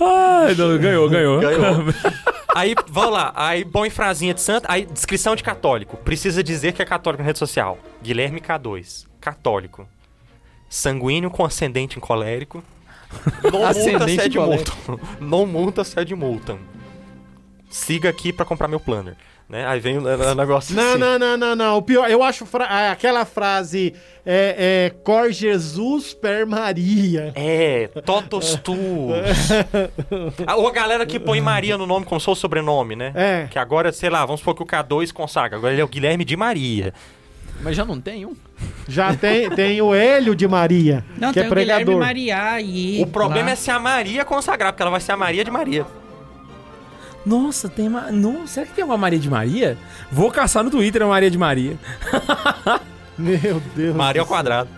Ai, 0.00 0.54
não, 0.56 0.78
ganhou, 0.78 1.10
ganhou. 1.10 1.40
Ganhou. 1.40 1.84
Aí, 2.54 2.74
vamos 2.88 3.12
lá. 3.12 3.32
Aí, 3.34 3.62
bom 3.62 3.84
em 3.84 3.90
frasinha 3.90 4.32
de 4.32 4.40
santo. 4.40 4.64
Aí, 4.70 4.86
descrição 4.86 5.36
de 5.36 5.42
católico. 5.42 5.98
Precisa 5.98 6.42
dizer 6.42 6.72
que 6.72 6.80
é 6.80 6.84
católico 6.84 7.22
na 7.22 7.26
rede 7.26 7.38
social. 7.38 7.78
Guilherme 8.02 8.40
K2. 8.40 9.06
Católico. 9.20 9.86
Sanguíneo 10.68 11.30
com 11.30 11.44
ascendente 11.44 11.98
em 11.98 12.00
colérico. 12.00 12.62
Não 13.52 13.64
Ascendente 13.66 14.22
sede 14.22 14.38
multam. 14.38 14.74
Não 15.20 15.46
multa, 15.46 15.84
sede 15.84 16.14
multam. 16.14 16.58
Siga 17.70 18.08
aqui 18.08 18.32
pra 18.32 18.44
comprar 18.44 18.68
meu 18.68 18.78
planner. 18.80 19.16
Né? 19.46 19.66
Aí 19.66 19.78
vem 19.78 19.98
o 19.98 20.02
o 20.02 20.34
negócio 20.34 20.74
Não, 20.74 20.90
assim. 20.92 20.98
não, 20.98 21.18
não, 21.18 21.36
não, 21.36 21.54
não. 21.56 21.76
O 21.76 21.82
pior, 21.82 22.08
eu 22.10 22.22
acho 22.22 22.46
fra- 22.46 22.64
ah, 22.64 22.92
aquela 22.92 23.26
frase 23.26 23.92
é, 24.24 24.86
é 24.86 24.90
Cor 25.04 25.30
Jesus 25.30 26.14
per 26.14 26.46
Maria. 26.46 27.30
É, 27.34 27.88
totos 28.06 28.58
tu. 28.64 28.74
Ou 30.56 30.68
a 30.68 30.72
galera 30.72 31.04
que 31.04 31.20
põe 31.20 31.40
Maria 31.42 31.76
no 31.76 31.86
nome 31.86 32.06
como 32.06 32.18
se 32.18 32.24
fosse 32.24 32.40
sobrenome, 32.40 32.96
né? 32.96 33.12
É. 33.14 33.46
Que 33.50 33.58
agora, 33.58 33.92
sei 33.92 34.08
lá, 34.08 34.24
vamos 34.24 34.40
supor 34.40 34.54
que 34.54 34.62
o 34.62 34.66
K2 34.66 35.12
consagra. 35.12 35.58
Agora 35.58 35.72
ele 35.74 35.82
é 35.82 35.84
o 35.84 35.88
Guilherme 35.88 36.24
de 36.24 36.36
Maria. 36.36 36.94
Mas 37.62 37.76
já 37.76 37.84
não 37.84 38.00
tem 38.00 38.26
um? 38.26 38.34
Já 38.86 39.14
tem, 39.14 39.48
tem 39.50 39.80
o 39.80 39.94
Hélio 39.94 40.34
de 40.34 40.46
Maria, 40.46 41.04
Não, 41.16 41.28
que 41.32 41.34
tem 41.40 41.44
é 41.44 41.46
o 41.46 41.54
Guilherme 41.54 41.84
pregador. 41.84 42.00
Maria 42.06 42.60
e... 42.60 43.02
O 43.02 43.06
problema 43.06 43.46
lá. 43.46 43.52
é 43.52 43.56
se 43.56 43.70
a 43.70 43.78
Maria 43.78 44.24
consagrar, 44.24 44.72
porque 44.72 44.82
ela 44.82 44.90
vai 44.90 45.00
ser 45.00 45.12
a 45.12 45.16
Maria 45.16 45.42
de 45.44 45.50
Maria. 45.50 45.86
Nossa, 47.24 47.70
tem 47.70 47.88
uma. 47.88 48.12
Não, 48.12 48.46
será 48.46 48.66
que 48.66 48.72
tem 48.74 48.84
uma 48.84 48.98
Maria 48.98 49.18
de 49.18 49.30
Maria? 49.30 49.78
Vou 50.12 50.30
caçar 50.30 50.62
no 50.62 50.70
Twitter 50.70 51.00
a 51.02 51.06
Maria 51.06 51.30
de 51.30 51.38
Maria. 51.38 51.74
Meu 53.16 53.62
Deus. 53.74 53.96
Maria 53.96 54.20
ao 54.20 54.26
quadrado. 54.26 54.68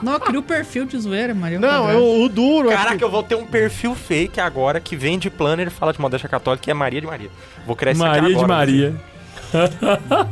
Não, 0.00 0.18
cria 0.20 0.38
o 0.38 0.42
perfil 0.42 0.84
de 0.84 0.96
zoeira, 0.98 1.34
Maria. 1.34 1.58
Não, 1.58 1.68
Quadrado. 1.84 1.98
o, 1.98 2.22
o 2.24 2.28
duro 2.28 2.70
é 2.70 2.74
Caraca, 2.76 2.96
que- 2.98 3.04
eu 3.04 3.10
vou 3.10 3.22
ter 3.22 3.34
um 3.34 3.44
perfil 3.46 3.94
fake 3.96 4.40
agora 4.40 4.78
que 4.80 4.94
vem 4.94 5.18
de 5.18 5.28
planner 5.30 5.66
e 5.68 5.70
fala 5.70 5.92
de 5.92 6.00
modéstia 6.00 6.28
católica 6.28 6.62
que 6.62 6.70
é 6.70 6.74
Maria 6.74 7.00
de 7.00 7.06
Maria. 7.06 7.30
Vou 7.66 7.74
criar 7.74 7.92
esse 7.92 8.02
aqui 8.02 8.10
Maria 8.10 8.28
de 8.28 8.34
agora. 8.34 8.48
Maria. 8.48 8.94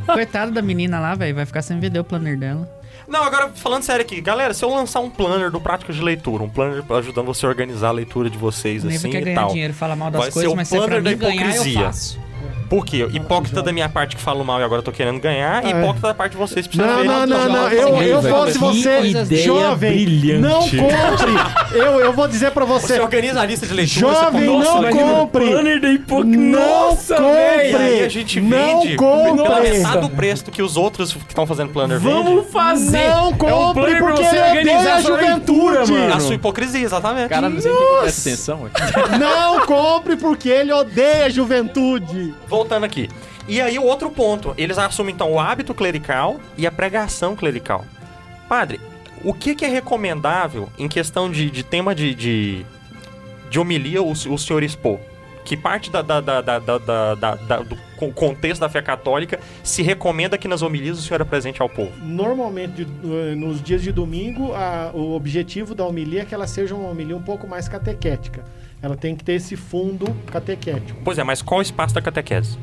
Coitada 0.06 0.50
da 0.50 0.62
menina 0.62 0.98
lá, 1.00 1.14
velho. 1.14 1.34
Vai 1.34 1.46
ficar 1.46 1.62
sem 1.62 1.78
vender 1.78 1.98
o 1.98 2.04
planner 2.04 2.38
dela. 2.38 2.68
Não, 3.08 3.24
agora 3.24 3.50
falando 3.54 3.82
sério 3.82 4.02
aqui, 4.04 4.20
galera, 4.20 4.54
se 4.54 4.64
eu 4.64 4.70
lançar 4.70 5.00
um 5.00 5.10
planner 5.10 5.50
do 5.50 5.60
Práticas 5.60 5.96
de 5.96 6.02
Leitura, 6.02 6.44
um 6.44 6.48
planner 6.48 6.84
ajudando 6.90 7.26
você 7.26 7.44
a 7.44 7.48
organizar 7.48 7.88
a 7.88 7.92
leitura 7.92 8.30
de 8.30 8.38
vocês 8.38 8.86
assim 8.86 9.10
quer 9.10 9.20
e 9.22 9.24
ganhar 9.24 9.40
tal. 9.40 9.50
dinheiro, 9.50 9.74
fala 9.74 9.96
mal 9.96 10.12
das 10.12 10.20
Vai 10.20 10.30
ser 10.30 10.34
coisas, 10.34 10.52
o 10.52 10.56
mas 10.56 10.68
se 10.68 10.76
é 10.76 10.78
pra 10.78 10.86
planner 10.86 11.02
da 11.02 11.10
mim 11.10 11.16
ganhar, 11.16 11.46
eu 11.46 11.50
hipocrisia. 11.50 11.84
faço. 11.86 12.20
Por 12.68 12.86
quê? 12.86 13.08
Hipócrita 13.12 13.62
da 13.62 13.72
minha 13.72 13.88
parte 13.88 14.14
que 14.14 14.22
falo 14.22 14.44
mal 14.44 14.60
e 14.60 14.62
agora 14.62 14.78
eu 14.78 14.84
tô 14.84 14.92
querendo 14.92 15.18
ganhar, 15.20 15.64
e 15.64 15.72
É. 15.72 15.80
hipócrita 15.80 16.06
da 16.08 16.14
parte 16.14 16.32
de 16.32 16.38
vocês 16.38 16.66
que 16.68 16.78
Não, 16.78 16.84
precisam 16.86 17.26
não, 17.26 17.26
ver. 17.26 17.26
não, 17.26 17.48
não. 17.48 17.70
jovens, 17.70 17.80
Eu, 18.08 18.20
eu 18.20 18.22
fosse 18.22 18.58
você, 18.58 19.36
jovem, 19.44 19.90
brilhante. 19.92 20.76
não 20.76 20.88
compre. 20.88 21.78
Eu, 21.78 22.00
eu 22.00 22.12
vou 22.12 22.28
dizer 22.28 22.52
pra 22.52 22.64
você. 22.64 22.94
Você 22.94 23.00
organiza 23.00 23.40
a 23.40 23.44
lista 23.44 23.66
de 23.66 23.74
leitura, 23.74 24.12
Jovem, 24.14 24.46
você 24.46 24.68
não 24.68 24.74
compra- 24.82 24.92
compre. 24.92 25.46
Planner 25.50 25.80
da 25.80 25.88
hipocrisia. 25.92 26.38
Não 26.38 26.60
Nossa, 26.90 27.16
compre. 27.16 27.32
velho. 27.32 27.72
E 27.72 27.76
aí 27.76 28.04
a 28.04 28.08
gente 28.08 28.40
Não 28.40 28.80
vende 28.82 28.96
compre. 28.96 29.42
pela 29.42 29.60
metade 29.60 29.98
do 30.08 30.10
preço 30.10 30.44
do 30.44 30.50
que 30.52 30.62
os 30.62 30.76
outros 30.76 31.12
que 31.12 31.18
estão 31.28 31.46
fazendo 31.46 31.72
planner 31.72 31.98
vendem. 31.98 32.22
Vamos 32.24 32.50
fazer. 32.52 33.08
Não 33.08 33.18
é 33.18 33.22
um 33.22 33.32
compre, 33.36 33.96
porque 33.98 34.22
você 34.24 34.36
ele 34.36 34.48
organizar 34.48 34.78
odeia 34.78 34.94
a 34.94 35.00
juventude. 35.00 35.92
mano. 35.92 36.14
A 36.14 36.20
sua 36.20 36.34
hipocrisia, 36.36 36.84
exatamente. 36.84 37.28
Cara, 37.28 37.48
não 37.48 37.60
sei 37.60 37.72
quem 37.72 37.98
presta 38.00 38.28
atenção. 38.28 38.60
Não 39.18 39.66
compre 39.66 40.16
porque 40.16 40.48
ele 40.48 40.72
odeia 40.72 41.26
a 41.26 41.28
juventude. 41.28 42.29
Voltando 42.48 42.84
aqui. 42.84 43.08
E 43.48 43.60
aí 43.60 43.78
o 43.78 43.84
outro 43.84 44.10
ponto, 44.10 44.54
eles 44.56 44.78
assumem 44.78 45.14
então 45.14 45.32
o 45.32 45.40
hábito 45.40 45.74
clerical 45.74 46.38
e 46.56 46.66
a 46.66 46.70
pregação 46.72 47.34
clerical. 47.34 47.84
Padre, 48.48 48.80
o 49.24 49.32
que, 49.34 49.54
que 49.54 49.64
é 49.64 49.68
recomendável 49.68 50.68
em 50.78 50.88
questão 50.88 51.30
de, 51.30 51.50
de 51.50 51.62
tema 51.62 51.94
de, 51.94 52.14
de, 52.14 52.66
de 53.50 53.58
homilia 53.58 54.02
o, 54.02 54.10
o 54.12 54.38
senhor 54.38 54.62
expor? 54.62 54.98
Que 55.44 55.56
parte 55.56 55.90
da, 55.90 56.02
da- 56.02 56.20
da- 56.20 56.58
do 56.58 57.76
con- 57.96 58.12
contexto 58.12 58.60
da 58.60 58.68
fé 58.68 58.80
católica 58.82 59.40
se 59.64 59.82
recomenda 59.82 60.38
que 60.38 60.46
nas 60.46 60.62
homilias 60.62 60.98
o 60.98 61.02
senhor 61.02 61.22
apresente 61.22 61.60
ao 61.60 61.68
povo? 61.68 61.90
Normalmente, 62.04 62.86
nos 63.36 63.60
dias 63.60 63.82
de 63.82 63.90
domingo, 63.90 64.52
a- 64.54 64.90
o 64.94 65.14
objetivo 65.16 65.74
da 65.74 65.84
homilia 65.84 66.22
é 66.22 66.24
que 66.24 66.34
ela 66.34 66.46
seja 66.46 66.74
uma 66.74 66.88
homilia 66.90 67.16
um 67.16 67.22
pouco 67.22 67.48
mais 67.48 67.68
catequética. 67.68 68.44
Ela 68.82 68.96
tem 68.96 69.14
que 69.14 69.22
ter 69.24 69.34
esse 69.34 69.56
fundo 69.56 70.06
catequético. 70.26 71.00
Pois 71.04 71.18
é, 71.18 71.24
mas 71.24 71.42
qual 71.42 71.58
o 71.58 71.62
espaço 71.62 71.94
da 71.94 72.00
catequese? 72.00 72.56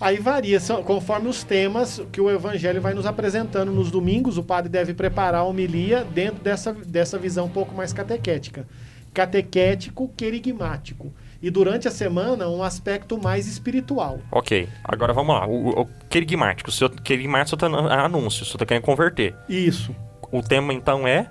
Aí 0.00 0.18
varia, 0.18 0.58
são- 0.60 0.82
conforme 0.82 1.28
os 1.28 1.42
temas 1.44 2.00
que 2.12 2.20
o 2.20 2.30
evangelho 2.30 2.80
vai 2.80 2.94
nos 2.94 3.06
apresentando 3.06 3.70
nos 3.72 3.90
domingos, 3.90 4.36
o 4.36 4.42
padre 4.42 4.68
deve 4.68 4.92
preparar 4.92 5.40
a 5.40 5.44
homilia 5.44 6.04
dentro 6.04 6.42
dessa, 6.42 6.72
dessa 6.72 7.18
visão 7.18 7.46
um 7.46 7.50
pouco 7.50 7.74
mais 7.74 7.92
catequética. 7.92 8.66
Catequético, 9.12 10.08
querigmático. 10.16 11.12
E 11.40 11.48
durante 11.50 11.86
a 11.86 11.90
semana, 11.90 12.48
um 12.48 12.62
aspecto 12.62 13.16
mais 13.22 13.46
espiritual. 13.46 14.18
Ok, 14.32 14.68
agora 14.82 15.12
vamos 15.12 15.34
lá. 15.34 15.46
O, 15.46 15.68
o, 15.68 15.80
o 15.82 15.86
querigmático, 16.10 16.68
o 16.68 16.72
senhor 16.72 16.90
querigmático 16.90 17.56
tá 17.56 17.68
no- 17.68 17.88
anúncio, 17.88 18.42
o 18.42 18.46
senhor 18.46 18.58
tá 18.58 18.66
querendo 18.66 18.82
converter. 18.84 19.34
Isso. 19.48 19.94
O 20.32 20.42
tema 20.42 20.74
então 20.74 21.06
é 21.06 21.30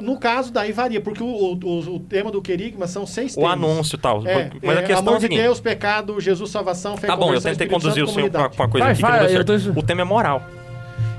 No 0.00 0.18
caso, 0.18 0.52
daí 0.52 0.72
varia, 0.72 1.00
porque 1.00 1.22
o, 1.22 1.26
o- 1.26 1.94
o 1.96 2.00
tema 2.00 2.30
do 2.30 2.42
querigma 2.42 2.86
são 2.86 3.06
seis 3.06 3.32
o 3.32 3.36
temas. 3.36 3.52
anúncio 3.52 3.96
e 3.96 3.98
tal. 3.98 4.26
É, 4.26 4.50
mas 4.62 4.76
é, 4.76 4.80
a 4.80 4.82
questão 4.82 4.96
é 4.96 4.98
amor 4.98 5.12
o 5.14 5.16
de 5.16 5.22
seguinte. 5.22 5.40
Deus, 5.42 5.60
pecado, 5.60 6.20
Jesus, 6.20 6.50
salvação, 6.50 6.96
fé, 6.96 7.06
Tá 7.06 7.16
bom, 7.16 7.32
eu 7.32 7.40
tentei 7.40 7.66
conduzir 7.68 8.02
o 8.02 8.08
senhor 8.08 8.30
com 8.30 8.38
uma, 8.38 8.48
coisa 8.68 8.84
Vai, 8.86 8.92
aqui 8.92 8.96
que 8.96 9.02
vai, 9.02 9.20
não 9.20 9.26
deu 9.28 9.36
eu 9.38 9.44
tô- 9.44 9.58
certo. 9.58 9.78
O 9.78 9.82
tema 9.82 10.00
é 10.00 10.04
moral. 10.04 10.42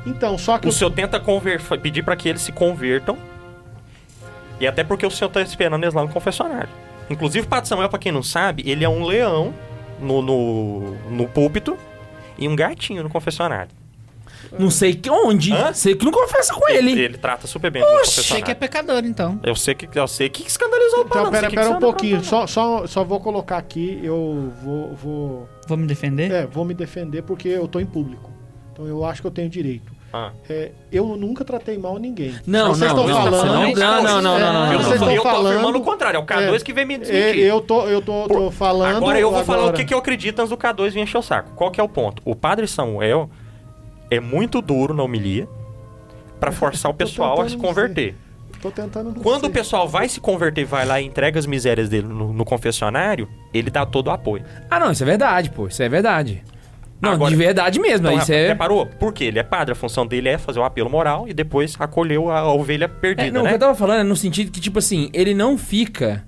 Então, 0.06 0.38
só 0.38 0.58
que 0.58 0.68
O 0.68 0.70
o- 0.70 0.74
senhor 0.74 0.92
tenta 0.92 1.20
conver... 1.20 1.62
pedir 1.82 2.04
pra 2.04 2.16
que 2.16 2.28
eles 2.30 2.42
se 2.42 2.52
convertam. 2.52 3.18
E 4.60 4.68
até 4.68 4.84
porque 4.84 5.06
o 5.06 5.12
senhor 5.12 5.30
tá 5.30 5.42
esperando 5.42 5.84
eles 5.84 5.94
lá 5.94 6.02
no 6.02 6.10
confessionário. 6.10 6.70
Inclusive, 7.10 7.46
o 7.46 7.50
Padre 7.50 7.68
Samuel, 7.70 7.90
pra 7.90 8.00
quem 8.00 8.12
não 8.12 8.24
sabe, 8.24 8.64
ele 8.66 8.84
é 8.84 8.90
um 8.90 9.04
leão 9.06 9.54
no, 10.00 10.22
no, 10.22 10.80
no 11.10 11.28
púlpito 11.28 11.78
e 12.38 12.48
um 12.48 12.56
gatinho 12.56 13.04
no 13.04 13.10
confessionário. 13.10 13.70
Não 14.60 14.70
sei 14.70 14.94
que 14.96 15.10
onde. 15.10 15.52
Hã? 15.54 15.74
Sei 15.74 15.96
que 15.96 16.04
não 16.06 16.12
confessa 16.12 16.54
com 16.54 16.68
ele. 16.70 16.92
Ele, 16.92 17.02
ele 17.02 17.18
trata 17.18 17.48
super 17.48 17.70
bem 17.72 17.82
Achei 17.84 17.96
confessionário. 17.98 18.46
que 18.46 18.52
é 18.52 18.56
pecador, 18.56 19.02
então. 19.06 19.40
Eu 19.44 19.56
sei 19.56 19.76
que 19.76 19.88
eu 19.98 20.08
sei 20.08 20.30
que 20.30 20.48
escandalizou 20.48 21.00
o 21.00 21.02
Então, 21.08 21.24
padre. 21.24 21.32
pera, 21.32 21.42
não 21.44 21.50
sei 21.50 21.60
pera 21.64 21.76
um 21.76 21.80
pouquinho. 21.80 22.24
Só, 22.24 22.48
só, 22.48 22.86
só 22.88 23.04
vou 23.04 23.20
colocar 23.20 23.58
aqui, 23.58 24.00
eu 24.04 24.52
vou, 24.64 24.94
vou, 24.96 25.50
Vou 25.68 25.78
me 25.78 25.86
defender? 25.88 26.32
é, 26.32 26.46
vou 26.46 26.64
me 26.66 26.74
defender 26.74 27.22
porque 27.24 27.48
eu 27.50 27.68
tô 27.68 27.80
em 27.80 27.86
público. 27.86 28.32
Então 28.74 28.86
eu 28.88 29.06
acho 29.06 29.22
que 29.22 29.28
eu 29.28 29.32
tenho 29.32 29.50
direito. 29.50 29.94
Ah. 30.14 30.32
É, 30.50 30.72
eu 30.94 31.06
nunca 31.18 31.44
tratei 31.44 31.78
mal 31.78 31.98
ninguém. 31.98 32.34
Não, 32.48 32.74
Vocês 32.74 32.94
não, 32.94 33.06
estão 33.06 33.08
não, 33.08 33.32
falando- 33.32 33.54
não, 33.54 33.74
não, 33.74 33.74
não, 33.74 34.22
não, 34.22 34.22
não, 34.22 34.54
não, 34.54 34.72
Eu, 34.72 34.80
não. 34.80 34.86
Vocês 34.86 34.88
tô, 34.88 34.94
estão 34.94 35.12
eu 35.12 35.22
tô 35.22 35.30
falando- 35.30 35.48
afirmando 35.54 35.78
o 35.78 35.82
contrário, 35.82 36.18
é 36.18 36.20
o 36.22 36.26
K2 36.26 36.64
que 36.64 36.72
vem 36.72 36.86
me 36.86 36.94
É, 36.94 36.98
desmentir. 37.00 37.40
eu 37.44 37.60
tô, 37.60 37.82
eu 37.88 38.02
tô, 38.02 38.26
tô 38.28 38.52
falando. 38.52 38.96
Agora 38.96 39.20
eu 39.20 39.30
vou 39.30 39.44
falar 39.44 39.58
o 39.58 39.62
agora. 39.64 39.78
que, 39.78 39.84
que 39.86 39.94
eu 39.94 39.98
acredito 39.98 40.40
antes 40.40 40.50
do 40.52 40.58
K2 40.58 40.92
vir 40.92 41.02
encher 41.02 41.18
o 41.18 41.22
saco. 41.22 41.52
Qual 41.56 41.70
que 41.70 41.82
é 41.82 41.84
o 41.84 41.90
ponto? 41.90 42.22
O 42.24 42.34
padre 42.34 42.66
Samuel 42.66 43.30
é 44.10 44.20
muito 44.20 44.62
duro 44.62 44.94
na 44.94 45.04
homilia 45.04 45.48
pra 46.40 46.52
forçar 46.52 46.92
o 46.92 46.94
pessoal 46.94 47.42
a 47.42 47.50
se 47.50 47.58
converter. 47.58 48.16
Tô 48.62 48.72
tentando. 48.72 49.20
Quando 49.22 49.46
o 49.46 49.50
pessoal 49.50 49.88
vai 49.88 50.08
se 50.10 50.20
converter, 50.20 50.66
vai 50.66 50.86
lá 50.86 51.00
e 51.00 51.06
entrega 51.06 51.38
as 51.38 51.46
misérias 51.46 51.88
dele 51.90 52.08
no, 52.08 52.34
no 52.34 52.46
confessionário, 52.46 53.28
ele 53.54 53.70
dá 53.70 53.86
todo 53.86 54.08
o 54.08 54.12
apoio. 54.12 54.44
Ah, 54.70 54.80
não, 54.80 54.92
isso 54.92 55.04
é 55.04 55.06
verdade, 55.06 55.50
pô. 55.52 55.68
Isso 55.68 55.84
é 55.84 55.90
verdade. 55.90 56.44
Não, 57.02 57.12
Agora- 57.12 57.30
de 57.30 57.36
verdade 57.36 57.80
mesmo. 57.80 58.08
Então, 58.08 58.18
isso 58.18 58.32
é... 58.34 58.48
Reparou? 58.48 58.86
Porque 59.00 59.26
ele 59.26 59.38
é 59.38 59.44
padre, 59.44 59.74
a 59.74 59.76
função 59.76 60.08
dele 60.08 60.30
é 60.30 60.38
fazer 60.38 60.60
o 60.60 60.64
apelo 60.64 60.90
moral 60.90 61.28
e 61.28 61.34
depois 61.34 61.76
acolher 61.78 62.18
a, 62.30 62.40
a 62.40 62.54
ovelha 62.54 62.88
perdida, 62.88 63.28
É, 63.28 63.32
não, 63.32 63.42
o 63.42 63.44
né? 63.44 63.50
que 63.50 63.56
eu 63.56 63.60
tava 63.60 63.76
falando 63.76 64.00
é 64.00 64.04
no 64.04 64.16
sentido 64.16 64.50
que, 64.50 64.60
tipo 64.62 64.80
assim, 64.80 65.10
ele 65.14 65.34
não 65.34 65.58
fica 65.58 66.26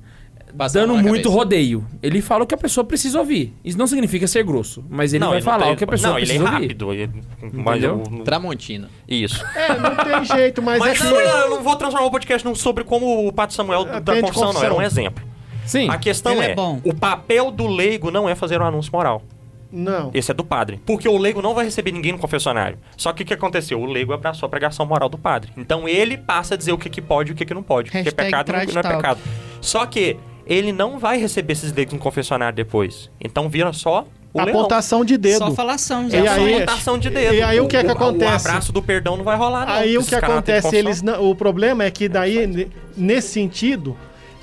Passando 0.57 0.93
dando 0.93 1.03
muito 1.03 1.23
cabeça. 1.23 1.29
rodeio. 1.29 1.85
Ele 2.01 2.21
fala 2.21 2.43
o 2.43 2.47
que 2.47 2.55
a 2.55 2.57
pessoa 2.57 2.83
precisa 2.83 3.19
ouvir. 3.19 3.53
Isso 3.63 3.77
não 3.77 3.85
significa 3.87 4.25
ser 4.27 4.43
grosso, 4.43 4.83
mas 4.89 5.13
ele 5.13 5.19
não, 5.23 5.29
vai 5.29 5.37
não 5.39 5.45
falar 5.45 5.63
tem- 5.65 5.73
o 5.73 5.77
que 5.77 5.83
a 5.83 5.87
pessoa 5.87 6.11
Não, 6.13 6.17
ele 6.19 6.25
é 6.25 6.27
precisa 6.35 6.43
ouvir. 6.51 6.61
rápido. 6.67 6.93
ele- 6.93 7.11
mas 7.53 7.83
eu- 7.83 7.99
Tramontina. 8.25 8.89
Isso. 9.07 9.43
É, 9.55 9.77
não 9.79 9.95
tem 9.95 10.25
jeito, 10.25 10.61
mas, 10.61 10.79
Mas 10.79 10.99
é 10.99 11.03
não, 11.03 11.19
eu 11.21 11.49
não 11.51 11.63
vou 11.63 11.75
transformar 11.75 12.07
o 12.07 12.11
podcast 12.11 12.45
num 12.47 12.55
sobre 12.55 12.83
como 12.83 13.27
o 13.27 13.31
Padre 13.31 13.55
Samuel 13.55 13.85
da 13.85 13.97
Atende 13.97 14.21
confissão, 14.21 14.43
não. 14.43 14.47
confissão. 14.53 14.63
Era 14.65 14.73
um 14.73 14.81
exemplo. 14.81 15.23
Sim. 15.65 15.89
A 15.89 15.97
questão 15.97 16.31
Ele 16.33 16.41
é, 16.41 16.51
é 16.51 16.55
bom. 16.55 16.79
o 16.83 16.93
papel 16.93 17.51
do 17.51 17.67
leigo 17.67 18.09
não 18.09 18.27
é 18.27 18.35
fazer 18.35 18.61
um 18.61 18.65
anúncio 18.65 18.91
moral. 18.93 19.21
Não. 19.69 20.11
Esse 20.13 20.31
é 20.31 20.33
do 20.33 20.45
padre. 20.45 20.79
Porque 20.85 21.09
o 21.09 21.17
leigo 21.17 21.41
não 21.41 21.53
vai 21.53 21.65
receber 21.65 21.91
ninguém 21.91 22.13
no 22.13 22.17
confessionário. 22.17 22.77
Só 22.95 23.11
que 23.11 23.23
o 23.23 23.25
que 23.25 23.33
aconteceu? 23.33 23.81
O 23.81 23.85
leigo 23.85 24.13
abraçou 24.13 24.47
a 24.47 24.49
pregação 24.49 24.85
moral 24.85 25.09
do 25.09 25.17
padre. 25.17 25.51
Então 25.57 25.85
ele 25.89 26.17
passa 26.17 26.53
a 26.53 26.57
dizer 26.57 26.71
o 26.71 26.77
que, 26.77 26.89
que 26.89 27.01
pode 27.01 27.31
e 27.31 27.33
o 27.33 27.35
que, 27.35 27.43
que 27.45 27.53
não 27.53 27.61
pode. 27.61 27.91
Porque 27.91 27.97
Hashtag 27.97 28.25
pecado 28.31 28.51
não, 28.53 28.59
não 28.59 28.79
é 28.91 28.95
pecado. 28.95 29.19
Só 29.59 29.85
que 29.85 30.15
ele 30.47 30.71
não 30.71 30.97
vai 30.99 31.17
receber 31.17 31.53
esses 31.53 31.71
leigos 31.73 31.93
no 31.93 31.99
confessionário 31.99 32.55
depois. 32.55 33.09
Então 33.19 33.47
vira 33.49 33.71
só 33.73 34.05
o 34.33 34.37
leão. 34.41 34.49
Apontação 34.59 35.03
de 35.05 35.17
dedo. 35.17 35.37
Só 35.39 35.51
falação, 35.51 36.07
E 36.07 36.11
Zé. 36.11 36.17
É 36.17 36.27
aí- 36.29 36.49
só 36.49 36.55
apontação 36.55 36.97
de 36.99 37.09
dedo. 37.09 37.33
e 37.35 37.41
aí 37.41 37.59
o 37.59 37.67
que 37.67 37.77
é 37.77 37.83
que 37.83 37.91
acontece? 37.91 38.45
O 38.45 38.49
abraço 38.49 38.71
do 38.71 38.81
perdão 38.81 39.17
não 39.17 39.23
vai 39.23 39.35
rolar, 39.37 39.65
não. 39.65 39.73
Aí 39.73 39.97
o 39.97 40.03
que 40.03 40.15
acontece, 40.15 40.75
eles 40.75 41.01
não- 41.01 41.29
o 41.29 41.35
problema 41.35 41.83
é 41.83 41.91
que 41.91 42.07
daí, 42.07 42.45
ne- 42.47 42.67
nesse 42.95 43.29
sentido, 43.29 43.97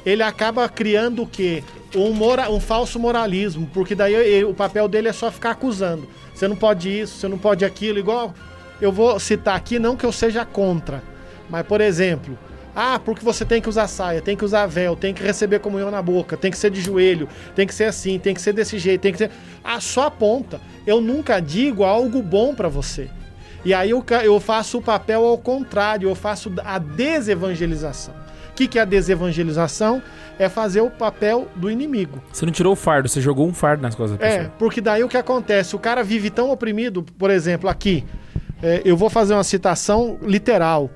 ele 0.04 0.22
acaba 0.22 0.68
criando 0.68 1.22
o 1.22 1.26
quê? 1.26 1.62
Um, 1.96 2.12
mora, 2.12 2.50
um 2.50 2.58
falso 2.58 2.98
moralismo, 2.98 3.70
porque 3.72 3.94
daí 3.94 4.14
ele- 4.14 4.44
o 4.44 4.52
papel 4.54 4.88
dele 4.88 5.08
é 5.08 5.12
só 5.12 5.30
ficar 5.30 5.52
acusando. 5.52 6.08
Você 6.34 6.48
não 6.48 6.56
pode 6.56 6.88
isso, 6.90 7.18
você 7.18 7.28
não 7.28 7.38
pode 7.38 7.64
aquilo, 7.64 7.98
igual 8.00 8.34
eu 8.80 8.90
vou 8.90 9.18
citar 9.20 9.54
aqui, 9.54 9.78
não 9.78 9.96
que 9.96 10.04
eu 10.04 10.10
seja 10.10 10.44
contra, 10.44 11.00
mas 11.48 11.64
por 11.64 11.80
exemplo, 11.80 12.36
ah, 12.74 12.98
porque 12.98 13.24
você 13.24 13.44
tem 13.44 13.60
que 13.62 13.68
usar 13.68 13.86
saia, 13.86 14.20
tem 14.20 14.36
que 14.36 14.44
usar 14.44 14.66
véu, 14.66 14.96
tem 14.96 15.14
que 15.14 15.22
receber 15.22 15.58
comunhão 15.60 15.90
na 15.90 16.02
boca, 16.02 16.36
tem 16.36 16.50
que 16.50 16.58
ser 16.58 16.70
de 16.70 16.80
joelho, 16.80 17.28
tem 17.54 17.66
que 17.66 17.74
ser 17.74 17.84
assim, 17.84 18.18
tem 18.18 18.34
que 18.34 18.40
ser 18.42 18.52
desse 18.52 18.78
jeito, 18.78 19.00
tem 19.02 19.12
que 19.12 19.18
ser. 19.18 19.30
Ah, 19.62 19.80
só 19.80 20.06
aponta. 20.06 20.60
Eu 20.86 21.00
nunca 21.00 21.40
digo 21.40 21.84
algo 21.84 22.20
bom 22.22 22.54
pra 22.54 22.68
você. 22.68 23.08
E 23.64 23.72
aí 23.72 23.90
eu, 23.90 24.04
eu 24.22 24.38
faço 24.40 24.78
o 24.78 24.82
papel 24.82 25.24
ao 25.24 25.38
contrário, 25.38 26.08
eu 26.08 26.14
faço 26.14 26.52
a 26.64 26.78
desevangelização. 26.78 28.14
O 28.50 28.54
que, 28.54 28.68
que 28.68 28.78
é 28.78 28.82
a 28.82 28.84
desevangelização? 28.84 30.02
É 30.38 30.48
fazer 30.48 30.80
o 30.80 30.90
papel 30.90 31.48
do 31.56 31.70
inimigo. 31.70 32.20
Você 32.32 32.44
não 32.44 32.52
tirou 32.52 32.72
o 32.72 32.76
fardo, 32.76 33.08
você 33.08 33.20
jogou 33.20 33.46
um 33.46 33.54
fardo 33.54 33.82
nas 33.82 33.94
costas 33.94 34.18
da 34.18 34.26
É, 34.26 34.36
pessoa. 34.38 34.52
porque 34.58 34.80
daí 34.80 35.02
o 35.04 35.08
que 35.08 35.16
acontece? 35.16 35.74
O 35.74 35.78
cara 35.78 36.02
vive 36.02 36.28
tão 36.30 36.50
oprimido, 36.50 37.02
por 37.02 37.30
exemplo, 37.30 37.68
aqui. 37.70 38.04
é, 38.62 38.82
eu 38.84 38.96
vou 38.96 39.08
fazer 39.08 39.34
uma 39.34 39.44
citação 39.44 40.18
literal. 40.22 40.90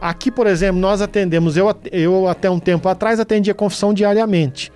Aqui, 0.00 0.30
por 0.30 0.46
exemplo, 0.46 0.80
nós 0.80 1.02
atendemos, 1.02 1.56
eu, 1.56 1.74
eu 1.92 2.26
até 2.26 2.48
um 2.50 2.58
tempo 2.58 2.88
atrás 2.88 3.20
atendia 3.20 3.52
confissão 3.52 3.92
diariamente. 3.92 4.72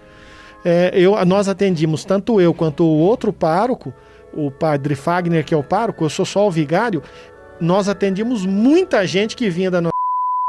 É, 0.64 0.91
eu, 0.95 1.22
nós 1.25 1.49
atendimos, 1.49 2.05
tanto 2.05 2.41
eu 2.41 2.53
quanto 2.53 2.85
o 2.85 2.99
outro 2.99 3.33
pároco, 3.33 3.93
o 4.33 4.51
padre 4.51 4.95
Fagner, 4.95 5.45
que 5.45 5.55
é 5.55 5.57
o 5.57 5.62
pároco, 5.62 6.05
eu 6.05 6.11
sou 6.11 6.25
só 6.27 6.47
o 6.47 6.51
vigário, 6.51 7.03
nós 7.61 7.89
atendimos 7.89 8.45
muita 8.45 9.07
gente 9.07 9.37
que 9.37 9.49
vinha 9.49 9.70
da 9.70 9.81
nossa. 9.81 9.95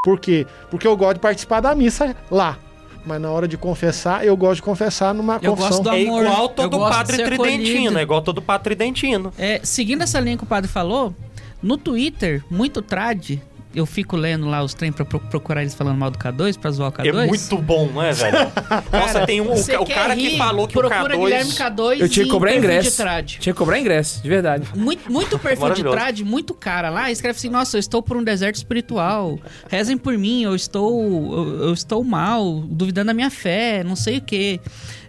Por 0.04 0.20
quê? 0.20 0.46
Porque 0.70 0.88
eu 0.88 0.96
gosto 0.96 1.16
de 1.16 1.20
participar 1.20 1.62
da 1.62 1.74
missa 1.74 2.16
lá. 2.30 2.58
Mas 3.06 3.22
na 3.22 3.30
hora 3.30 3.48
de 3.48 3.58
confessar, 3.58 4.26
eu 4.26 4.36
gosto 4.36 4.56
de 4.56 4.62
confessar 4.64 5.14
numa 5.14 5.36
Eu 5.42 5.52
confissão. 5.52 5.70
gosto 5.70 5.84
do 5.84 5.90
É 5.92 6.02
igual 6.02 6.50
todo 6.50 6.80
padre 6.80 7.18
tridentino, 7.24 7.44
acolhido. 7.78 8.00
é 8.00 8.02
igual 8.02 8.22
todo 8.22 8.42
padre 8.42 8.64
tridentino. 8.76 9.32
É, 9.38 9.60
seguindo 9.64 10.02
essa 10.02 10.20
linha 10.20 10.38
que 10.38 10.44
o 10.44 10.48
padre 10.48 10.70
falou, 10.70 11.14
no 11.62 11.78
Twitter, 11.78 12.44
muito 12.50 12.82
trad, 12.82 13.38
eu 13.76 13.86
fico 13.86 14.16
lendo 14.16 14.48
lá 14.48 14.64
os 14.64 14.74
trem 14.74 14.92
pra 14.92 15.04
pro- 15.06 15.20
procurar 15.20 15.62
eles 15.62 15.74
falando 15.74 15.98
mal 15.98 16.10
do 16.10 16.18
K2, 16.18 16.58
pra 16.58 16.72
zoar 16.72 16.90
o 16.90 16.92
K2. 16.92 17.08
É 17.24 17.28
muito 17.28 17.58
bom, 17.58 17.90
não 17.94 18.02
é, 18.02 18.12
velho? 18.14 18.38
Nossa, 18.92 19.26
tem 19.26 19.42
um. 19.42 19.52
O, 19.52 19.82
o 19.82 19.86
cara 19.88 20.16
que 20.16 20.30
rir, 20.30 20.38
falou 20.38 20.68
que 20.68 20.78
o 20.78 20.82
procura 20.82 21.16
Guilherme 21.18 21.52
K2. 21.52 21.76
K2 21.76 22.00
Eu 22.00 22.10
tinha 22.10 22.24
que 22.26 22.30
e 22.30 22.34
cobrar 22.34 22.56
ingresso. 22.56 22.90
de 22.92 22.96
trad. 22.98 23.26
Tinha 23.40 23.54
que 23.54 23.58
cobrar 23.58 23.80
ingresso, 23.80 24.22
de 24.24 24.30
verdade. 24.30 24.68
Muito, 24.76 25.12
muito 25.12 25.38
perfil 25.40 25.70
de 25.74 25.84
trad, 25.84 26.20
muito 26.22 26.54
cara 26.54 26.90
lá, 26.90 27.12
escreve 27.12 27.38
assim, 27.38 27.50
nossa, 27.50 27.76
eu 27.78 27.80
estou 27.80 28.02
por 28.02 28.16
um 28.18 28.24
deserto 28.24 28.56
espiritual, 28.56 29.38
rezem 29.70 29.98
por 29.98 30.18
mim, 30.18 30.44
eu 30.44 30.56
estou, 30.56 31.02
eu, 31.38 31.64
eu 31.68 31.74
estou 31.74 32.04
mal, 32.04 32.62
duvidando 32.68 33.08
da 33.08 33.14
minha 33.14 33.30
fé, 33.30 33.84
não 33.84 33.96
sei 33.96 34.18
o 34.18 34.22
quê. 34.22 34.60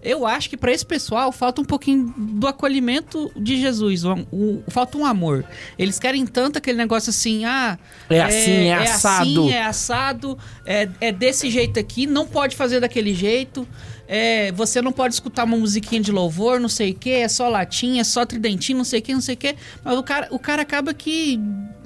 Eu 0.08 0.26
acho 0.26 0.48
que 0.48 0.56
pra 0.56 0.72
esse 0.72 0.86
pessoal 0.86 1.32
falta 1.32 1.60
um 1.60 1.64
pouquinho 1.64 2.14
do 2.16 2.46
acolhimento 2.46 3.30
de 3.36 3.60
Jesus, 3.60 4.04
o, 4.04 4.14
o- 4.32 4.62
falta 4.68 4.96
um 4.96 5.04
amor. 5.04 5.44
Eles 5.78 5.98
querem 5.98 6.26
tanto 6.26 6.58
aquele 6.58 6.78
negócio 6.78 7.10
assim, 7.10 7.44
ah... 7.44 7.78
É 8.08 8.20
assim, 8.22 8.66
é 8.68 8.74
assado. 8.74 9.22
assim, 9.22 9.50
é 9.52 9.62
assado, 9.64 10.38
é, 10.64 10.88
é 11.00 11.12
desse 11.12 11.50
jeito 11.50 11.80
aqui, 11.80 12.06
não 12.06 12.26
pode 12.26 12.54
fazer 12.54 12.80
daquele 12.80 13.12
jeito. 13.14 13.66
É, 14.08 14.52
você 14.52 14.80
não 14.80 14.92
pode 14.92 15.14
escutar 15.14 15.42
uma 15.42 15.56
musiquinha 15.56 16.00
de 16.00 16.12
louvor, 16.12 16.60
não 16.60 16.68
sei 16.68 16.92
o 16.92 16.94
que, 16.94 17.10
é 17.10 17.26
só 17.28 17.48
latim, 17.48 17.98
é 17.98 18.04
só 18.04 18.24
tridentinho, 18.24 18.78
não 18.78 18.84
sei 18.84 19.00
o 19.00 19.02
que, 19.02 19.12
não 19.12 19.20
sei 19.20 19.34
o 19.34 19.38
que. 19.38 19.56
Mas 19.84 19.98
o 19.98 20.02
cara, 20.04 20.28
o 20.30 20.38
cara 20.38 20.62
acaba 20.62 20.94
que 20.94 21.40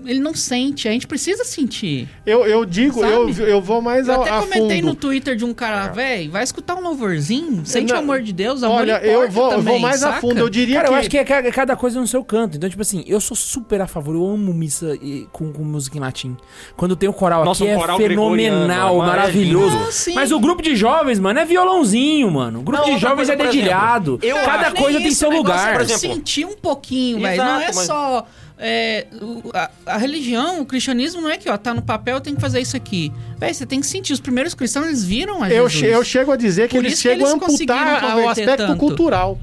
ele 0.06 0.20
não 0.20 0.34
sente, 0.34 0.88
a 0.88 0.92
gente 0.92 1.06
precisa 1.06 1.44
sentir. 1.44 2.08
Eu, 2.24 2.46
eu 2.46 2.64
digo, 2.64 3.04
eu, 3.04 3.32
Sabe? 3.32 3.50
eu 3.50 3.60
vou 3.60 3.80
mais 3.82 4.08
Eu 4.08 4.14
a, 4.14 4.16
até 4.22 4.30
a 4.30 4.40
comentei 4.40 4.76
fundo. 4.80 4.86
no 4.88 4.94
Twitter 4.94 5.36
de 5.36 5.44
um 5.44 5.52
cara, 5.54 5.88
velho, 5.88 6.30
vai 6.30 6.42
escutar 6.44 6.74
um 6.76 6.80
louvorzinho, 6.82 7.62
sente 7.64 7.92
Não, 7.92 8.00
o 8.00 8.02
amor 8.02 8.22
de 8.22 8.32
Deus, 8.32 8.62
amor 8.62 8.80
Olha, 8.80 8.98
eu 9.04 9.30
vou, 9.30 9.44
eu 9.50 9.58
também, 9.58 9.72
vou 9.74 9.78
mais 9.80 10.02
a 10.02 10.08
saca? 10.08 10.20
fundo. 10.20 10.38
Eu 10.38 10.48
diria 10.48 10.76
Cara, 10.76 10.88
que. 10.88 10.94
eu 10.94 10.98
acho 10.98 11.10
que 11.10 11.18
é 11.18 11.24
ca- 11.24 11.42
cada 11.52 11.76
coisa 11.76 12.00
no 12.00 12.06
seu 12.06 12.24
canto. 12.24 12.56
Então, 12.56 12.68
tipo 12.68 12.82
assim, 12.82 13.04
eu 13.06 13.20
sou 13.20 13.36
super 13.36 13.80
a 13.80 13.86
favor. 13.86 14.14
Eu 14.14 14.26
amo 14.26 14.52
missa 14.54 14.94
e- 15.02 15.26
com, 15.32 15.52
com 15.52 15.62
música 15.62 15.96
em 15.96 16.00
latim. 16.00 16.36
Quando 16.76 16.94
tem 16.96 17.08
o 17.08 17.12
coral 17.12 17.44
Nossa, 17.44 17.64
aqui 17.64 17.72
o 17.72 17.74
é 17.74 17.78
coral 17.78 17.96
fenomenal, 17.98 18.30
gregoriano, 18.30 18.96
maravilhoso. 18.98 19.76
maravilhoso. 19.76 20.10
Ah. 20.10 20.14
Mas 20.14 20.32
o 20.32 20.40
grupo 20.40 20.62
de 20.62 20.74
jovens, 20.76 21.18
mano, 21.18 21.38
é 21.38 21.44
violãozinho, 21.44 22.30
mano. 22.30 22.60
O 22.60 22.62
grupo 22.62 22.82
Não, 22.86 22.94
de 22.94 23.00
jovens 23.00 23.16
coisa, 23.16 23.32
é 23.32 23.34
exemplo, 23.36 23.52
dedilhado. 23.52 24.18
eu 24.22 24.36
Cada 24.36 24.70
coisa 24.72 24.98
tem 24.98 25.08
isso, 25.08 25.18
seu 25.18 25.30
lugar. 25.30 25.68
É 25.68 25.70
Por 25.78 25.84
pra 25.86 25.94
exemplo. 25.94 26.16
sentir 26.16 26.44
um 26.44 26.56
pouquinho, 26.56 27.20
velho. 27.20 27.42
Não 27.44 27.60
é 27.60 27.72
só. 27.72 28.26
É, 28.60 29.06
o- 29.20 29.50
a, 29.54 29.70
a 29.86 29.96
religião, 29.96 30.60
o 30.60 30.66
cristianismo 30.66 31.20
não 31.22 31.30
é 31.30 31.36
que, 31.38 31.48
ó, 31.48 31.56
tá 31.56 31.72
no 31.74 31.82
papel, 31.82 32.20
tem 32.20 32.34
que 32.34 32.40
fazer 32.40 32.60
isso 32.60 32.76
aqui. 32.76 33.10
Véi, 33.38 33.52
você 33.54 33.64
tem 33.66 33.80
que 33.80 33.86
sentir. 33.86 34.12
Os 34.12 34.20
primeiros 34.20 34.54
cristãos, 34.54 34.86
eles 34.86 35.02
viram 35.04 35.42
a 35.42 35.48
Eu, 35.50 35.68
Jesus. 35.68 35.72
che- 35.72 35.86
eu 35.96 36.04
chego 36.04 36.30
a 36.32 36.36
dizer 36.36 36.68
que 36.68 36.76
Por 36.76 36.84
eles 36.84 36.92
isso 36.92 37.02
que 37.02 37.08
chegam 37.08 37.26
eles 37.30 37.42
a 37.42 37.46
amputar 37.46 38.16
o 38.18 38.28
aspecto 38.28 38.56
tanto. 38.58 38.76
cultural. 38.78 39.38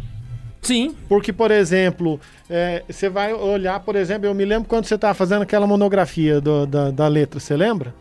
Sim. 0.62 0.94
Porque, 1.08 1.32
por 1.32 1.50
exemplo, 1.52 2.20
é, 2.50 2.84
você 2.90 3.10
vai 3.10 3.34
olhar, 3.34 3.80
por 3.80 3.96
exemplo, 3.96 4.26
eu 4.28 4.34
me 4.34 4.44
lembro 4.46 4.68
quando 4.68 4.86
você 4.86 4.96
estava 4.96 5.14
fazendo 5.14 5.42
aquela 5.44 5.66
monografia 5.68 6.42
do- 6.42 6.66
da, 6.66 6.92
da 6.92 7.08
letra, 7.08 7.40
você 7.40 7.56
lembra? 7.56 7.94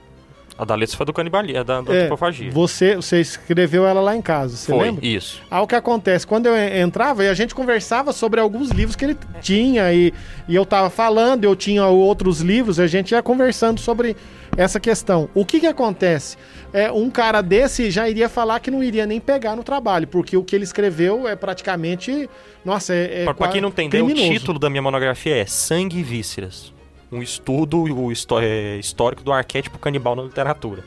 A 0.59 0.64
da 0.64 0.74
letra 0.74 0.96
foi 0.96 1.04
do 1.04 1.12
canibalismo, 1.12 1.62
da, 1.64 1.80
da 1.82 1.92
É, 1.94 1.96
antropofagia. 2.04 2.50
você, 2.50 2.96
você 2.96 3.20
escreveu 3.20 3.86
ela 3.86 4.00
lá 4.00 4.16
em 4.16 4.22
casa, 4.22 4.57
você 4.57 4.72
Foi, 4.72 4.84
lembra? 4.86 5.04
isso. 5.07 5.42
Aí 5.50 5.61
o 5.61 5.66
que 5.66 5.74
acontece? 5.74 6.26
Quando 6.26 6.46
eu 6.46 6.57
en- 6.57 6.80
entrava 6.80 7.22
e 7.24 7.28
a 7.28 7.34
gente 7.34 7.54
conversava 7.54 8.11
sobre 8.12 8.40
alguns 8.40 8.70
livros 8.70 8.96
que 8.96 9.04
ele 9.04 9.16
tinha 9.42 9.92
e, 9.92 10.14
e 10.48 10.54
eu 10.54 10.64
tava 10.64 10.88
falando, 10.88 11.45
eu 11.45 11.54
tinha 11.54 11.84
outros 11.87 12.41
livros, 12.41 12.80
a 12.80 12.87
gente 12.87 13.11
ia 13.12 13.22
conversando 13.22 13.78
sobre 13.78 14.16
essa 14.57 14.80
questão. 14.80 15.28
O 15.34 15.45
que 15.45 15.61
que 15.61 15.66
acontece? 15.66 16.38
É, 16.72 16.91
um 16.91 17.11
cara 17.11 17.42
desse 17.42 17.91
já 17.91 18.08
iria 18.08 18.28
falar 18.28 18.58
que 18.61 18.70
não 18.70 18.83
iria 18.83 19.04
nem 19.04 19.20
pegar 19.20 19.57
no 19.57 19.62
trabalho, 19.62 20.07
porque 20.08 20.38
o 20.38 20.42
que 20.42 20.57
ele 20.57 20.64
escreveu 20.64 21.28
é 21.28 21.37
praticamente. 21.37 22.30
Nossa, 22.64 22.95
é. 22.95 23.24
é 23.26 23.34
qua- 23.34 23.49
quem 23.49 23.61
não 23.61 23.68
entendeu, 23.68 24.04
o 24.04 24.08
criminoso. 24.08 24.33
título 24.41 24.58
da 24.58 24.70
minha 24.70 24.83
monografia 24.83 25.37
é 25.37 25.45
Sangue 25.45 25.99
e 25.99 26.03
Vísceras. 26.03 26.72
Um 27.11 27.22
estudo 27.22 27.83
o 27.84 28.12
é, 28.41 28.76
histórico 28.76 29.22
do 29.22 29.33
arquétipo 29.33 29.78
canibal 29.78 30.14
na 30.16 30.22
literatura. 30.22 30.83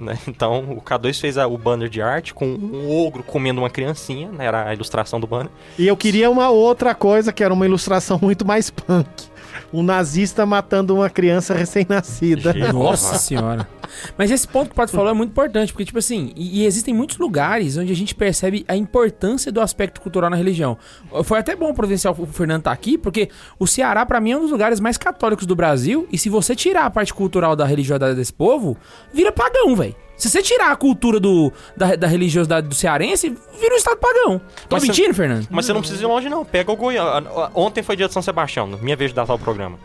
né? 0.00 0.18
Então, 0.26 0.60
o 0.72 0.80
K2 0.80 1.20
fez 1.20 1.36
a- 1.38 1.46
o 1.46 1.56
banner 1.58 1.88
de 1.88 2.00
arte 2.02 2.32
com 2.34 2.46
um 2.46 2.90
ogro 2.90 3.22
comendo 3.22 3.60
uma 3.60 3.70
criancinha, 3.70 4.30
né? 4.32 4.46
era 4.46 4.68
a 4.68 4.74
ilustração 4.74 5.20
do 5.20 5.26
banner. 5.26 5.50
E 5.78 5.86
eu 5.86 5.96
queria 5.96 6.30
uma 6.30 6.48
outra 6.50 6.94
coisa, 6.94 7.32
que 7.32 7.44
era 7.44 7.52
uma 7.52 7.66
ilustração 7.66 8.18
muito 8.20 8.44
mais 8.46 8.70
punk. 8.70 9.30
Um 9.72 9.82
nazista 9.82 10.44
matando 10.46 10.94
uma 10.94 11.10
criança 11.10 11.54
recém-nascida. 11.54 12.54
Nossa 12.72 13.18
senhora. 13.18 13.68
Mas 14.16 14.30
esse 14.30 14.46
ponto 14.48 14.68
que 14.68 14.72
o 14.72 14.76
Pato 14.76 14.92
falou 14.92 15.10
é 15.10 15.12
muito 15.12 15.30
importante, 15.30 15.72
porque, 15.72 15.84
tipo 15.84 15.98
assim, 15.98 16.32
e, 16.34 16.60
e 16.60 16.66
existem 16.66 16.94
muitos 16.94 17.18
lugares 17.18 17.76
onde 17.76 17.92
a 17.92 17.96
gente 17.96 18.14
percebe 18.14 18.64
a 18.66 18.76
importância 18.76 19.52
do 19.52 19.60
aspecto 19.60 20.00
cultural 20.00 20.30
na 20.30 20.36
religião. 20.36 20.78
Foi 21.24 21.38
até 21.38 21.54
bom 21.54 21.72
providencial 21.74 22.16
o 22.18 22.26
Fernando 22.26 22.60
estar 22.60 22.72
aqui, 22.72 22.96
porque 22.96 23.28
o 23.58 23.66
Ceará, 23.66 24.04
pra 24.06 24.20
mim, 24.20 24.32
é 24.32 24.36
um 24.36 24.40
dos 24.40 24.50
lugares 24.50 24.80
mais 24.80 24.96
católicos 24.96 25.46
do 25.46 25.54
Brasil, 25.54 26.06
e 26.10 26.18
se 26.18 26.28
você 26.28 26.54
tirar 26.54 26.86
a 26.86 26.90
parte 26.90 27.12
cultural 27.12 27.54
da 27.54 27.64
religiosidade 27.64 28.14
desse 28.14 28.32
povo, 28.32 28.76
vira 29.12 29.32
pagão, 29.32 29.76
velho. 29.76 29.94
Se 30.22 30.30
você 30.30 30.40
tirar 30.40 30.70
a 30.70 30.76
cultura 30.76 31.18
do, 31.18 31.52
da, 31.76 31.96
da 31.96 32.06
religiosidade 32.06 32.68
do 32.68 32.76
cearense, 32.76 33.36
vira 33.60 33.74
um 33.74 33.76
estado 33.76 33.96
pagão. 33.96 34.40
Tô 34.68 34.76
Mas 34.76 34.84
mentindo, 34.84 35.12
Fernando? 35.12 35.48
Mas 35.50 35.66
você 35.66 35.72
não 35.72 35.80
precisa 35.80 36.00
ir 36.00 36.06
longe, 36.06 36.28
não. 36.28 36.44
Pega 36.44 36.70
o 36.70 36.76
Goiânia. 36.76 37.28
Ontem 37.52 37.82
foi 37.82 37.96
dia 37.96 38.06
de 38.06 38.12
São 38.12 38.22
Sebastião, 38.22 38.68
minha 38.80 38.94
vez 38.94 39.10
de 39.10 39.16
datar 39.16 39.34
o 39.34 39.38
programa. 39.38 39.80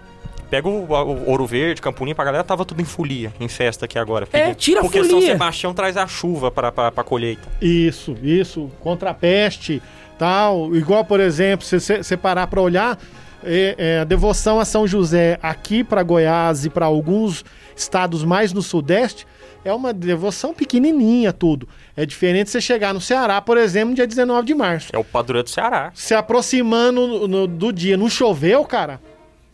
Pega 0.47 0.69
o, 0.69 0.83
o 0.85 1.27
Ouro 1.27 1.47
Verde, 1.47 1.81
Campo 1.81 2.05
Limpo, 2.05 2.21
a 2.21 2.25
galera 2.25 2.43
tava 2.43 2.63
tudo 2.65 2.79
em 2.83 2.85
folia, 2.85 3.33
em 3.39 3.47
festa 3.47 3.85
aqui 3.85 3.97
agora. 3.97 4.27
É, 4.31 4.53
tira 4.53 4.81
a 4.81 4.83
Porque 4.83 4.99
São 4.99 5.09
folia. 5.15 5.31
Sebastião 5.31 5.73
traz 5.73 5.97
a 5.97 6.05
chuva 6.05 6.51
pra, 6.51 6.71
pra, 6.71 6.91
pra 6.91 7.03
colheita. 7.03 7.41
Isso, 7.59 8.15
isso, 8.21 8.69
contra 8.79 9.09
a 9.09 9.13
peste, 9.15 9.81
tal. 10.19 10.75
Igual, 10.75 11.03
por 11.03 11.19
exemplo, 11.19 11.65
se 11.65 11.79
você 11.79 12.15
parar 12.15 12.45
para 12.45 12.61
olhar, 12.61 12.99
é, 13.43 13.73
é, 13.75 13.99
a 14.01 14.03
devoção 14.03 14.59
a 14.59 14.65
São 14.65 14.85
José 14.85 15.39
aqui 15.41 15.83
para 15.83 16.03
Goiás 16.03 16.63
e 16.63 16.69
para 16.69 16.85
alguns 16.85 17.43
estados 17.75 18.23
mais 18.23 18.53
no 18.53 18.61
Sudeste 18.61 19.25
é 19.65 19.73
uma 19.73 19.93
devoção 19.93 20.53
pequenininha, 20.53 21.31
tudo. 21.33 21.67
É 21.95 22.05
diferente 22.05 22.49
você 22.49 22.61
chegar 22.61 22.93
no 22.93 23.01
Ceará, 23.01 23.41
por 23.41 23.57
exemplo, 23.57 23.89
no 23.89 23.95
dia 23.95 24.07
19 24.07 24.45
de 24.47 24.53
março. 24.53 24.89
É 24.93 24.97
o 24.97 25.03
padroeiro 25.03 25.43
do 25.43 25.49
Ceará. 25.49 25.91
Se 25.93 26.13
aproximando 26.13 27.05
no- 27.07 27.27
no- 27.27 27.47
do 27.47 27.71
dia, 27.73 27.97
não 27.97 28.09
choveu, 28.09 28.63
cara? 28.65 28.99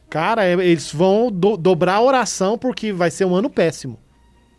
Cara, 0.10 0.46
é- 0.46 0.54
eles 0.54 0.92
vão 0.92 1.32
do- 1.32 1.58
dobrar 1.58 1.96
a 1.96 2.02
oração 2.02 2.58
porque 2.58 2.94
vai 2.94 3.10
ser 3.10 3.26
um 3.26 3.36
ano 3.36 3.50
péssimo. 3.50 3.98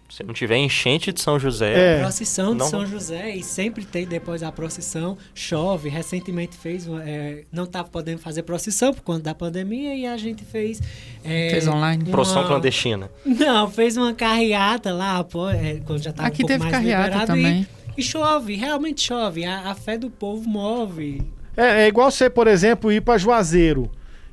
Se 0.09 0.23
não 0.23 0.35
tiver 0.35 0.59
enchente 0.59 1.13
de 1.13 1.21
São 1.21 1.39
José, 1.41 1.97
É. 1.97 2.01
Procissão 2.01 2.53
de 2.53 2.59
Não- 2.59 2.69
São 2.69 2.87
José 2.87 3.31
e 3.35 3.43
sempre 3.43 3.85
tem 3.85 4.07
depois 4.07 4.43
da 4.43 4.53
procissão, 4.53 5.17
chove. 5.35 5.89
Recentemente 5.89 6.57
fez, 6.57 6.87
é, 7.05 7.45
não 7.51 7.65
estava 7.65 7.89
podendo 7.89 8.19
fazer 8.19 8.43
procissão 8.43 8.93
por 8.95 9.03
conta 9.03 9.23
da 9.23 9.35
pandemia 9.35 9.95
e 9.97 10.07
a 10.07 10.17
gente 10.17 10.45
fez. 10.45 10.81
é, 11.25 11.49
Fez 11.51 11.67
online. 11.67 12.05
uma- 12.05 12.11
procissão 12.13 12.47
clandestina. 12.47 13.11
Não, 13.25 13.69
fez 13.71 13.97
uma 13.97 14.13
carreata 14.13 14.93
lá, 14.93 15.25
pô, 15.25 15.49
é, 15.49 15.81
quando 15.85 16.03
já 16.03 16.11
estava 16.11 16.29
um 16.29 16.31
Aqui 16.31 16.43
pouco 16.43 16.49
teve 16.53 16.59
mais 16.61 16.73
carreata 16.73 17.05
liberado 17.07 17.27
também. 17.27 17.67
E, 17.97 18.01
e 18.01 18.03
chove, 18.05 18.55
realmente 18.57 19.01
chove. 19.03 19.45
A, 19.45 19.71
a 19.71 19.75
fé 19.75 19.97
do 19.99 20.11
povo 20.11 20.49
move. 20.49 21.23
É, 21.57 21.85
é 21.85 21.89
igual 21.89 22.11
você, 22.11 22.29
por 22.29 22.47
exemplo, 22.47 22.93
ir 22.93 23.01
para 23.01 23.17
Juazeiro 23.19 23.91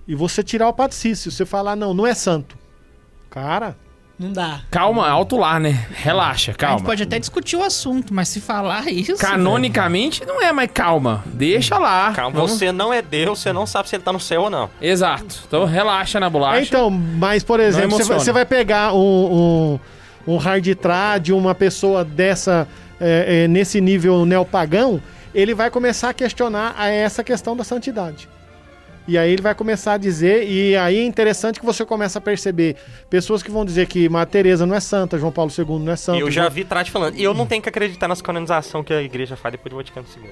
e 0.07 0.13
você 0.13 0.43
tirar 0.43 0.67
o 0.67 0.73
patricício. 0.73 1.31
Você 1.31 1.45
falar, 1.45 1.75
não, 1.75 1.93
não 1.93 2.05
é 2.05 2.13
santo. 2.13 2.57
Cara, 3.29 3.77
Não 4.21 4.31
dá. 4.31 4.59
Calma, 4.69 5.09
alto 5.09 5.35
lá, 5.35 5.59
né? 5.59 5.87
Relaxa, 5.91 6.51
A 6.51 6.53
gente 6.53 6.57
calma. 6.57 6.85
pode 6.85 7.01
até 7.01 7.17
discutir 7.17 7.55
o 7.55 7.63
assunto, 7.63 8.13
mas 8.13 8.27
se 8.29 8.39
falar 8.39 8.87
isso. 8.87 9.17
Canonicamente 9.17 10.23
não 10.25 10.39
é, 10.39 10.51
mas 10.51 10.69
calma. 10.71 11.23
Deixa 11.25 11.79
lá. 11.79 12.11
Calma, 12.13 12.35
Vamos- 12.35 12.51
você 12.51 12.71
não 12.71 12.93
é 12.93 13.01
Deus, 13.01 13.39
você 13.39 13.51
não 13.51 13.65
sabe 13.65 13.89
se 13.89 13.95
ele 13.95 14.03
tá 14.03 14.13
no 14.13 14.19
céu 14.19 14.43
ou 14.43 14.49
não. 14.51 14.69
Exato. 14.79 15.39
Então 15.47 15.65
relaxa 15.65 16.19
na 16.19 16.29
bolacha. 16.29 16.61
Então, 16.61 16.91
mas 16.91 17.43
por 17.43 17.59
exemplo, 17.59 17.89
você 17.91 18.03
vai, 18.03 18.05
emociona. 18.17 18.19
você 18.19 18.31
vai 18.31 18.45
pegar 18.45 18.93
um, 18.93 19.79
um, 20.27 20.33
um 20.33 20.37
hard 20.37 20.67
trad, 20.75 21.29
uma 21.31 21.55
pessoa 21.55 22.05
dessa, 22.05 22.67
é, 22.99 23.45
é, 23.45 23.47
nesse 23.47 23.81
nível 23.81 24.23
neopagão, 24.23 25.01
ele 25.33 25.55
vai 25.55 25.71
começar 25.71 26.09
a 26.09 26.13
questionar 26.13 26.75
a 26.77 26.87
essa 26.89 27.23
questão 27.23 27.57
da 27.57 27.63
santidade. 27.63 28.29
E 29.11 29.17
aí 29.17 29.29
ele 29.33 29.41
vai 29.41 29.53
começar 29.53 29.93
a 29.93 29.97
dizer, 29.97 30.47
e 30.47 30.73
aí 30.77 30.99
é 30.99 31.03
interessante 31.03 31.59
que 31.59 31.65
você 31.65 31.83
começa 31.85 32.17
a 32.17 32.21
perceber 32.21 32.77
pessoas 33.09 33.43
que 33.43 33.51
vão 33.51 33.65
dizer 33.65 33.85
que 33.87 34.07
Madre 34.07 34.31
Teresa 34.31 34.65
não 34.65 34.73
é 34.73 34.79
santa, 34.79 35.17
João 35.19 35.33
Paulo 35.33 35.51
II 35.55 35.65
não 35.79 35.91
é 35.91 35.97
santo. 35.97 36.19
eu 36.21 36.31
já 36.31 36.43
João- 36.43 36.53
vi 36.53 36.63
Trate 36.63 36.89
falando. 36.89 37.15
E 37.17 37.21
eu 37.23 37.33
não 37.33 37.45
tenho 37.45 37.61
que 37.61 37.67
acreditar 37.67 38.07
nas 38.07 38.21
canonizações 38.21 38.85
que 38.85 38.93
a 38.93 39.01
igreja 39.01 39.35
faz 39.35 39.51
depois 39.51 39.69
do 39.69 39.75
Vaticano 39.75 40.07
II. 40.15 40.31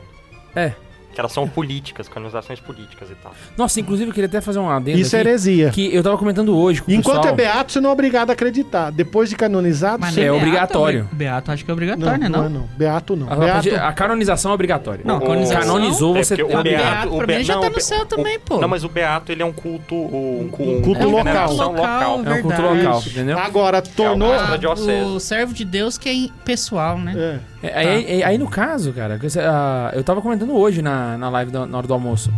É. 0.55 0.71
Que 1.19 1.21
elas 1.21 1.33
são 1.33 1.45
políticas, 1.49 2.07
canonizações 2.07 2.61
políticas 2.61 3.09
e 3.11 3.15
tal. 3.15 3.33
Nossa, 3.57 3.77
inclusive 3.81 4.09
eu 4.09 4.13
queria 4.13 4.27
até 4.29 4.39
fazer 4.39 4.57
um 4.59 4.69
adendo 4.69 4.97
Isso 4.99 5.13
é 5.17 5.19
aqui, 5.19 5.27
heresia. 5.29 5.69
que 5.69 5.93
eu 5.93 6.01
tava 6.01 6.17
comentando 6.17 6.57
hoje 6.57 6.81
com 6.81 6.89
o 6.89 6.93
Enquanto 6.93 7.17
pessoal. 7.17 7.33
é 7.33 7.35
beato, 7.35 7.73
você 7.73 7.81
não 7.81 7.89
é 7.89 7.93
obrigado 7.93 8.29
a 8.29 8.33
acreditar. 8.33 8.89
Depois 8.89 9.29
de 9.29 9.35
canonizado, 9.35 9.99
Mas 9.99 10.13
você... 10.13 10.21
É 10.21 10.23
Beato 10.29 10.37
obrigatório. 10.37 11.01
obri- 11.03 11.15
Beato 11.17 11.51
acho 11.51 11.65
que 11.65 11.69
é 11.69 11.73
Não, 11.73 11.75
obrigatório, 11.75 12.19
né? 12.21 12.29
não, 12.29 12.39
Não, 12.39 12.45
é 12.45 12.49
não. 12.49 12.69
Beato 12.77 13.15
não. 13.17 13.29
A, 13.29 13.35
Beato... 13.35 13.75
a 13.75 13.91
canonização 13.91 14.51
é 14.51 14.53
obrigatória. 14.53 15.01
Não, 15.03 15.19
canonização- 15.19 15.59
Canonizou, 15.73 16.15
É 16.15 16.23
você 16.23 16.37
porque 16.37 16.55
o 16.55 16.59
o 16.59 16.63
Beato, 16.63 16.83
Beato, 16.85 17.07
pra 17.09 17.23
o 17.23 17.27
Be- 17.27 17.37
mim, 17.37 17.43
já 17.43 17.55
não, 17.55 17.61
tá 17.63 17.69
no 17.69 17.81
céu 17.81 18.01
o- 18.01 18.05
também, 18.05 18.39
pô. 18.39 18.57
Não, 18.61 18.67
mas 18.69 18.83
o 18.85 18.89
Beato, 18.89 19.31
ele 19.33 19.41
é 19.41 19.45
um 19.45 19.51
culto... 19.51 19.95
Um, 19.95 20.47
cu- 20.49 20.63
Um 20.63 20.81
culto 20.81 21.01
É 21.01 21.05
um 21.05 21.11
local. 21.11 21.53
local, 21.53 22.01
É 22.01 22.07
um 22.07 22.23
culto 22.41 22.47
verdade. 22.57 22.85
local, 22.85 23.03
entendeu? 23.05 23.37
Agora, 23.39 23.81
tornou... 23.81 24.33
É 24.33 25.03
o- 25.03 25.19
servo 25.19 25.53
de 25.53 25.65
Deus 25.65 25.97
que 25.97 26.07
é 26.07 26.43
pessoal, 26.45 26.97
né? 26.97 27.41
É. 27.58 27.58
É, 27.61 27.77
aí, 27.77 27.87
aí- 28.05 28.23
aí, 28.23 28.37
no 28.37 28.47
caso, 28.49 28.93
cara, 28.93 29.19
ah, 29.45 29.91
eu 29.93 30.03
tava 30.03 30.21
comentando 30.21 30.53
hoje 30.55 30.81
na, 30.81 31.17
na 31.17 31.29
live 31.29 31.51
da- 31.51 31.65
na 31.65 31.77
hora 31.77 31.87
do 31.87 31.93
almoço. 31.93 32.31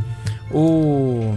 O, 0.49 1.35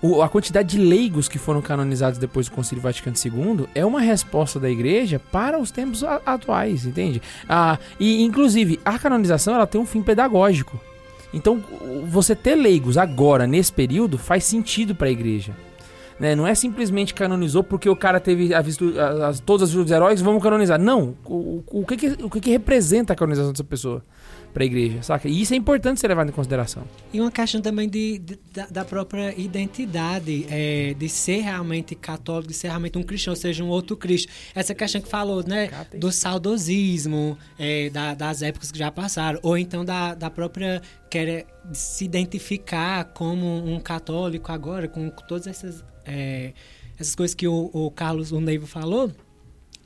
o- 0.00 0.22
A 0.22 0.28
quantidade 0.28 0.68
de 0.68 0.78
leigos 0.78 1.28
que 1.28 1.38
foram 1.38 1.60
canonizados 1.60 2.18
depois 2.18 2.46
do 2.48 2.52
Concílio 2.52 2.80
Vaticano 2.82 3.16
II 3.16 3.66
é 3.74 3.84
uma 3.84 4.00
resposta 4.00 4.60
da 4.60 4.70
igreja 4.70 5.20
para 5.32 5.58
os 5.58 5.70
tempos 5.72 6.04
a- 6.04 6.20
atuais, 6.24 6.86
entende? 6.86 7.20
Ah, 7.48 7.78
e, 7.98 8.22
inclusive, 8.22 8.78
a 8.84 8.98
canonização 8.98 9.54
ela 9.54 9.66
tem 9.66 9.80
um 9.80 9.86
fim 9.86 10.02
pedagógico. 10.02 10.80
Então, 11.34 11.62
você 12.06 12.34
ter 12.34 12.54
leigos 12.54 12.96
agora, 12.96 13.46
nesse 13.46 13.72
período, 13.72 14.16
faz 14.16 14.44
sentido 14.44 14.94
para 14.94 15.08
a 15.08 15.10
igreja. 15.10 15.52
Né? 16.20 16.34
Não 16.34 16.46
é 16.46 16.54
simplesmente 16.54 17.14
canonizou 17.14 17.62
porque 17.62 17.88
o 17.88 17.94
cara 17.94 18.18
teve 18.18 18.52
a 18.52 18.60
visto, 18.60 18.92
a- 18.98 19.28
as- 19.28 19.40
todas 19.40 19.68
as 19.68 19.70
virtudes 19.70 19.92
heróicas, 19.92 20.20
vamos 20.20 20.42
canonizar. 20.42 20.78
Não. 20.80 21.16
O, 21.24 21.62
o, 21.70 21.80
o 21.82 21.86
que, 21.86 21.96
que, 21.96 22.24
o 22.24 22.28
que, 22.30 22.40
que 22.40 22.50
representa 22.50 23.12
a 23.12 23.16
canonização 23.16 23.52
dessa 23.52 23.62
pessoa 23.64 24.02
para 24.52 24.62
a 24.64 24.66
igreja, 24.66 25.00
saca? 25.02 25.28
E 25.28 25.40
isso 25.42 25.52
é 25.54 25.56
importante 25.56 26.00
ser 26.00 26.08
levado 26.08 26.30
em 26.30 26.32
consideração. 26.32 26.82
E 27.12 27.20
uma 27.20 27.30
questão 27.30 27.60
também 27.60 27.88
de, 27.88 28.18
de- 28.18 28.38
da, 28.52 28.66
da 28.66 28.84
própria 28.84 29.32
identidade, 29.40 30.44
é, 30.50 30.94
de 30.98 31.08
ser 31.08 31.40
realmente 31.42 31.94
católico, 31.94 32.48
de 32.48 32.54
ser 32.54 32.68
realmente 32.68 32.98
um 32.98 33.02
cristão, 33.04 33.32
ou 33.32 33.36
seja, 33.36 33.62
um 33.62 33.68
outro 33.68 33.96
Cristo. 33.96 34.28
Essa 34.54 34.74
questão 34.74 35.00
que 35.00 35.08
falou, 35.08 35.44
né, 35.46 35.70
do 35.96 36.10
saudosismo, 36.10 37.38
é, 37.58 37.90
da- 37.90 38.14
das 38.14 38.42
épocas 38.42 38.72
que 38.72 38.78
já 38.78 38.90
passaram, 38.90 39.38
ou 39.42 39.56
então 39.56 39.84
da, 39.84 40.14
da 40.14 40.30
própria 40.30 40.82
querer 41.08 41.46
se 41.72 42.04
identificar 42.04 43.04
como 43.04 43.64
um 43.64 43.78
católico 43.78 44.50
agora, 44.50 44.88
com 44.88 45.08
todas 45.28 45.46
essas, 45.46 45.84
é, 46.08 46.52
essas 46.98 47.14
coisas 47.14 47.34
que 47.34 47.46
o, 47.46 47.70
o 47.72 47.90
Carlos, 47.90 48.32
o 48.32 48.40
Neiva 48.40 48.66
falou, 48.66 49.12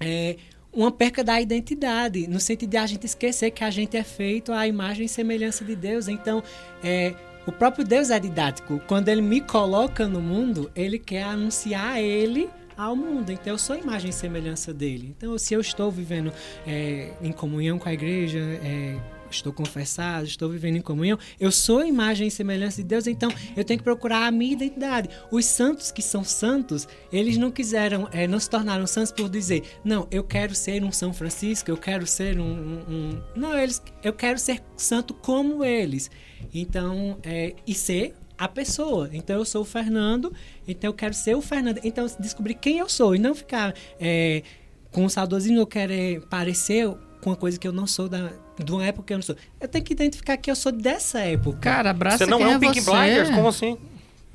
é 0.00 0.36
uma 0.72 0.90
perca 0.90 1.22
da 1.22 1.40
identidade, 1.40 2.26
no 2.26 2.40
sentido 2.40 2.70
de 2.70 2.76
a 2.78 2.86
gente 2.86 3.04
esquecer 3.04 3.50
que 3.50 3.62
a 3.62 3.70
gente 3.70 3.96
é 3.96 4.02
feito 4.02 4.52
à 4.52 4.66
imagem 4.66 5.04
e 5.04 5.08
semelhança 5.08 5.64
de 5.64 5.76
Deus. 5.76 6.08
Então, 6.08 6.42
é, 6.82 7.14
o 7.46 7.52
próprio 7.52 7.84
Deus 7.84 8.08
é 8.10 8.18
didático. 8.18 8.80
Quando 8.86 9.08
ele 9.08 9.20
me 9.20 9.40
coloca 9.40 10.08
no 10.08 10.20
mundo, 10.20 10.70
ele 10.74 10.98
quer 10.98 11.24
anunciar 11.24 12.00
ele 12.00 12.48
ao 12.76 12.96
mundo. 12.96 13.30
Então, 13.30 13.52
eu 13.52 13.58
sou 13.58 13.76
a 13.76 13.78
imagem 13.78 14.08
e 14.08 14.12
semelhança 14.12 14.72
dele. 14.72 15.14
Então, 15.16 15.36
se 15.36 15.52
eu 15.52 15.60
estou 15.60 15.90
vivendo 15.90 16.32
é, 16.66 17.12
em 17.20 17.32
comunhão 17.32 17.78
com 17.78 17.88
a 17.88 17.92
igreja, 17.92 18.38
é, 18.38 18.96
estou 19.32 19.52
confessado, 19.52 20.26
estou 20.26 20.48
vivendo 20.48 20.76
em 20.76 20.80
comunhão, 20.80 21.18
eu 21.40 21.50
sou 21.50 21.84
imagem 21.84 22.28
e 22.28 22.30
semelhança 22.30 22.82
de 22.82 22.88
Deus, 22.88 23.06
então 23.06 23.30
eu 23.56 23.64
tenho 23.64 23.78
que 23.78 23.84
procurar 23.84 24.26
a 24.26 24.30
minha 24.30 24.52
identidade. 24.52 25.08
Os 25.30 25.44
santos 25.44 25.90
que 25.90 26.02
são 26.02 26.22
santos, 26.24 26.86
eles 27.12 27.36
não 27.36 27.50
quiseram, 27.50 28.08
eh, 28.12 28.26
não 28.26 28.38
se 28.38 28.48
tornaram 28.48 28.86
santos 28.86 29.12
por 29.12 29.28
dizer, 29.28 29.62
não, 29.84 30.06
eu 30.10 30.22
quero 30.24 30.54
ser 30.54 30.82
um 30.84 30.92
São 30.92 31.12
Francisco, 31.12 31.70
eu 31.70 31.76
quero 31.76 32.06
ser 32.06 32.38
um. 32.38 32.44
um- 32.44 32.84
um-" 32.88 33.22
Não, 33.36 33.58
eles, 33.58 33.82
eu 34.02 34.12
quero 34.12 34.38
ser 34.38 34.62
santo 34.76 35.14
como 35.14 35.64
eles. 35.64 36.10
Então, 36.52 37.18
eh, 37.22 37.54
e 37.66 37.74
ser 37.74 38.14
a 38.36 38.48
pessoa. 38.48 39.08
Então 39.12 39.36
eu 39.36 39.44
sou 39.44 39.62
o 39.62 39.64
Fernando, 39.64 40.32
então 40.66 40.90
eu 40.90 40.94
quero 40.94 41.14
ser 41.14 41.36
o 41.36 41.40
Fernando. 41.40 41.78
Então 41.84 42.06
descobrir 42.18 42.54
quem 42.54 42.78
eu 42.78 42.88
sou 42.88 43.14
e 43.14 43.18
não 43.18 43.34
ficar 43.34 43.74
eh, 44.00 44.42
com 44.90 45.04
o 45.04 45.10
saudosismo 45.10 45.58
eu 45.58 45.66
querer 45.66 46.20
parecer 46.28 46.88
com 47.22 47.30
uma 47.30 47.36
coisa 47.36 47.58
que 47.58 47.68
eu 47.68 47.72
não 47.72 47.86
sou 47.86 48.08
da 48.08 48.32
de 48.62 48.72
uma 48.72 48.84
época 48.84 49.06
que 49.06 49.12
eu 49.12 49.18
não 49.18 49.22
sou. 49.22 49.36
Eu 49.60 49.68
tenho 49.68 49.84
que 49.84 49.92
identificar 49.92 50.36
que 50.36 50.50
eu 50.50 50.56
sou 50.56 50.72
dessa 50.72 51.20
época. 51.20 51.58
Cara, 51.60 51.90
abraça 51.90 52.18
Você 52.18 52.26
não 52.26 52.38
quem 52.38 52.52
é 52.52 52.56
um 52.56 52.60
Pink 52.60 52.80
você. 52.80 52.90
Blinders? 52.90 53.30
Como 53.30 53.48
assim? 53.48 53.78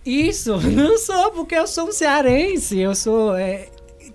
Isso, 0.05 0.57
não 0.71 0.97
sou, 0.97 1.31
porque 1.31 1.55
eu 1.55 1.67
sou 1.67 1.89
um 1.89 1.91
cearense, 1.91 2.77
eu 2.79 2.95
sou. 2.95 3.35
é, 3.35 3.69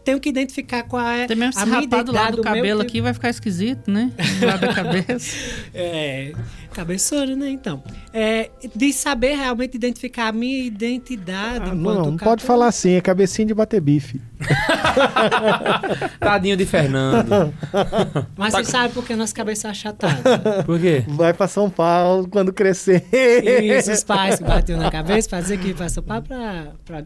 tenho 0.05 0.19
que 0.19 0.29
identificar 0.31 0.83
qual 0.85 1.07
é 1.07 1.25
Até 1.25 1.35
mesmo 1.35 1.53
se 1.53 1.61
a 1.61 1.67
minha 1.67 1.81
rapar 1.81 2.03
do 2.03 2.13
lado 2.13 2.29
identidade, 2.31 2.37
do 2.37 2.43
meu 2.43 2.45
cabelo 2.55 2.81
tipo- 2.81 2.91
aqui 2.91 3.01
vai 3.03 3.13
ficar 3.15 3.31
esquisito, 3.31 3.91
né? 3.91 4.11
Do 4.41 4.47
lado 4.47 4.61
da 4.61 4.73
cabeça. 4.75 5.37
É, 5.75 6.33
Cabeçona, 6.73 7.37
né? 7.37 7.51
Então. 7.51 7.83
É, 8.13 8.51
de 8.75 8.93
saber 8.93 9.35
realmente 9.37 9.75
identificar 9.75 10.29
a 10.29 10.33
minha 10.33 10.65
identidade. 10.65 11.71
Ah, 11.71 11.75
não, 11.75 12.07
não 12.07 12.17
pode 12.17 12.45
falar 12.45 12.67
assim, 12.69 12.93
é 12.95 13.01
cabecinha 13.01 13.47
de 13.47 13.55
bater 13.55 13.81
bife. 13.81 14.21
Tadinho 16.19 16.57
de 16.57 16.67
Fernando. 16.67 17.53
Mas 18.37 18.53
Tá- 18.53 18.65
você 18.65 18.71
sabe 18.71 18.95
por 18.95 19.05
que 19.05 19.15
nossa 19.15 19.35
cabeça 19.35 19.69
é 19.69 19.71
achatada. 19.71 20.63
Por 20.65 20.81
quê? 20.81 21.05
Vai 21.09 21.33
pra 21.33 21.47
São 21.49 21.71
Paulo 21.71 22.29
quando 22.29 22.53
crescer. 22.53 23.05
Isso, 23.13 23.93
os 23.93 24.05
pais 24.05 24.37
que 24.39 24.45
batiam 24.45 24.79
na 24.79 24.91
cabeça, 24.91 25.29
fazer 25.29 25.59
que 25.59 25.73
pra 25.75 25.89
São 25.89 26.03
Paulo 26.03 26.23
pra, 26.27 26.67
pra 26.85 27.05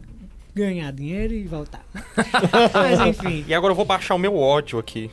ganhar 0.54 0.90
dinheiro 0.92 1.34
e 1.34 1.44
voltar. 1.46 1.84
Mas 2.72 3.00
enfim. 3.00 3.44
E 3.46 3.54
agora 3.54 3.72
eu 3.72 3.76
vou 3.76 3.84
baixar 3.84 4.14
o 4.14 4.18
meu 4.18 4.36
ódio 4.36 4.78
aqui. 4.78 5.10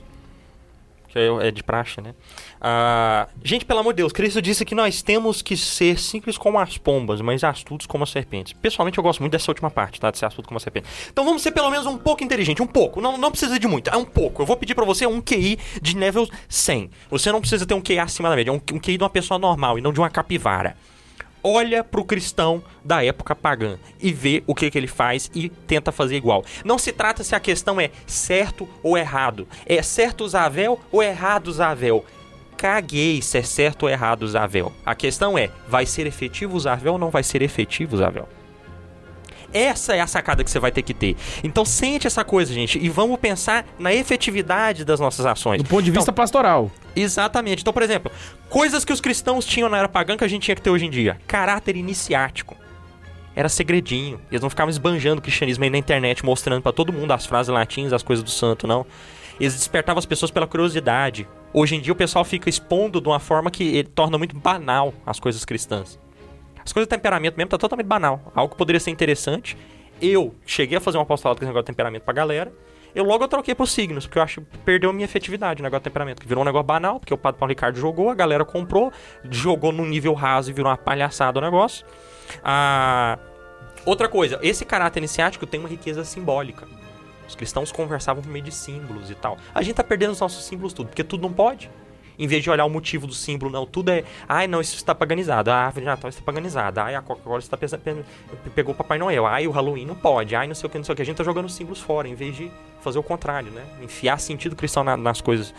Que 1.13 1.19
é 1.19 1.47
é 1.47 1.51
de 1.51 1.63
praxe, 1.63 2.01
né? 2.01 2.15
Ah, 2.59 3.27
gente, 3.43 3.65
pelo 3.65 3.81
amor 3.81 3.93
de 3.93 3.97
Deus, 3.97 4.11
Cristo 4.11 4.41
disse 4.41 4.65
que 4.65 4.73
nós 4.73 5.03
temos 5.03 5.43
que 5.43 5.55
ser 5.55 5.99
simples 5.99 6.39
como 6.39 6.57
as 6.57 6.75
pombas, 6.75 7.21
mas 7.21 7.43
astutos 7.43 7.85
como 7.85 8.03
as 8.03 8.09
serpentes. 8.09 8.53
Pessoalmente, 8.53 8.97
eu 8.97 9.03
gosto 9.03 9.19
muito 9.19 9.31
dessa 9.31 9.51
última 9.51 9.69
parte, 9.69 9.99
tá? 9.99 10.09
De 10.09 10.17
ser 10.17 10.25
astuto 10.25 10.47
como 10.47 10.57
a 10.57 10.59
serpente. 10.59 10.87
Então 11.11 11.23
vamos 11.23 11.43
ser 11.43 11.51
pelo 11.51 11.69
menos 11.69 11.85
um 11.85 11.99
pouco 11.99 12.23
inteligente, 12.23 12.63
um 12.63 12.67
pouco. 12.67 12.99
Não, 12.99 13.15
não 13.15 13.29
precisa 13.29 13.59
de 13.59 13.67
muito, 13.67 13.91
é 13.91 13.95
um 13.95 14.05
pouco. 14.05 14.41
Eu 14.41 14.45
vou 14.47 14.57
pedir 14.57 14.73
pra 14.73 14.85
você 14.85 15.05
um 15.05 15.21
QI 15.21 15.59
de 15.79 15.95
nível 15.95 16.27
100. 16.49 16.89
Você 17.11 17.31
não 17.31 17.39
precisa 17.39 17.63
ter 17.63 17.75
um 17.75 17.81
QI 17.81 17.99
acima 17.99 18.27
da 18.29 18.35
média, 18.35 18.49
é 18.49 18.53
um, 18.53 18.55
um 18.55 18.79
QI 18.79 18.97
de 18.97 19.03
uma 19.03 19.09
pessoa 19.09 19.37
normal 19.37 19.77
e 19.77 19.81
não 19.81 19.93
de 19.93 19.99
uma 19.99 20.09
capivara 20.09 20.75
olha 21.43 21.83
pro 21.83 22.05
cristão 22.05 22.63
da 22.83 23.03
época 23.03 23.35
pagã 23.35 23.77
e 23.99 24.11
vê 24.11 24.43
o 24.47 24.55
que, 24.55 24.71
que 24.71 24.77
ele 24.77 24.87
faz 24.87 25.29
e 25.35 25.49
tenta 25.49 25.91
fazer 25.91 26.15
igual. 26.15 26.43
Não 26.63 26.77
se 26.77 26.91
trata 26.91 27.23
se 27.23 27.35
a 27.35 27.39
questão 27.39 27.79
é 27.79 27.91
certo 28.07 28.67
ou 28.81 28.97
errado. 28.97 29.47
É 29.65 29.81
certo 29.81 30.25
véu 30.51 30.79
ou 30.91 31.03
errado 31.03 31.51
véu. 31.75 32.05
Caguei 32.57 33.21
se 33.21 33.37
é 33.37 33.43
certo 33.43 33.83
ou 33.83 33.89
errado 33.89 34.25
véu. 34.47 34.71
A 34.85 34.95
questão 34.95 35.37
é, 35.37 35.49
vai 35.67 35.85
ser 35.85 36.07
efetivo 36.07 36.57
véu 36.59 36.93
ou 36.93 36.99
não 36.99 37.09
vai 37.09 37.23
ser 37.23 37.41
efetivo 37.41 37.97
véu? 37.97 38.27
Essa 39.53 39.95
é 39.95 40.01
a 40.01 40.07
sacada 40.07 40.43
que 40.43 40.49
você 40.49 40.59
vai 40.59 40.71
ter 40.71 40.81
que 40.81 40.93
ter. 40.93 41.15
Então 41.43 41.63
sente 41.63 42.07
essa 42.07 42.23
coisa, 42.23 42.53
gente, 42.53 42.79
e 42.79 42.89
vamos 42.89 43.19
pensar 43.19 43.65
na 43.77 43.93
efetividade 43.93 44.83
das 44.83 44.99
nossas 44.99 45.25
ações. 45.25 45.61
Do 45.61 45.67
ponto 45.69 45.83
de 45.83 45.89
Então, 45.91 46.01
vista 46.01 46.11
pastoral. 46.11 46.71
Exatamente. 46.95 47.61
Então, 47.61 47.73
por 47.73 47.83
exemplo, 47.83 48.11
coisas 48.49 48.83
que 48.83 48.93
os 48.93 48.99
cristãos 49.01 49.45
tinham 49.45 49.69
na 49.69 49.77
era 49.77 49.89
pagã 49.89 50.17
que 50.17 50.23
a 50.23 50.27
gente 50.27 50.43
tinha 50.43 50.55
que 50.55 50.61
ter 50.61 50.69
hoje 50.69 50.85
em 50.85 50.89
dia. 50.89 51.17
Caráter 51.27 51.75
iniciático. 51.75 52.55
Era 53.35 53.49
segredinho. 53.49 54.19
Eles 54.31 54.41
não 54.41 54.49
ficavam 54.49 54.69
esbanjando 54.69 55.19
o 55.19 55.21
cristianismo 55.21 55.63
aí 55.63 55.69
na 55.69 55.77
internet, 55.77 56.23
mostrando 56.23 56.61
pra 56.61 56.71
todo 56.71 56.93
mundo 56.93 57.11
as 57.11 57.25
frases 57.25 57.51
latinas, 57.51 57.91
as 57.93 58.03
coisas 58.03 58.23
do 58.23 58.29
santo, 58.29 58.67
não. 58.67 58.85
Eles 59.39 59.55
despertavam 59.55 59.97
as 59.97 60.05
pessoas 60.05 60.29
pela 60.29 60.45
curiosidade. 60.45 61.27
Hoje 61.51 61.75
em 61.75 61.81
dia 61.81 61.91
o 61.93 61.95
pessoal 61.95 62.23
fica 62.23 62.49
expondo 62.49 63.01
de 63.01 63.07
uma 63.07 63.19
forma 63.19 63.49
que 63.49 63.63
ele 63.63 63.87
torna 63.87 64.17
muito 64.17 64.37
banal 64.37 64.93
as 65.05 65.19
coisas 65.19 65.43
cristãs. 65.45 65.99
As 66.65 66.71
coisas 66.71 66.87
de 66.87 66.95
temperamento 66.95 67.35
mesmo 67.35 67.49
tá 67.49 67.57
totalmente 67.57 67.87
banal. 67.87 68.31
Algo 68.35 68.51
que 68.51 68.57
poderia 68.57 68.79
ser 68.79 68.91
interessante. 68.91 69.57
Eu 70.01 70.35
cheguei 70.45 70.77
a 70.77 70.81
fazer 70.81 70.97
um 70.97 71.01
apostolado 71.01 71.39
com 71.39 71.45
esse 71.45 71.49
negócio 71.49 71.63
de 71.63 71.67
temperamento 71.67 72.03
pra 72.03 72.13
galera. 72.13 72.51
Eu 72.95 73.03
logo 73.03 73.27
troquei 73.27 73.55
pros 73.55 73.71
signos, 73.71 74.05
porque 74.05 74.19
eu 74.19 74.23
acho 74.23 74.41
que 74.41 74.57
perdeu 74.59 74.91
a 74.91 74.93
minha 74.93 75.05
efetividade 75.05 75.61
o 75.61 75.63
negócio 75.63 75.81
de 75.81 75.85
temperamento. 75.85 76.21
Que 76.21 76.27
virou 76.27 76.43
um 76.43 76.45
negócio 76.45 76.65
banal, 76.65 76.99
porque 76.99 77.13
o 77.13 77.17
Padre 77.17 77.39
Paulo 77.39 77.49
Ricardo 77.49 77.79
jogou, 77.79 78.09
a 78.09 78.15
galera 78.15 78.45
comprou, 78.45 78.91
jogou 79.29 79.71
num 79.71 79.85
nível 79.85 80.13
raso 80.13 80.51
e 80.51 80.53
virou 80.53 80.69
uma 80.69 80.77
palhaçada 80.77 81.39
o 81.39 81.41
negócio. 81.41 81.85
Ah, 82.43 83.17
outra 83.85 84.07
coisa, 84.07 84.39
esse 84.43 84.63
caráter 84.63 84.99
iniciático 84.99 85.47
tem 85.47 85.59
uma 85.59 85.69
riqueza 85.69 86.03
simbólica. 86.03 86.67
Os 87.27 87.35
cristãos 87.35 87.71
conversavam 87.71 88.21
por 88.21 88.29
meio 88.29 88.45
de 88.45 88.51
símbolos 88.51 89.09
e 89.09 89.15
tal. 89.15 89.37
A 89.55 89.61
gente 89.63 89.75
tá 89.75 89.83
perdendo 89.83 90.11
os 90.11 90.19
nossos 90.19 90.45
símbolos 90.45 90.71
tudo, 90.71 90.87
porque 90.87 91.03
tudo 91.03 91.23
não 91.23 91.33
pode. 91.33 91.71
Em 92.17 92.27
vez 92.27 92.43
de 92.43 92.49
olhar 92.49 92.65
o 92.65 92.69
motivo 92.69 93.07
do 93.07 93.13
símbolo, 93.13 93.51
não, 93.51 93.65
tudo 93.65 93.89
é. 93.89 94.03
Ai, 94.27 94.47
não, 94.47 94.61
isso 94.61 94.75
está 94.75 94.93
paganizado. 94.93 95.49
A 95.51 95.55
árvore 95.55 95.81
de 95.81 95.87
Natal 95.87 96.09
está 96.09 96.21
paganizada. 96.21 96.83
Ai, 96.83 96.95
a 96.95 97.01
Coca-Cola 97.01 97.39
está 97.39 97.57
pe- 97.57 97.69
pegou 98.55 98.73
o 98.73 98.77
Papai 98.77 98.97
Noel. 98.99 99.25
Ai, 99.25 99.47
o 99.47 99.51
Halloween 99.51 99.85
não 99.85 99.95
pode. 99.95 100.35
Ai, 100.35 100.47
não 100.47 100.55
sei 100.55 100.67
o 100.67 100.69
que, 100.69 100.77
não 100.77 100.85
sei 100.85 100.93
o 100.93 100.95
que. 100.95 101.01
A 101.01 101.05
gente 101.05 101.17
tá 101.17 101.23
jogando 101.23 101.45
os 101.45 101.53
símbolos 101.55 101.79
fora, 101.81 102.07
em 102.07 102.15
vez 102.15 102.35
de 102.35 102.51
fazer 102.81 102.99
o 102.99 103.03
contrário, 103.03 103.51
né? 103.51 103.63
Enfiar 103.81 104.19
sentido 104.19 104.55
cristão 104.55 104.83
na- 104.83 104.95
nas 104.97 105.21
coisas. 105.21 105.53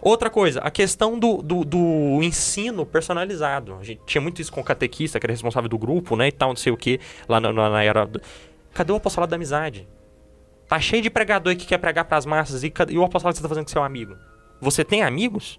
Outra 0.00 0.30
coisa, 0.30 0.60
a 0.60 0.70
questão 0.70 1.18
do, 1.18 1.42
do, 1.42 1.64
do 1.64 2.20
ensino 2.22 2.86
personalizado. 2.86 3.76
A 3.80 3.82
gente 3.84 4.00
tinha 4.06 4.20
muito 4.22 4.40
isso 4.40 4.52
com 4.52 4.60
o 4.60 4.64
catequista, 4.64 5.18
que 5.18 5.26
era 5.26 5.32
responsável 5.32 5.68
do 5.68 5.76
grupo, 5.76 6.14
né? 6.16 6.28
E 6.28 6.32
tal, 6.32 6.50
não 6.50 6.56
sei 6.56 6.72
o 6.72 6.76
que, 6.76 7.00
lá 7.28 7.40
na, 7.40 7.52
na- 7.52 7.82
era. 7.82 8.06
do- 8.06 8.20
Cadê 8.72 8.92
o 8.92 8.96
apostolado 8.96 9.30
da 9.30 9.36
amizade? 9.36 9.88
Tá 10.68 10.78
cheio 10.78 11.02
de 11.02 11.10
pregador 11.10 11.56
que 11.56 11.66
quer 11.66 11.78
pregar 11.78 12.04
pras 12.04 12.24
massas. 12.26 12.62
E, 12.62 12.72
e 12.90 12.98
o 12.98 13.02
apostolado 13.04 13.34
que 13.34 13.38
você 13.38 13.42
tá 13.42 13.48
fazendo 13.48 13.64
com 13.64 13.70
seu 13.72 13.82
amigo? 13.82 14.14
Você 14.60 14.84
tem 14.84 15.02
amigos? 15.02 15.58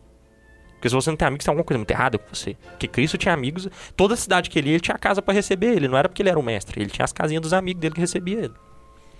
Porque 0.80 0.88
se 0.88 0.95
você 0.95 1.10
não 1.10 1.18
tem 1.18 1.27
amigos, 1.27 1.43
tem 1.45 1.51
alguma 1.51 1.65
coisa 1.65 1.77
muito 1.77 1.91
errada 1.91 2.18
com 2.18 2.34
você. 2.34 2.56
Porque 2.72 2.88
Cristo 2.88 3.18
tinha 3.18 3.34
amigos. 3.34 3.68
Toda 3.97 4.15
cidade 4.15 4.49
que 4.49 4.57
ele 4.57 4.69
ia, 4.69 4.76
ele 4.76 4.80
tinha 4.80 4.97
casa 4.97 5.22
pra 5.22 5.34
receber 5.34 5.76
ele. 5.76 5.89
Não 5.89 5.97
era 5.97 6.07
porque 6.07 6.22
ele 6.22 6.30
era 6.30 6.39
o 6.39 6.43
mestre. 6.43 6.81
Ele 6.81 6.89
tinha 6.89 7.03
as 7.03 7.11
casinhas 7.11 7.41
dos 7.41 7.51
amigos 7.51 7.81
dele 7.81 7.93
que 7.93 7.99
recebia 7.99 8.38
ele. 8.45 8.53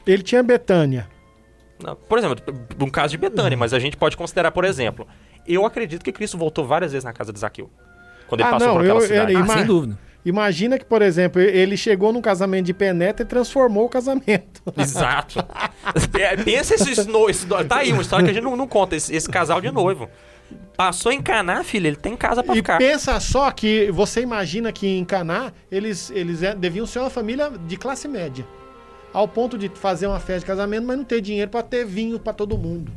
Ele 0.08 0.24
tinha 0.24 0.42
Betânia. 0.42 1.10
Não, 1.84 1.96
Por 1.98 2.18
exemplo, 2.18 2.38
um 2.80 2.90
caso 2.90 3.12
de 3.12 3.18
Betânia, 3.18 3.58
mas 3.58 3.74
a 3.74 3.80
gente 3.80 3.98
pode 3.98 4.16
considerar, 4.16 4.52
por 4.52 4.64
exemplo, 4.64 5.06
eu 5.46 5.66
acredito 5.66 6.02
que 6.04 6.12
Cristo 6.14 6.38
voltou 6.38 6.66
várias 6.66 6.94
vezes 6.94 7.04
na 7.04 7.12
casa 7.14 7.34
de 7.34 7.40
Zaqueu. 7.40 7.70
Quando 8.28 8.40
ele 8.42 8.50
Ah, 8.50 8.52
passou 8.54 8.68
não, 8.68 8.76
por 8.76 8.84
aquela 8.84 9.00
eu- 9.00 9.08
cidade. 9.08 9.32
ele- 9.34 9.42
Ah, 9.42 9.48
sem 9.58 9.66
dúvida. 9.66 10.00
Imagina 10.26 10.78
que, 10.78 10.84
por 10.86 11.02
exemplo, 11.02 11.42
ele 11.42 11.78
chegou 11.78 12.12
num 12.12 12.22
casamento 12.22 12.66
de 12.66 12.74
penetra 12.74 13.24
e 13.24 13.28
transformou 13.28 13.86
o 13.86 13.90
casamento. 13.90 14.62
Exato. 14.78 15.40
É, 16.20 16.36
Pensa 16.38 16.76
esse, 16.76 16.92
esse, 16.92 17.10
esse- 17.30 17.48
Tá 17.68 17.78
aí 17.78 17.94
uma 17.94 18.02
história 18.02 18.26
que 18.26 18.32
a 18.32 18.34
gente 18.34 18.44
não, 18.44 18.56
não 18.58 18.68
conta. 18.68 18.96
Esse, 18.98 19.16
esse 19.16 19.30
casal 19.30 19.62
de 19.62 19.72
noivo. 19.72 20.10
Passou 20.78 21.12
em 21.12 21.22
Caná, 21.22 21.64
filho, 21.64 21.88
ele 21.88 21.96
tem 21.98 22.16
casa 22.16 22.42
pra 22.42 22.54
E 22.54 22.58
ficar. 22.58 22.78
pensa 22.78 23.20
só 23.20 23.52
que 23.52 23.92
você 23.92 24.22
imagina 24.22 24.72
que 24.72 24.88
em 24.88 25.04
Caná 25.04 25.52
eles, 25.72 26.10
eles 26.12 26.42
é- 26.42 26.56
deviam 26.56 26.86
ser 26.86 27.00
uma 27.00 27.10
família 27.10 27.52
de 27.68 27.76
classe 27.78 28.08
média. 28.08 28.46
Ao 29.12 29.28
ponto 29.28 29.58
de 29.58 29.68
fazer 29.70 30.08
uma 30.08 30.20
festa 30.20 30.40
de 30.42 30.46
casamento, 30.46 30.86
mas 30.88 30.98
não 30.98 31.04
ter 31.04 31.20
dinheiro 31.20 31.50
pra 31.52 31.62
ter 31.64 31.86
vinho 31.86 32.20
pra 32.20 32.32
todo 32.32 32.58
mundo. 32.58 32.92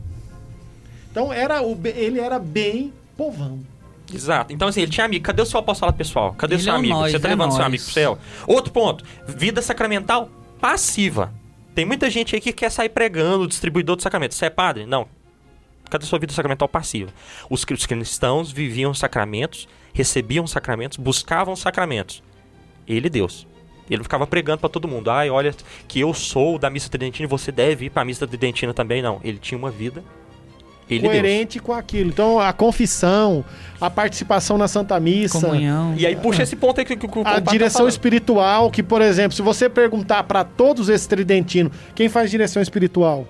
Então 1.11 1.33
era 1.33 1.63
o, 1.63 1.79
ele 1.85 2.21
era 2.21 2.39
bem 2.39 2.93
povão. 3.17 3.61
Exato. 4.13 4.53
Então, 4.53 4.69
assim, 4.69 4.83
ele 4.83 4.91
tinha 4.91 5.07
amigo. 5.07 5.25
Cadê 5.25 5.41
o 5.43 5.47
seu 5.47 5.59
apostolado 5.61 5.97
pessoal? 5.97 6.35
Cadê 6.35 6.55
o 6.55 6.57
Ele 6.57 6.63
seu 6.63 6.73
é 6.73 6.77
o 6.77 6.79
amigo? 6.79 6.95
nós, 6.95 7.13
Você 7.13 7.19
tá 7.19 7.29
é 7.29 7.31
levando 7.31 7.51
seu 7.51 7.59
nós. 7.59 7.67
amigo 7.67 7.83
pro 7.85 7.93
céu? 7.93 8.19
Outro 8.47 8.73
ponto. 8.73 9.05
Vida 9.27 9.63
sacramental 9.63 10.29
passiva. 10.61 11.33
Tem 11.75 11.85
muita 11.87 12.11
gente 12.11 12.35
aí 12.35 12.41
que 12.41 12.53
quer 12.53 12.71
sair 12.71 12.91
pregando, 12.91 13.47
distribuidor 13.49 13.97
de 13.97 14.03
sacramento. 14.03 14.35
Você 14.35 14.47
é 14.47 14.51
padre? 14.51 14.85
Não. 14.87 15.07
Cadê 15.93 16.07
sua 16.07 16.19
vida 16.19 16.33
sacramental 16.33 16.67
passiva? 16.69 17.11
Os 17.51 17.65
cri- 17.67 17.77
os 17.77 17.85
cristãos 17.85 18.51
viviam 18.51 18.91
os 18.91 18.99
sacramentos, 18.99 19.69
recebiam 19.93 20.43
os 20.45 20.51
sacramentos, 20.51 20.97
buscavam 20.97 21.53
os 21.53 21.61
sacramentos. 21.61 22.23
Ele, 22.89 23.11
Deus. 23.11 23.47
Ele 23.91 23.99
não 23.99 24.05
ficava 24.05 24.27
pregando 24.27 24.59
pra 24.61 24.71
todo 24.71 24.89
mundo. 24.89 25.11
Ai, 25.11 25.29
olha, 25.29 25.55
que 25.87 26.01
eu 26.01 26.15
sou 26.15 26.59
da 26.59 26.71
missa 26.71 26.89
tridentina 26.89 27.27
e 27.27 27.29
você 27.29 27.53
deve 27.53 27.85
ir 27.87 27.91
pra 27.91 28.05
missa 28.07 28.27
tridentina 28.27 28.73
também. 28.73 29.03
Não. 29.03 29.21
Ele 29.23 29.37
tinha 29.39 29.59
uma 29.59 29.71
vida. 29.71 30.03
Ele, 30.89 31.01
Deus. 31.01 31.13
coerente 31.13 31.59
com 31.59 31.73
aquilo. 31.73 32.09
Então 32.09 32.41
a 32.41 32.53
confissão, 32.53 33.45
a 33.81 33.91
participação 33.91 34.57
na 34.57 34.67
Santa 34.69 34.99
Missa, 34.99 35.41
Comunhão. 35.41 35.95
E 35.97 36.07
aí 36.07 36.17
puxa 36.17 36.43
esse 36.43 36.57
ponto 36.57 36.79
aí 36.81 36.85
que, 36.87 36.97
que, 36.97 37.07
que 37.07 37.19
o 37.19 37.23
a 37.23 37.41
tá 37.41 37.53
direção 37.53 37.81
falando. 37.81 37.91
espiritual, 37.93 38.71
que 38.71 38.83
por 38.83 39.01
exemplo, 39.03 39.33
se 39.37 39.43
você 39.43 39.69
perguntar 39.69 40.23
pra 40.25 40.43
todos 40.43 40.89
esses 40.89 41.07
tridentinos, 41.07 41.73
quem 41.95 42.09
faz 42.09 42.31
direção 42.31 42.63
espiritual? 42.63 43.27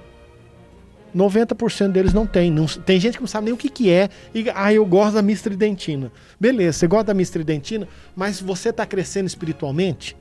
90% 1.14 1.92
deles 1.92 2.12
não 2.12 2.26
tem. 2.26 2.50
Não- 2.50 2.66
tem 2.66 2.98
gente 2.98 3.14
que 3.16 3.20
não 3.22 3.28
sabe 3.28 3.46
nem 3.46 3.54
o 3.54 3.56
que, 3.56 3.68
que 3.68 3.90
é. 3.90 4.08
E, 4.34 4.46
ah, 4.54 4.72
eu 4.72 4.84
gosto 4.86 5.14
da 5.14 5.22
missa 5.22 5.44
tridentina. 5.44 6.10
Beleza, 6.40 6.78
você 6.78 6.86
gosta 6.86 7.04
da 7.06 7.14
missa 7.14 7.32
tridentina, 7.32 7.86
mas 8.16 8.40
você 8.40 8.72
tá 8.72 8.84
crescendo 8.86 9.26
espiritualmente? 9.26 10.16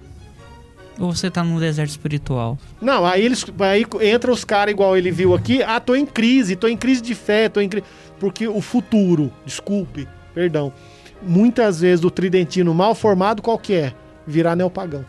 Ou 1.00 1.14
você 1.16 1.32
tá 1.32 1.44
num 1.44 1.58
deserto 1.60 1.90
espiritual? 1.90 2.58
Não, 2.82 3.06
aí 3.06 3.24
eles 3.26 3.46
aí 3.60 3.86
entra 4.02 4.32
os 4.32 4.44
caras 4.44 4.72
igual 4.74 4.96
ele 4.98 5.10
viu 5.10 5.34
aqui, 5.34 5.64
ah, 5.64 5.80
tô 5.80 5.96
em 5.96 6.06
crise, 6.06 6.56
tô 6.56 6.68
em 6.68 6.78
crise 6.78 7.02
de 7.02 7.16
fé, 7.16 7.48
tô 7.50 7.62
em 7.62 7.70
crise. 7.70 7.86
Porque 8.20 8.48
o 8.48 8.62
futuro, 8.62 9.32
desculpe, 9.46 10.08
perdão, 10.34 10.72
muitas 11.24 11.82
vezes 11.82 12.02
do 12.02 12.12
tridentino 12.12 12.74
mal 12.74 12.94
formado, 12.94 13.42
qual 13.42 13.58
que 13.58 13.74
é? 13.74 13.94
Virar 14.28 14.56
neopagão. 14.56 15.04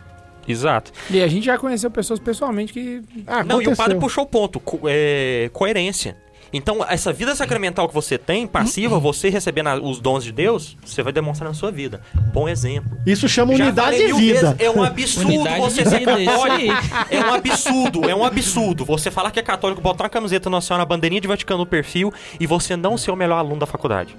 Exato. 0.47 0.91
E 1.09 1.21
a 1.21 1.27
gente 1.27 1.45
já 1.45 1.57
conheceu 1.57 1.89
pessoas 1.91 2.19
pessoalmente 2.19 2.73
que. 2.73 3.01
Ah, 3.27 3.43
Não, 3.43 3.61
e 3.61 3.67
o 3.67 3.75
padre 3.75 3.93
aconteceu. 3.95 3.99
puxou 3.99 4.23
o 4.23 4.27
ponto, 4.27 4.59
co- 4.59 4.79
é, 4.85 5.49
coerência. 5.53 6.17
Então, 6.55 6.85
essa 6.87 7.11
vida 7.11 7.33
sacramental 7.33 7.87
que 7.87 7.93
você 7.95 8.15
tem, 8.15 8.45
passiva, 8.45 8.99
você 8.99 9.27
recebendo 9.27 9.67
a- 9.69 9.75
os 9.81 9.99
dons 9.99 10.23
de 10.23 10.31
Deus, 10.31 10.77
você 10.85 11.01
vai 11.01 11.11
demonstrar 11.11 11.49
na 11.49 11.55
sua 11.55 11.71
vida. 11.71 11.99
Bom 12.31 12.47
exemplo. 12.47 12.95
Isso 13.07 13.27
chama 13.27 13.55
Já 13.55 13.63
unidade 13.65 13.97
de 13.97 14.13
vida. 14.13 14.53
vezes, 14.53 14.55
é 14.59 14.69
um 14.69 14.83
absurdo 14.83 15.29
Unidade 15.29 15.59
você 15.61 15.83
ser 15.83 16.01
católico. 16.01 16.73
É 17.09 17.19
um 17.21 17.33
absurdo, 17.33 18.07
é 18.09 18.13
um 18.15 18.23
absurdo. 18.23 18.85
Você 18.85 19.09
falar 19.09 19.31
que 19.31 19.39
é 19.39 19.43
católico, 19.43 19.81
botar 19.81 20.03
uma 20.03 20.09
camiseta 20.11 20.47
Nossa 20.47 20.67
Senhora, 20.67 20.85
bandeirinha 20.85 21.19
de 21.19 21.27
Vaticano 21.27 21.61
no 21.61 21.65
perfil 21.65 22.13
e 22.39 22.45
você 22.45 22.75
não 22.75 22.99
ser 22.99 23.09
o 23.09 23.15
melhor 23.15 23.39
aluno 23.39 23.59
da 23.59 23.65
faculdade. 23.65 24.15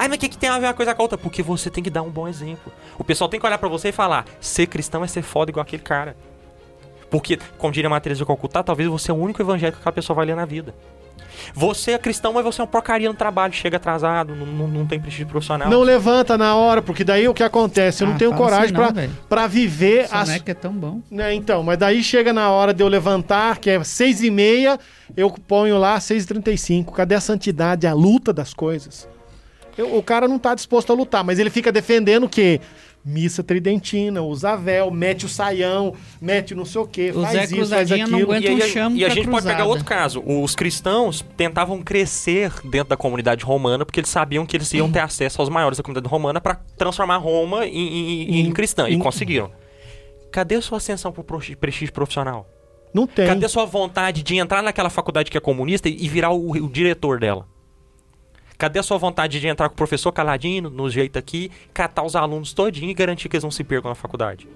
Ai, 0.00 0.08
mas 0.08 0.16
o 0.16 0.20
que, 0.20 0.30
que 0.30 0.38
tem 0.38 0.48
a 0.48 0.58
ver 0.58 0.64
uma 0.64 0.72
coisa 0.72 0.94
com 0.94 1.02
a 1.02 1.04
outra? 1.04 1.18
Porque 1.18 1.42
você 1.42 1.68
tem 1.68 1.84
que 1.84 1.90
dar 1.90 2.00
um 2.00 2.08
bom 2.08 2.26
exemplo. 2.26 2.72
O 2.98 3.04
pessoal 3.04 3.28
tem 3.28 3.38
que 3.38 3.44
olhar 3.44 3.58
pra 3.58 3.68
você 3.68 3.90
e 3.90 3.92
falar: 3.92 4.24
ser 4.40 4.66
cristão 4.66 5.04
é 5.04 5.06
ser 5.06 5.20
foda 5.20 5.50
igual 5.50 5.60
aquele 5.60 5.82
cara. 5.82 6.16
Porque, 7.10 7.38
como 7.58 7.70
diria 7.70 7.90
Matheus 7.90 8.16
de 8.16 8.24
Calcutá, 8.24 8.62
talvez 8.62 8.88
você 8.88 9.10
é 9.10 9.14
o 9.14 9.16
único 9.18 9.42
evangélico 9.42 9.82
que 9.82 9.86
a 9.86 9.92
pessoa 9.92 10.16
vai 10.16 10.24
ler 10.24 10.34
na 10.36 10.46
vida. 10.46 10.74
Você 11.52 11.92
é 11.92 11.98
cristão, 11.98 12.32
mas 12.32 12.42
você 12.42 12.62
é 12.62 12.64
uma 12.64 12.70
porcaria 12.70 13.08
no 13.10 13.14
trabalho, 13.14 13.52
chega 13.52 13.76
atrasado, 13.76 14.34
não, 14.34 14.46
não, 14.46 14.68
não 14.68 14.86
tem 14.86 14.98
prestígio 14.98 15.26
profissional. 15.26 15.68
Não 15.68 15.82
levanta 15.82 16.38
na 16.38 16.54
hora, 16.54 16.80
porque 16.80 17.04
daí 17.04 17.28
o 17.28 17.34
que 17.34 17.42
acontece? 17.42 18.02
Eu 18.02 18.08
não 18.08 18.14
Ah, 18.14 18.18
tenho 18.18 18.30
fala 18.30 18.42
coragem 18.42 18.76
assim 18.76 19.06
não, 19.06 19.14
pra 19.28 19.46
viver 19.46 20.08
as. 20.10 20.28
Soneca 20.28 20.50
é 20.50 20.54
tão 20.54 20.72
bom. 20.72 21.02
Né, 21.10 21.34
então, 21.34 21.62
mas 21.62 21.76
daí 21.76 22.02
chega 22.02 22.32
na 22.32 22.50
hora 22.50 22.72
de 22.72 22.82
eu 22.82 22.88
levantar, 22.88 23.58
que 23.58 23.68
é 23.68 23.84
seis 23.84 24.22
e 24.22 24.30
meia, 24.30 24.78
eu 25.14 25.30
ponho 25.30 25.76
lá 25.78 26.00
seis 26.00 26.24
e 26.24 26.26
trinta 26.26 26.50
e 26.50 26.56
cinco. 26.56 26.94
Cadê 26.94 27.14
a 27.14 27.20
santidade, 27.20 27.86
a 27.86 27.92
luta 27.92 28.32
das 28.32 28.54
coisas? 28.54 29.06
Eu- 29.78 29.96
o 29.96 30.02
cara 30.02 30.26
não 30.28 30.38
tá 30.38 30.54
disposto 30.54 30.92
a 30.92 30.94
lutar, 30.96 31.24
mas 31.24 31.38
ele 31.38 31.50
fica 31.50 31.70
defendendo 31.72 32.24
o 32.24 32.28
quê? 32.28 32.60
Missa 33.02 33.42
tridentina, 33.42 34.20
usa 34.20 34.54
véu, 34.56 34.90
mete 34.90 35.24
o 35.24 35.28
saião, 35.28 35.94
mete 36.20 36.54
não 36.54 36.66
sei 36.66 36.80
o 36.82 36.86
quê, 36.86 37.10
O 37.14 37.22
faz 37.22 37.32
Zé 37.32 37.44
isso, 37.44 37.56
faz 37.56 37.68
Cruzadinha 37.70 38.06
não 38.06 38.18
aquilo. 38.18 38.32
aguenta 38.32 38.46
E, 38.46 38.48
aí, 38.50 38.56
um 38.62 38.72
chamo 38.72 38.96
e 38.96 39.04
a 39.06 39.08
gente 39.08 39.26
pode 39.28 39.42
pegar 39.46 39.54
cruzada. 39.54 39.68
outro 39.70 39.84
caso. 39.86 40.22
Os 40.26 40.54
cristãos 40.54 41.24
tentavam 41.34 41.80
crescer 41.80 42.52
dentro 42.64 42.90
da 42.90 42.98
comunidade 42.98 43.42
romana 43.42 43.86
porque 43.86 44.00
eles 44.00 44.10
sabiam 44.10 44.44
que 44.44 44.54
eles 44.54 44.70
iam 44.74 44.92
ter 44.92 44.98
acesso 45.00 45.40
aos 45.40 45.48
maiores 45.48 45.78
da 45.78 45.82
comunidade 45.82 46.10
romana 46.12 46.42
para 46.42 46.56
transformar 46.76 47.16
Roma 47.16 47.64
em, 47.66 47.72
em- 47.72 48.30
em 48.34 48.46
Em- 48.48 48.52
cristã. 48.52 48.86
E 48.86 48.98
conseguiram. 48.98 49.50
Cadê 50.30 50.56
a 50.56 50.62
sua 50.62 50.76
ascensão 50.76 51.10
pro 51.10 51.24
pro- 51.24 51.40
prestígio 51.58 51.94
profissional? 51.94 52.46
Não 52.92 53.06
tem. 53.06 53.26
Cadê 53.26 53.46
a 53.46 53.48
sua 53.48 53.64
vontade 53.64 54.22
de 54.22 54.36
entrar 54.36 54.62
naquela 54.62 54.90
faculdade 54.90 55.30
que 55.30 55.38
é 55.38 55.40
comunista 55.40 55.88
e 55.88 56.06
virar 56.06 56.32
o, 56.32 56.50
o 56.50 56.68
diretor 56.68 57.18
dela? 57.18 57.46
Cadê 58.60 58.78
a 58.78 58.82
sua 58.82 58.98
vontade 58.98 59.40
de 59.40 59.48
entrar 59.48 59.68
com 59.70 59.72
o 59.72 59.76
professor 59.76 60.12
caladinho, 60.12 60.68
no 60.68 60.90
jeito 60.90 61.18
aqui, 61.18 61.50
catar 61.72 62.02
os 62.04 62.14
alunos 62.14 62.52
todinho 62.52 62.90
e 62.90 62.94
garantir 62.94 63.26
que 63.28 63.34
eles 63.36 63.42
não 63.42 63.50
se 63.50 63.64
percam 63.64 63.88
na 63.88 63.94
faculdade? 63.94 64.46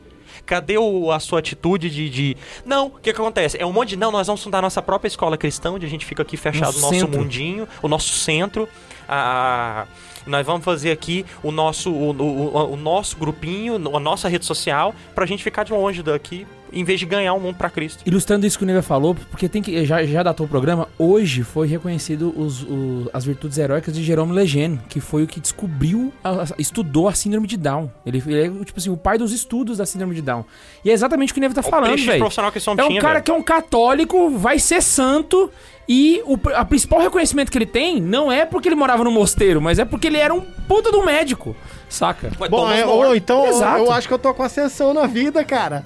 Cadê 0.44 0.76
o- 0.76 1.10
a 1.10 1.18
sua 1.18 1.38
atitude 1.38 1.88
de, 1.88 2.10
de- 2.10 2.36
Não, 2.66 2.88
o 2.88 2.90
que, 2.90 3.12
que 3.14 3.18
acontece? 3.20 3.56
É 3.58 3.64
um 3.64 3.72
monte 3.72 3.90
de. 3.90 3.96
Não, 3.96 4.10
nós 4.12 4.26
vamos 4.26 4.42
fundar 4.42 4.60
nossa 4.60 4.82
própria 4.82 5.08
escola 5.08 5.38
cristã, 5.38 5.70
onde 5.72 5.86
a 5.86 5.88
gente 5.88 6.04
fica 6.04 6.22
aqui 6.22 6.36
fechado 6.36 6.74
no 6.74 6.80
nosso 6.82 6.94
centro. 6.94 7.18
mundinho, 7.18 7.66
o 7.82 7.88
nosso 7.88 8.12
centro. 8.12 8.68
a- 9.08 9.86
nós 10.26 10.44
vamos 10.46 10.64
fazer 10.64 10.90
aqui 10.90 11.24
o 11.42 11.50
nosso, 11.50 11.90
o, 11.90 12.10
o- 12.10 12.72
o 12.72 12.76
nosso 12.76 13.16
grupinho, 13.16 13.74
a 13.96 14.00
nossa 14.00 14.28
rede 14.28 14.44
social, 14.44 14.94
pra 15.14 15.24
gente 15.26 15.42
ficar 15.44 15.64
de 15.64 15.72
longe 15.72 16.02
daqui, 16.02 16.46
em 16.74 16.84
vez 16.84 16.98
de 17.00 17.06
ganhar 17.06 17.32
o 17.34 17.40
mundo 17.40 17.56
pra 17.56 17.70
Cristo. 17.70 18.02
Ilustrando 18.06 18.46
isso 18.46 18.58
que 18.58 18.64
o 18.64 18.66
Neiva 18.66 18.82
falou, 18.82 19.14
porque 19.30 19.48
tem 19.48 19.62
que. 19.62 19.84
Já, 19.86 20.04
já 20.04 20.22
datou 20.22 20.46
o 20.46 20.48
programa, 20.48 20.88
hoje 20.98 21.42
foi 21.42 21.66
reconhecido 21.66 22.32
os, 22.36 22.62
o- 22.62 23.08
as 23.12 23.24
virtudes 23.24 23.56
heróicas 23.58 23.94
de 23.94 24.02
Jerome 24.02 24.32
Lejeune, 24.32 24.80
que 24.88 25.00
foi 25.00 25.22
o 25.22 25.26
que 25.26 25.38
descobriu, 25.40 26.12
a- 26.22 26.42
a- 26.42 26.46
estudou 26.58 27.08
a 27.08 27.14
síndrome 27.14 27.46
de 27.46 27.56
Down. 27.56 27.90
Ele, 28.04 28.22
ele 28.26 28.40
é, 28.60 28.64
tipo 28.64 28.78
assim, 28.78 28.90
o 28.90 28.96
pai 28.96 29.16
dos 29.18 29.32
estudos 29.32 29.78
da 29.78 29.86
síndrome 29.86 30.14
de 30.14 30.22
Down. 30.22 30.44
E 30.84 30.90
é 30.90 30.92
exatamente 30.92 31.30
o 31.30 31.34
que 31.34 31.38
o 31.38 31.42
Neiva 31.42 31.54
tá 31.54 31.60
o 31.60 31.70
falando, 31.70 31.96
velho. 31.96 32.24
É 32.24 32.84
um 32.84 32.88
tinha, 32.88 33.00
cara 33.00 33.14
velho. 33.14 33.24
que 33.24 33.30
é 33.30 33.34
um 33.34 33.42
católico, 33.42 34.30
vai 34.30 34.58
ser 34.58 34.82
santo. 34.82 35.50
E 35.86 36.22
o 36.24 36.38
a 36.54 36.64
principal 36.64 36.98
reconhecimento 37.00 37.52
que 37.52 37.58
ele 37.58 37.66
tem 37.66 38.00
não 38.00 38.32
é 38.32 38.46
porque 38.46 38.68
ele 38.68 38.74
morava 38.74 39.04
no 39.04 39.10
mosteiro, 39.10 39.60
mas 39.60 39.78
é 39.78 39.84
porque 39.84 40.06
ele 40.06 40.16
era 40.16 40.32
um 40.32 40.40
puta 40.40 40.90
do 40.90 41.04
médico, 41.04 41.54
saca? 41.90 42.30
Bom, 42.48 42.70
é, 42.70 42.86
ou 42.86 43.14
então 43.14 43.46
Exato. 43.46 43.84
eu 43.84 43.92
acho 43.92 44.08
que 44.08 44.14
eu 44.14 44.18
tô 44.18 44.32
com 44.32 44.42
ascensão 44.42 44.94
na 44.94 45.06
vida, 45.06 45.44
cara. 45.44 45.84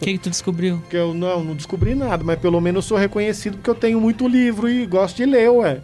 O 0.00 0.04
que, 0.04 0.12
que 0.12 0.18
tu 0.18 0.30
descobriu? 0.30 0.78
Porque 0.78 0.96
eu 0.96 1.12
não, 1.12 1.42
não 1.42 1.54
descobri 1.54 1.94
nada, 1.94 2.22
mas 2.22 2.38
pelo 2.38 2.60
menos 2.60 2.84
eu 2.84 2.88
sou 2.88 2.98
reconhecido 2.98 3.56
porque 3.56 3.68
eu 3.68 3.74
tenho 3.74 4.00
muito 4.00 4.28
livro 4.28 4.68
e 4.68 4.86
gosto 4.86 5.16
de 5.16 5.26
ler, 5.26 5.50
ué. 5.50 5.80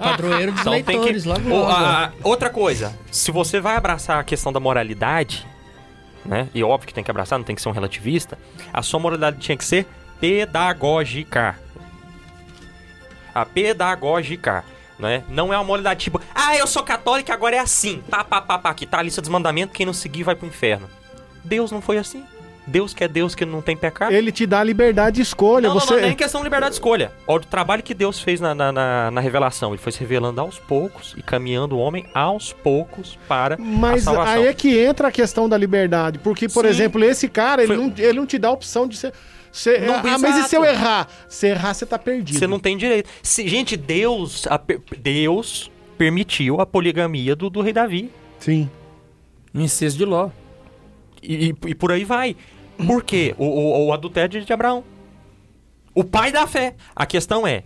Padroeiro 0.00 0.52
dos 0.52 0.60
Então 0.60 0.72
leitores, 0.72 1.22
que... 1.24 1.28
logo 1.28 1.48
logo. 1.48 2.12
outra 2.22 2.48
coisa, 2.48 2.96
se 3.10 3.30
você 3.30 3.60
vai 3.60 3.76
abraçar 3.76 4.18
a 4.18 4.24
questão 4.24 4.52
da 4.52 4.58
moralidade, 4.60 5.46
né? 6.24 6.48
E 6.54 6.62
óbvio 6.62 6.86
que 6.86 6.94
tem 6.94 7.04
que 7.04 7.10
abraçar, 7.10 7.38
não 7.38 7.44
tem 7.44 7.54
que 7.54 7.60
ser 7.60 7.68
um 7.68 7.72
relativista. 7.72 8.38
A 8.72 8.80
sua 8.80 9.00
moralidade 9.00 9.38
tinha 9.38 9.56
que 9.56 9.64
ser 9.64 9.86
pedagógica. 10.20 11.58
A 13.34 13.44
pedagógica, 13.44 14.64
né? 14.98 15.22
Não 15.28 15.52
é 15.52 15.56
uma 15.58 15.64
moralidade 15.64 16.00
tipo, 16.00 16.20
ah, 16.34 16.56
eu 16.56 16.66
sou 16.66 16.82
católico, 16.82 17.30
agora 17.32 17.56
é 17.56 17.58
assim. 17.58 18.02
Pá, 18.08 18.24
pá, 18.24 18.40
pá, 18.40 18.58
pá, 18.58 18.70
aqui 18.70 18.86
tá 18.86 18.98
a 18.98 19.02
lista 19.02 19.20
dos 19.20 19.30
mandamentos, 19.30 19.76
quem 19.76 19.84
não 19.84 19.92
seguir 19.92 20.22
vai 20.22 20.34
pro 20.34 20.46
inferno. 20.46 20.88
Deus 21.44 21.70
não 21.70 21.80
foi 21.80 21.98
assim. 21.98 22.24
Deus 22.68 22.94
que 22.94 23.02
é 23.02 23.08
Deus 23.08 23.34
que 23.34 23.44
não 23.44 23.60
tem 23.62 23.76
pecado. 23.76 24.12
Ele 24.12 24.30
te 24.30 24.46
dá 24.46 24.62
liberdade 24.62 25.16
de 25.16 25.22
escolha. 25.22 25.68
Não, 25.68 25.74
não, 25.74 25.80
você... 25.80 25.94
não, 25.94 26.02
nem 26.02 26.14
questão 26.14 26.40
de 26.40 26.44
liberdade 26.44 26.72
de 26.72 26.76
escolha. 26.76 27.10
Olha 27.26 27.42
o 27.42 27.46
trabalho 27.46 27.82
que 27.82 27.94
Deus 27.94 28.20
fez 28.20 28.40
na, 28.40 28.54
na, 28.54 28.70
na- 28.70 29.10
na 29.10 29.20
revelação. 29.20 29.70
Ele 29.70 29.78
foi 29.82 29.90
se 29.92 29.98
revelando 30.00 30.40
aos 30.40 30.58
poucos 30.58 31.14
e 31.16 31.22
caminhando 31.22 31.76
o 31.76 31.78
homem 31.78 32.06
aos 32.14 32.52
poucos 32.52 33.18
para 33.26 33.54
a 33.56 33.58
Mas 33.58 34.04
salvação. 34.04 34.34
aí 34.34 34.46
é 34.46 34.52
que 34.54 34.78
entra 34.78 35.08
a 35.08 35.10
questão 35.10 35.48
da 35.48 35.56
liberdade. 35.56 36.18
Porque, 36.18 36.48
por 36.48 36.64
Sim. 36.64 36.70
exemplo, 36.70 37.02
esse 37.02 37.28
cara, 37.28 37.62
ele, 37.62 37.74
Foi- 37.74 37.76
não, 37.84 37.92
ele 37.96 38.12
não 38.20 38.26
te 38.26 38.38
dá 38.38 38.48
a 38.48 38.52
opção 38.52 38.86
de 38.86 38.96
ser. 38.96 39.12
ser- 39.50 39.80
Não, 39.82 39.94
ah, 39.96 40.18
mas 40.18 40.36
e 40.44 40.48
se 40.48 40.54
eu 40.56 40.64
errar? 40.64 41.08
Se 41.28 41.48
errar, 41.48 41.72
você 41.74 41.86
tá 41.86 41.98
perdido. 41.98 42.38
Você 42.38 42.46
não 42.46 42.58
tem 42.60 42.76
direito. 42.76 43.08
Se- 43.22 43.48
gente, 43.48 43.76
Deus, 43.76 44.46
a 44.46 44.60
Deus 44.98 45.70
permitiu 45.96 46.60
a 46.60 46.66
poligamia 46.66 47.34
do, 47.34 47.48
do 47.50 47.60
rei 47.60 47.72
Davi. 47.72 48.10
Sim. 48.38 48.70
Um 49.54 49.62
incesto 49.62 49.98
de 49.98 50.04
Ló. 50.04 50.28
E, 51.22 51.48
e- 51.50 51.54
e 51.70 51.74
por 51.74 51.90
aí 51.90 52.04
vai. 52.04 52.36
Por 52.86 53.02
quê? 53.02 53.34
O, 53.36 53.44
o, 53.44 53.86
o 53.86 53.92
adultério 53.92 54.44
de 54.44 54.52
Abraão. 54.52 54.84
O 55.94 56.04
pai 56.04 56.30
da 56.30 56.46
fé. 56.46 56.76
A 56.94 57.04
questão 57.04 57.46
é, 57.46 57.64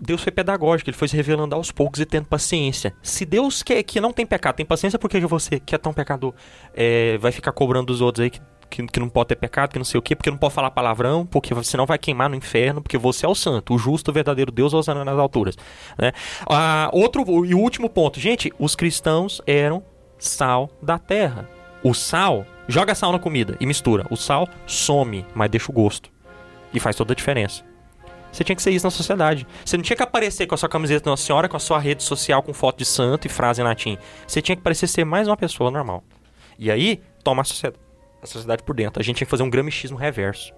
Deus 0.00 0.22
foi 0.22 0.32
pedagógico, 0.32 0.90
ele 0.90 0.96
foi 0.96 1.08
se 1.08 1.16
revelando 1.16 1.54
aos 1.54 1.70
poucos 1.70 2.00
e 2.00 2.06
tendo 2.06 2.26
paciência. 2.26 2.94
Se 3.02 3.24
Deus 3.24 3.62
quer 3.62 3.82
que 3.82 4.00
não 4.00 4.12
tem 4.12 4.26
pecado, 4.26 4.56
tem 4.56 4.66
paciência, 4.66 4.98
por 4.98 5.08
que 5.08 5.20
você, 5.20 5.60
que 5.60 5.74
é 5.74 5.78
tão 5.78 5.92
pecador, 5.92 6.34
é, 6.74 7.16
vai 7.18 7.32
ficar 7.32 7.52
cobrando 7.52 7.86
dos 7.86 8.00
outros 8.00 8.24
aí 8.24 8.30
que, 8.30 8.40
que, 8.70 8.86
que 8.86 9.00
não 9.00 9.08
pode 9.08 9.28
ter 9.28 9.36
pecado, 9.36 9.70
que 9.70 9.78
não 9.78 9.84
sei 9.84 9.98
o 9.98 10.02
quê, 10.02 10.14
porque 10.14 10.30
não 10.30 10.38
pode 10.38 10.52
falar 10.52 10.70
palavrão, 10.70 11.24
porque 11.24 11.54
senão 11.62 11.86
vai 11.86 11.98
queimar 11.98 12.28
no 12.28 12.36
inferno, 12.36 12.82
porque 12.82 12.98
você 12.98 13.24
é 13.24 13.28
o 13.28 13.34
santo, 13.34 13.74
o 13.74 13.78
justo, 13.78 14.10
o 14.10 14.14
verdadeiro 14.14 14.50
Deus, 14.50 14.74
ousando 14.74 15.04
nas 15.04 15.18
alturas. 15.18 15.56
Né? 15.96 16.12
Ah, 16.48 16.90
outro 16.92 17.44
e 17.46 17.54
último 17.54 17.88
ponto. 17.88 18.18
Gente, 18.20 18.52
os 18.58 18.74
cristãos 18.74 19.40
eram 19.46 19.82
sal 20.18 20.70
da 20.82 20.98
terra. 20.98 21.48
O 21.82 21.94
sal, 21.94 22.46
joga 22.68 22.94
sal 22.94 23.12
na 23.12 23.18
comida 23.18 23.56
e 23.60 23.66
mistura. 23.66 24.06
O 24.10 24.16
sal 24.16 24.48
some, 24.66 25.26
mas 25.34 25.50
deixa 25.50 25.70
o 25.70 25.74
gosto. 25.74 26.10
E 26.72 26.80
faz 26.80 26.96
toda 26.96 27.12
a 27.12 27.16
diferença. 27.16 27.62
Você 28.32 28.42
tinha 28.42 28.56
que 28.56 28.62
ser 28.62 28.72
isso 28.72 28.84
na 28.84 28.90
sociedade. 28.90 29.46
Você 29.64 29.76
não 29.76 29.84
tinha 29.84 29.96
que 29.96 30.02
aparecer 30.02 30.46
com 30.46 30.56
a 30.56 30.58
sua 30.58 30.68
camiseta 30.68 31.04
de 31.04 31.06
Nossa 31.06 31.24
Senhora, 31.24 31.48
com 31.48 31.56
a 31.56 31.60
sua 31.60 31.78
rede 31.78 32.02
social 32.02 32.42
com 32.42 32.52
foto 32.52 32.78
de 32.78 32.84
santo 32.84 33.26
e 33.26 33.30
frase 33.30 33.60
em 33.60 33.64
latim. 33.64 33.96
Você 34.26 34.42
tinha 34.42 34.56
que 34.56 34.62
parecer 34.62 34.88
ser 34.88 35.04
mais 35.04 35.28
uma 35.28 35.36
pessoa 35.36 35.70
normal. 35.70 36.02
E 36.58 36.70
aí, 36.70 37.00
toma 37.22 37.42
a 37.42 37.44
sociedade, 37.44 37.80
a 38.22 38.26
sociedade 38.26 38.62
por 38.62 38.74
dentro. 38.74 39.00
A 39.00 39.04
gente 39.04 39.16
tinha 39.16 39.26
que 39.26 39.30
fazer 39.30 39.42
um 39.42 39.50
gramichismo 39.50 39.96
reverso. 39.96 40.52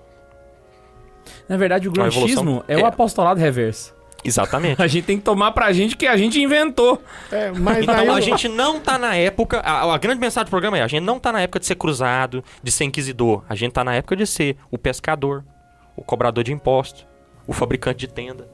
Na 1.49 1.57
verdade, 1.57 1.89
o 1.89 1.93
granchismo 1.93 2.65
é 2.69 2.77
o 2.77 2.81
é. 2.81 2.85
apostolado 2.85 3.41
reverso. 3.41 3.96
Exatamente. 4.29 4.81
A 4.83 4.87
gente 4.87 5.05
tem 5.05 5.17
que 5.19 5.23
tomar 5.25 5.53
pra 5.53 5.73
gente 5.73 5.97
que 5.97 6.07
a 6.07 6.17
gente 6.17 6.41
inventou. 6.41 7.03
É, 7.31 7.51
mas 7.53 7.79
Então 7.83 8.05
eu- 8.05 8.13
a 8.15 8.21
gente 8.21 8.49
não 8.49 8.81
tá 8.81 8.99
na 8.99 9.15
época. 9.17 9.61
A, 9.61 9.95
a 9.95 9.99
grande 9.99 10.21
mensagem 10.21 10.47
do 10.47 10.51
programa 10.51 10.79
é: 10.79 10.83
a 10.83 10.89
gente 10.89 11.03
não 11.05 11.19
tá 11.19 11.33
na 11.33 11.41
época 11.41 11.61
de 11.61 11.67
ser 11.67 11.75
cruzado, 11.77 12.43
de 12.63 12.71
ser 12.71 12.85
inquisidor. 12.85 13.45
A 13.49 13.55
gente 13.55 13.73
tá 13.73 13.83
na 13.85 13.95
época 13.95 14.17
de 14.17 14.27
ser 14.27 14.57
o 14.71 14.77
pescador, 14.79 15.45
o 15.97 16.03
cobrador 16.03 16.43
de 16.45 16.53
impostos, 16.53 17.07
o 17.47 17.53
fabricante 17.53 18.01
de 18.01 18.09
tenda. 18.09 18.49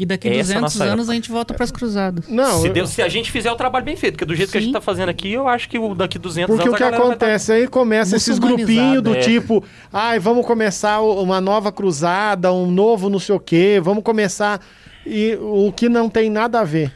E 0.00 0.06
daqui 0.06 0.28
é 0.28 0.32
a 0.32 0.34
200 0.38 0.62
nossa 0.62 0.84
anos 0.84 0.92
época. 1.00 1.12
a 1.12 1.14
gente 1.14 1.30
volta 1.30 1.52
pras 1.54 1.70
cruzadas. 1.70 2.26
Não, 2.26 2.62
se, 2.62 2.68
eu- 2.68 2.72
Deus- 2.72 2.88
se 2.90 3.02
a 3.02 3.08
gente 3.08 3.30
fizer 3.30 3.52
o 3.52 3.54
trabalho 3.54 3.84
bem 3.84 3.96
feito, 3.96 4.14
porque 4.14 4.24
do 4.24 4.34
jeito 4.34 4.50
que 4.50 4.56
a 4.56 4.60
gente 4.60 4.70
Sim. 4.70 4.72
tá 4.72 4.80
fazendo 4.80 5.10
aqui, 5.10 5.30
eu 5.32 5.46
acho 5.46 5.68
que 5.68 5.78
o 5.78 5.94
daqui 5.94 6.18
200 6.18 6.46
Porque 6.56 6.68
anos 6.68 6.80
o 6.80 6.82
que 6.84 6.90
tá- 6.90 6.96
acontece 6.96 7.52
aí 7.52 7.68
começa 7.68 8.16
esses 8.16 8.38
grupinhos 8.38 9.02
do 9.02 9.14
é. 9.14 9.20
tipo, 9.20 9.62
ai, 9.92 10.18
vamos 10.18 10.46
começar 10.46 11.00
uma 11.02 11.40
nova 11.40 11.70
cruzada, 11.70 12.50
um 12.52 12.70
novo 12.70 13.10
não 13.10 13.18
sei 13.18 13.34
o 13.34 13.40
quê, 13.40 13.78
vamos 13.82 14.02
começar 14.02 14.58
e 15.06 15.36
o 15.40 15.70
que 15.70 15.88
não 15.88 16.08
tem 16.08 16.30
nada 16.30 16.60
a 16.60 16.64
ver. 16.64 16.90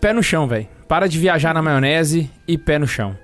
Pé 0.00 0.12
no 0.12 0.22
chão, 0.22 0.46
velho. 0.46 0.68
Para 0.86 1.08
de 1.08 1.18
viajar 1.18 1.54
na 1.54 1.62
maionese 1.62 2.30
e 2.46 2.58
pé 2.58 2.78
no 2.78 2.86
chão. 2.86 3.16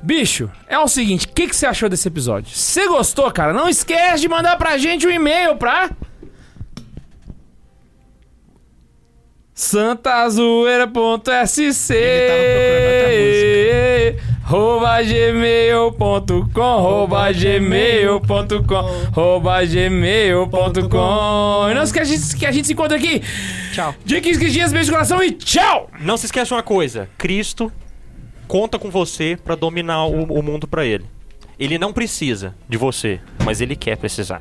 Bicho, 0.00 0.48
é 0.68 0.78
o 0.78 0.86
seguinte, 0.86 1.26
o 1.26 1.30
que, 1.30 1.48
que 1.48 1.56
você 1.56 1.66
achou 1.66 1.88
desse 1.88 2.06
episódio? 2.06 2.56
Se 2.56 2.86
gostou, 2.86 3.28
cara, 3.32 3.52
não 3.52 3.68
esquece 3.68 4.20
de 4.22 4.28
mandar 4.28 4.56
pra 4.56 4.78
gente 4.78 5.06
um 5.06 5.10
e-mail 5.10 5.56
pra... 5.56 5.90
santazoeira.sc 9.58 11.92
Rouba 14.44 15.02
gmail.com 15.02 16.80
Rouba 16.80 17.32
gmail.com 17.32 19.10
Rouba 19.10 19.66
gmail.com 19.66 21.70
E 21.70 21.74
não 21.74 21.82
esquece 21.82 22.36
que 22.36 22.46
a 22.46 22.52
gente 22.52 22.68
se 22.68 22.72
encontra 22.72 22.96
aqui 22.96 23.20
Tchau. 23.72 23.92
Dia 24.04 24.20
15 24.20 24.48
dias, 24.48 24.72
beijo 24.72 24.86
de 24.86 24.92
coração 24.92 25.20
e 25.20 25.32
tchau! 25.32 25.90
Não 26.00 26.16
se 26.16 26.26
esqueça 26.26 26.54
uma 26.54 26.62
coisa: 26.62 27.10
Cristo 27.18 27.72
conta 28.46 28.78
com 28.78 28.90
você 28.90 29.36
pra 29.44 29.56
dominar 29.56 30.06
o, 30.06 30.38
o 30.38 30.42
mundo 30.42 30.68
pra 30.68 30.86
ele. 30.86 31.04
Ele 31.58 31.78
não 31.78 31.92
precisa 31.92 32.54
de 32.68 32.78
você, 32.78 33.18
mas 33.44 33.60
ele 33.60 33.74
quer 33.74 33.96
precisar. 33.96 34.40